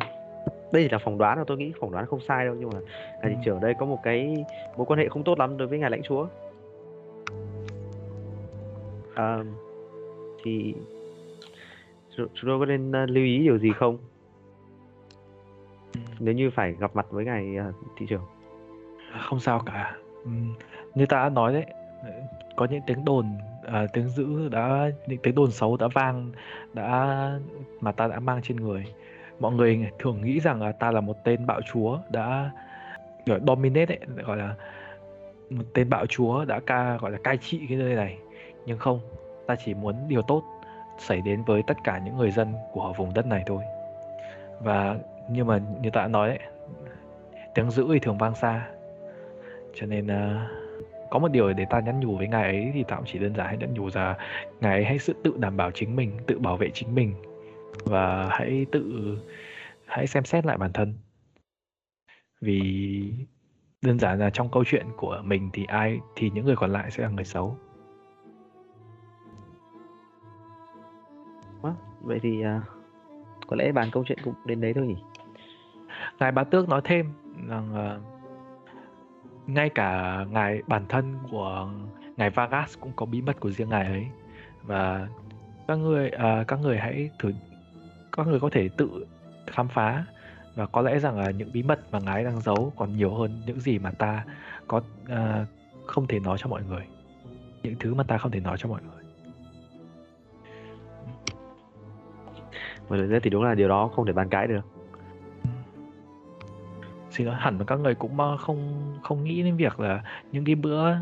đây 0.71 0.83
chỉ 0.83 0.89
là 0.89 0.97
phỏng 0.97 1.17
đoán 1.17 1.37
và 1.37 1.43
tôi 1.47 1.57
nghĩ 1.57 1.73
phỏng 1.79 1.91
đoán 1.91 2.05
không 2.05 2.19
sai 2.19 2.45
đâu 2.45 2.55
nhưng 2.59 2.69
mà 2.69 2.79
ngài 3.21 3.29
thị 3.31 3.35
Ừ. 3.35 3.41
trưởng 3.45 3.55
ở 3.55 3.59
đây 3.59 3.73
có 3.73 3.85
một 3.85 3.99
cái 4.03 4.45
mối 4.77 4.85
quan 4.85 4.99
hệ 4.99 5.09
không 5.09 5.23
tốt 5.23 5.39
lắm 5.39 5.57
đối 5.57 5.67
với 5.67 5.79
ngài 5.79 5.89
lãnh 5.89 6.03
chúa. 6.03 6.27
Ờm, 9.15 9.53
thì 10.43 10.73
chúng 12.15 12.27
tôi 12.45 12.59
có 12.59 12.65
nên 12.65 12.91
à, 12.95 13.05
lưu 13.09 13.23
ý 13.23 13.39
điều 13.39 13.57
gì 13.57 13.71
không? 13.75 13.97
Nếu 16.19 16.33
như 16.33 16.49
phải 16.49 16.71
gặp 16.79 16.95
mặt 16.95 17.05
với 17.09 17.25
ngài 17.25 17.57
à, 17.57 17.71
thị 17.97 18.05
trưởng 18.09 18.21
không 19.29 19.39
sao 19.39 19.61
cả. 19.65 19.95
Ừm, 20.23 20.53
như 20.95 21.05
ta 21.05 21.17
đã 21.17 21.29
nói 21.29 21.53
đấy 21.53 21.65
có 22.55 22.67
những 22.71 22.81
tiếng 22.87 23.05
đồn 23.05 23.25
à, 23.67 23.87
tiếng 23.93 24.09
dữ 24.09 24.49
đã 24.49 24.91
những 25.07 25.19
tiếng 25.23 25.35
đồn 25.35 25.51
xấu 25.51 25.77
đã 25.77 25.87
vang 25.93 26.31
đã 26.73 27.31
mà 27.79 27.91
ta 27.91 28.07
đã 28.07 28.19
mang 28.19 28.41
trên 28.43 28.57
người. 28.57 28.85
Mọi 29.39 29.51
người 29.51 29.89
thường 29.99 30.21
nghĩ 30.21 30.39
rằng 30.39 30.61
là 30.61 30.71
ta 30.71 30.91
là 30.91 31.01
một 31.01 31.17
tên 31.23 31.45
bạo 31.45 31.61
chúa 31.61 31.99
đã 32.09 32.51
gọi 33.25 33.39
dominate 33.47 33.95
ấy, 33.95 34.23
gọi 34.23 34.37
là 34.37 34.55
một 35.49 35.63
tên 35.73 35.89
bạo 35.89 36.05
chúa 36.05 36.45
đã 36.45 36.59
ca 36.65 36.97
gọi 36.97 37.11
là 37.11 37.17
cai 37.23 37.37
trị 37.37 37.61
cái 37.69 37.77
nơi 37.77 37.95
này. 37.95 38.17
Nhưng 38.65 38.77
không 38.77 38.99
ta 39.47 39.55
chỉ 39.55 39.73
muốn 39.73 39.95
điều 40.07 40.21
tốt 40.21 40.43
xảy 40.99 41.21
đến 41.21 41.43
với 41.43 41.63
tất 41.67 41.77
cả 41.83 42.01
những 42.05 42.17
người 42.17 42.31
dân 42.31 42.53
của 42.71 42.93
vùng 42.97 43.13
đất 43.13 43.25
này 43.25 43.43
thôi. 43.45 43.63
Và 44.59 44.97
nhưng 45.29 45.47
mà 45.47 45.59
như 45.81 45.89
ta 45.89 46.01
đã 46.01 46.07
nói 46.07 46.29
đấy 46.29 46.39
tiếng 47.55 47.71
dữ 47.71 47.87
thì 47.93 47.99
thường 47.99 48.17
vang 48.17 48.35
xa. 48.35 48.67
Cho 49.75 49.85
nên 49.85 50.05
uh, 50.05 50.66
có 51.09 51.19
một 51.19 51.27
điều 51.27 51.53
để 51.53 51.65
ta 51.69 51.79
nhắn 51.79 51.99
nhủ 51.99 52.17
với 52.17 52.27
ngài 52.27 52.43
ấy 52.43 52.71
thì 52.73 52.83
cũng 52.89 53.05
chỉ 53.05 53.19
đơn 53.19 53.35
giản 53.35 53.47
hãy 53.47 53.57
nhắn 53.57 53.73
nhủ 53.73 53.89
là 53.93 54.17
ngài 54.61 54.73
ấy 54.73 54.85
hãy 54.85 54.99
sự 54.99 55.15
tự 55.23 55.33
đảm 55.37 55.57
bảo 55.57 55.71
chính 55.71 55.95
mình 55.95 56.11
tự 56.27 56.39
bảo 56.39 56.57
vệ 56.57 56.69
chính 56.73 56.95
mình. 56.95 57.13
Và 57.85 58.27
hãy 58.29 58.65
tự 58.71 59.17
hãy 59.85 60.07
xem 60.07 60.23
xét 60.23 60.45
lại 60.45 60.57
bản 60.57 60.73
thân. 60.73 60.93
Vì 62.41 63.13
đơn 63.81 63.99
giản 63.99 64.19
là 64.19 64.29
trong 64.29 64.51
câu 64.51 64.63
chuyện 64.65 64.85
của 64.97 65.21
mình 65.23 65.49
thì 65.53 65.65
ai 65.65 65.99
thì 66.15 66.29
những 66.29 66.45
người 66.45 66.55
còn 66.55 66.71
lại 66.71 66.91
sẽ 66.91 67.03
là 67.03 67.09
người 67.09 67.25
xấu. 67.25 67.57
Quá, 71.61 71.75
vậy 72.01 72.19
thì 72.23 72.41
à, 72.41 72.61
có 73.47 73.55
lẽ 73.55 73.71
bàn 73.71 73.89
câu 73.91 74.03
chuyện 74.07 74.17
cũng 74.23 74.33
đến 74.45 74.61
đấy 74.61 74.73
thôi 74.73 74.87
nhỉ? 74.87 74.95
Ngài 76.19 76.31
bá 76.31 76.43
tước 76.43 76.69
nói 76.69 76.81
thêm 76.83 77.13
rằng 77.47 77.73
ờ, 77.73 77.99
ngay 79.47 79.69
cả 79.69 80.25
ngài 80.31 80.61
bản 80.67 80.85
thân 80.89 81.17
của 81.31 81.69
ngài 82.17 82.29
Vargas 82.29 82.77
cũng 82.79 82.91
có 82.95 83.05
bí 83.05 83.21
mật 83.21 83.39
của 83.39 83.51
riêng 83.51 83.69
ngài 83.69 83.85
ấy. 83.85 84.07
Và 84.63 85.07
các 85.67 85.75
người 85.75 86.09
à, 86.09 86.43
các 86.47 86.59
người 86.59 86.77
hãy 86.77 87.09
thử 87.19 87.33
các 88.11 88.27
người 88.27 88.39
có 88.39 88.49
thể 88.51 88.69
tự 88.77 89.05
khám 89.47 89.67
phá. 89.67 90.05
Và 90.55 90.65
có 90.65 90.81
lẽ 90.81 90.99
rằng 90.99 91.19
là 91.19 91.31
những 91.31 91.51
bí 91.53 91.63
mật 91.63 91.79
mà 91.91 91.99
ngài 91.99 92.23
đang 92.23 92.41
giấu 92.41 92.73
còn 92.77 92.97
nhiều 92.97 93.15
hơn 93.15 93.41
những 93.45 93.59
gì 93.59 93.79
mà 93.79 93.91
ta 93.91 94.25
có 94.67 94.81
à, 95.07 95.45
không 95.85 96.07
thể 96.07 96.19
nói 96.19 96.37
cho 96.39 96.49
mọi 96.49 96.63
người. 96.63 96.83
Những 97.63 97.75
thứ 97.79 97.93
mà 97.93 98.03
ta 98.03 98.17
không 98.17 98.31
thể 98.31 98.39
nói 98.39 98.57
cho 98.59 98.69
mọi 98.69 98.81
người. 98.81 99.03
Và 102.87 102.97
thực 102.97 103.07
ra 103.07 103.19
thì 103.23 103.29
đúng 103.29 103.43
là 103.43 103.55
điều 103.55 103.67
đó 103.67 103.89
không 103.95 104.05
thể 104.05 104.13
bàn 104.13 104.29
cãi 104.29 104.47
được 104.47 104.76
lỗi 107.23 107.35
hẳn 107.35 107.57
là 107.57 107.65
các 107.65 107.79
người 107.79 107.95
cũng 107.95 108.19
ờ, 108.19 108.37
không 108.37 108.93
không 109.03 109.23
nghĩ 109.23 109.43
đến 109.43 109.55
việc 109.57 109.79
là 109.79 110.03
những 110.31 110.45
cái 110.45 110.55
bữa 110.55 110.95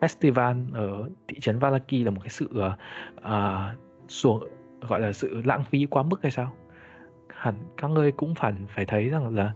festival 0.00 0.64
ở 0.72 1.08
thị 1.28 1.40
trấn 1.40 1.58
Valaki 1.58 1.92
là 2.04 2.10
một 2.10 2.20
cái 2.22 2.28
sự 2.30 2.62
à, 3.22 3.74
xuồng 4.08 4.44
gọi 4.88 5.00
là 5.00 5.12
sự 5.12 5.42
lãng 5.44 5.64
phí 5.64 5.86
quá 5.86 6.02
mức 6.02 6.22
hay 6.22 6.32
sao? 6.32 6.52
Hẳn 7.28 7.54
các 7.76 7.90
ngươi 7.90 8.12
cũng 8.12 8.34
phải 8.34 8.52
phải 8.68 8.84
thấy 8.84 9.08
rằng 9.08 9.36
là 9.36 9.52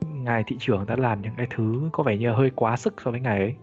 ngài 0.00 0.44
thị 0.46 0.56
trưởng 0.60 0.86
đã 0.86 0.96
làm 0.96 1.22
những 1.22 1.32
cái 1.36 1.46
thứ 1.50 1.88
có 1.92 2.02
vẻ 2.02 2.16
như 2.16 2.32
hơi 2.32 2.50
quá 2.50 2.76
sức 2.76 2.94
so 3.04 3.10
với 3.10 3.20
ngài 3.20 3.38
ấy. 3.38 3.56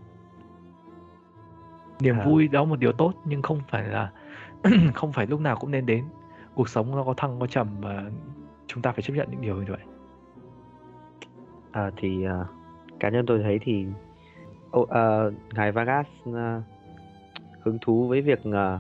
Niềm 1.99 2.19
À. 2.19 2.25
vui 2.25 2.47
đó 2.47 2.65
một 2.65 2.79
điều 2.79 2.91
tốt 2.91 3.13
nhưng 3.25 3.41
không 3.41 3.61
phải 3.69 3.83
là 3.83 4.11
không 4.95 5.11
phải 5.11 5.27
lúc 5.27 5.39
nào 5.41 5.55
cũng 5.55 5.71
nên 5.71 5.85
đến. 5.85 6.05
Cuộc 6.55 6.69
sống 6.69 6.95
nó 6.95 7.03
có 7.03 7.13
thăng 7.13 7.39
có 7.39 7.47
trầm 7.47 7.67
và 7.81 8.03
chúng 8.67 8.81
ta 8.81 8.91
phải 8.91 9.01
chấp 9.01 9.13
nhận 9.13 9.27
những 9.31 9.41
điều 9.41 9.55
như 9.55 9.65
vậy 9.69 9.88
à, 11.71 11.91
thì 11.97 12.25
à, 12.25 12.45
cá 12.99 13.09
nhân 13.09 13.25
tôi 13.25 13.39
thấy 13.43 13.59
thì 13.61 13.85
ô, 14.71 14.87
à, 14.89 15.19
ngài 15.53 15.71
Vargas 15.71 16.05
à, 16.35 16.61
hứng 17.61 17.77
thú 17.81 18.07
với 18.07 18.21
việc 18.21 18.39
à, 18.53 18.79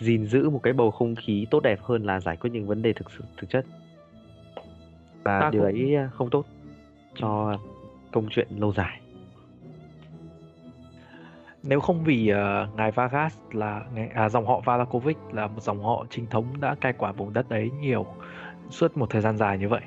gìn 0.00 0.26
giữ 0.26 0.50
một 0.50 0.60
cái 0.62 0.72
bầu 0.72 0.90
không 0.90 1.14
khí 1.14 1.46
tốt 1.50 1.60
đẹp 1.60 1.80
hơn 1.82 2.04
là 2.04 2.20
giải 2.20 2.36
quyết 2.36 2.50
những 2.52 2.66
vấn 2.66 2.82
đề 2.82 2.92
thực 2.92 3.10
sự 3.10 3.24
thực 3.36 3.50
chất. 3.50 3.66
Và 5.24 5.40
Ta 5.40 5.50
điều 5.50 5.62
cũng- 5.62 5.70
ấy 5.72 6.08
không 6.12 6.30
tốt 6.30 6.44
cho 7.14 7.58
công 8.12 8.26
chuyện 8.30 8.48
lâu 8.58 8.72
dài. 8.72 9.00
Nếu 11.62 11.80
không 11.80 12.04
vì 12.04 12.28
ờ, 12.28 12.68
ngài 12.76 12.90
Vargas 12.90 13.38
là 13.52 13.82
à, 14.14 14.28
dòng 14.28 14.46
họ 14.46 14.60
Valakovic 14.64 15.16
là 15.32 15.46
một 15.46 15.62
dòng 15.62 15.82
họ 15.84 16.06
chính 16.10 16.26
thống 16.26 16.46
đã 16.60 16.74
cai 16.80 16.92
quản 16.92 17.16
vùng 17.16 17.32
đất 17.32 17.48
đấy 17.48 17.70
nhiều 17.80 18.06
suốt 18.70 18.96
một 18.96 19.10
thời 19.10 19.22
gian 19.22 19.36
dài 19.36 19.58
như 19.58 19.68
vậy 19.68 19.80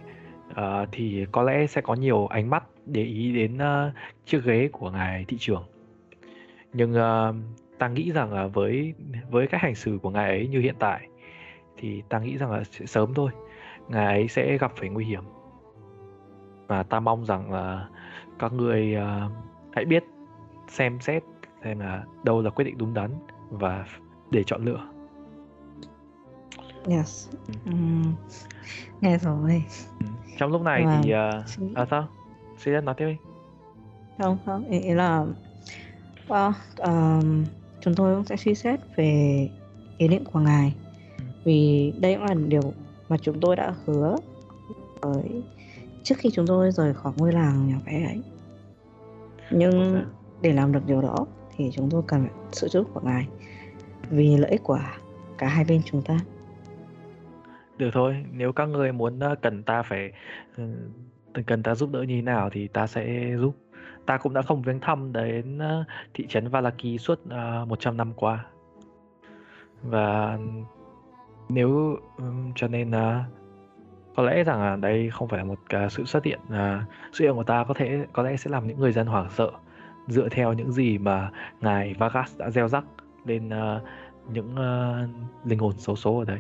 Ờ, 0.53 0.85
thì 0.91 1.25
có 1.31 1.43
lẽ 1.43 1.67
sẽ 1.67 1.81
có 1.81 1.93
nhiều 1.93 2.27
ánh 2.27 2.49
mắt 2.49 2.63
để 2.85 3.03
ý 3.03 3.33
đến 3.33 3.57
uh, 3.57 3.93
chiếc 4.25 4.43
ghế 4.43 4.69
của 4.71 4.91
ngài 4.91 5.25
thị 5.27 5.37
trưởng. 5.37 5.63
Nhưng 6.73 6.91
uh, 6.91 7.35
ta 7.79 7.87
nghĩ 7.87 8.11
rằng 8.11 8.33
là 8.33 8.47
với 8.47 8.93
với 9.31 9.47
cách 9.47 9.61
hành 9.61 9.75
xử 9.75 9.99
của 10.01 10.09
ngài 10.09 10.29
ấy 10.29 10.47
như 10.47 10.59
hiện 10.59 10.75
tại 10.79 11.07
thì 11.77 12.03
ta 12.09 12.19
nghĩ 12.19 12.37
rằng 12.37 12.51
là 12.51 12.63
sẽ 12.63 12.85
sớm 12.85 13.13
thôi 13.13 13.31
ngài 13.87 14.05
ấy 14.05 14.27
sẽ 14.27 14.57
gặp 14.57 14.71
phải 14.75 14.89
nguy 14.89 15.05
hiểm. 15.05 15.23
Và 16.67 16.83
ta 16.83 16.99
mong 16.99 17.25
rằng 17.25 17.51
là 17.51 17.87
các 18.39 18.53
người 18.53 18.95
uh, 18.97 19.31
hãy 19.71 19.85
biết 19.85 20.03
xem 20.67 20.99
xét 20.99 21.23
xem 21.63 21.79
là 21.79 22.03
đâu 22.23 22.41
là 22.41 22.49
quyết 22.49 22.65
định 22.65 22.77
đúng 22.77 22.93
đắn 22.93 23.11
và 23.49 23.85
để 24.31 24.43
chọn 24.43 24.65
lựa 24.65 24.98
Yes. 26.87 27.29
Ừm, 27.65 28.13
nghe 29.01 29.17
rồi. 29.17 29.63
trong 30.37 30.51
lúc 30.51 30.61
này 30.61 30.85
thì 31.03 31.11
Vâng. 31.11 31.43
uh, 31.71 31.77
à 31.77 31.85
sao 31.89 32.07
xin 32.57 32.85
nói 32.85 32.95
tiếp 32.97 33.05
đi 33.05 33.17
Không, 34.17 34.37
không, 34.45 34.69
ý, 34.69 34.79
ý 34.79 34.93
là 34.93 35.25
well, 36.27 36.51
um, 36.77 37.45
chúng 37.81 37.95
tôi 37.95 38.15
cũng 38.15 38.25
sẽ 38.25 38.35
suy 38.35 38.55
xét 38.55 38.79
về 38.95 39.49
ý 39.97 40.07
định 40.07 40.23
của 40.25 40.39
ngài. 40.39 40.75
Vì 41.43 41.93
đây 41.99 42.15
cũng 42.15 42.23
là 42.23 42.33
điều 42.33 42.73
mà 43.09 43.17
chúng 43.21 43.39
tôi 43.39 43.55
đã 43.55 43.73
hứa 43.85 44.15
với 45.01 45.43
trước 46.03 46.15
khi 46.17 46.29
chúng 46.33 46.47
tôi 46.47 46.71
rời 46.71 46.93
khỏi 46.93 47.13
ngôi 47.17 47.33
làng 47.33 47.69
nhỏ 47.69 47.77
bé 47.85 48.03
ấy. 48.03 48.21
Nhưng 49.51 50.03
để 50.41 50.53
làm 50.53 50.71
được 50.71 50.85
điều 50.85 51.01
đó 51.01 51.25
thì 51.57 51.69
chúng 51.73 51.89
tôi 51.89 52.01
cần 52.07 52.27
sự 52.51 52.67
giúp 52.67 52.87
của 52.93 53.01
ngài 53.03 53.27
vì 54.09 54.37
lợi 54.37 54.51
ích 54.51 54.63
của 54.63 54.79
cả 55.37 55.47
hai 55.47 55.65
bên 55.65 55.81
chúng 55.85 56.01
ta 56.01 56.19
được 57.79 57.89
thôi 57.93 58.25
nếu 58.31 58.51
các 58.51 58.65
người 58.65 58.91
muốn 58.91 59.19
cần 59.41 59.63
ta 59.63 59.83
phải 59.83 60.11
ừ, 60.57 60.63
cần 61.45 61.63
ta 61.63 61.75
giúp 61.75 61.91
đỡ 61.91 62.01
như 62.01 62.15
thế 62.15 62.21
nào 62.21 62.49
thì 62.49 62.67
ta 62.67 62.87
sẽ 62.87 63.35
giúp. 63.37 63.55
Ta 64.05 64.17
cũng 64.17 64.33
đã 64.33 64.41
không 64.41 64.61
viếng 64.61 64.79
thăm 64.79 65.13
đến 65.13 65.59
thị 66.13 66.25
trấn 66.29 66.47
Valaki 66.47 66.97
suốt 66.99 67.19
ờ, 67.29 67.61
uh, 67.61 67.67
100 67.67 67.97
năm 67.97 68.13
qua. 68.15 68.45
Và 69.83 70.37
nếu 71.49 71.97
ừ, 72.17 72.23
cho 72.55 72.67
nên 72.67 72.91
là 72.91 73.25
có 74.15 74.23
lẽ 74.23 74.43
rằng 74.43 74.61
là 74.61 74.75
đây 74.75 75.09
không 75.09 75.27
phải 75.27 75.39
là 75.39 75.45
một 75.45 75.59
ờ, 75.69 75.89
sự 75.89 76.05
xuất 76.05 76.23
hiện 76.23 76.39
sự 76.49 76.55
xuất 77.13 77.25
hiện 77.25 77.35
của 77.35 77.43
ta 77.43 77.63
có 77.63 77.73
thể 77.73 78.05
có 78.13 78.23
lẽ 78.23 78.37
sẽ 78.37 78.51
làm 78.51 78.67
những 78.67 78.79
người 78.79 78.91
dân 78.91 79.07
hoảng 79.07 79.29
sợ 79.29 79.51
dựa 80.07 80.29
theo 80.29 80.53
những 80.53 80.71
gì 80.71 80.97
mà 80.97 81.31
ngài 81.61 81.93
Vargas 81.93 82.37
đã 82.37 82.49
gieo 82.49 82.67
rắc 82.67 82.83
lên 83.25 83.49
những 84.33 84.55
linh 85.45 85.59
hồn 85.59 85.73
xấu 85.77 85.95
số 85.95 86.19
ở 86.19 86.25
đấy 86.25 86.39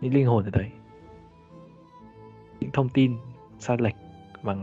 những 0.00 0.14
linh 0.14 0.26
hồn 0.26 0.44
ở 0.44 0.50
đấy 0.50 0.70
những 2.60 2.70
thông 2.72 2.88
tin 2.88 3.16
sai 3.58 3.76
lệch 3.80 3.94
mà 4.42 4.54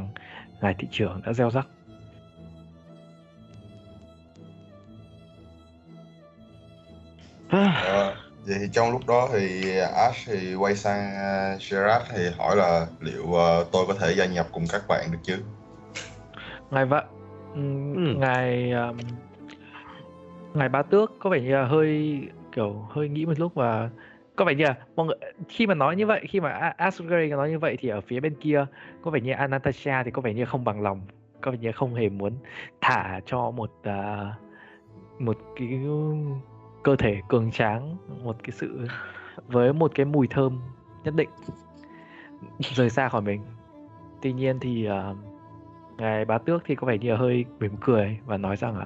ngài 0.61 0.75
thị 0.79 0.87
trưởng 0.91 1.21
đã 1.25 1.33
gieo 1.33 1.49
rắc 1.51 1.67
Ờ, 7.83 8.15
vậy 8.45 8.55
thì 8.59 8.65
trong 8.73 8.91
lúc 8.91 9.01
đó 9.07 9.29
thì 9.33 9.77
Ash 9.79 10.17
thì 10.29 10.55
quay 10.55 10.75
sang 10.75 11.09
uh, 11.55 11.61
Gerard 11.71 12.05
thì 12.15 12.29
hỏi 12.37 12.55
là 12.55 12.87
liệu 12.99 13.33
ờ, 13.33 13.65
tôi 13.71 13.85
có 13.87 13.93
thể 13.93 14.13
gia 14.17 14.25
nhập 14.25 14.47
cùng 14.51 14.63
các 14.69 14.81
bạn 14.87 15.11
được 15.11 15.17
chứ? 15.23 15.37
ngài 16.71 16.85
vợ 16.85 17.05
ừm, 17.53 17.95
Ừ. 17.95 18.15
ngài 18.19 18.71
um, 18.71 18.97
ngài 20.53 20.69
bá 20.69 20.81
tước 20.81 21.11
có 21.19 21.29
vẻ 21.29 21.41
như 21.41 21.49
là 21.55 21.65
hơi 21.65 22.21
kiểu 22.55 22.85
hơi 22.89 23.09
nghĩ 23.09 23.25
một 23.25 23.39
lúc 23.39 23.53
và 23.55 23.89
có 24.41 24.45
vẻ 24.45 24.55
như 24.55 24.65
là 24.65 24.77
mọi 24.95 25.05
người 25.05 25.15
khi 25.49 25.67
mà 25.67 25.73
nói 25.73 25.95
như 25.95 26.05
vậy 26.05 26.21
khi 26.29 26.39
mà 26.39 26.73
Asgray 26.77 27.27
nói 27.27 27.49
như 27.49 27.59
vậy 27.59 27.77
thì 27.79 27.89
ở 27.89 28.01
phía 28.01 28.19
bên 28.19 28.35
kia 28.35 28.65
có 29.01 29.11
vẻ 29.11 29.21
như 29.21 29.31
Anastasia 29.31 30.03
thì 30.05 30.11
có 30.11 30.21
vẻ 30.21 30.33
như 30.33 30.45
không 30.45 30.63
bằng 30.63 30.81
lòng 30.81 31.01
có 31.41 31.51
vẻ 31.51 31.57
như 31.57 31.71
không 31.71 31.95
hề 31.95 32.09
muốn 32.09 32.33
thả 32.81 33.19
cho 33.25 33.51
một 33.51 33.71
uh, 33.89 35.21
một 35.21 35.37
cái 35.55 35.79
cơ 36.83 36.95
thể 36.95 37.21
cường 37.29 37.51
tráng 37.51 37.97
một 38.23 38.35
cái 38.43 38.51
sự 38.51 38.87
với 39.47 39.73
một 39.73 39.91
cái 39.95 40.05
mùi 40.05 40.27
thơm 40.27 40.59
nhất 41.03 41.15
định 41.15 41.29
rời 42.59 42.89
xa 42.89 43.09
khỏi 43.09 43.21
mình. 43.21 43.41
Tuy 44.21 44.33
nhiên 44.33 44.59
thì 44.59 44.87
uh, 44.89 45.17
ngài 45.97 46.25
bá 46.25 46.37
tước 46.37 46.63
thì 46.65 46.75
có 46.75 46.87
vẻ 46.87 46.97
như 46.97 47.11
là 47.11 47.17
hơi 47.17 47.45
mỉm 47.59 47.71
cười 47.81 48.17
và 48.25 48.37
nói 48.37 48.57
rằng 48.57 48.77
là 48.77 48.85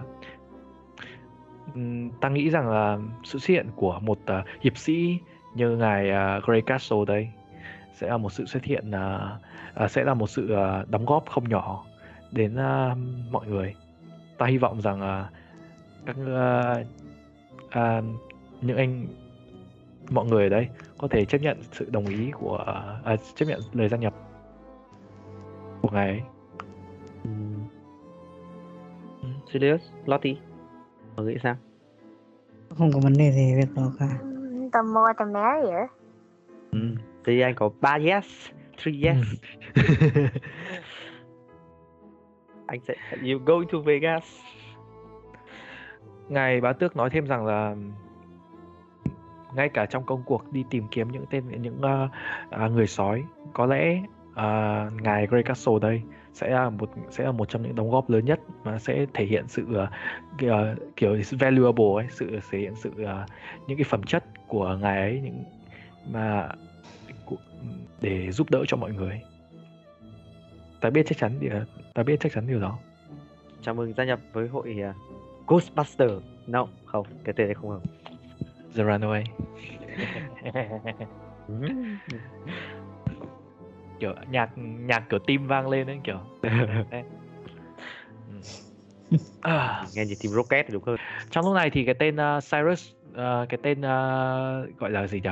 ta 2.22 2.30
nghĩ 2.30 2.50
rằng 2.50 2.70
là 2.70 2.98
sự 3.24 3.40
xuất 3.40 3.54
hiện 3.54 3.68
của 3.76 4.00
một 4.02 4.20
uh, 4.40 4.62
hiệp 4.62 4.78
sĩ 4.78 5.20
như 5.56 5.78
ngài 5.78 6.10
à, 6.10 6.40
Grey 6.46 6.62
Castle 6.62 7.06
đây 7.08 7.30
sẽ 7.94 8.10
là 8.10 8.18
một 8.18 8.32
sự 8.32 8.46
xuất 8.46 8.64
hiện 8.64 8.92
à, 8.92 9.38
à, 9.74 9.88
sẽ 9.88 10.04
là 10.04 10.14
một 10.14 10.30
sự 10.30 10.54
à, 10.54 10.86
đóng 10.90 11.06
góp 11.06 11.30
không 11.30 11.50
nhỏ 11.50 11.86
đến 12.32 12.56
à, 12.56 12.96
mọi 13.32 13.48
người 13.48 13.76
ta 14.38 14.46
hy 14.46 14.58
vọng 14.58 14.82
rằng 14.82 15.02
à, 15.02 15.30
các 16.06 16.16
à, 16.36 16.76
à, 17.70 18.02
những 18.62 18.78
anh 18.78 19.08
mọi 20.10 20.26
người 20.26 20.44
ở 20.44 20.50
đây 20.50 20.68
có 20.98 21.08
thể 21.08 21.26
chấp 21.26 21.42
nhận 21.42 21.58
sự 21.72 21.90
đồng 21.90 22.06
ý 22.06 22.32
của 22.32 22.58
à, 23.04 23.16
chấp 23.36 23.46
nhận 23.46 23.60
lời 23.74 23.90
gia 23.90 23.98
nhập 23.98 24.14
của 25.82 25.90
ngài 25.92 26.10
ấy 26.10 26.22
Ừm. 27.24 27.56
Ừ, 29.22 29.28
Julius, 29.52 29.80
Lottie, 30.06 30.36
mọi 31.16 31.26
người 31.26 31.34
nghĩ 31.34 31.40
sao? 31.44 31.56
không 32.78 32.92
có 32.94 33.00
vấn 33.00 33.14
đề 33.14 33.32
gì 33.32 33.56
việc 33.56 33.74
đó 33.76 33.92
cả 34.00 34.35
Mò 34.82 35.14
tò 35.18 35.26
mé 35.26 35.62
vậy. 35.64 35.88
Ừ. 36.72 36.80
Thì 37.26 37.42
anh 37.42 37.56
có 37.56 37.70
ba 37.82 37.98
yes, 38.06 38.50
three 38.78 39.02
yes. 39.04 39.18
anh 42.68 42.80
sẽ 42.88 42.96
you 43.22 43.40
going 43.46 43.68
to 43.72 43.80
Vegas. 43.80 44.24
Ngài 46.28 46.62
Bá 46.62 46.74
Tước 46.74 46.96
nói 46.96 47.10
thêm 47.10 47.26
rằng 47.26 47.46
là 47.46 47.76
ngay 49.56 49.70
cả 49.70 49.86
trong 49.86 50.04
công 50.04 50.24
cuộc 50.26 50.52
đi 50.52 50.66
tìm 50.70 50.88
kiếm 50.92 51.12
những 51.12 51.26
tên 51.30 51.62
những 51.62 51.82
ờ, 51.82 52.10
à, 52.50 52.68
người 52.68 52.88
sói 52.88 53.24
có 53.54 53.66
lẽ 53.66 54.02
à, 54.36 54.90
ngài 55.02 55.28
Grey 55.28 55.44
Castle 55.44 55.80
đây 55.82 56.02
sẽ 56.36 56.50
là 56.50 56.70
một 56.70 56.90
sẽ 57.12 57.24
là 57.24 57.32
một 57.32 57.50
trong 57.50 57.64
những 57.64 57.76
đóng 57.76 57.92
góp 57.92 58.10
lớn 58.10 58.26
nhất 58.26 58.40
mà 58.64 58.80
sẽ 58.80 59.06
thể 59.14 59.26
hiện 59.26 59.46
sự 59.48 59.66
ờ, 59.74 60.76
kiểu, 60.96 61.18
valuable 61.40 61.86
ấy 61.96 62.08
sự 62.10 62.40
thể 62.52 62.60
hiện 62.60 62.74
sự 62.76 62.92
ờ, 63.06 63.26
những 63.68 63.78
cái 63.78 63.86
phẩm 63.90 64.04
chất 64.04 64.24
của 64.48 64.78
ngài 64.82 65.02
ấy 65.02 65.22
những 65.24 65.44
mà 66.12 66.50
để 68.02 68.32
giúp 68.32 68.50
đỡ 68.50 68.64
cho 68.68 68.78
mọi 68.78 68.94
người 68.94 69.22
ta 70.82 70.90
biết 70.90 71.06
chắc 71.06 71.18
chắn 71.18 71.32
điều 71.40 71.52
ta 71.94 72.04
biết 72.04 72.20
chắc 72.20 72.32
chắn 72.32 72.48
điều 72.48 72.60
đó 72.60 72.80
Chào 73.62 73.76
mừng 73.76 73.94
gia 73.94 74.04
nhập 74.04 74.20
với 74.34 74.48
hội 74.48 74.82
à, 74.84 74.94
Ghostbuster. 75.48 76.12
No, 76.48 76.68
không, 76.86 77.08
cái 77.24 77.34
tên 77.34 77.48
này 77.48 77.56
không 77.56 77.70
hợp. 77.70 77.82
The 78.76 78.84
Runaway. 78.84 79.24
kiểu 84.00 84.14
nhạc 84.32 84.50
nhạc 84.58 85.10
kiểu 85.10 85.20
tim 85.20 85.48
vang 85.48 85.70
lên 85.70 85.88
ấy 85.88 86.00
kiểu. 86.04 86.20
Ừ. 89.12 89.18
À, 89.42 89.86
Nghe 89.94 90.06
như 90.06 90.16
team 90.16 90.34
Rocket 90.34 90.70
đúng 90.72 90.84
hơn. 90.84 90.96
trong 91.30 91.46
lúc 91.46 91.56
này 91.56 91.70
thì 91.70 91.86
cái 91.86 91.94
tên 91.94 92.16
uh, 92.16 92.44
Cyrus 92.52 92.92
uh, 93.12 93.50
cái 93.50 93.60
tên 93.64 93.80
uh, 93.80 94.78
gọi 94.80 94.90
là 94.90 95.08
gì 95.08 95.22
nhỉ 95.22 95.30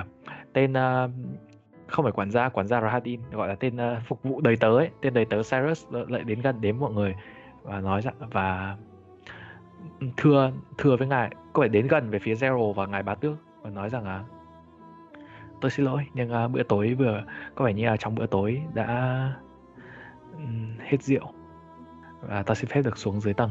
tên 0.53 0.72
uh, 0.72 1.11
không 1.88 2.03
phải 2.05 2.11
quản 2.11 2.32
gia 2.32 2.49
quản 2.49 2.68
gia 2.68 2.82
Rahadin 2.82 3.20
gọi 3.32 3.47
là 3.47 3.55
tên 3.55 3.76
uh, 3.76 4.03
phục 4.05 4.24
vụ 4.24 4.41
đầy 4.41 4.55
tớ 4.55 4.78
ấy 4.78 4.89
tên 5.01 5.14
đầy 5.14 5.26
tớ 5.26 5.41
Cyrus 5.51 5.86
lại 5.91 6.24
đến 6.24 6.41
gần 6.41 6.61
đến 6.61 6.78
mọi 6.78 6.91
người 6.91 7.16
và 7.64 7.80
nói 7.80 8.01
rằng 8.01 8.16
và 8.20 8.78
thưa 10.18 10.51
thưa 10.78 10.95
với 10.95 11.07
ngài 11.07 11.30
có 11.53 11.61
phải 11.61 11.70
đến 11.70 11.88
gần 11.88 12.09
về 12.09 12.20
phía 12.20 12.34
Zero 12.34 12.74
và 12.74 12.86
ngài 12.86 13.03
bá 13.03 13.16
tước 13.16 13.38
và 13.61 13.70
nói 13.70 13.89
rằng 13.89 14.05
là 14.05 14.24
tôi 15.64 15.72
xin 15.72 15.86
lỗi 15.86 16.05
nhưng 16.14 16.32
uh, 16.45 16.51
bữa 16.51 16.64
tối 16.64 16.93
vừa 16.93 17.24
có 17.55 17.66
vẻ 17.66 17.74
như 17.74 17.86
là 17.86 17.97
trong 17.97 18.16
bữa 18.16 18.26
tối 18.26 18.61
đã 18.74 19.32
um, 20.34 20.78
hết 20.80 21.03
rượu. 21.03 21.34
Và 22.22 22.43
ta 22.43 22.55
xin 22.55 22.70
phép 22.70 22.82
được 22.82 22.97
xuống 22.97 23.22
dưới 23.22 23.34
tầng. 23.34 23.49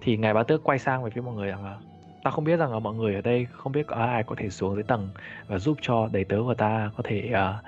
Thì 0.00 0.16
ngài 0.16 0.34
bá 0.34 0.42
tước 0.42 0.64
quay 0.64 0.78
sang 0.78 1.04
về 1.04 1.10
phía 1.10 1.20
mọi 1.20 1.34
người 1.34 1.48
rằng 1.48 1.64
là 1.64 1.78
ta 2.22 2.30
không 2.30 2.44
biết 2.44 2.56
rằng 2.56 2.72
là 2.72 2.78
mọi 2.78 2.94
người 2.94 3.14
ở 3.14 3.20
đây 3.20 3.46
không 3.52 3.72
biết 3.72 3.86
có 3.86 3.96
ai 3.96 4.22
có 4.22 4.34
thể 4.38 4.50
xuống 4.50 4.74
dưới 4.74 4.82
tầng 4.82 5.08
và 5.46 5.58
giúp 5.58 5.78
cho 5.80 6.08
đầy 6.12 6.24
tớ 6.24 6.36
của 6.44 6.54
ta 6.54 6.90
có 6.96 7.02
thể 7.06 7.32
uh, 7.32 7.64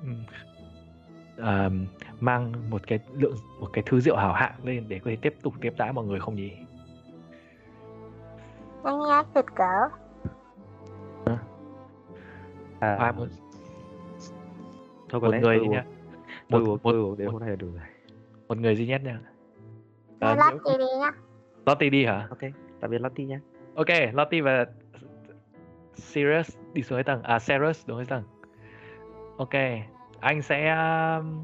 ừm, 0.00 0.24
à, 1.38 1.70
mang 2.20 2.52
một 2.70 2.82
cái 2.86 2.98
lượng 3.12 3.36
một 3.60 3.68
cái 3.72 3.84
thứ 3.86 4.00
rượu 4.00 4.16
hảo 4.16 4.32
hạng 4.32 4.54
lên 4.64 4.84
để 4.88 4.98
có 4.98 5.10
thể 5.10 5.16
tiếp 5.16 5.34
tục 5.42 5.54
tiếp 5.60 5.74
đãi 5.76 5.92
mọi 5.92 6.04
người 6.04 6.20
không 6.20 6.34
nhỉ? 6.34 6.52
Anh 8.84 8.98
nhát 9.08 9.26
thịt 9.34 9.44
cỡ. 9.54 10.03
À, 12.98 13.12
muốn 13.12 13.28
thôi 15.08 15.20
có 15.20 15.26
một 15.26 15.28
lẽ 15.28 15.40
người 15.40 15.42
tôi 15.42 15.54
đi 15.58 15.66
uống, 15.66 15.70
nhá 15.70 15.84
tôi 16.50 16.60
một 16.60 16.66
uống, 16.66 16.78
một 16.82 16.92
tôi 16.92 17.00
uống 17.00 17.16
đến 17.16 17.26
một, 17.26 17.32
hôm 17.32 17.40
nay 17.40 17.50
là 17.50 17.56
đủ 17.56 17.66
rồi. 17.66 17.86
một 18.48 18.58
người 18.58 18.76
duy 18.76 18.86
nhất 18.86 19.00
nha 19.04 19.20
lát 20.20 20.50
nếu 20.50 20.58
đi 20.64 20.78
đi 20.78 20.84
nhá. 21.00 21.10
Lottie 21.66 21.90
đi 21.90 22.04
hả 22.04 22.26
Ok, 22.30 22.38
tạm 22.80 22.90
biệt 22.90 22.98
Lottie 22.98 23.26
nhé. 23.26 23.38
Ok, 23.74 23.88
Lottie 24.12 24.42
và 24.42 24.66
Sirius 25.94 26.56
đi 26.72 26.82
xuống 26.82 27.02
tầng. 27.04 27.22
À, 27.22 27.38
Cyrus 27.38 27.86
xuống 27.86 27.96
dưới 27.96 28.06
tầng. 28.06 28.22
Ok, 29.36 29.54
anh 30.20 30.42
sẽ... 30.42 30.70
um, 30.70 31.40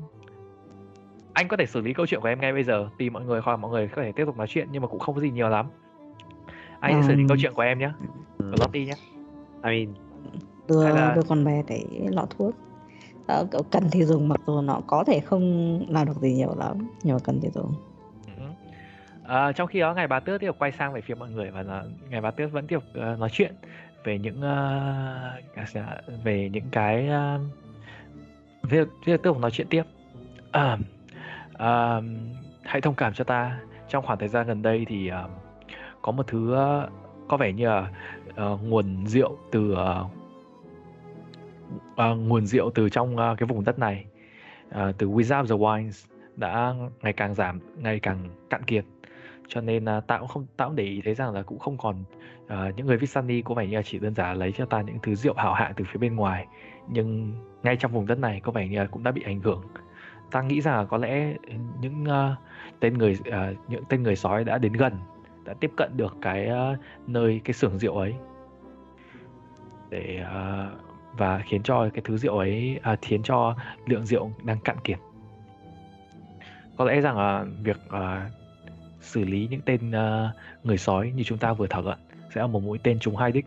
Anh 1.33 1.49
có 1.49 1.57
thể 1.57 1.67
xử 1.67 1.81
lý 1.81 1.93
câu 1.93 2.07
chuyện 2.07 2.21
của 2.21 2.29
em 2.29 2.41
ngay 2.41 2.53
bây 2.53 2.65
giờ. 2.65 2.89
Tìm 2.99 3.13
mọi 3.13 3.25
người 3.25 3.41
hoặc 3.45 3.57
mọi 3.57 3.71
người 3.71 3.89
có 3.89 4.03
thể 4.03 4.13
tiếp 4.13 4.25
tục 4.25 4.37
nói 4.37 4.47
chuyện 4.47 4.69
nhưng 4.73 4.83
mà 4.83 4.89
cũng 4.89 4.99
không 4.99 5.15
có 5.15 5.21
gì 5.21 5.31
nhiều 5.31 5.49
lắm. 5.49 5.67
Anh 6.81 7.03
sẽ 7.03 7.09
xử 7.09 7.15
lý 7.15 7.25
câu 7.29 7.37
chuyện 7.41 7.53
của 7.55 7.63
em 7.63 7.79
nhé. 7.79 7.91
Của 8.39 8.57
Lottie 8.61 8.87
nhé. 8.87 8.95
I 9.65 9.87
mean, 9.87 9.95
đưa 10.71 10.89
là- 10.89 11.15
đưa 11.15 11.23
con 11.29 11.45
bé 11.45 11.63
cái 11.67 11.85
lọ 12.11 12.27
thuốc. 12.39 12.55
Cậu 13.51 13.63
cần 13.71 13.85
thì 13.93 14.05
dùng 14.05 14.29
mặc 14.29 14.41
dù 14.47 14.61
nó 14.61 14.81
có 14.87 15.05
thể 15.05 15.21
không 15.21 15.81
làm 15.89 16.07
được 16.07 16.17
gì 16.21 16.35
nhiều 16.35 16.55
lắm 16.59 16.89
nhưng 17.03 17.15
mà 17.15 17.21
cần 17.25 17.41
thì 17.43 17.49
dùng. 17.55 17.75
Ừ. 18.27 18.43
À, 19.23 19.53
trong 19.53 19.69
khi 19.69 19.81
đó 19.81 19.95
ngài 19.95 20.07
bá 20.07 20.21
tước 20.21 20.41
tiếp 20.41 20.47
tục 20.47 20.57
quay 20.59 20.73
sang 20.73 20.93
về 20.93 21.01
phía 21.01 21.15
mọi 21.15 21.31
người 21.31 21.51
và 21.51 21.63
là, 21.63 21.85
ngài 22.11 22.21
bá 22.21 22.31
tước 22.31 22.53
vẫn 22.53 22.67
tiếp 22.67 22.75
tục 22.75 22.85
ờ, 22.95 23.17
nói 23.17 23.29
chuyện 23.33 23.55
về 24.05 24.19
những 24.19 24.39
uh, 24.39 26.25
về 26.25 26.51
những 26.53 26.65
cái 26.71 27.09
uh, 27.09 27.41
việc 28.71 28.89
tiếp 29.05 29.17
tục 29.23 29.39
nói 29.39 29.51
chuyện 29.51 29.67
tiếp. 29.71 29.83
À, 30.53 30.79
à, 31.53 32.01
hãy 32.63 32.81
thông 32.81 32.95
cảm 32.95 33.15
cho 33.15 33.25
ta. 33.25 33.61
Trong 33.89 34.07
khoảng 34.07 34.19
thời 34.19 34.29
gian 34.29 34.47
gần 34.47 34.63
đây 34.63 34.85
thì 34.89 35.09
ờ, 35.09 35.29
có 36.03 36.13
một 36.13 36.27
thứ 36.27 36.55
ờ, 36.55 36.89
có 37.29 37.37
vẻ 37.37 37.53
như 37.53 37.67
là 37.67 37.91
ờ, 38.35 38.59
nguồn 38.63 39.07
rượu 39.07 39.37
từ 39.53 39.73
ờ, 39.75 40.05
uh, 41.77 42.19
nguồn 42.19 42.47
rượu 42.47 42.71
từ 42.75 42.89
trong 42.89 43.17
uh, 43.17 43.39
cái 43.39 43.47
vùng 43.47 43.65
đất 43.65 43.79
này 43.79 44.05
uh, 44.69 44.99
từ 44.99 45.09
Wizard 45.09 45.45
of 45.45 45.47
the 45.47 45.55
Wines 45.55 46.07
đã 46.37 46.75
ngày 47.03 47.13
càng 47.13 47.35
giảm 47.35 47.61
ngày 47.77 48.01
càng 48.01 48.29
cạn 48.51 48.63
kiệt. 48.65 48.85
Cho 49.49 49.61
nên 49.61 49.85
uh, 49.85 50.07
tao 50.07 50.19
cũng 50.19 50.29
không 50.29 50.47
tao 50.57 50.69
cũng 50.69 50.77
để 50.77 50.85
ý 50.85 51.01
thấy 51.05 51.15
rằng 51.15 51.33
là 51.33 51.43
cũng 51.43 51.59
không 51.59 51.77
còn 51.79 52.05
uh, 52.45 52.77
những 52.77 52.87
người 52.87 52.97
Vistani 52.97 53.43
có 53.43 53.55
vẻ 53.55 53.67
như 53.67 53.77
là 53.77 53.83
chỉ 53.83 53.99
đơn 53.99 54.15
giản 54.15 54.37
lấy 54.37 54.53
cho 54.53 54.65
ta 54.67 54.81
những 54.81 54.99
thứ 55.03 55.15
rượu 55.15 55.35
hảo 55.35 55.55
hạng 55.55 55.73
từ 55.77 55.85
phía 55.93 55.99
bên 55.99 56.17
ngoài 56.17 56.47
nhưng 56.89 57.33
ngay 57.63 57.77
trong 57.77 57.93
vùng 57.93 58.07
đất 58.07 58.19
này 58.19 58.41
có 58.41 58.53
vẻ 58.53 58.69
như 58.69 58.79
là 58.79 58.87
cũng 58.87 59.03
đã 59.03 59.11
bị 59.11 59.23
ảnh 59.23 59.41
hưởng. 59.41 59.63
Ta 60.31 60.43
nghĩ 60.43 60.61
rằng 60.61 60.77
là 60.77 60.85
có 60.85 60.97
lẽ 60.97 61.35
những 61.81 62.05
uh, 62.05 62.39
tên 62.81 62.99
người 62.99 63.19
uh, 63.21 63.71
những 63.71 63.85
tên 63.89 64.03
người 64.03 64.17
sói 64.17 64.45
đã 64.45 64.59
đến 64.59 64.73
gần 64.73 64.99
đã 65.45 65.55
tiếp 65.61 65.71
cận 65.77 65.97
được 65.97 66.17
cái 66.23 66.49
uh, 66.73 66.79
nơi 67.07 67.41
cái 67.45 67.55
xưởng 67.55 67.79
rượu 67.79 67.97
ấy 67.97 68.15
để 69.91 70.25
uh, 70.25 70.90
và 71.21 71.43
khiến 71.47 71.63
cho 71.63 71.89
cái 71.95 72.03
thứ 72.05 72.17
rượu 72.17 72.39
ấy 72.39 72.79
à, 72.83 72.97
khiến 73.03 73.23
cho 73.23 73.57
lượng 73.87 74.07
rượu 74.07 74.33
đang 74.45 74.59
cạn 74.61 74.77
kiệt 74.85 74.99
có 76.77 76.85
lẽ 76.85 77.01
rằng 77.01 77.19
là 77.19 77.45
việc 77.63 77.77
ờ, 77.89 78.21
xử 79.01 79.25
lý 79.25 79.49
những 79.51 79.61
tên 79.65 79.91
ờ, 79.91 80.31
người 80.65 80.79
sói 80.79 81.13
như 81.17 81.23
chúng 81.23 81.39
ta 81.39 81.53
vừa 81.53 81.67
thảo 81.67 81.83
luận 81.83 81.99
sẽ 82.35 82.41
là 82.41 82.47
một 82.47 82.63
mũi 82.63 82.79
tên 82.83 82.99
trúng 82.99 83.17
hai 83.17 83.33
đích 83.33 83.47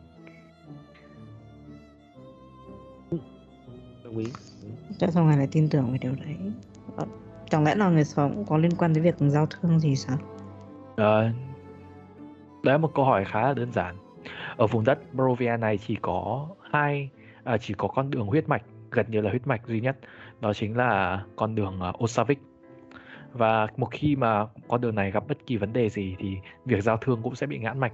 đồng 4.03 4.17
ý 4.17 4.25
Tại 4.99 5.11
sao 5.11 5.25
ngài 5.25 5.37
lại 5.37 5.47
tin 5.51 5.69
tưởng 5.69 5.91
về 5.91 5.97
điều 5.97 6.11
đấy? 6.11 6.35
Ờ, 6.95 7.05
Chẳng 7.49 7.63
lẽ 7.63 7.75
là 7.75 7.89
người 7.89 8.03
xóm 8.03 8.35
cũng 8.35 8.45
có 8.45 8.57
liên 8.57 8.71
quan 8.77 8.93
đến 8.93 9.03
việc 9.03 9.15
giao 9.19 9.45
thương 9.45 9.79
gì 9.79 9.95
sao? 9.95 10.17
Ờ, 10.95 11.21
đấy 12.63 12.73
là 12.73 12.77
một 12.77 12.91
câu 12.95 13.05
hỏi 13.05 13.25
khá 13.25 13.41
là 13.41 13.53
đơn 13.53 13.71
giản. 13.71 13.95
Ở 14.57 14.67
vùng 14.67 14.83
đất 14.83 15.13
Barovia 15.13 15.57
này 15.57 15.77
chỉ 15.77 15.95
có 16.01 16.47
hai, 16.71 17.09
à, 17.43 17.57
chỉ 17.57 17.73
có 17.73 17.87
con 17.87 18.09
đường 18.09 18.27
huyết 18.27 18.49
mạch, 18.49 18.63
gần 18.91 19.05
như 19.09 19.21
là 19.21 19.29
huyết 19.29 19.47
mạch 19.47 19.67
duy 19.67 19.81
nhất, 19.81 19.97
đó 20.41 20.53
chính 20.53 20.77
là 20.77 21.23
con 21.35 21.55
đường 21.55 21.79
uh, 21.89 22.03
Osavik. 22.03 22.39
Và 23.33 23.67
một 23.77 23.87
khi 23.91 24.15
mà 24.15 24.45
con 24.67 24.81
đường 24.81 24.95
này 24.95 25.11
gặp 25.11 25.23
bất 25.27 25.45
kỳ 25.45 25.57
vấn 25.57 25.73
đề 25.73 25.89
gì 25.89 26.15
thì 26.19 26.37
việc 26.65 26.83
giao 26.83 26.97
thương 26.97 27.19
cũng 27.23 27.35
sẽ 27.35 27.47
bị 27.47 27.57
ngãn 27.57 27.79
mạch. 27.79 27.93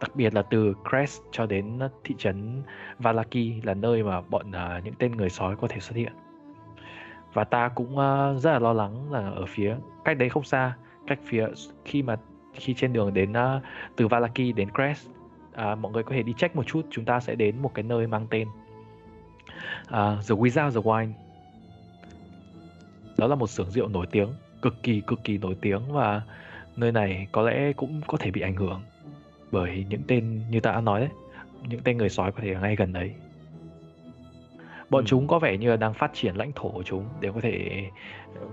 Đặc 0.00 0.16
biệt 0.16 0.34
là 0.34 0.42
từ 0.42 0.74
Crest 0.88 1.20
cho 1.32 1.46
đến 1.46 1.78
thị 2.04 2.14
trấn 2.18 2.62
Valaki 2.98 3.62
là 3.62 3.74
nơi 3.74 4.02
mà 4.02 4.20
bọn 4.20 4.50
uh, 4.50 4.84
những 4.84 4.94
tên 4.98 5.12
người 5.12 5.30
sói 5.30 5.56
có 5.56 5.68
thể 5.68 5.80
xuất 5.80 5.96
hiện. 5.96 6.12
Và 7.32 7.44
ta 7.44 7.68
cũng 7.68 7.92
uh, 7.92 8.42
rất 8.42 8.52
là 8.52 8.58
lo 8.58 8.72
lắng 8.72 9.12
là 9.12 9.30
ở 9.30 9.46
phía 9.46 9.76
cách 10.04 10.18
đấy 10.18 10.28
không 10.28 10.44
xa, 10.44 10.76
cách 11.06 11.18
phía 11.24 11.46
khi 11.84 12.02
mà 12.02 12.16
khi 12.54 12.74
trên 12.74 12.92
đường 12.92 13.14
đến 13.14 13.32
uh, 13.32 13.62
từ 13.96 14.08
Valaki 14.08 14.54
đến 14.56 14.68
Crest 14.74 15.08
uh, 15.08 15.78
mọi 15.78 15.92
người 15.92 16.02
có 16.02 16.10
thể 16.10 16.22
đi 16.22 16.32
check 16.32 16.56
một 16.56 16.66
chút 16.66 16.86
chúng 16.90 17.04
ta 17.04 17.20
sẽ 17.20 17.34
đến 17.34 17.62
một 17.62 17.74
cái 17.74 17.82
nơi 17.82 18.06
mang 18.06 18.26
tên 18.30 18.48
uh, 19.82 20.26
The 20.28 20.34
Without 20.34 20.70
the 20.70 20.80
Wine 20.80 21.12
đó 23.18 23.26
là 23.26 23.34
một 23.34 23.46
xưởng 23.46 23.70
rượu 23.70 23.88
nổi 23.88 24.06
tiếng 24.10 24.28
cực 24.62 24.82
kỳ 24.82 25.00
cực 25.00 25.24
kỳ 25.24 25.38
nổi 25.38 25.56
tiếng 25.60 25.92
và 25.92 26.22
nơi 26.76 26.92
này 26.92 27.26
có 27.32 27.42
lẽ 27.42 27.72
cũng 27.72 28.00
có 28.06 28.18
thể 28.18 28.30
bị 28.30 28.40
ảnh 28.40 28.56
hưởng 28.56 28.82
bởi 29.52 29.86
những 29.88 30.02
tên 30.06 30.42
như 30.50 30.60
ta 30.60 30.72
đã 30.72 30.80
nói 30.80 31.00
đấy 31.00 31.10
những 31.68 31.80
tên 31.84 31.96
người 31.96 32.08
sói 32.08 32.32
có 32.32 32.38
thể 32.42 32.52
ở 32.52 32.60
ngay 32.60 32.76
gần 32.76 32.92
đấy. 32.92 33.14
Bọn 34.90 35.04
Ừ. 35.04 35.06
chúng 35.08 35.28
có 35.28 35.38
vẻ 35.38 35.56
như 35.56 35.70
là 35.70 35.76
đang 35.76 35.94
phát 35.94 36.10
triển 36.14 36.36
lãnh 36.36 36.52
thổ 36.52 36.70
của 36.70 36.82
chúng 36.82 37.04
để 37.20 37.30
có 37.34 37.40
thể 37.40 37.86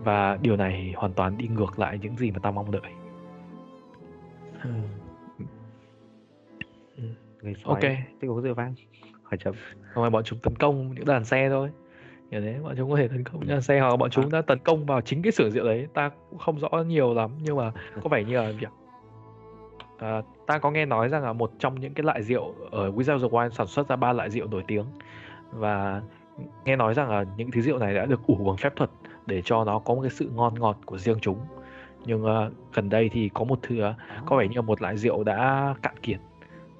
và 0.04 0.38
điều 0.42 0.56
này 0.56 0.94
hoàn 0.96 1.14
toàn 1.14 1.38
đi 1.38 1.48
ngược 1.48 1.80
lại 1.80 2.00
những 2.02 2.18
gì 2.18 2.32
mà 2.32 2.40
ta 2.40 2.52
mong 2.52 2.72
đợi. 2.72 2.92
Người 7.42 7.54
sói. 7.64 7.74
Ok. 7.74 7.82
Thích 8.22 8.30
uống 8.30 8.42
rượu 8.42 8.54
vang 8.54 8.74
hỏi 9.30 9.38
chấm. 9.44 9.54
Không 9.94 10.04
phải 10.04 10.10
bọn 10.10 10.24
chúng 10.24 10.40
tấn 10.40 10.56
công 10.56 10.94
những 10.96 11.06
đàn 11.06 11.26
xe 11.26 11.50
thôi. 11.50 11.70
Như 12.30 12.42
thế 12.42 12.60
bọn 12.64 12.74
chúng 12.78 12.92
có 12.92 12.98
thể 12.98 13.08
tấn 13.08 13.24
công 13.24 13.40
những 13.40 13.50
đàn 13.50 13.62
xe 13.62 13.80
hoặc 13.80 13.96
bọn 13.96 14.10
chúng 14.10 14.32
đã 14.32 14.42
tấn 14.42 14.60
công 14.60 14.86
vào 14.86 15.02
chính 15.02 15.22
cái 15.22 15.32
xưởng 15.32 15.52
rượu 15.52 15.66
đấy. 15.66 15.88
Ta 15.94 16.10
cũng 16.30 16.40
không 16.40 16.60
rõ 16.60 16.70
nhiều 16.70 17.14
lắm 17.14 17.32
nhưng 17.42 17.58
mà 17.58 17.72
có 18.04 18.10
vẻ 18.10 18.24
như 18.24 18.38
là 18.38 18.52
việc 18.60 18.70
à, 19.98 20.22
ta 20.48 20.58
có 20.58 20.72
nghe 20.72 20.86
nói 20.86 21.10
rằng 21.10 21.24
là 21.24 21.34
một 21.34 21.52
trong 21.60 21.80
những 21.80 21.94
cái 21.94 22.04
loại 22.04 22.24
rượu 22.24 22.54
ở 22.72 22.92
Without 22.92 23.20
the 23.20 23.28
Wine 23.28 23.50
sản 23.50 23.68
xuất 23.68 23.90
ra 23.90 23.96
ba 23.96 24.14
loại 24.14 24.30
rượu 24.30 24.48
nổi 24.48 24.64
tiếng. 24.68 24.86
Và 25.52 26.02
nghe 26.66 26.76
nói 26.76 26.94
rằng 26.94 27.10
là 27.10 27.26
những 27.38 27.52
thứ 27.52 27.62
rượu 27.62 27.80
này 27.80 27.94
đã 27.94 28.06
được 28.06 28.28
ủ 28.28 28.36
bằng 28.36 28.58
phép 28.58 28.76
thuật 28.76 28.90
để 29.26 29.42
cho 29.46 29.64
nó 29.64 29.80
có 29.80 29.94
một 29.94 30.02
cái 30.02 30.12
sự 30.12 30.30
ngon 30.36 30.54
ngọt 30.60 30.78
của 30.86 30.98
riêng 30.98 31.18
chúng. 31.22 31.40
Nhưng 32.06 32.24
ờ, 32.24 32.52
gần 32.74 32.90
đây 32.90 33.10
thì 33.14 33.30
có 33.34 33.44
một 33.44 33.60
thứ 33.62 33.80
ờ, 33.80 33.94
có 34.26 34.38
vẻ 34.38 34.48
như 34.48 34.56
là 34.56 34.62
một 34.62 34.82
loại 34.82 34.98
rượu 34.98 35.24
đã 35.24 35.74
cạn 35.82 35.96
kiệt 36.02 36.20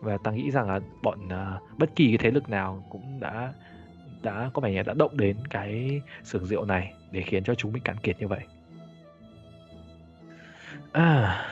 và 0.02 0.18
ta 0.18 0.32
nghĩ 0.32 0.52
rằng 0.52 0.70
là 0.70 0.80
bọn 1.04 1.30
ờ, 1.30 1.60
bất 1.78 1.96
kỳ 1.96 2.08
cái 2.08 2.18
thế 2.18 2.32
lực 2.32 2.50
nào 2.50 2.84
cũng 2.90 3.20
đã 3.20 3.54
đã 4.22 4.50
có 4.54 4.62
vẻ 4.62 4.72
như 4.72 4.84
đã 4.84 4.94
động 4.94 5.18
đến 5.18 5.38
cái 5.50 6.02
xưởng 6.24 6.46
rượu 6.46 6.66
này 6.66 6.94
để 7.12 7.22
khiến 7.22 7.44
cho 7.44 7.56
chúng 7.56 7.74
bị 7.74 7.80
cạn 7.84 7.98
kiệt 7.98 8.20
như 8.20 8.28
vậy. 8.28 8.40
À, 10.92 11.46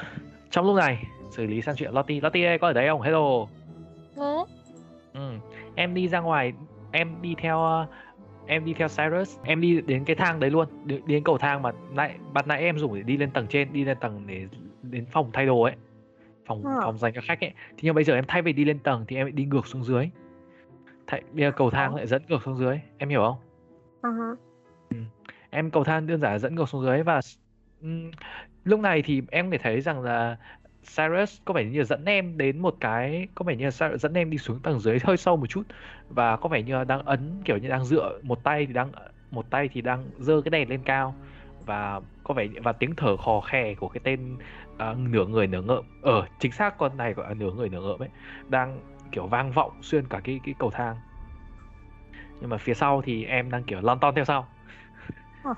trong 0.52 0.66
lúc 0.66 0.76
này 0.76 1.04
xử 1.32 1.46
lý 1.46 1.62
sang 1.62 1.76
chuyện 1.76 1.93
Lottie. 1.93 2.22
Lottie 2.22 2.46
ơi, 2.46 2.58
có 2.58 2.68
ở 2.68 2.74
đấy 2.74 2.88
không? 2.88 3.02
Hello. 3.02 3.48
Thế 4.16 4.22
Ừ. 5.14 5.32
Em 5.76 5.93
đi 5.93 6.08
ra 6.08 6.20
ngoài, 6.20 6.54
em 6.91 7.22
đi 7.22 7.36
theo 7.38 7.64
ờ, 7.64 7.88
em 8.48 8.66
đi 8.66 8.74
theo 8.74 8.88
Cyrus, 8.88 9.38
em 9.43 9.62
đi 9.62 9.82
đến 9.82 10.06
cái 10.06 10.16
thang 10.16 10.39
đấy 10.39 10.50
luôn, 10.50 10.68
đi, 10.86 11.00
đến 11.06 11.24
cầu 11.24 11.38
thang 11.38 11.62
mà 11.62 11.72
nãy 11.91 12.16
ban 12.34 12.48
nãy 12.48 12.62
em 12.62 12.80
dùng 12.80 12.96
để 12.96 13.02
đi 13.02 13.18
lên 13.18 13.32
tầng 13.32 13.48
trên, 13.48 13.74
đi 13.74 13.84
lên 13.84 13.98
tầng 14.02 14.24
để 14.28 14.48
đến 14.82 15.06
phòng 15.12 15.30
thay 15.34 15.46
đồ 15.46 15.62
ấy. 15.62 15.76
Phòng 16.46 16.64
Ờ. 16.66 16.80
phòng 16.84 16.98
dành 16.98 17.14
cho 17.14 17.22
khách 17.24 17.43
ấy. 17.43 17.52
Thì 17.70 17.80
nhưng 17.82 17.96
bây 17.96 18.04
giờ 18.04 18.16
em 18.16 18.26
thay 18.28 18.41
vì 18.41 18.54
đi 18.54 18.66
lên 18.66 18.80
tầng 18.80 19.06
thì 19.08 19.16
em 19.16 19.26
lại 19.26 19.32
đi 19.32 19.46
ngược 19.46 19.68
xuống 19.68 19.84
dưới. 19.84 20.10
Thay, 21.08 21.22
bây 21.32 21.41
giờ 21.46 21.52
cầu 21.52 21.70
thang 21.70 21.96
lại 21.96 22.08
dẫn 22.08 22.22
ngược 22.28 22.43
xuống 22.43 22.58
dưới, 22.58 22.80
em 22.98 23.10
hiểu 23.10 23.22
không? 23.22 23.38
Ừ 24.02 24.10
hứ. 24.12 24.36
em 25.50 25.72
cầu 25.72 25.84
thang 25.84 26.08
đơn 26.08 26.20
giản 26.20 26.39
dẫn 26.39 26.56
ngược 26.56 26.70
xuống 26.70 26.84
dưới 26.84 27.04
và 27.04 27.20
ừm, 27.82 28.12
lúc 28.64 28.80
này 28.80 29.02
thì 29.02 29.22
em 29.32 29.46
có 29.46 29.58
thể 29.58 29.64
thấy 29.64 29.82
rằng 29.82 30.02
là 30.02 30.38
Cyrus 30.96 31.41
có 31.46 31.54
vẻ 31.54 31.66
như 31.66 31.84
dẫn 31.84 32.06
em 32.06 32.38
đến 32.38 32.60
một 32.60 32.76
cái 32.80 33.28
có 33.36 33.46
vẻ 33.46 33.56
như 33.56 33.66
là 33.66 33.72
Cyrus 33.72 34.02
dẫn 34.02 34.14
em 34.14 34.30
đi 34.30 34.38
xuống 34.38 34.60
tầng 34.60 34.80
dưới 34.80 35.00
hơi 35.04 35.18
sâu 35.18 35.38
một 35.38 35.48
chút 35.48 35.64
và 36.10 36.38
có 36.38 36.50
vẻ 36.50 36.62
như 36.62 36.84
đang 36.84 37.06
ấn 37.06 37.41
kiểu 37.46 37.58
như 37.58 37.70
đang 37.70 37.86
dựa 37.86 38.20
một 38.22 38.43
tay 38.43 38.66
thì 38.66 38.74
đang 38.74 38.91
một 39.32 39.50
tay 39.50 39.70
thì 39.74 39.82
đang 39.82 40.10
giơ 40.20 40.41
cái 40.41 40.50
đèn 40.50 40.70
lên 40.70 40.82
cao 40.86 41.16
và 41.66 42.02
có 42.24 42.34
vẻ 42.34 42.48
và 42.64 42.72
tiếng 42.72 42.96
thở 42.96 43.18
khò 43.18 43.41
khè 43.41 43.74
của 43.74 43.88
cái 43.88 44.02
tên 44.04 44.38
à, 44.78 44.95
nửa 44.97 45.26
người 45.26 45.47
nửa 45.47 45.61
ngợm. 45.61 45.84
Ở 46.01 46.28
chính 46.39 46.51
xác 46.51 46.78
con 46.78 46.97
này 46.97 47.13
gọi 47.13 47.28
là 47.28 47.34
nửa 47.34 47.51
người 47.51 47.69
nửa 47.69 47.82
ngợm 47.82 47.99
ấy 47.99 48.09
đang 48.49 48.80
kiểu 49.11 49.28
vang 49.28 49.51
vọng 49.51 49.71
xuyên 49.82 50.07
cả 50.07 50.19
cái 50.23 50.39
cái 50.43 50.55
cầu 50.59 50.71
thang. 50.71 50.95
Nhưng 52.41 52.49
mà 52.49 52.57
phía 52.57 52.73
sau 52.73 53.01
thì 53.01 53.26
em 53.26 53.51
đang 53.51 53.63
kiểu 53.63 53.82
lon 53.82 53.99
ton 53.99 54.15
theo 54.15 54.26
sau. 54.26 54.47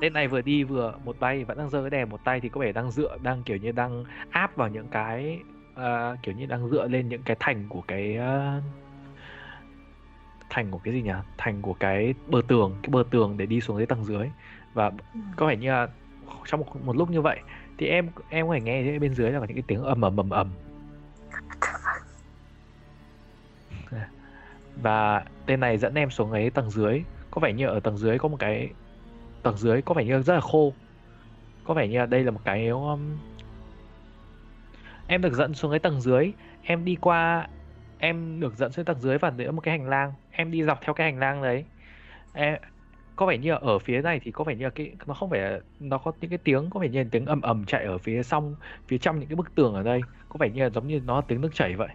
Tên 0.00 0.12
này 0.12 0.28
vừa 0.28 0.40
đi 0.40 0.64
vừa 0.64 0.94
một 1.04 1.16
tay 1.20 1.44
vẫn 1.44 1.58
đang 1.58 1.70
giơ 1.70 1.80
cái 1.80 1.90
đèn 1.90 2.08
một 2.08 2.24
tay 2.24 2.40
thì 2.40 2.48
có 2.48 2.60
vẻ 2.60 2.72
đang 2.72 2.90
dựa 2.90 3.18
đang 3.22 3.42
kiểu 3.42 3.56
như 3.56 3.72
đang 3.72 4.04
áp 4.30 4.56
vào 4.56 4.68
những 4.68 4.88
cái 4.88 5.40
à, 5.74 6.16
kiểu 6.22 6.34
như 6.34 6.46
đang 6.46 6.68
dựa 6.68 6.88
lên 6.88 7.08
những 7.08 7.22
cái 7.22 7.36
thành 7.40 7.66
của 7.68 7.80
cái 7.80 8.16
à, 8.16 8.60
thành 10.50 10.70
của 10.70 10.78
cái 10.78 10.94
gì 10.94 11.02
nhỉ? 11.02 11.12
Thành 11.38 11.62
của 11.62 11.74
cái 11.74 12.14
bờ 12.26 12.42
tường 12.48 12.76
cái 12.82 12.90
bờ 12.90 13.04
tường 13.10 13.36
để 13.36 13.46
đi 13.46 13.60
xuống 13.60 13.76
dưới 13.76 13.86
tầng 13.86 14.04
dưới. 14.04 14.30
Và 14.74 14.90
có 15.36 15.46
vẻ 15.46 15.56
như 15.56 15.70
là 15.70 15.88
trong 16.46 16.60
một, 16.60 16.84
một 16.84 16.96
lúc 16.96 17.10
như 17.10 17.20
vậy 17.20 17.40
thì 17.78 17.86
em 17.86 18.08
em 18.28 18.48
có 18.48 18.54
thể 18.54 18.60
nghe 18.60 18.82
thấy 18.82 18.98
bên 18.98 19.14
dưới 19.14 19.30
là 19.30 19.40
có 19.40 19.46
những 19.46 19.56
cái 19.56 19.64
tiếng 19.66 19.82
ầm 19.82 20.00
ầm 20.00 20.16
ầm 20.16 20.30
ầm. 20.30 20.50
Và 24.82 25.24
tên 25.46 25.60
này 25.60 25.78
dẫn 25.78 25.94
em 25.94 26.10
xuống 26.10 26.30
ấy 26.30 26.50
tầng 26.50 26.70
dưới. 26.70 27.02
Có 27.30 27.40
vẻ 27.40 27.52
như 27.52 27.66
ở 27.66 27.80
tầng 27.80 27.98
dưới 27.98 28.18
có 28.18 28.28
một 28.28 28.36
cái 28.38 28.70
tầng 29.42 29.56
dưới 29.56 29.82
có 29.82 29.94
vẻ 29.94 30.04
như 30.04 30.22
rất 30.22 30.34
là 30.34 30.40
khô. 30.40 30.72
Có 31.64 31.74
vẻ 31.74 31.88
như 31.88 31.98
là 31.98 32.06
đây 32.06 32.24
là 32.24 32.30
một 32.30 32.40
cái 32.44 32.68
um, 32.68 33.18
em 35.06 35.22
được 35.22 35.32
dẫn 35.32 35.54
xuống 35.54 35.70
cái 35.70 35.80
tầng 35.80 36.00
dưới. 36.00 36.32
Em 36.62 36.84
đi 36.84 36.96
qua 37.00 37.48
em 37.98 38.40
được 38.40 38.56
dẫn 38.56 38.72
xuống 38.72 38.84
tầng 38.84 39.00
dưới 39.00 39.18
và 39.18 39.30
đến 39.30 39.54
một 39.54 39.60
cái 39.60 39.78
hành 39.78 39.88
lang. 39.88 40.12
Em 40.30 40.50
đi 40.50 40.62
dọc 40.62 40.80
theo 40.82 40.94
cái 40.94 41.12
hành 41.12 41.20
lang 41.20 41.42
đấy. 41.42 41.64
Em, 42.32 42.58
có 43.22 43.26
vẻ 43.26 43.38
như 43.38 43.50
là 43.50 43.58
ở 43.62 43.78
phía 43.78 44.02
này 44.02 44.20
thì 44.24 44.30
có 44.30 44.44
vẻ 44.44 44.54
như 44.54 44.64
là 44.64 44.70
cái, 44.70 44.92
nó 45.06 45.14
không 45.14 45.30
phải 45.30 45.40
là- 45.40 45.60
nó 45.80 45.98
có 45.98 46.12
những 46.20 46.30
cái 46.30 46.38
tiếng, 46.38 46.70
có 46.70 46.80
vẻ 46.80 46.88
như 46.88 47.02
là 47.02 47.08
tiếng 47.10 47.26
ầm 47.26 47.40
ầm 47.40 47.64
chạy 47.64 47.84
ở 47.84 47.98
phía 47.98 48.22
xong 48.22 48.56
phía 48.88 48.98
trong 48.98 49.18
những 49.18 49.28
cái 49.28 49.36
bức 49.36 49.54
tường 49.54 49.74
ở 49.74 49.82
đây. 49.82 50.00
Có 50.28 50.36
vẻ 50.40 50.50
như 50.50 50.62
là 50.62 50.70
giống 50.70 50.86
như 50.86 51.00
nó 51.06 51.14
là 51.14 51.20
tiếng 51.28 51.40
nước 51.40 51.54
chảy 51.54 51.74
vậy. 51.74 51.88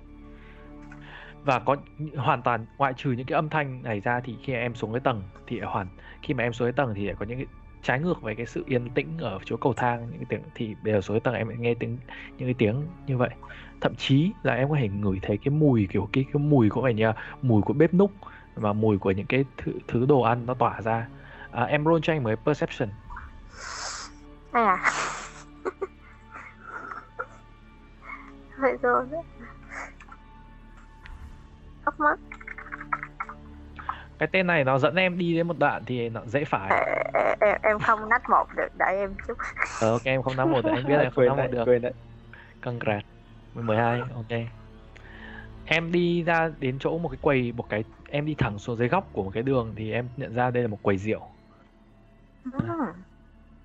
Và 1.44 1.60
có 1.60 1.76
hoàn 2.16 2.42
toàn, 2.42 2.66
ngoại 2.78 2.94
trừ 2.98 3.12
những 3.12 3.26
cái 3.26 3.36
âm 3.36 3.50
thanh 3.50 3.84
này 3.84 4.00
ra 4.00 4.20
thì 4.20 4.36
khi 4.44 4.54
em 4.54 4.76
xuống 4.76 4.92
cái 4.94 5.00
tầng 5.00 5.24
thì 5.48 5.60
hoàn, 5.60 5.88
khi 6.22 6.34
mà 6.34 6.44
em 6.44 6.54
xuống 6.54 6.66
cái 6.66 6.74
tầng 6.74 6.94
thì 6.96 7.10
có 7.20 7.26
những 7.26 7.38
cái 7.38 7.48
trái 7.84 8.00
ngược 8.00 8.22
với 8.22 8.36
cái 8.36 8.46
sự 8.46 8.64
yên 8.68 8.90
tĩnh 8.90 9.18
ở 9.20 9.40
chỗ 9.46 9.58
cầu 9.58 9.74
thang, 9.74 10.08
những 10.12 10.20
cái 10.20 10.26
tiếng, 10.30 10.42
thì 10.56 10.76
bây 10.84 10.94
giờ 10.94 11.02
xuống 11.02 11.16
cái 11.16 11.22
tầng 11.22 11.36
em 11.36 11.48
lại 11.48 11.58
nghe 11.60 11.74
tiếng, 11.74 11.98
những 12.38 12.48
cái 12.48 12.56
tiếng 12.58 12.88
như 13.08 13.18
vậy. 13.18 13.30
Thậm 13.82 13.96
chí 13.96 14.32
là 14.44 14.56
em 14.56 14.70
có 14.70 14.76
thể 14.80 14.88
ngửi 14.88 15.20
thấy 15.22 15.38
cái 15.38 15.50
mùi, 15.50 15.88
kiểu 15.92 16.10
cái 16.14 16.26
cái 16.34 16.44
mùi 16.44 16.70
có 16.70 16.82
vẻ 16.82 16.94
như 16.94 17.06
là 17.06 17.14
mùi 17.42 17.62
của 17.62 17.74
bếp 17.74 17.94
núc 17.94 18.12
và 18.58 18.74
mùi 18.74 18.98
của 18.98 19.12
những 19.12 19.26
cái 19.26 19.46
thứ, 19.58 19.72
thứ 19.88 20.06
đồ 20.06 20.22
ăn 20.22 20.46
nó 20.46 20.54
tỏa 20.54 20.82
ra. 20.82 21.08
À, 21.52 21.64
em 21.64 21.86
roll 21.86 22.00
cho 22.04 22.14
anh 22.14 22.24
mới 22.24 22.36
perception. 22.36 22.90
À. 24.52 24.92
Vậy 28.58 28.78
rồi 28.82 29.06
Ốc 31.86 32.00
mất 32.00 32.16
cái 34.20 34.30
tên 34.32 34.48
này 34.48 34.64
nó 34.64 34.78
dẫn 34.78 34.96
em 34.96 35.18
đi 35.18 35.36
đến 35.36 35.48
một 35.48 35.60
đoạn 35.60 35.84
thì 35.86 36.10
nó 36.10 36.22
dễ 36.26 36.46
phải. 36.46 36.70
Em, 37.14 37.38
em, 37.42 37.58
em 37.64 37.80
không 37.80 38.10
nách 38.10 38.30
một 38.30 38.48
được. 38.56 38.68
Đợi 38.78 38.98
em 38.98 39.16
chút. 39.28 39.38
Ờ, 39.82 39.92
ok 39.92 40.04
em 40.04 40.22
không 40.22 40.38
nắm 40.38 40.52
một 40.52 40.66
được. 40.66 40.72
Anh 40.76 40.86
biết 40.88 40.96
là 40.98 41.02
em 41.04 41.12
không 41.12 41.26
nắm 41.26 41.38
một 41.38 41.48
được. 41.52 41.66
quên 41.66 41.82
đấy 41.82 41.94
Congrats. 42.62 43.06
12 43.54 44.00
ok 44.00 44.40
em 45.68 45.92
đi 45.92 46.24
ra 46.24 46.52
đến 46.60 46.80
chỗ 46.80 46.98
một 46.98 47.10
cái 47.10 47.18
quầy 47.22 47.52
một 47.52 47.70
cái 47.70 47.84
em 48.10 48.26
đi 48.26 48.36
thẳng 48.36 48.60
xuống 48.60 48.78
dưới 48.78 48.88
góc 48.88 49.10
của 49.14 49.24
một 49.24 49.32
cái 49.34 49.44
đường 49.44 49.74
thì 49.76 49.92
em 49.92 50.10
nhận 50.18 50.34
ra 50.34 50.52
đây 50.52 50.64
là 50.64 50.68
một 50.70 50.84
quầy 50.84 50.98
rượu. 50.98 51.22
Ừ. 52.44 52.60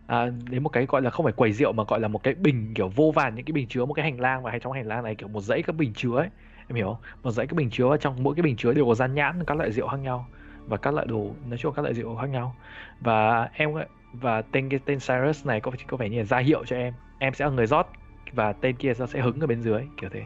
à, 0.07 0.26
đến 0.50 0.62
một 0.62 0.68
cái 0.68 0.86
gọi 0.86 1.03
là 1.03 1.11
không 1.11 1.24
phải 1.24 1.32
quầy 1.32 1.53
rượu 1.53 1.72
mà 1.72 1.84
gọi 1.88 2.00
là 2.00 2.09
một 2.09 2.22
cái 2.22 2.34
bình 2.34 2.74
kiểu 2.74 2.88
vô 2.88 3.12
vàn 3.14 3.34
những 3.34 3.44
cái 3.44 3.53
bình 3.53 3.68
chứa 3.68 3.84
một 3.84 3.94
cái 3.94 4.05
hành 4.05 4.20
lang 4.20 4.42
và 4.42 4.50
hay 4.50 4.61
trong 4.61 4.72
hành 4.72 4.86
lang 4.86 5.05
này 5.05 5.14
kiểu 5.14 5.28
một 5.28 5.40
dãy 5.40 5.62
các 5.62 5.76
bình 5.76 5.92
chứa 5.94 6.16
ấy. 6.16 6.28
Em 6.68 6.76
hiểu 6.76 6.86
không? 6.86 7.03
Một 7.22 7.30
dãy 7.30 7.46
các 7.46 7.57
bình 7.57 7.70
chứa 7.70 7.88
và 7.88 7.96
trong 7.96 8.22
mỗi 8.22 8.34
cái 8.34 8.42
bình 8.42 8.57
chứa 8.57 8.72
đều 8.72 8.86
có 8.86 8.94
dán 8.94 9.14
nhãn 9.14 9.44
các 9.44 9.57
loại 9.57 9.72
rượu 9.72 9.88
khác 9.88 9.96
nhau 10.00 10.30
và 10.66 10.76
các 10.76 10.94
loại 10.94 11.07
đồ 11.07 11.36
nói 11.44 11.59
chung 11.59 11.74
các 11.74 11.82
loại 11.82 11.94
rượu 11.94 12.16
khác 12.16 12.26
nhau. 12.26 12.57
Và 13.00 13.50
em 13.53 13.70
và 14.12 14.42
tên 14.42 14.68
cái 14.68 14.80
tên 14.84 14.98
Cyrus 14.98 15.46
này 15.46 15.61
có 15.61 15.72
có 15.86 15.96
vẻ 15.96 16.09
như 16.09 16.18
là 16.18 16.24
ra 16.24 16.38
hiệu 16.38 16.64
cho 16.66 16.76
em. 16.76 16.94
Em 17.18 17.34
sẽ 17.34 17.44
là 17.44 17.50
người 17.50 17.66
rót 17.66 17.86
và 18.32 18.53
tên 18.53 18.76
kia 18.76 18.92
sẽ 18.94 19.20
hứng 19.20 19.40
ở 19.40 19.46
bên 19.46 19.62
dưới 19.62 19.88
kiểu 19.96 20.11
thế 20.11 20.24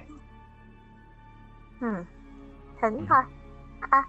ừ. 1.81 2.05
hứng 2.83 3.07
thôi. 3.09 3.23
À. 3.81 4.03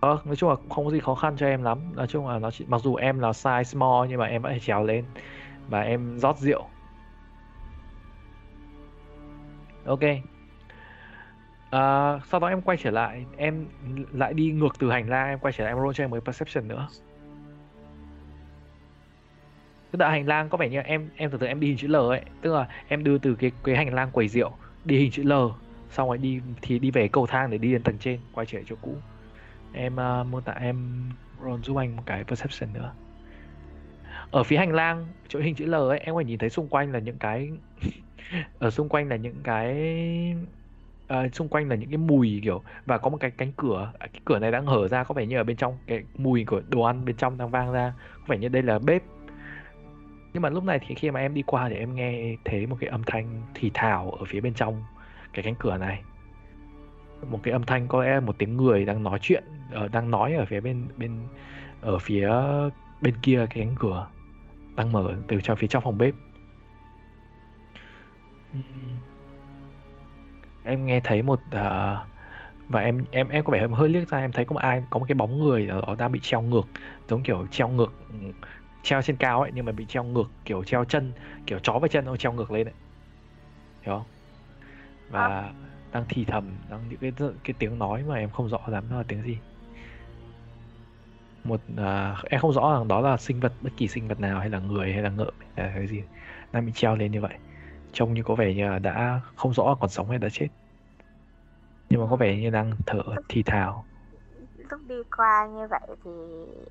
Ờ, 0.00 0.18
nói 0.24 0.36
chung 0.36 0.50
là 0.50 0.56
không 0.70 0.84
có 0.84 0.90
gì 0.90 1.00
khó 1.00 1.14
khăn 1.14 1.36
cho 1.36 1.46
em 1.46 1.62
lắm. 1.62 1.78
Nói 1.94 2.06
chung 2.06 2.28
là 2.28 2.38
nó 2.38 2.50
chỉ 2.50 2.64
mặc 2.68 2.80
dù 2.84 2.94
em 2.94 3.18
là 3.18 3.30
size 3.30 3.62
small 3.62 4.08
nhưng 4.08 4.18
mà 4.18 4.26
em 4.26 4.42
vẫn 4.42 4.60
trèo 4.60 4.84
lên. 4.84 5.04
Và 5.68 5.80
em 5.80 6.18
rót 6.18 6.38
rượu. 6.38 6.68
Ok. 9.86 10.00
À, 11.70 12.18
sau 12.30 12.40
đó 12.40 12.46
em 12.46 12.62
quay 12.62 12.76
trở 12.76 12.90
lại. 12.90 13.24
Em 13.36 13.66
lại 14.12 14.34
đi 14.34 14.52
ngược 14.52 14.78
từ 14.78 14.90
hành 14.90 15.08
lang. 15.08 15.28
Em 15.28 15.38
quay 15.38 15.52
trở 15.52 15.64
lại 15.64 15.72
em 15.72 15.78
roll 15.78 15.92
cho 15.94 16.04
em 16.04 16.10
mới 16.10 16.20
perception 16.20 16.68
nữa. 16.68 16.88
Tức 19.90 20.00
là 20.00 20.10
hành 20.10 20.26
lang 20.26 20.48
có 20.48 20.58
vẻ 20.58 20.68
như 20.68 20.80
em 20.80 21.10
em 21.16 21.30
từ 21.30 21.38
từ 21.38 21.46
em 21.46 21.60
đi 21.60 21.68
hình 21.68 21.76
chữ 21.76 21.88
L 21.88 21.96
ấy. 21.96 22.22
Tức 22.40 22.54
là 22.54 22.68
em 22.88 23.04
đưa 23.04 23.18
từ 23.18 23.34
cái 23.34 23.52
cái 23.64 23.76
hành 23.76 23.94
lang 23.94 24.10
quầy 24.10 24.28
rượu 24.28 24.52
đi 24.84 24.98
hình 24.98 25.10
chữ 25.10 25.22
L 25.22 25.32
xong 25.90 26.08
rồi 26.08 26.18
đi 26.18 26.40
thì 26.62 26.78
đi 26.78 26.90
về 26.90 27.08
cầu 27.08 27.26
thang 27.26 27.50
để 27.50 27.58
đi 27.58 27.72
đến 27.72 27.82
tầng 27.82 27.98
trên 27.98 28.20
quay 28.32 28.46
trở 28.46 28.58
lại 28.58 28.64
chỗ 28.68 28.76
cũ. 28.80 28.96
Em 29.72 29.92
uh, 29.92 30.26
mô 30.26 30.40
tả 30.40 30.52
em 30.52 31.08
roll 31.44 31.60
giúp 31.62 31.76
anh 31.76 31.96
một 31.96 32.02
cái 32.06 32.24
perception 32.24 32.72
nữa. 32.72 32.92
Ở 34.30 34.42
phía 34.42 34.56
hành 34.56 34.72
lang 34.72 35.06
chỗ 35.28 35.40
hình 35.40 35.54
chữ 35.54 35.66
L 35.66 35.74
ấy 35.74 35.98
em 35.98 36.14
có 36.14 36.20
nhìn 36.20 36.38
thấy 36.38 36.50
xung 36.50 36.68
quanh 36.68 36.92
là 36.92 36.98
những 36.98 37.18
cái 37.18 37.50
ở 38.58 38.70
xung 38.70 38.88
quanh 38.88 39.08
là 39.08 39.16
những 39.16 39.36
cái 39.42 39.74
uh, 41.12 41.34
xung 41.34 41.48
quanh 41.48 41.68
là 41.68 41.76
những 41.76 41.90
cái 41.90 41.98
mùi 41.98 42.40
kiểu 42.44 42.62
và 42.86 42.98
có 42.98 43.08
một 43.08 43.16
cái 43.20 43.30
cánh 43.30 43.52
cửa. 43.56 43.92
À, 43.98 44.06
cái 44.12 44.20
cửa 44.24 44.38
này 44.38 44.50
đang 44.50 44.66
hở 44.66 44.88
ra 44.88 45.04
có 45.04 45.14
vẻ 45.14 45.26
như 45.26 45.36
ở 45.36 45.44
bên 45.44 45.56
trong 45.56 45.78
cái 45.86 46.02
mùi 46.16 46.44
của 46.44 46.62
đồ 46.68 46.82
ăn 46.82 47.04
bên 47.04 47.16
trong 47.16 47.38
đang 47.38 47.50
vang 47.50 47.72
ra. 47.72 47.94
Có 48.14 48.24
vẻ 48.28 48.38
như 48.38 48.48
đây 48.48 48.62
là 48.62 48.78
bếp. 48.78 49.02
Nhưng 50.32 50.42
mà 50.42 50.48
lúc 50.48 50.64
này 50.64 50.80
thì 50.86 50.94
khi 50.94 51.10
mà 51.10 51.20
em 51.20 51.34
đi 51.34 51.42
qua 51.46 51.68
thì 51.68 51.74
em 51.74 51.94
nghe 51.94 52.36
thấy 52.44 52.66
một 52.66 52.76
cái 52.80 52.90
âm 52.90 53.02
thanh 53.06 53.42
thì 53.54 53.70
thào 53.74 54.10
ở 54.10 54.24
phía 54.24 54.40
bên 54.40 54.54
trong 54.54 54.84
cái 55.32 55.42
cánh 55.42 55.54
cửa 55.54 55.76
này. 55.76 56.02
Một 57.30 57.40
cái 57.42 57.52
âm 57.52 57.62
thanh 57.62 57.88
có 57.88 58.04
lẽ 58.04 58.20
một 58.20 58.38
tiếng 58.38 58.56
người 58.56 58.84
đang 58.84 59.02
nói 59.02 59.18
chuyện 59.22 59.44
uh, 59.84 59.90
đang 59.90 60.10
nói 60.10 60.34
ở 60.34 60.44
phía 60.44 60.60
bên 60.60 60.88
bên 60.96 61.26
ở 61.80 61.98
phía 61.98 62.30
bên 63.00 63.14
kia 63.22 63.38
cái 63.38 63.64
cánh 63.64 63.74
cửa 63.78 64.08
đang 64.76 64.92
mở 64.92 65.14
từ 65.28 65.40
trong 65.40 65.56
phía 65.56 65.66
trong 65.66 65.82
phòng 65.82 65.98
bếp. 65.98 66.14
Em 70.64 70.86
nghe 70.86 71.00
thấy 71.00 71.22
một 71.22 71.40
uh, 71.46 72.08
và 72.68 72.80
em 72.80 73.04
em 73.10 73.28
em 73.28 73.44
có 73.44 73.52
vẻ 73.52 73.68
hơi 73.72 73.88
liếc 73.88 74.08
ra 74.08 74.18
em 74.18 74.32
thấy 74.32 74.44
có 74.44 74.54
một 74.54 74.60
ai 74.60 74.82
có 74.90 74.98
một 74.98 75.04
cái 75.08 75.14
bóng 75.14 75.38
người 75.40 75.66
ở 75.68 75.80
đó 75.86 75.94
đang 75.98 76.12
bị 76.12 76.20
treo 76.22 76.42
ngược 76.42 76.68
giống 77.08 77.22
kiểu 77.22 77.46
treo 77.50 77.68
ngược 77.68 77.92
treo 78.82 79.02
trên 79.02 79.16
cao 79.16 79.40
ấy 79.40 79.50
nhưng 79.54 79.64
mà 79.64 79.72
bị 79.72 79.84
treo 79.84 80.04
ngược 80.04 80.30
kiểu 80.44 80.64
treo 80.64 80.84
chân 80.84 81.12
kiểu 81.46 81.58
chó 81.58 81.78
với 81.78 81.88
chân 81.88 82.04
nó 82.04 82.16
treo 82.16 82.32
ngược 82.32 82.50
lên 82.50 82.64
đấy 82.64 82.74
hiểu 83.82 83.94
không? 83.94 84.06
Và 85.10 85.52
đang 85.92 86.04
thì 86.08 86.24
thầm 86.24 86.56
đang 86.70 86.80
những 86.88 86.98
cái 87.00 87.12
cái 87.44 87.54
tiếng 87.58 87.78
nói 87.78 88.04
mà 88.08 88.14
em 88.14 88.30
không 88.30 88.48
rõ 88.48 88.58
lắm 88.66 88.84
nó 88.90 88.96
là 88.96 89.04
tiếng 89.08 89.22
gì. 89.22 89.38
Một 91.44 91.60
uh, 91.72 92.24
em 92.24 92.40
không 92.40 92.52
rõ 92.52 92.74
rằng 92.78 92.88
đó 92.88 93.00
là 93.00 93.16
sinh 93.16 93.40
vật 93.40 93.52
bất 93.60 93.70
kỳ 93.76 93.88
sinh 93.88 94.08
vật 94.08 94.20
nào 94.20 94.40
hay 94.40 94.50
là 94.50 94.58
người 94.58 94.92
hay 94.92 95.02
là 95.02 95.10
ngựa 95.10 95.30
hay 95.56 95.66
là 95.66 95.72
cái 95.74 95.86
gì 95.86 96.02
đang 96.52 96.66
bị 96.66 96.72
treo 96.72 96.96
lên 96.96 97.12
như 97.12 97.20
vậy. 97.20 97.34
Trông 97.92 98.14
như 98.14 98.22
có 98.22 98.34
vẻ 98.34 98.54
như 98.54 98.70
là 98.70 98.78
đã 98.78 99.20
không 99.36 99.52
rõ 99.52 99.76
còn 99.80 99.90
sống 99.90 100.08
hay 100.08 100.18
đã 100.18 100.28
chết. 100.28 100.48
Nhưng 101.90 102.00
mà 102.00 102.06
có 102.10 102.16
vẻ 102.16 102.36
như 102.36 102.50
đang 102.50 102.72
thở 102.86 103.02
thì 103.28 103.42
thào. 103.42 103.84
Lúc 104.70 104.80
đi 104.88 104.94
qua 105.16 105.46
như 105.46 105.66
vậy 105.70 105.96
thì 106.04 106.10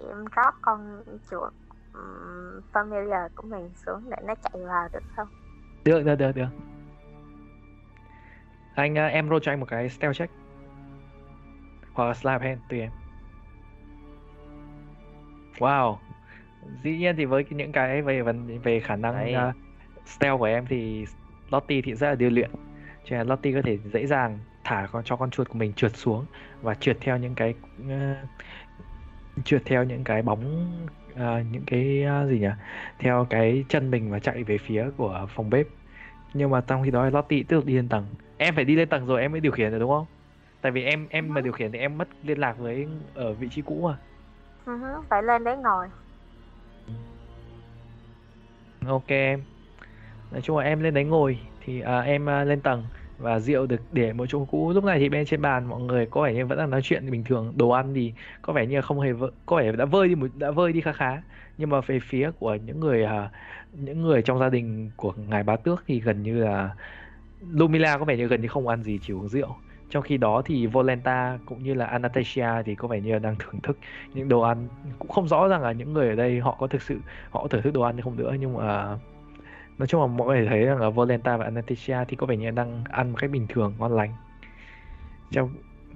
em 0.07 0.25
rót 0.35 0.53
con 0.61 1.03
chuột 1.31 1.53
um, 1.93 2.61
familiar 2.73 3.29
của 3.35 3.47
mình 3.47 3.69
xuống 3.85 4.09
để 4.09 4.17
nó 4.27 4.35
chạy 4.35 4.63
vào 4.65 4.89
được 4.93 5.03
không? 5.15 5.27
Được 5.83 6.03
được 6.03 6.15
được 6.15 6.31
được 6.35 6.47
anh 8.83 8.93
uh, 8.93 9.11
em 9.11 9.29
roll 9.29 9.39
cho 9.41 9.51
anh 9.51 9.59
một 9.59 9.65
cái 9.69 9.89
stealth 9.89 10.17
check. 10.17 10.33
Hoặc 11.93 12.05
là 12.05 12.13
slap 12.13 12.41
hand 12.41 12.59
tùy 12.69 12.79
em. 12.79 12.91
Wow. 15.57 15.97
Dĩ 16.83 16.97
nhiên 16.97 17.15
thì 17.15 17.25
với 17.25 17.45
những 17.49 17.71
cái 17.71 18.01
về 18.01 18.21
vấn 18.21 18.59
về 18.59 18.79
khả 18.79 18.95
năng 18.95 19.33
uh, 19.33 19.55
stealth 20.05 20.39
của 20.39 20.45
em 20.45 20.65
thì 20.65 21.05
Lottie 21.49 21.81
thì 21.81 21.93
rất 21.93 22.09
là 22.09 22.15
điêu 22.15 22.29
luyện. 22.29 22.51
Cho 23.05 23.17
nên 23.17 23.27
Lottie 23.27 23.53
có 23.53 23.61
thể 23.61 23.77
dễ 23.77 24.05
dàng 24.05 24.39
thả 24.63 24.87
con 24.91 25.03
cho 25.03 25.15
con 25.15 25.29
chuột 25.29 25.49
của 25.49 25.57
mình 25.57 25.73
trượt 25.73 25.97
xuống 25.97 26.25
và 26.61 26.73
trượt 26.73 26.97
theo 27.01 27.17
những 27.17 27.35
cái 27.35 27.53
uh, 27.81 28.17
trượt 29.45 29.61
theo 29.65 29.83
những 29.83 30.03
cái 30.03 30.21
bóng 30.21 30.71
uh, 31.13 31.19
những 31.51 31.63
cái 31.67 32.05
uh, 32.23 32.29
gì 32.29 32.39
nhỉ? 32.39 32.47
Theo 32.99 33.27
cái 33.29 33.63
chân 33.69 33.91
mình 33.91 34.11
và 34.11 34.19
chạy 34.19 34.43
về 34.43 34.57
phía 34.57 34.85
của 34.97 35.27
phòng 35.35 35.49
bếp 35.49 35.67
nhưng 36.33 36.49
mà 36.49 36.61
trong 36.61 36.83
khi 36.83 36.91
đó 36.91 37.09
Lottie 37.09 37.43
tiếp 37.43 37.55
tục 37.55 37.65
đi 37.65 37.73
lên 37.73 37.87
tầng. 37.87 38.05
Em 38.37 38.55
phải 38.55 38.65
đi 38.65 38.75
lên 38.75 38.89
tầng 38.89 39.05
rồi 39.05 39.21
em 39.21 39.31
mới 39.31 39.41
điều 39.41 39.51
khiển 39.51 39.71
được 39.71 39.79
đúng 39.79 39.89
không? 39.89 40.05
Tại 40.61 40.71
vì 40.71 40.83
em 40.83 41.07
em 41.09 41.33
mà 41.33 41.41
điều 41.41 41.53
khiển 41.53 41.71
thì 41.71 41.79
em 41.79 41.97
mất 41.97 42.07
liên 42.23 42.39
lạc 42.39 42.57
với 42.57 42.87
ở 43.13 43.33
vị 43.33 43.47
trí 43.51 43.61
cũ 43.61 43.89
mà. 43.89 43.97
Uh-huh, 44.73 45.01
phải 45.09 45.23
lên 45.23 45.43
đấy 45.43 45.57
ngồi. 45.57 45.87
Ok 48.87 49.07
em. 49.07 49.41
Nói 50.31 50.41
chung 50.41 50.57
là 50.57 50.63
em 50.63 50.83
lên 50.83 50.93
đấy 50.93 51.03
ngồi 51.03 51.39
thì 51.65 51.81
à, 51.81 51.99
em 51.99 52.29
à, 52.29 52.43
lên 52.43 52.61
tầng 52.61 52.83
và 53.17 53.39
rượu 53.39 53.65
được 53.65 53.81
để 53.91 54.13
một 54.13 54.25
chỗ 54.29 54.45
cũ. 54.45 54.71
Lúc 54.71 54.83
này 54.83 54.99
thì 54.99 55.09
bên 55.09 55.25
trên 55.25 55.41
bàn 55.41 55.65
mọi 55.65 55.81
người 55.81 56.05
có 56.05 56.21
vẻ 56.21 56.33
như 56.33 56.45
vẫn 56.45 56.57
đang 56.57 56.69
nói 56.69 56.81
chuyện 56.83 57.11
bình 57.11 57.23
thường 57.23 57.53
đồ 57.55 57.69
ăn 57.69 57.93
thì 57.93 58.13
có 58.41 58.53
vẻ 58.53 58.65
như 58.65 58.81
không 58.81 58.99
hề 58.99 59.11
vỡ, 59.11 59.31
có 59.45 59.57
vẻ 59.57 59.71
đã 59.71 59.85
vơi 59.85 60.07
đi 60.07 60.15
một 60.15 60.27
đã 60.35 60.51
vơi 60.51 60.73
đi 60.73 60.81
khá 60.81 60.91
khá. 60.91 61.21
Nhưng 61.57 61.69
mà 61.69 61.81
về 61.81 61.99
phía 61.99 62.31
của 62.39 62.55
những 62.55 62.79
người 62.79 63.03
à, 63.03 63.31
những 63.73 64.01
người 64.01 64.21
trong 64.21 64.39
gia 64.39 64.49
đình 64.49 64.91
của 64.95 65.13
ngài 65.29 65.43
bá 65.43 65.55
tước 65.55 65.83
thì 65.87 65.99
gần 65.99 66.23
như 66.23 66.43
là 66.43 66.69
Lumila 67.51 67.97
có 67.97 68.05
vẻ 68.05 68.17
như 68.17 68.27
gần 68.27 68.41
như 68.41 68.47
không 68.47 68.67
ăn 68.67 68.83
gì, 68.83 68.99
chỉ 69.01 69.13
uống 69.13 69.27
rượu. 69.27 69.55
Trong 69.89 70.03
khi 70.03 70.17
đó 70.17 70.41
thì 70.45 70.67
Volenta 70.67 71.39
cũng 71.45 71.63
như 71.63 71.73
là 71.73 71.85
Anastasia 71.85 72.63
thì 72.65 72.75
có 72.75 72.87
vẻ 72.87 72.99
như 72.99 73.13
là 73.13 73.19
đang 73.19 73.35
thưởng 73.39 73.61
thức 73.63 73.77
những 74.13 74.29
đồ 74.29 74.41
ăn. 74.41 74.67
Cũng 74.99 75.11
không 75.11 75.27
rõ 75.27 75.47
rằng 75.47 75.61
là 75.61 75.71
những 75.71 75.93
người 75.93 76.09
ở 76.09 76.15
đây 76.15 76.39
họ 76.39 76.55
có 76.59 76.67
thực 76.67 76.81
sự, 76.81 76.99
họ 77.29 77.41
có 77.41 77.47
thưởng 77.47 77.61
thức 77.61 77.73
đồ 77.73 77.81
ăn 77.81 77.95
hay 77.95 78.01
không 78.01 78.17
nữa, 78.17 78.35
nhưng 78.39 78.53
mà 78.53 78.97
nói 79.77 79.87
chung 79.87 80.01
là 80.01 80.07
mọi 80.07 80.27
người 80.27 80.47
thấy 80.47 80.65
rằng 80.65 80.77
là 80.77 80.89
Volenta 80.89 81.37
và 81.37 81.45
Anastasia 81.45 81.97
thì 82.07 82.15
có 82.15 82.27
vẻ 82.27 82.37
như 82.37 82.51
đang 82.51 82.83
ăn 82.89 83.11
một 83.11 83.17
cách 83.21 83.31
bình 83.31 83.47
thường, 83.49 83.73
ngon 83.79 83.95
lành. 83.95 84.13
Trong, 85.31 85.49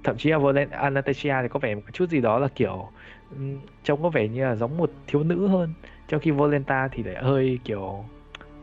thậm 0.04 0.18
chí 0.18 0.30
là 0.30 0.38
Volenta 0.38 0.78
Anastasia 0.78 1.36
thì 1.42 1.48
có 1.48 1.60
vẻ 1.60 1.76
một 1.76 1.82
chút 1.94 2.10
gì 2.10 2.22
đó 2.22 2.40
là 2.40 2.48
kiểu 2.56 2.90
ừ, 3.32 3.38
trông 3.84 4.04
có 4.04 4.10
vẻ 4.10 4.28
như 4.28 4.44
là 4.44 4.56
giống 4.56 4.78
một 4.78 4.92
thiếu 5.08 5.24
nữ 5.24 5.48
hơn 5.48 5.74
trong 6.12 6.22
khi 6.22 6.32
Volenta 6.32 6.88
thì 6.91 7.03
lại 7.03 7.24
hơi 7.24 7.59
kiểu 7.64 8.05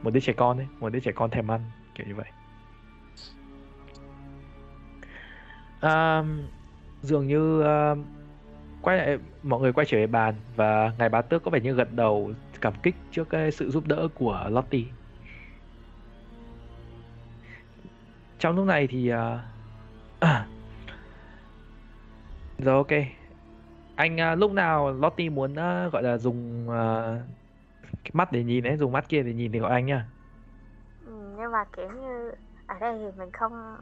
một 0.03 0.11
đứa 0.11 0.20
trẻ 0.20 0.32
con 0.32 0.57
ấy 0.57 0.66
một 0.80 0.88
đứa 0.88 1.01
trẻ 1.01 1.12
con 1.12 1.30
thèm 1.30 1.51
ăn 1.51 1.61
kiểu 1.94 2.07
như 2.07 2.14
vậy. 2.14 2.26
Um, 5.83 6.42
dường 7.03 7.26
như 7.26 7.61
uh, 7.61 7.99
quay 8.83 8.96
lại 8.96 9.18
mọi 9.42 9.61
người 9.61 9.72
quay 9.72 9.87
trở 9.87 9.96
về 9.96 10.07
bàn 10.07 10.34
và 10.57 10.92
ngài 10.99 11.08
bá 11.08 11.22
tước 11.22 11.42
có 11.42 11.50
vẻ 11.50 11.61
như 11.61 11.72
gật 11.72 11.92
đầu 11.92 12.33
cảm 12.61 12.72
kích 12.83 12.95
trước 13.11 13.29
cái 13.29 13.50
sự 13.50 13.70
giúp 13.70 13.87
đỡ 13.87 14.08
của 14.14 14.46
Lottie. 14.50 14.84
Trong 18.38 18.57
lúc 18.57 18.66
này 18.66 18.87
thì 18.87 19.12
uh, 19.12 19.16
à, 20.20 20.46
rồi 22.58 22.75
ok. 22.75 23.03
Anh 23.96 24.16
uh, 24.33 24.38
lúc 24.38 24.53
nào 24.53 24.92
Lottie 24.92 25.29
muốn 25.29 25.53
uh, 25.53 25.92
gọi 25.92 26.03
là 26.03 26.18
dùng 26.18 26.68
uh, 26.68 27.38
cái 28.09 28.13
mắt 28.14 28.33
để 28.33 28.45
nhìn 28.45 28.67
ấy 28.67 28.76
dùng 28.76 28.93
mắt 28.93 29.09
kia 29.09 29.22
để 29.22 29.33
nhìn 29.33 29.53
thì 29.53 29.59
gọi 29.59 29.71
anh 29.71 29.87
nhá. 29.87 30.05
Ừ, 31.07 31.13
nhưng 31.39 31.53
mà 31.53 31.64
kiểu 31.76 31.91
như 31.91 32.33
ở 32.67 32.79
đây 32.80 32.99
thì 32.99 33.18
mình 33.18 33.30
không 33.33 33.75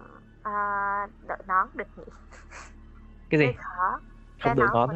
uh, 0.49 1.11
đội 1.29 1.39
nón 1.47 1.69
được 1.75 1.89
nhỉ? 1.97 2.05
Cái 3.31 3.41
gì? 3.41 3.47
Hơi 3.47 3.55
khó. 3.59 4.01
Không 4.43 4.57
đội 4.57 4.69
nón 4.75 4.91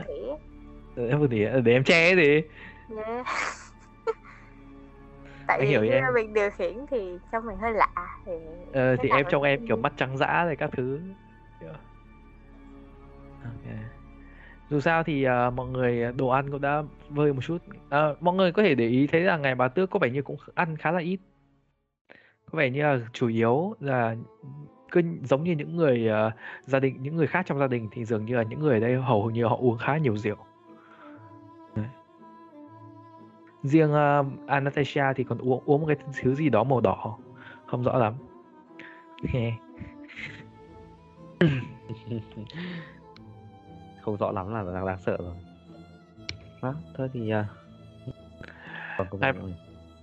để 0.97 1.09
em 1.09 1.29
thì 1.31 1.47
để 1.65 1.73
em 1.73 1.85
che 1.85 2.15
gì 2.15 2.41
yeah. 2.97 3.27
tại 5.47 5.59
vì 5.61 5.67
hiểu 5.67 5.83
em. 5.83 6.05
mình 6.15 6.35
điều 6.35 6.51
khiển 6.51 6.87
thì 6.91 7.19
trông 7.33 7.47
mình 7.47 7.59
hơi 7.59 7.73
lạ 7.73 8.19
thì 8.27 8.33
ờ, 8.73 8.97
thì 8.97 9.09
cái 9.09 9.19
em 9.19 9.27
trong 9.31 9.43
em 9.43 9.67
kiểu 9.67 9.77
mắt 9.77 9.93
trắng 9.97 10.17
dã 10.17 10.45
rồi 10.45 10.57
các 10.57 10.71
thứ 10.73 11.01
ok 13.45 14.00
dù 14.71 14.81
sao 14.81 15.03
thì 15.03 15.27
uh, 15.27 15.55
mọi 15.55 15.69
người 15.69 16.03
ờ, 16.03 16.13
đồ 16.13 16.29
ăn 16.29 16.51
cũng 16.51 16.61
đã 16.61 16.83
vơi 17.09 17.33
một 17.33 17.41
chút. 17.45 17.59
Uh, 17.87 18.23
mọi 18.23 18.35
người 18.35 18.53
có 18.53 18.63
thể 18.63 18.75
để 18.75 18.89
ý 18.89 19.07
thấy 19.07 19.21
là 19.21 19.37
ngày 19.37 19.55
bà 19.55 19.69
tước 19.69 19.91
có 19.91 19.99
vẻ 19.99 20.11
như 20.11 20.23
cũng 20.23 20.37
ăn 20.55 20.77
khá 20.77 20.91
là 20.91 21.01
ít. 21.01 21.21
Có 22.51 22.59
vẻ 22.59 22.71
như 22.71 22.83
là 22.83 23.01
chủ 23.13 23.29
yếu 23.29 23.75
là 23.81 24.17
cứ 24.91 25.03
giống 25.23 25.45
như 25.45 25.53
những 25.53 25.77
người 25.77 26.09
uh, 26.09 26.33
gia 26.65 26.81
đình 26.81 27.03
những 27.03 27.17
người 27.17 27.27
khác 27.27 27.47
trong 27.47 27.59
gia 27.59 27.67
đình 27.67 27.89
thì 27.93 28.05
dường 28.05 28.25
như 28.25 28.37
là 28.37 28.43
những 28.43 28.61
người 28.61 28.75
ở 28.75 28.81
đây 28.81 28.97
hầu 28.97 29.31
như 29.31 29.45
họ 29.45 29.57
uống 29.57 29.79
khá 29.79 29.97
nhiều 29.97 30.17
rượu. 30.17 30.37
Riêng 33.63 33.93
uh, 33.93 34.27
Anastasia 34.47 35.05
thì 35.17 35.25
còn 35.25 35.39
uống 35.39 35.63
uống 35.65 35.81
một 35.81 35.87
cái 35.87 35.97
thứ 36.23 36.35
gì 36.35 36.49
đó 36.49 36.65
màu 36.65 36.81
đỏ. 36.81 37.19
Không 37.67 37.83
rõ 37.83 37.99
lắm. 37.99 38.15
không 44.03 44.17
rõ 44.17 44.33
lắm 44.33 44.55
là 44.55 44.63
đáng, 44.63 44.87
đáng 44.87 44.99
sợ 44.99 45.17
rồi. 45.17 45.35
Đó 46.63 46.75
thôi 46.97 47.11
thì 47.13 47.33
uh, 47.35 47.47
còn 49.11 49.21
Này, 49.21 49.33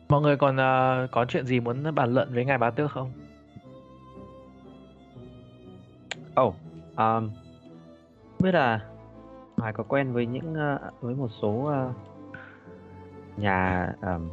mọi 0.10 0.22
người 0.22 0.38
còn 0.38 0.56
uh, 0.56 1.12
có 1.12 1.26
chuyện 1.26 1.46
gì 1.46 1.60
muốn 1.60 1.96
bàn 1.96 2.14
luận 2.14 2.30
với 2.34 2.46
ngài 2.46 2.58
bá 2.58 2.70
tước 2.70 2.92
không? 2.92 3.12
Oh 6.42 6.56
um, 6.98 7.32
biết 8.40 8.52
là 8.52 8.86
ngài 9.58 9.74
có 9.74 9.84
quen 9.84 10.14
với 10.14 10.26
những 10.26 10.54
uh, 10.54 11.02
với 11.02 11.16
một 11.16 11.30
số 11.42 11.50
uh, 11.50 11.96
nhà 13.40 13.88
um, 14.02 14.30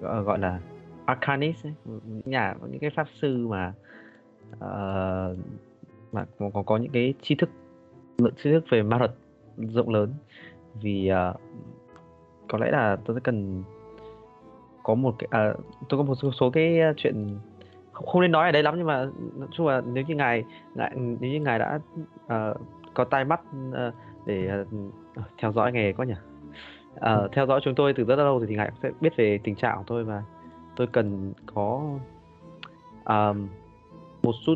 gọi 0.00 0.38
là 0.38 0.60
arcanist 1.06 1.66
ấy, 1.66 1.74
những 1.84 2.22
nhà 2.24 2.54
những 2.70 2.78
cái 2.78 2.90
pháp 2.90 3.06
sư 3.20 3.48
mà 3.48 3.72
uh, 4.56 5.38
mà 6.12 6.26
có 6.38 6.62
có 6.66 6.76
những 6.76 6.92
cái 6.92 7.14
tri 7.22 7.34
thức 7.34 7.50
lượng 8.18 8.34
tri 8.42 8.50
thức 8.50 8.64
về 8.68 8.82
ma 8.82 8.98
thuật 8.98 9.14
rộng 9.56 9.88
lớn. 9.88 10.14
Vì 10.82 11.10
uh, 11.12 11.40
có 12.48 12.58
lẽ 12.58 12.70
là 12.70 12.96
tôi 13.04 13.16
sẽ 13.16 13.20
cần 13.24 13.62
có 14.82 14.94
một 14.94 15.14
cái 15.18 15.28
à, 15.30 15.54
tôi 15.88 15.98
có 15.98 16.04
một 16.04 16.14
số, 16.14 16.32
số 16.32 16.50
cái 16.50 16.78
chuyện 16.96 17.38
không, 17.92 18.06
không 18.06 18.22
nên 18.22 18.32
nói 18.32 18.48
ở 18.48 18.52
đây 18.52 18.62
lắm 18.62 18.74
nhưng 18.76 18.86
mà 18.86 19.08
nói 19.36 19.48
chung 19.52 19.66
là 19.66 19.82
nếu 19.92 20.04
như 20.04 20.14
ngài 20.14 20.44
ngài 20.74 20.90
nếu 20.94 21.30
như 21.30 21.40
ngài 21.40 21.58
đã 21.58 21.80
uh, 22.24 22.56
có 22.94 23.04
tai 23.04 23.24
mắt 23.24 23.40
uh, 23.70 23.94
để 24.26 24.50
uh, 24.60 25.26
theo 25.38 25.52
dõi 25.52 25.72
nghề 25.72 25.92
có 25.92 26.04
nhỉ? 26.04 26.14
Uh, 26.94 27.32
theo 27.32 27.46
dõi 27.46 27.60
chúng 27.64 27.74
tôi 27.74 27.92
từ 27.92 28.04
rất 28.04 28.16
lâu 28.16 28.44
thì 28.48 28.54
ngài 28.54 28.70
sẽ 28.82 28.90
biết 29.00 29.16
về 29.16 29.38
tình 29.44 29.54
trạng 29.54 29.78
của 29.78 29.84
tôi 29.86 30.04
và 30.04 30.22
tôi 30.76 30.86
cần 30.86 31.32
có 31.54 31.98
um, 33.04 33.48
một 34.22 34.32
chút 34.46 34.54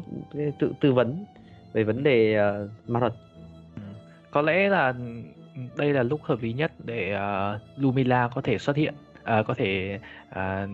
tự 0.59 0.73
tư 0.81 0.93
vấn 0.93 1.25
về 1.73 1.85
vấn 1.85 2.03
đề 2.03 2.39
uh, 2.41 2.91
ma 2.91 3.01
thuật 3.01 3.15
có 4.31 4.43
lẽ 4.43 4.69
là 4.69 4.89
ừ, 4.89 5.23
đây 5.77 5.93
là 5.93 6.03
lúc 6.03 6.23
hợp 6.23 6.43
lý 6.43 6.53
nhất 6.53 6.73
để 6.85 7.17
uh, 7.17 7.61
Lumila 7.79 8.29
có 8.35 8.41
thể 8.41 8.59
xuất 8.59 8.77
hiện 8.77 8.95
uh, 9.21 9.47
có 9.47 9.55
thể 9.55 10.01
uh, 10.29 10.71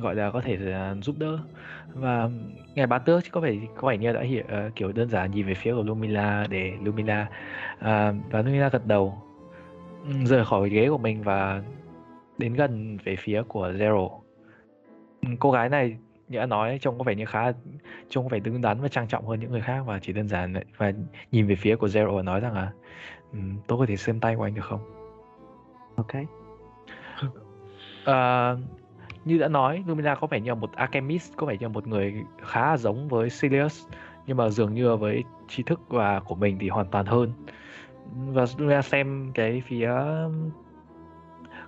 gọi 0.00 0.14
là 0.14 0.30
có 0.30 0.40
thể 0.40 0.58
uh, 0.92 1.04
giúp 1.04 1.18
đỡ. 1.18 1.38
Và 1.94 2.28
ngài 2.74 2.86
bá 2.86 2.98
tước 2.98 3.22
có 3.30 3.40
vẻ 3.40 3.54
có 3.76 3.88
vẻ 3.88 3.98
như 3.98 4.12
đã 4.12 4.22
hiểu 4.22 4.44
uh, 4.44 4.76
kiểu 4.76 4.92
đơn 4.92 5.08
giản 5.08 5.30
nhìn 5.30 5.46
về 5.46 5.54
phía 5.54 5.74
của 5.74 5.82
Lumila 5.82 6.46
để 6.50 6.72
Lumila 6.82 7.26
uh, 7.78 7.84
và 8.30 8.42
Lumila 8.44 8.68
gật 8.68 8.86
đầu 8.86 9.22
ừ, 10.04 10.12
rời 10.24 10.44
khỏi 10.44 10.70
ghế 10.70 10.88
của 10.88 10.98
mình 10.98 11.22
và 11.22 11.62
đến 12.38 12.54
gần 12.54 12.98
về 13.04 13.16
phía 13.16 13.42
của 13.48 13.68
Zero. 13.68 14.08
Ừ, 15.22 15.28
cô 15.38 15.50
gái 15.50 15.68
này 15.68 15.96
như 16.30 16.38
đã 16.38 16.46
nói 16.46 16.78
trông 16.80 16.98
có 16.98 17.04
vẻ 17.04 17.14
như 17.14 17.24
khá 17.24 17.52
trông 18.08 18.24
có 18.24 18.28
vẻ 18.28 18.38
đứng 18.38 18.60
đắn 18.60 18.80
và 18.80 18.88
trang 18.88 19.08
trọng 19.08 19.26
hơn 19.26 19.40
những 19.40 19.50
người 19.50 19.60
khác 19.60 19.82
và 19.86 19.98
chỉ 19.98 20.12
đơn 20.12 20.28
giản 20.28 20.54
và 20.76 20.92
nhìn 21.32 21.46
về 21.46 21.54
phía 21.54 21.76
của 21.76 21.86
Zero 21.86 22.16
và 22.16 22.22
nói 22.22 22.40
rằng 22.40 22.54
là 22.54 22.72
um, 23.32 23.58
tôi 23.66 23.78
có 23.78 23.86
thể 23.86 23.96
xem 23.96 24.20
tay 24.20 24.36
của 24.36 24.42
anh 24.42 24.54
được 24.54 24.64
không? 24.64 24.80
Ok. 25.96 26.14
Uh, 28.00 28.58
như 29.24 29.38
đã 29.38 29.48
nói 29.48 29.84
Lumina 29.86 30.14
có 30.14 30.26
vẻ 30.26 30.40
như 30.40 30.54
một 30.54 30.72
alchemist 30.72 31.36
có 31.36 31.46
vẻ 31.46 31.56
như 31.60 31.68
một 31.68 31.86
người 31.86 32.14
khá 32.42 32.76
giống 32.76 33.08
với 33.08 33.30
Sirius 33.30 33.86
nhưng 34.26 34.36
mà 34.36 34.48
dường 34.48 34.74
như 34.74 34.96
với 34.96 35.24
trí 35.48 35.62
thức 35.62 35.80
và 35.88 36.20
của 36.20 36.34
mình 36.34 36.58
thì 36.60 36.68
hoàn 36.68 36.86
toàn 36.86 37.06
hơn. 37.06 37.32
Và 38.12 38.44
Lumina 38.58 38.82
xem 38.82 39.30
cái 39.34 39.62
phía 39.66 39.90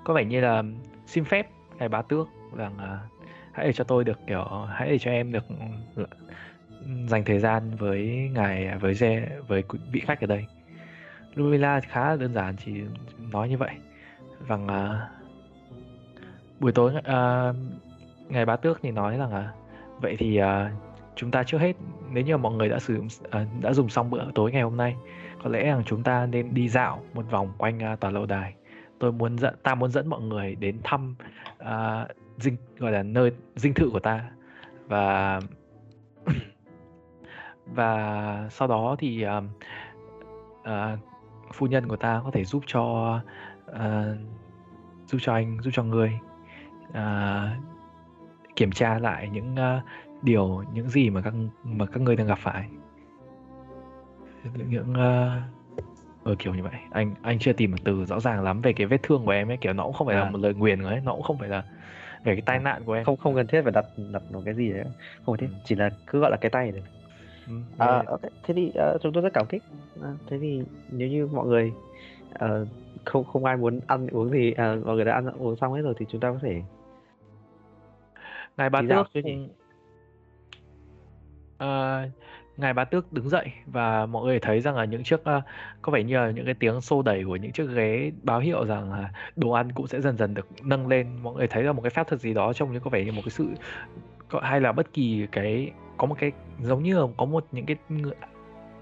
có 0.05 0.15
vẻ 0.15 0.25
như 0.25 0.41
là 0.41 0.63
xin 1.07 1.25
phép 1.25 1.51
ngài 1.79 1.89
bá 1.89 2.03
tước 2.03 2.29
rằng 2.57 2.75
uh, 2.77 3.12
hãy 3.53 3.67
để 3.67 3.73
cho 3.73 3.85
tôi 3.85 4.05
được 4.05 4.19
kiểu 4.27 4.45
hãy 4.69 4.89
để 4.89 4.99
cho 4.99 5.11
em 5.11 5.33
được 5.33 5.45
ừ, 5.97 6.05
dành 7.07 7.25
thời 7.25 7.39
gian 7.39 7.77
với 7.77 8.31
ngài 8.35 8.67
à, 8.67 8.79
với 8.81 8.93
Ze 8.93 9.27
với 9.47 9.63
vị 9.93 10.01
khách 10.01 10.21
ở 10.21 10.27
đây. 10.27 10.47
Lumila 11.35 11.81
khá 11.81 12.11
là 12.11 12.17
đơn 12.17 12.35
giản 12.35 12.57
chỉ 12.57 12.73
nói 13.33 13.49
như 13.49 13.59
vậy. 13.59 13.71
Rằng 14.49 14.65
uh, 14.65 14.97
buổi 16.61 16.73
tối 16.73 16.93
uh, 16.99 17.57
ngày 18.29 18.47
bá 18.47 18.57
tước 18.57 18.79
thì 18.83 18.91
nói 18.91 19.19
rằng 19.19 19.35
là 19.35 19.53
vậy 20.01 20.17
thì 20.19 20.41
uh, 20.43 20.47
chúng 21.17 21.31
ta 21.31 21.43
trước 21.43 21.59
hết 21.59 21.77
nếu 22.11 22.25
như 22.25 22.37
mọi 22.37 22.53
người 22.53 22.69
đã 22.69 22.79
sử 22.79 22.97
dụng 22.97 23.07
uh, 23.07 23.63
đã 23.63 23.73
dùng 23.73 23.89
xong 23.89 24.11
bữa 24.11 24.31
tối 24.35 24.53
ngày 24.53 24.63
hôm 24.63 24.77
nay 24.77 24.97
có 25.43 25.51
lẽ 25.51 25.65
rằng 25.65 25.83
chúng 25.87 26.03
ta 26.03 26.27
nên 26.27 26.55
đi 26.55 26.69
dạo 26.69 27.03
một 27.15 27.31
vòng 27.31 27.53
quanh 27.59 27.93
uh, 27.93 28.01
tòa 28.01 28.11
lâu 28.11 28.27
đài. 28.27 28.55
Tôi 28.99 29.13
muốn 29.13 29.39
dẫn 29.39 29.55
ta 29.63 29.75
muốn 29.75 29.91
dẫn 29.91 30.09
mọi 30.09 30.21
người 30.21 30.55
đến 30.55 30.79
thăm 30.85 31.15
uh, 31.63 32.11
dinh 32.43 32.57
gọi 32.79 32.93
là 32.93 33.03
nơi 33.03 33.33
dinh 33.57 33.75
thự 33.75 33.91
của 33.91 34.01
ta. 34.01 34.31
Và 34.87 35.41
và 37.67 38.49
sau 38.51 38.69
đó 38.69 38.97
thì 38.99 39.27
uh, 39.27 39.45
uh, 40.61 40.99
phu 41.53 41.67
nhân 41.67 41.89
của 41.89 41.97
ta 41.97 42.21
có 42.25 42.31
thể 42.31 42.45
giúp 42.45 42.63
cho 42.67 42.83
uh, 43.71 43.77
giúp 45.07 45.19
cho 45.21 45.35
anh 45.35 45.59
giúp 45.63 45.71
cho 45.75 45.83
người 45.83 46.19
uh, 46.89 46.97
kiểm 48.57 48.73
tra 48.73 48.99
lại 48.99 49.29
những 49.33 49.55
uh, 49.55 49.83
điều 50.23 50.65
những 50.73 50.89
gì 50.89 51.11
mà 51.11 51.21
các 51.21 51.35
mà 51.65 51.87
các 51.87 52.03
ngươi 52.03 52.17
đang 52.17 52.27
gặp 52.27 52.39
phải. 52.39 52.69
Những 54.55 54.91
uh, 54.91 55.43
ừ, 56.25 56.35
kiểu 56.39 56.55
như 56.55 56.63
vậy. 56.63 56.73
Anh 56.91 57.15
anh 57.23 57.39
chưa 57.39 57.53
tìm 57.53 57.71
một 57.71 57.77
từ 57.85 58.05
rõ 58.05 58.21
ràng 58.21 58.43
lắm 58.43 58.61
về 58.61 58.73
cái 58.73 58.87
vết 58.87 59.03
thương 59.03 59.25
của 59.25 59.31
em 59.31 59.51
ấy 59.51 59.57
kiểu 59.57 59.73
nó 59.73 59.85
cũng 59.85 59.93
không 59.93 60.07
phải 60.07 60.17
à. 60.17 60.25
là 60.25 60.31
một 60.31 60.39
lời 60.39 60.55
nguyền 60.55 60.83
ấy 60.83 61.01
nó 61.05 61.13
cũng 61.13 61.23
không 61.23 61.39
phải 61.39 61.49
là 61.49 61.65
về 62.25 62.35
cái 62.35 62.43
tai 62.47 62.57
ờ. 62.57 62.63
nạn 62.63 62.83
của 62.85 62.93
em. 62.93 63.05
Không 63.05 63.17
không 63.17 63.35
cần 63.35 63.47
thiết 63.47 63.63
phải 63.63 63.73
đặt 63.73 63.87
đặt 64.13 64.23
một 64.33 64.43
cái 64.45 64.55
gì 64.55 64.73
đấy. 64.73 64.85
Không 65.27 65.37
cần 65.37 65.49
thiết. 65.49 65.55
Ừ. 65.57 65.61
chỉ 65.65 65.75
là 65.75 65.91
cứ 66.07 66.21
gọi 66.21 66.31
là 66.31 66.37
cái 66.41 66.51
tay 66.51 66.71
được 66.71 66.81
ừ, 67.47 67.53
à, 67.79 68.03
okay. 68.07 68.31
thế 68.43 68.55
thì 68.55 68.73
uh, 68.95 69.03
chúng 69.03 69.13
tôi 69.13 69.23
rất 69.23 69.33
cảm 69.35 69.47
kích. 69.47 69.63
À, 70.03 70.13
thế 70.27 70.39
thì 70.39 70.63
nếu 70.91 71.09
như 71.09 71.27
mọi 71.27 71.47
người 71.47 71.73
uh, 72.35 72.69
không 73.05 73.25
không 73.25 73.45
ai 73.45 73.57
muốn 73.57 73.81
ăn 73.87 74.07
uống 74.07 74.31
gì 74.31 74.51
uh, 74.51 74.87
mọi 74.87 74.97
người 74.97 75.05
đã 75.05 75.15
ăn 75.15 75.27
uống 75.39 75.57
xong 75.57 75.73
hết 75.73 75.83
rồi 75.83 75.95
thì 75.99 76.07
chúng 76.09 76.21
ta 76.21 76.33
có 76.33 76.39
thể 76.43 76.63
ngài 78.57 78.71
bá 78.71 78.83
tước 78.89 79.07
uh, 81.65 82.11
ngài 82.57 82.75
bá 82.75 82.85
tước 82.85 83.13
đứng 83.13 83.29
dậy 83.29 83.53
và 83.67 84.07
mọi 84.07 84.25
người 84.25 84.41
thấy 84.41 84.61
rằng 84.61 84.77
là 84.77 84.85
những 84.85 85.03
chiếc 85.03 85.21
uh, 85.21 85.45
có 85.83 85.93
vẻ 85.93 86.03
như 86.03 86.17
là 86.17 86.31
những 86.31 86.45
cái 86.45 86.55
tiếng 86.55 86.81
xô 86.81 87.03
đẩy 87.03 87.25
của 87.25 87.37
những 87.37 87.53
chiếc 87.53 87.69
ghế 87.75 88.13
báo 88.23 88.41
hiệu 88.41 88.65
rằng 88.65 88.93
là 88.93 89.11
đồ 89.37 89.51
ăn 89.51 89.73
cũng 89.73 89.87
sẽ 89.87 90.01
dần 90.01 90.17
dần 90.17 90.35
được 90.35 90.49
nâng 90.63 90.87
lên. 90.87 91.07
Mọi 91.23 91.35
người 91.35 91.47
thấy 91.47 91.63
là 91.63 91.73
một 91.73 91.83
cái 91.83 91.91
phép 91.91 92.09
thuật 92.09 92.21
gì 92.21 92.35
đó 92.35 92.53
trong 92.53 92.73
những 92.73 92.83
có 92.83 92.91
vẻ 92.91 93.05
như 93.05 93.13
một 93.13 93.23
cái 93.25 93.31
sự 93.31 93.49
hay 94.43 94.61
là 94.61 94.73
bất 94.73 94.93
kỳ 94.93 95.27
cái 95.33 95.71
có 95.97 96.07
một 96.07 96.17
cái 96.19 96.33
giống 96.61 96.83
như 96.83 96.99
là 96.99 97.07
có 97.17 97.25
một 97.25 97.47
những 97.53 97.67
cái 97.67 97.77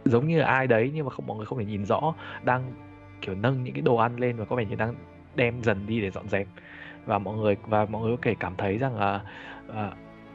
giống 0.05 0.29
như 0.29 0.39
là 0.39 0.47
ai 0.47 0.67
đấy 0.67 0.91
nhưng 0.95 1.05
mà 1.07 1.11
không 1.11 1.27
mọi 1.27 1.37
người 1.37 1.47
không 1.47 1.59
thể 1.59 1.65
nhìn 1.65 1.85
rõ 1.85 2.15
đang 2.45 2.73
kiểu 3.21 3.35
nâng 3.35 3.65
những 3.65 3.75
cái 3.75 3.83
đồ 3.83 3.97
ăn 3.97 4.17
lên 4.17 4.37
và 4.37 4.45
có 4.45 4.57
vẻ 4.57 4.65
như 4.65 4.75
đang 4.75 4.95
đem 5.35 5.63
dần 5.63 5.87
đi 5.87 6.01
để 6.01 6.11
dọn 6.11 6.29
dẹp. 6.29 6.47
Và 7.07 7.19
mọi 7.19 7.37
người 7.37 7.57
và 7.67 7.85
mọi 7.85 8.03
người 8.03 8.17
có 8.17 8.23
thể 8.23 8.35
cảm 8.41 8.57
thấy 8.57 8.79
rằng 8.79 8.97
là 8.97 9.21
uh, 9.69 9.77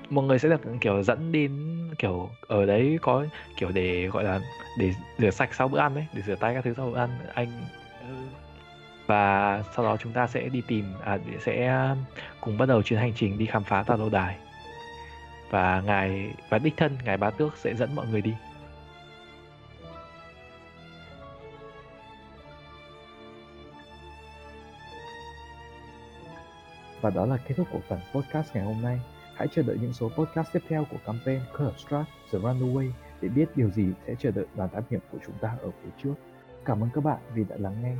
mọi 0.10 0.26
người 0.26 0.40
sẽ 0.40 0.50
được, 0.50 0.62
kiểu, 0.82 1.04
dẫn 1.04 1.32
đến, 1.32 1.52
kiểu, 1.98 2.30
ở 2.48 2.66
đấy 2.66 3.00
có, 3.02 3.26
kiểu, 3.58 3.72
để, 3.72 4.08
gọi 4.08 4.24
là, 4.24 4.40
để 4.80 4.94
rửa 5.18 5.30
sạch 5.30 5.50
sau 5.54 5.68
bữa 5.68 5.80
ăn 5.80 5.96
đấy 5.96 6.06
để 6.14 6.22
rửa 6.28 6.36
tay 6.36 6.54
các 6.54 6.64
thứ 6.64 6.74
sau 6.78 6.92
bữa 6.92 6.98
ăn, 6.98 7.10
anh 7.34 7.48
ừ. 8.00 8.16
và 9.08 9.64
sau 9.76 9.86
đó 9.86 9.98
chúng 10.00 10.14
ta 10.14 10.28
sẽ 10.28 10.50
đi 10.50 10.62
tìm 10.68 10.94
à 11.04 11.18
sẽ 11.42 11.68
um, 11.68 11.98
cùng 12.42 12.58
bắt 12.58 12.66
đầu 12.66 12.82
chuyến 12.82 13.00
hành 13.00 13.14
trình 13.16 13.38
đi 13.38 13.46
khám 13.46 13.64
phá 13.64 13.84
tòa 13.84 13.98
lâu 13.98 14.10
đài. 14.10 14.38
Và 15.50 15.82
ngài, 15.86 16.34
và 16.50 16.58
đích 16.58 16.78
thân, 16.78 16.98
ngài 17.06 17.18
bá 17.18 17.30
tước 17.30 17.58
sẽ 17.58 17.76
dẫn 17.76 17.96
mọi 17.96 18.08
người 18.08 18.22
đi. 18.22 18.34
Và 27.02 27.10
đó 27.10 27.26
là 27.26 27.38
kết 27.38 27.56
thúc 27.58 27.68
của 27.72 27.80
phần 27.90 28.00
podcast 28.14 28.56
ngày 28.56 28.64
hôm 28.64 28.82
nay. 28.82 29.00
Hãy 29.36 29.48
chờ 29.48 29.62
đợi 29.62 29.78
những 29.82 29.94
số 29.94 30.10
podcast 30.10 30.48
tiếp 30.54 30.64
theo 30.68 30.86
của 30.92 30.98
campaign 31.06 31.40
Curve 31.58 31.78
Strat 31.78 32.06
The 32.32 32.40
Runaway 32.40 32.90
để 33.22 33.30
biết 33.30 33.46
điều 33.56 33.70
gì 33.70 33.88
sẽ 34.08 34.16
chờ 34.20 34.32
đợi 34.32 34.46
đoàn 34.56 34.70
thám 34.74 34.84
hiểm 34.90 35.00
của 35.12 35.18
chúng 35.26 35.36
ta 35.42 35.58
ở 35.62 35.72
phía 35.84 35.90
trước. 36.04 36.14
Cảm 36.66 36.84
ơn 36.84 36.90
các 36.94 37.04
bạn 37.04 37.20
vì 37.34 37.44
đã 37.44 37.56
lắng 37.60 37.76
nghe. 37.84 37.96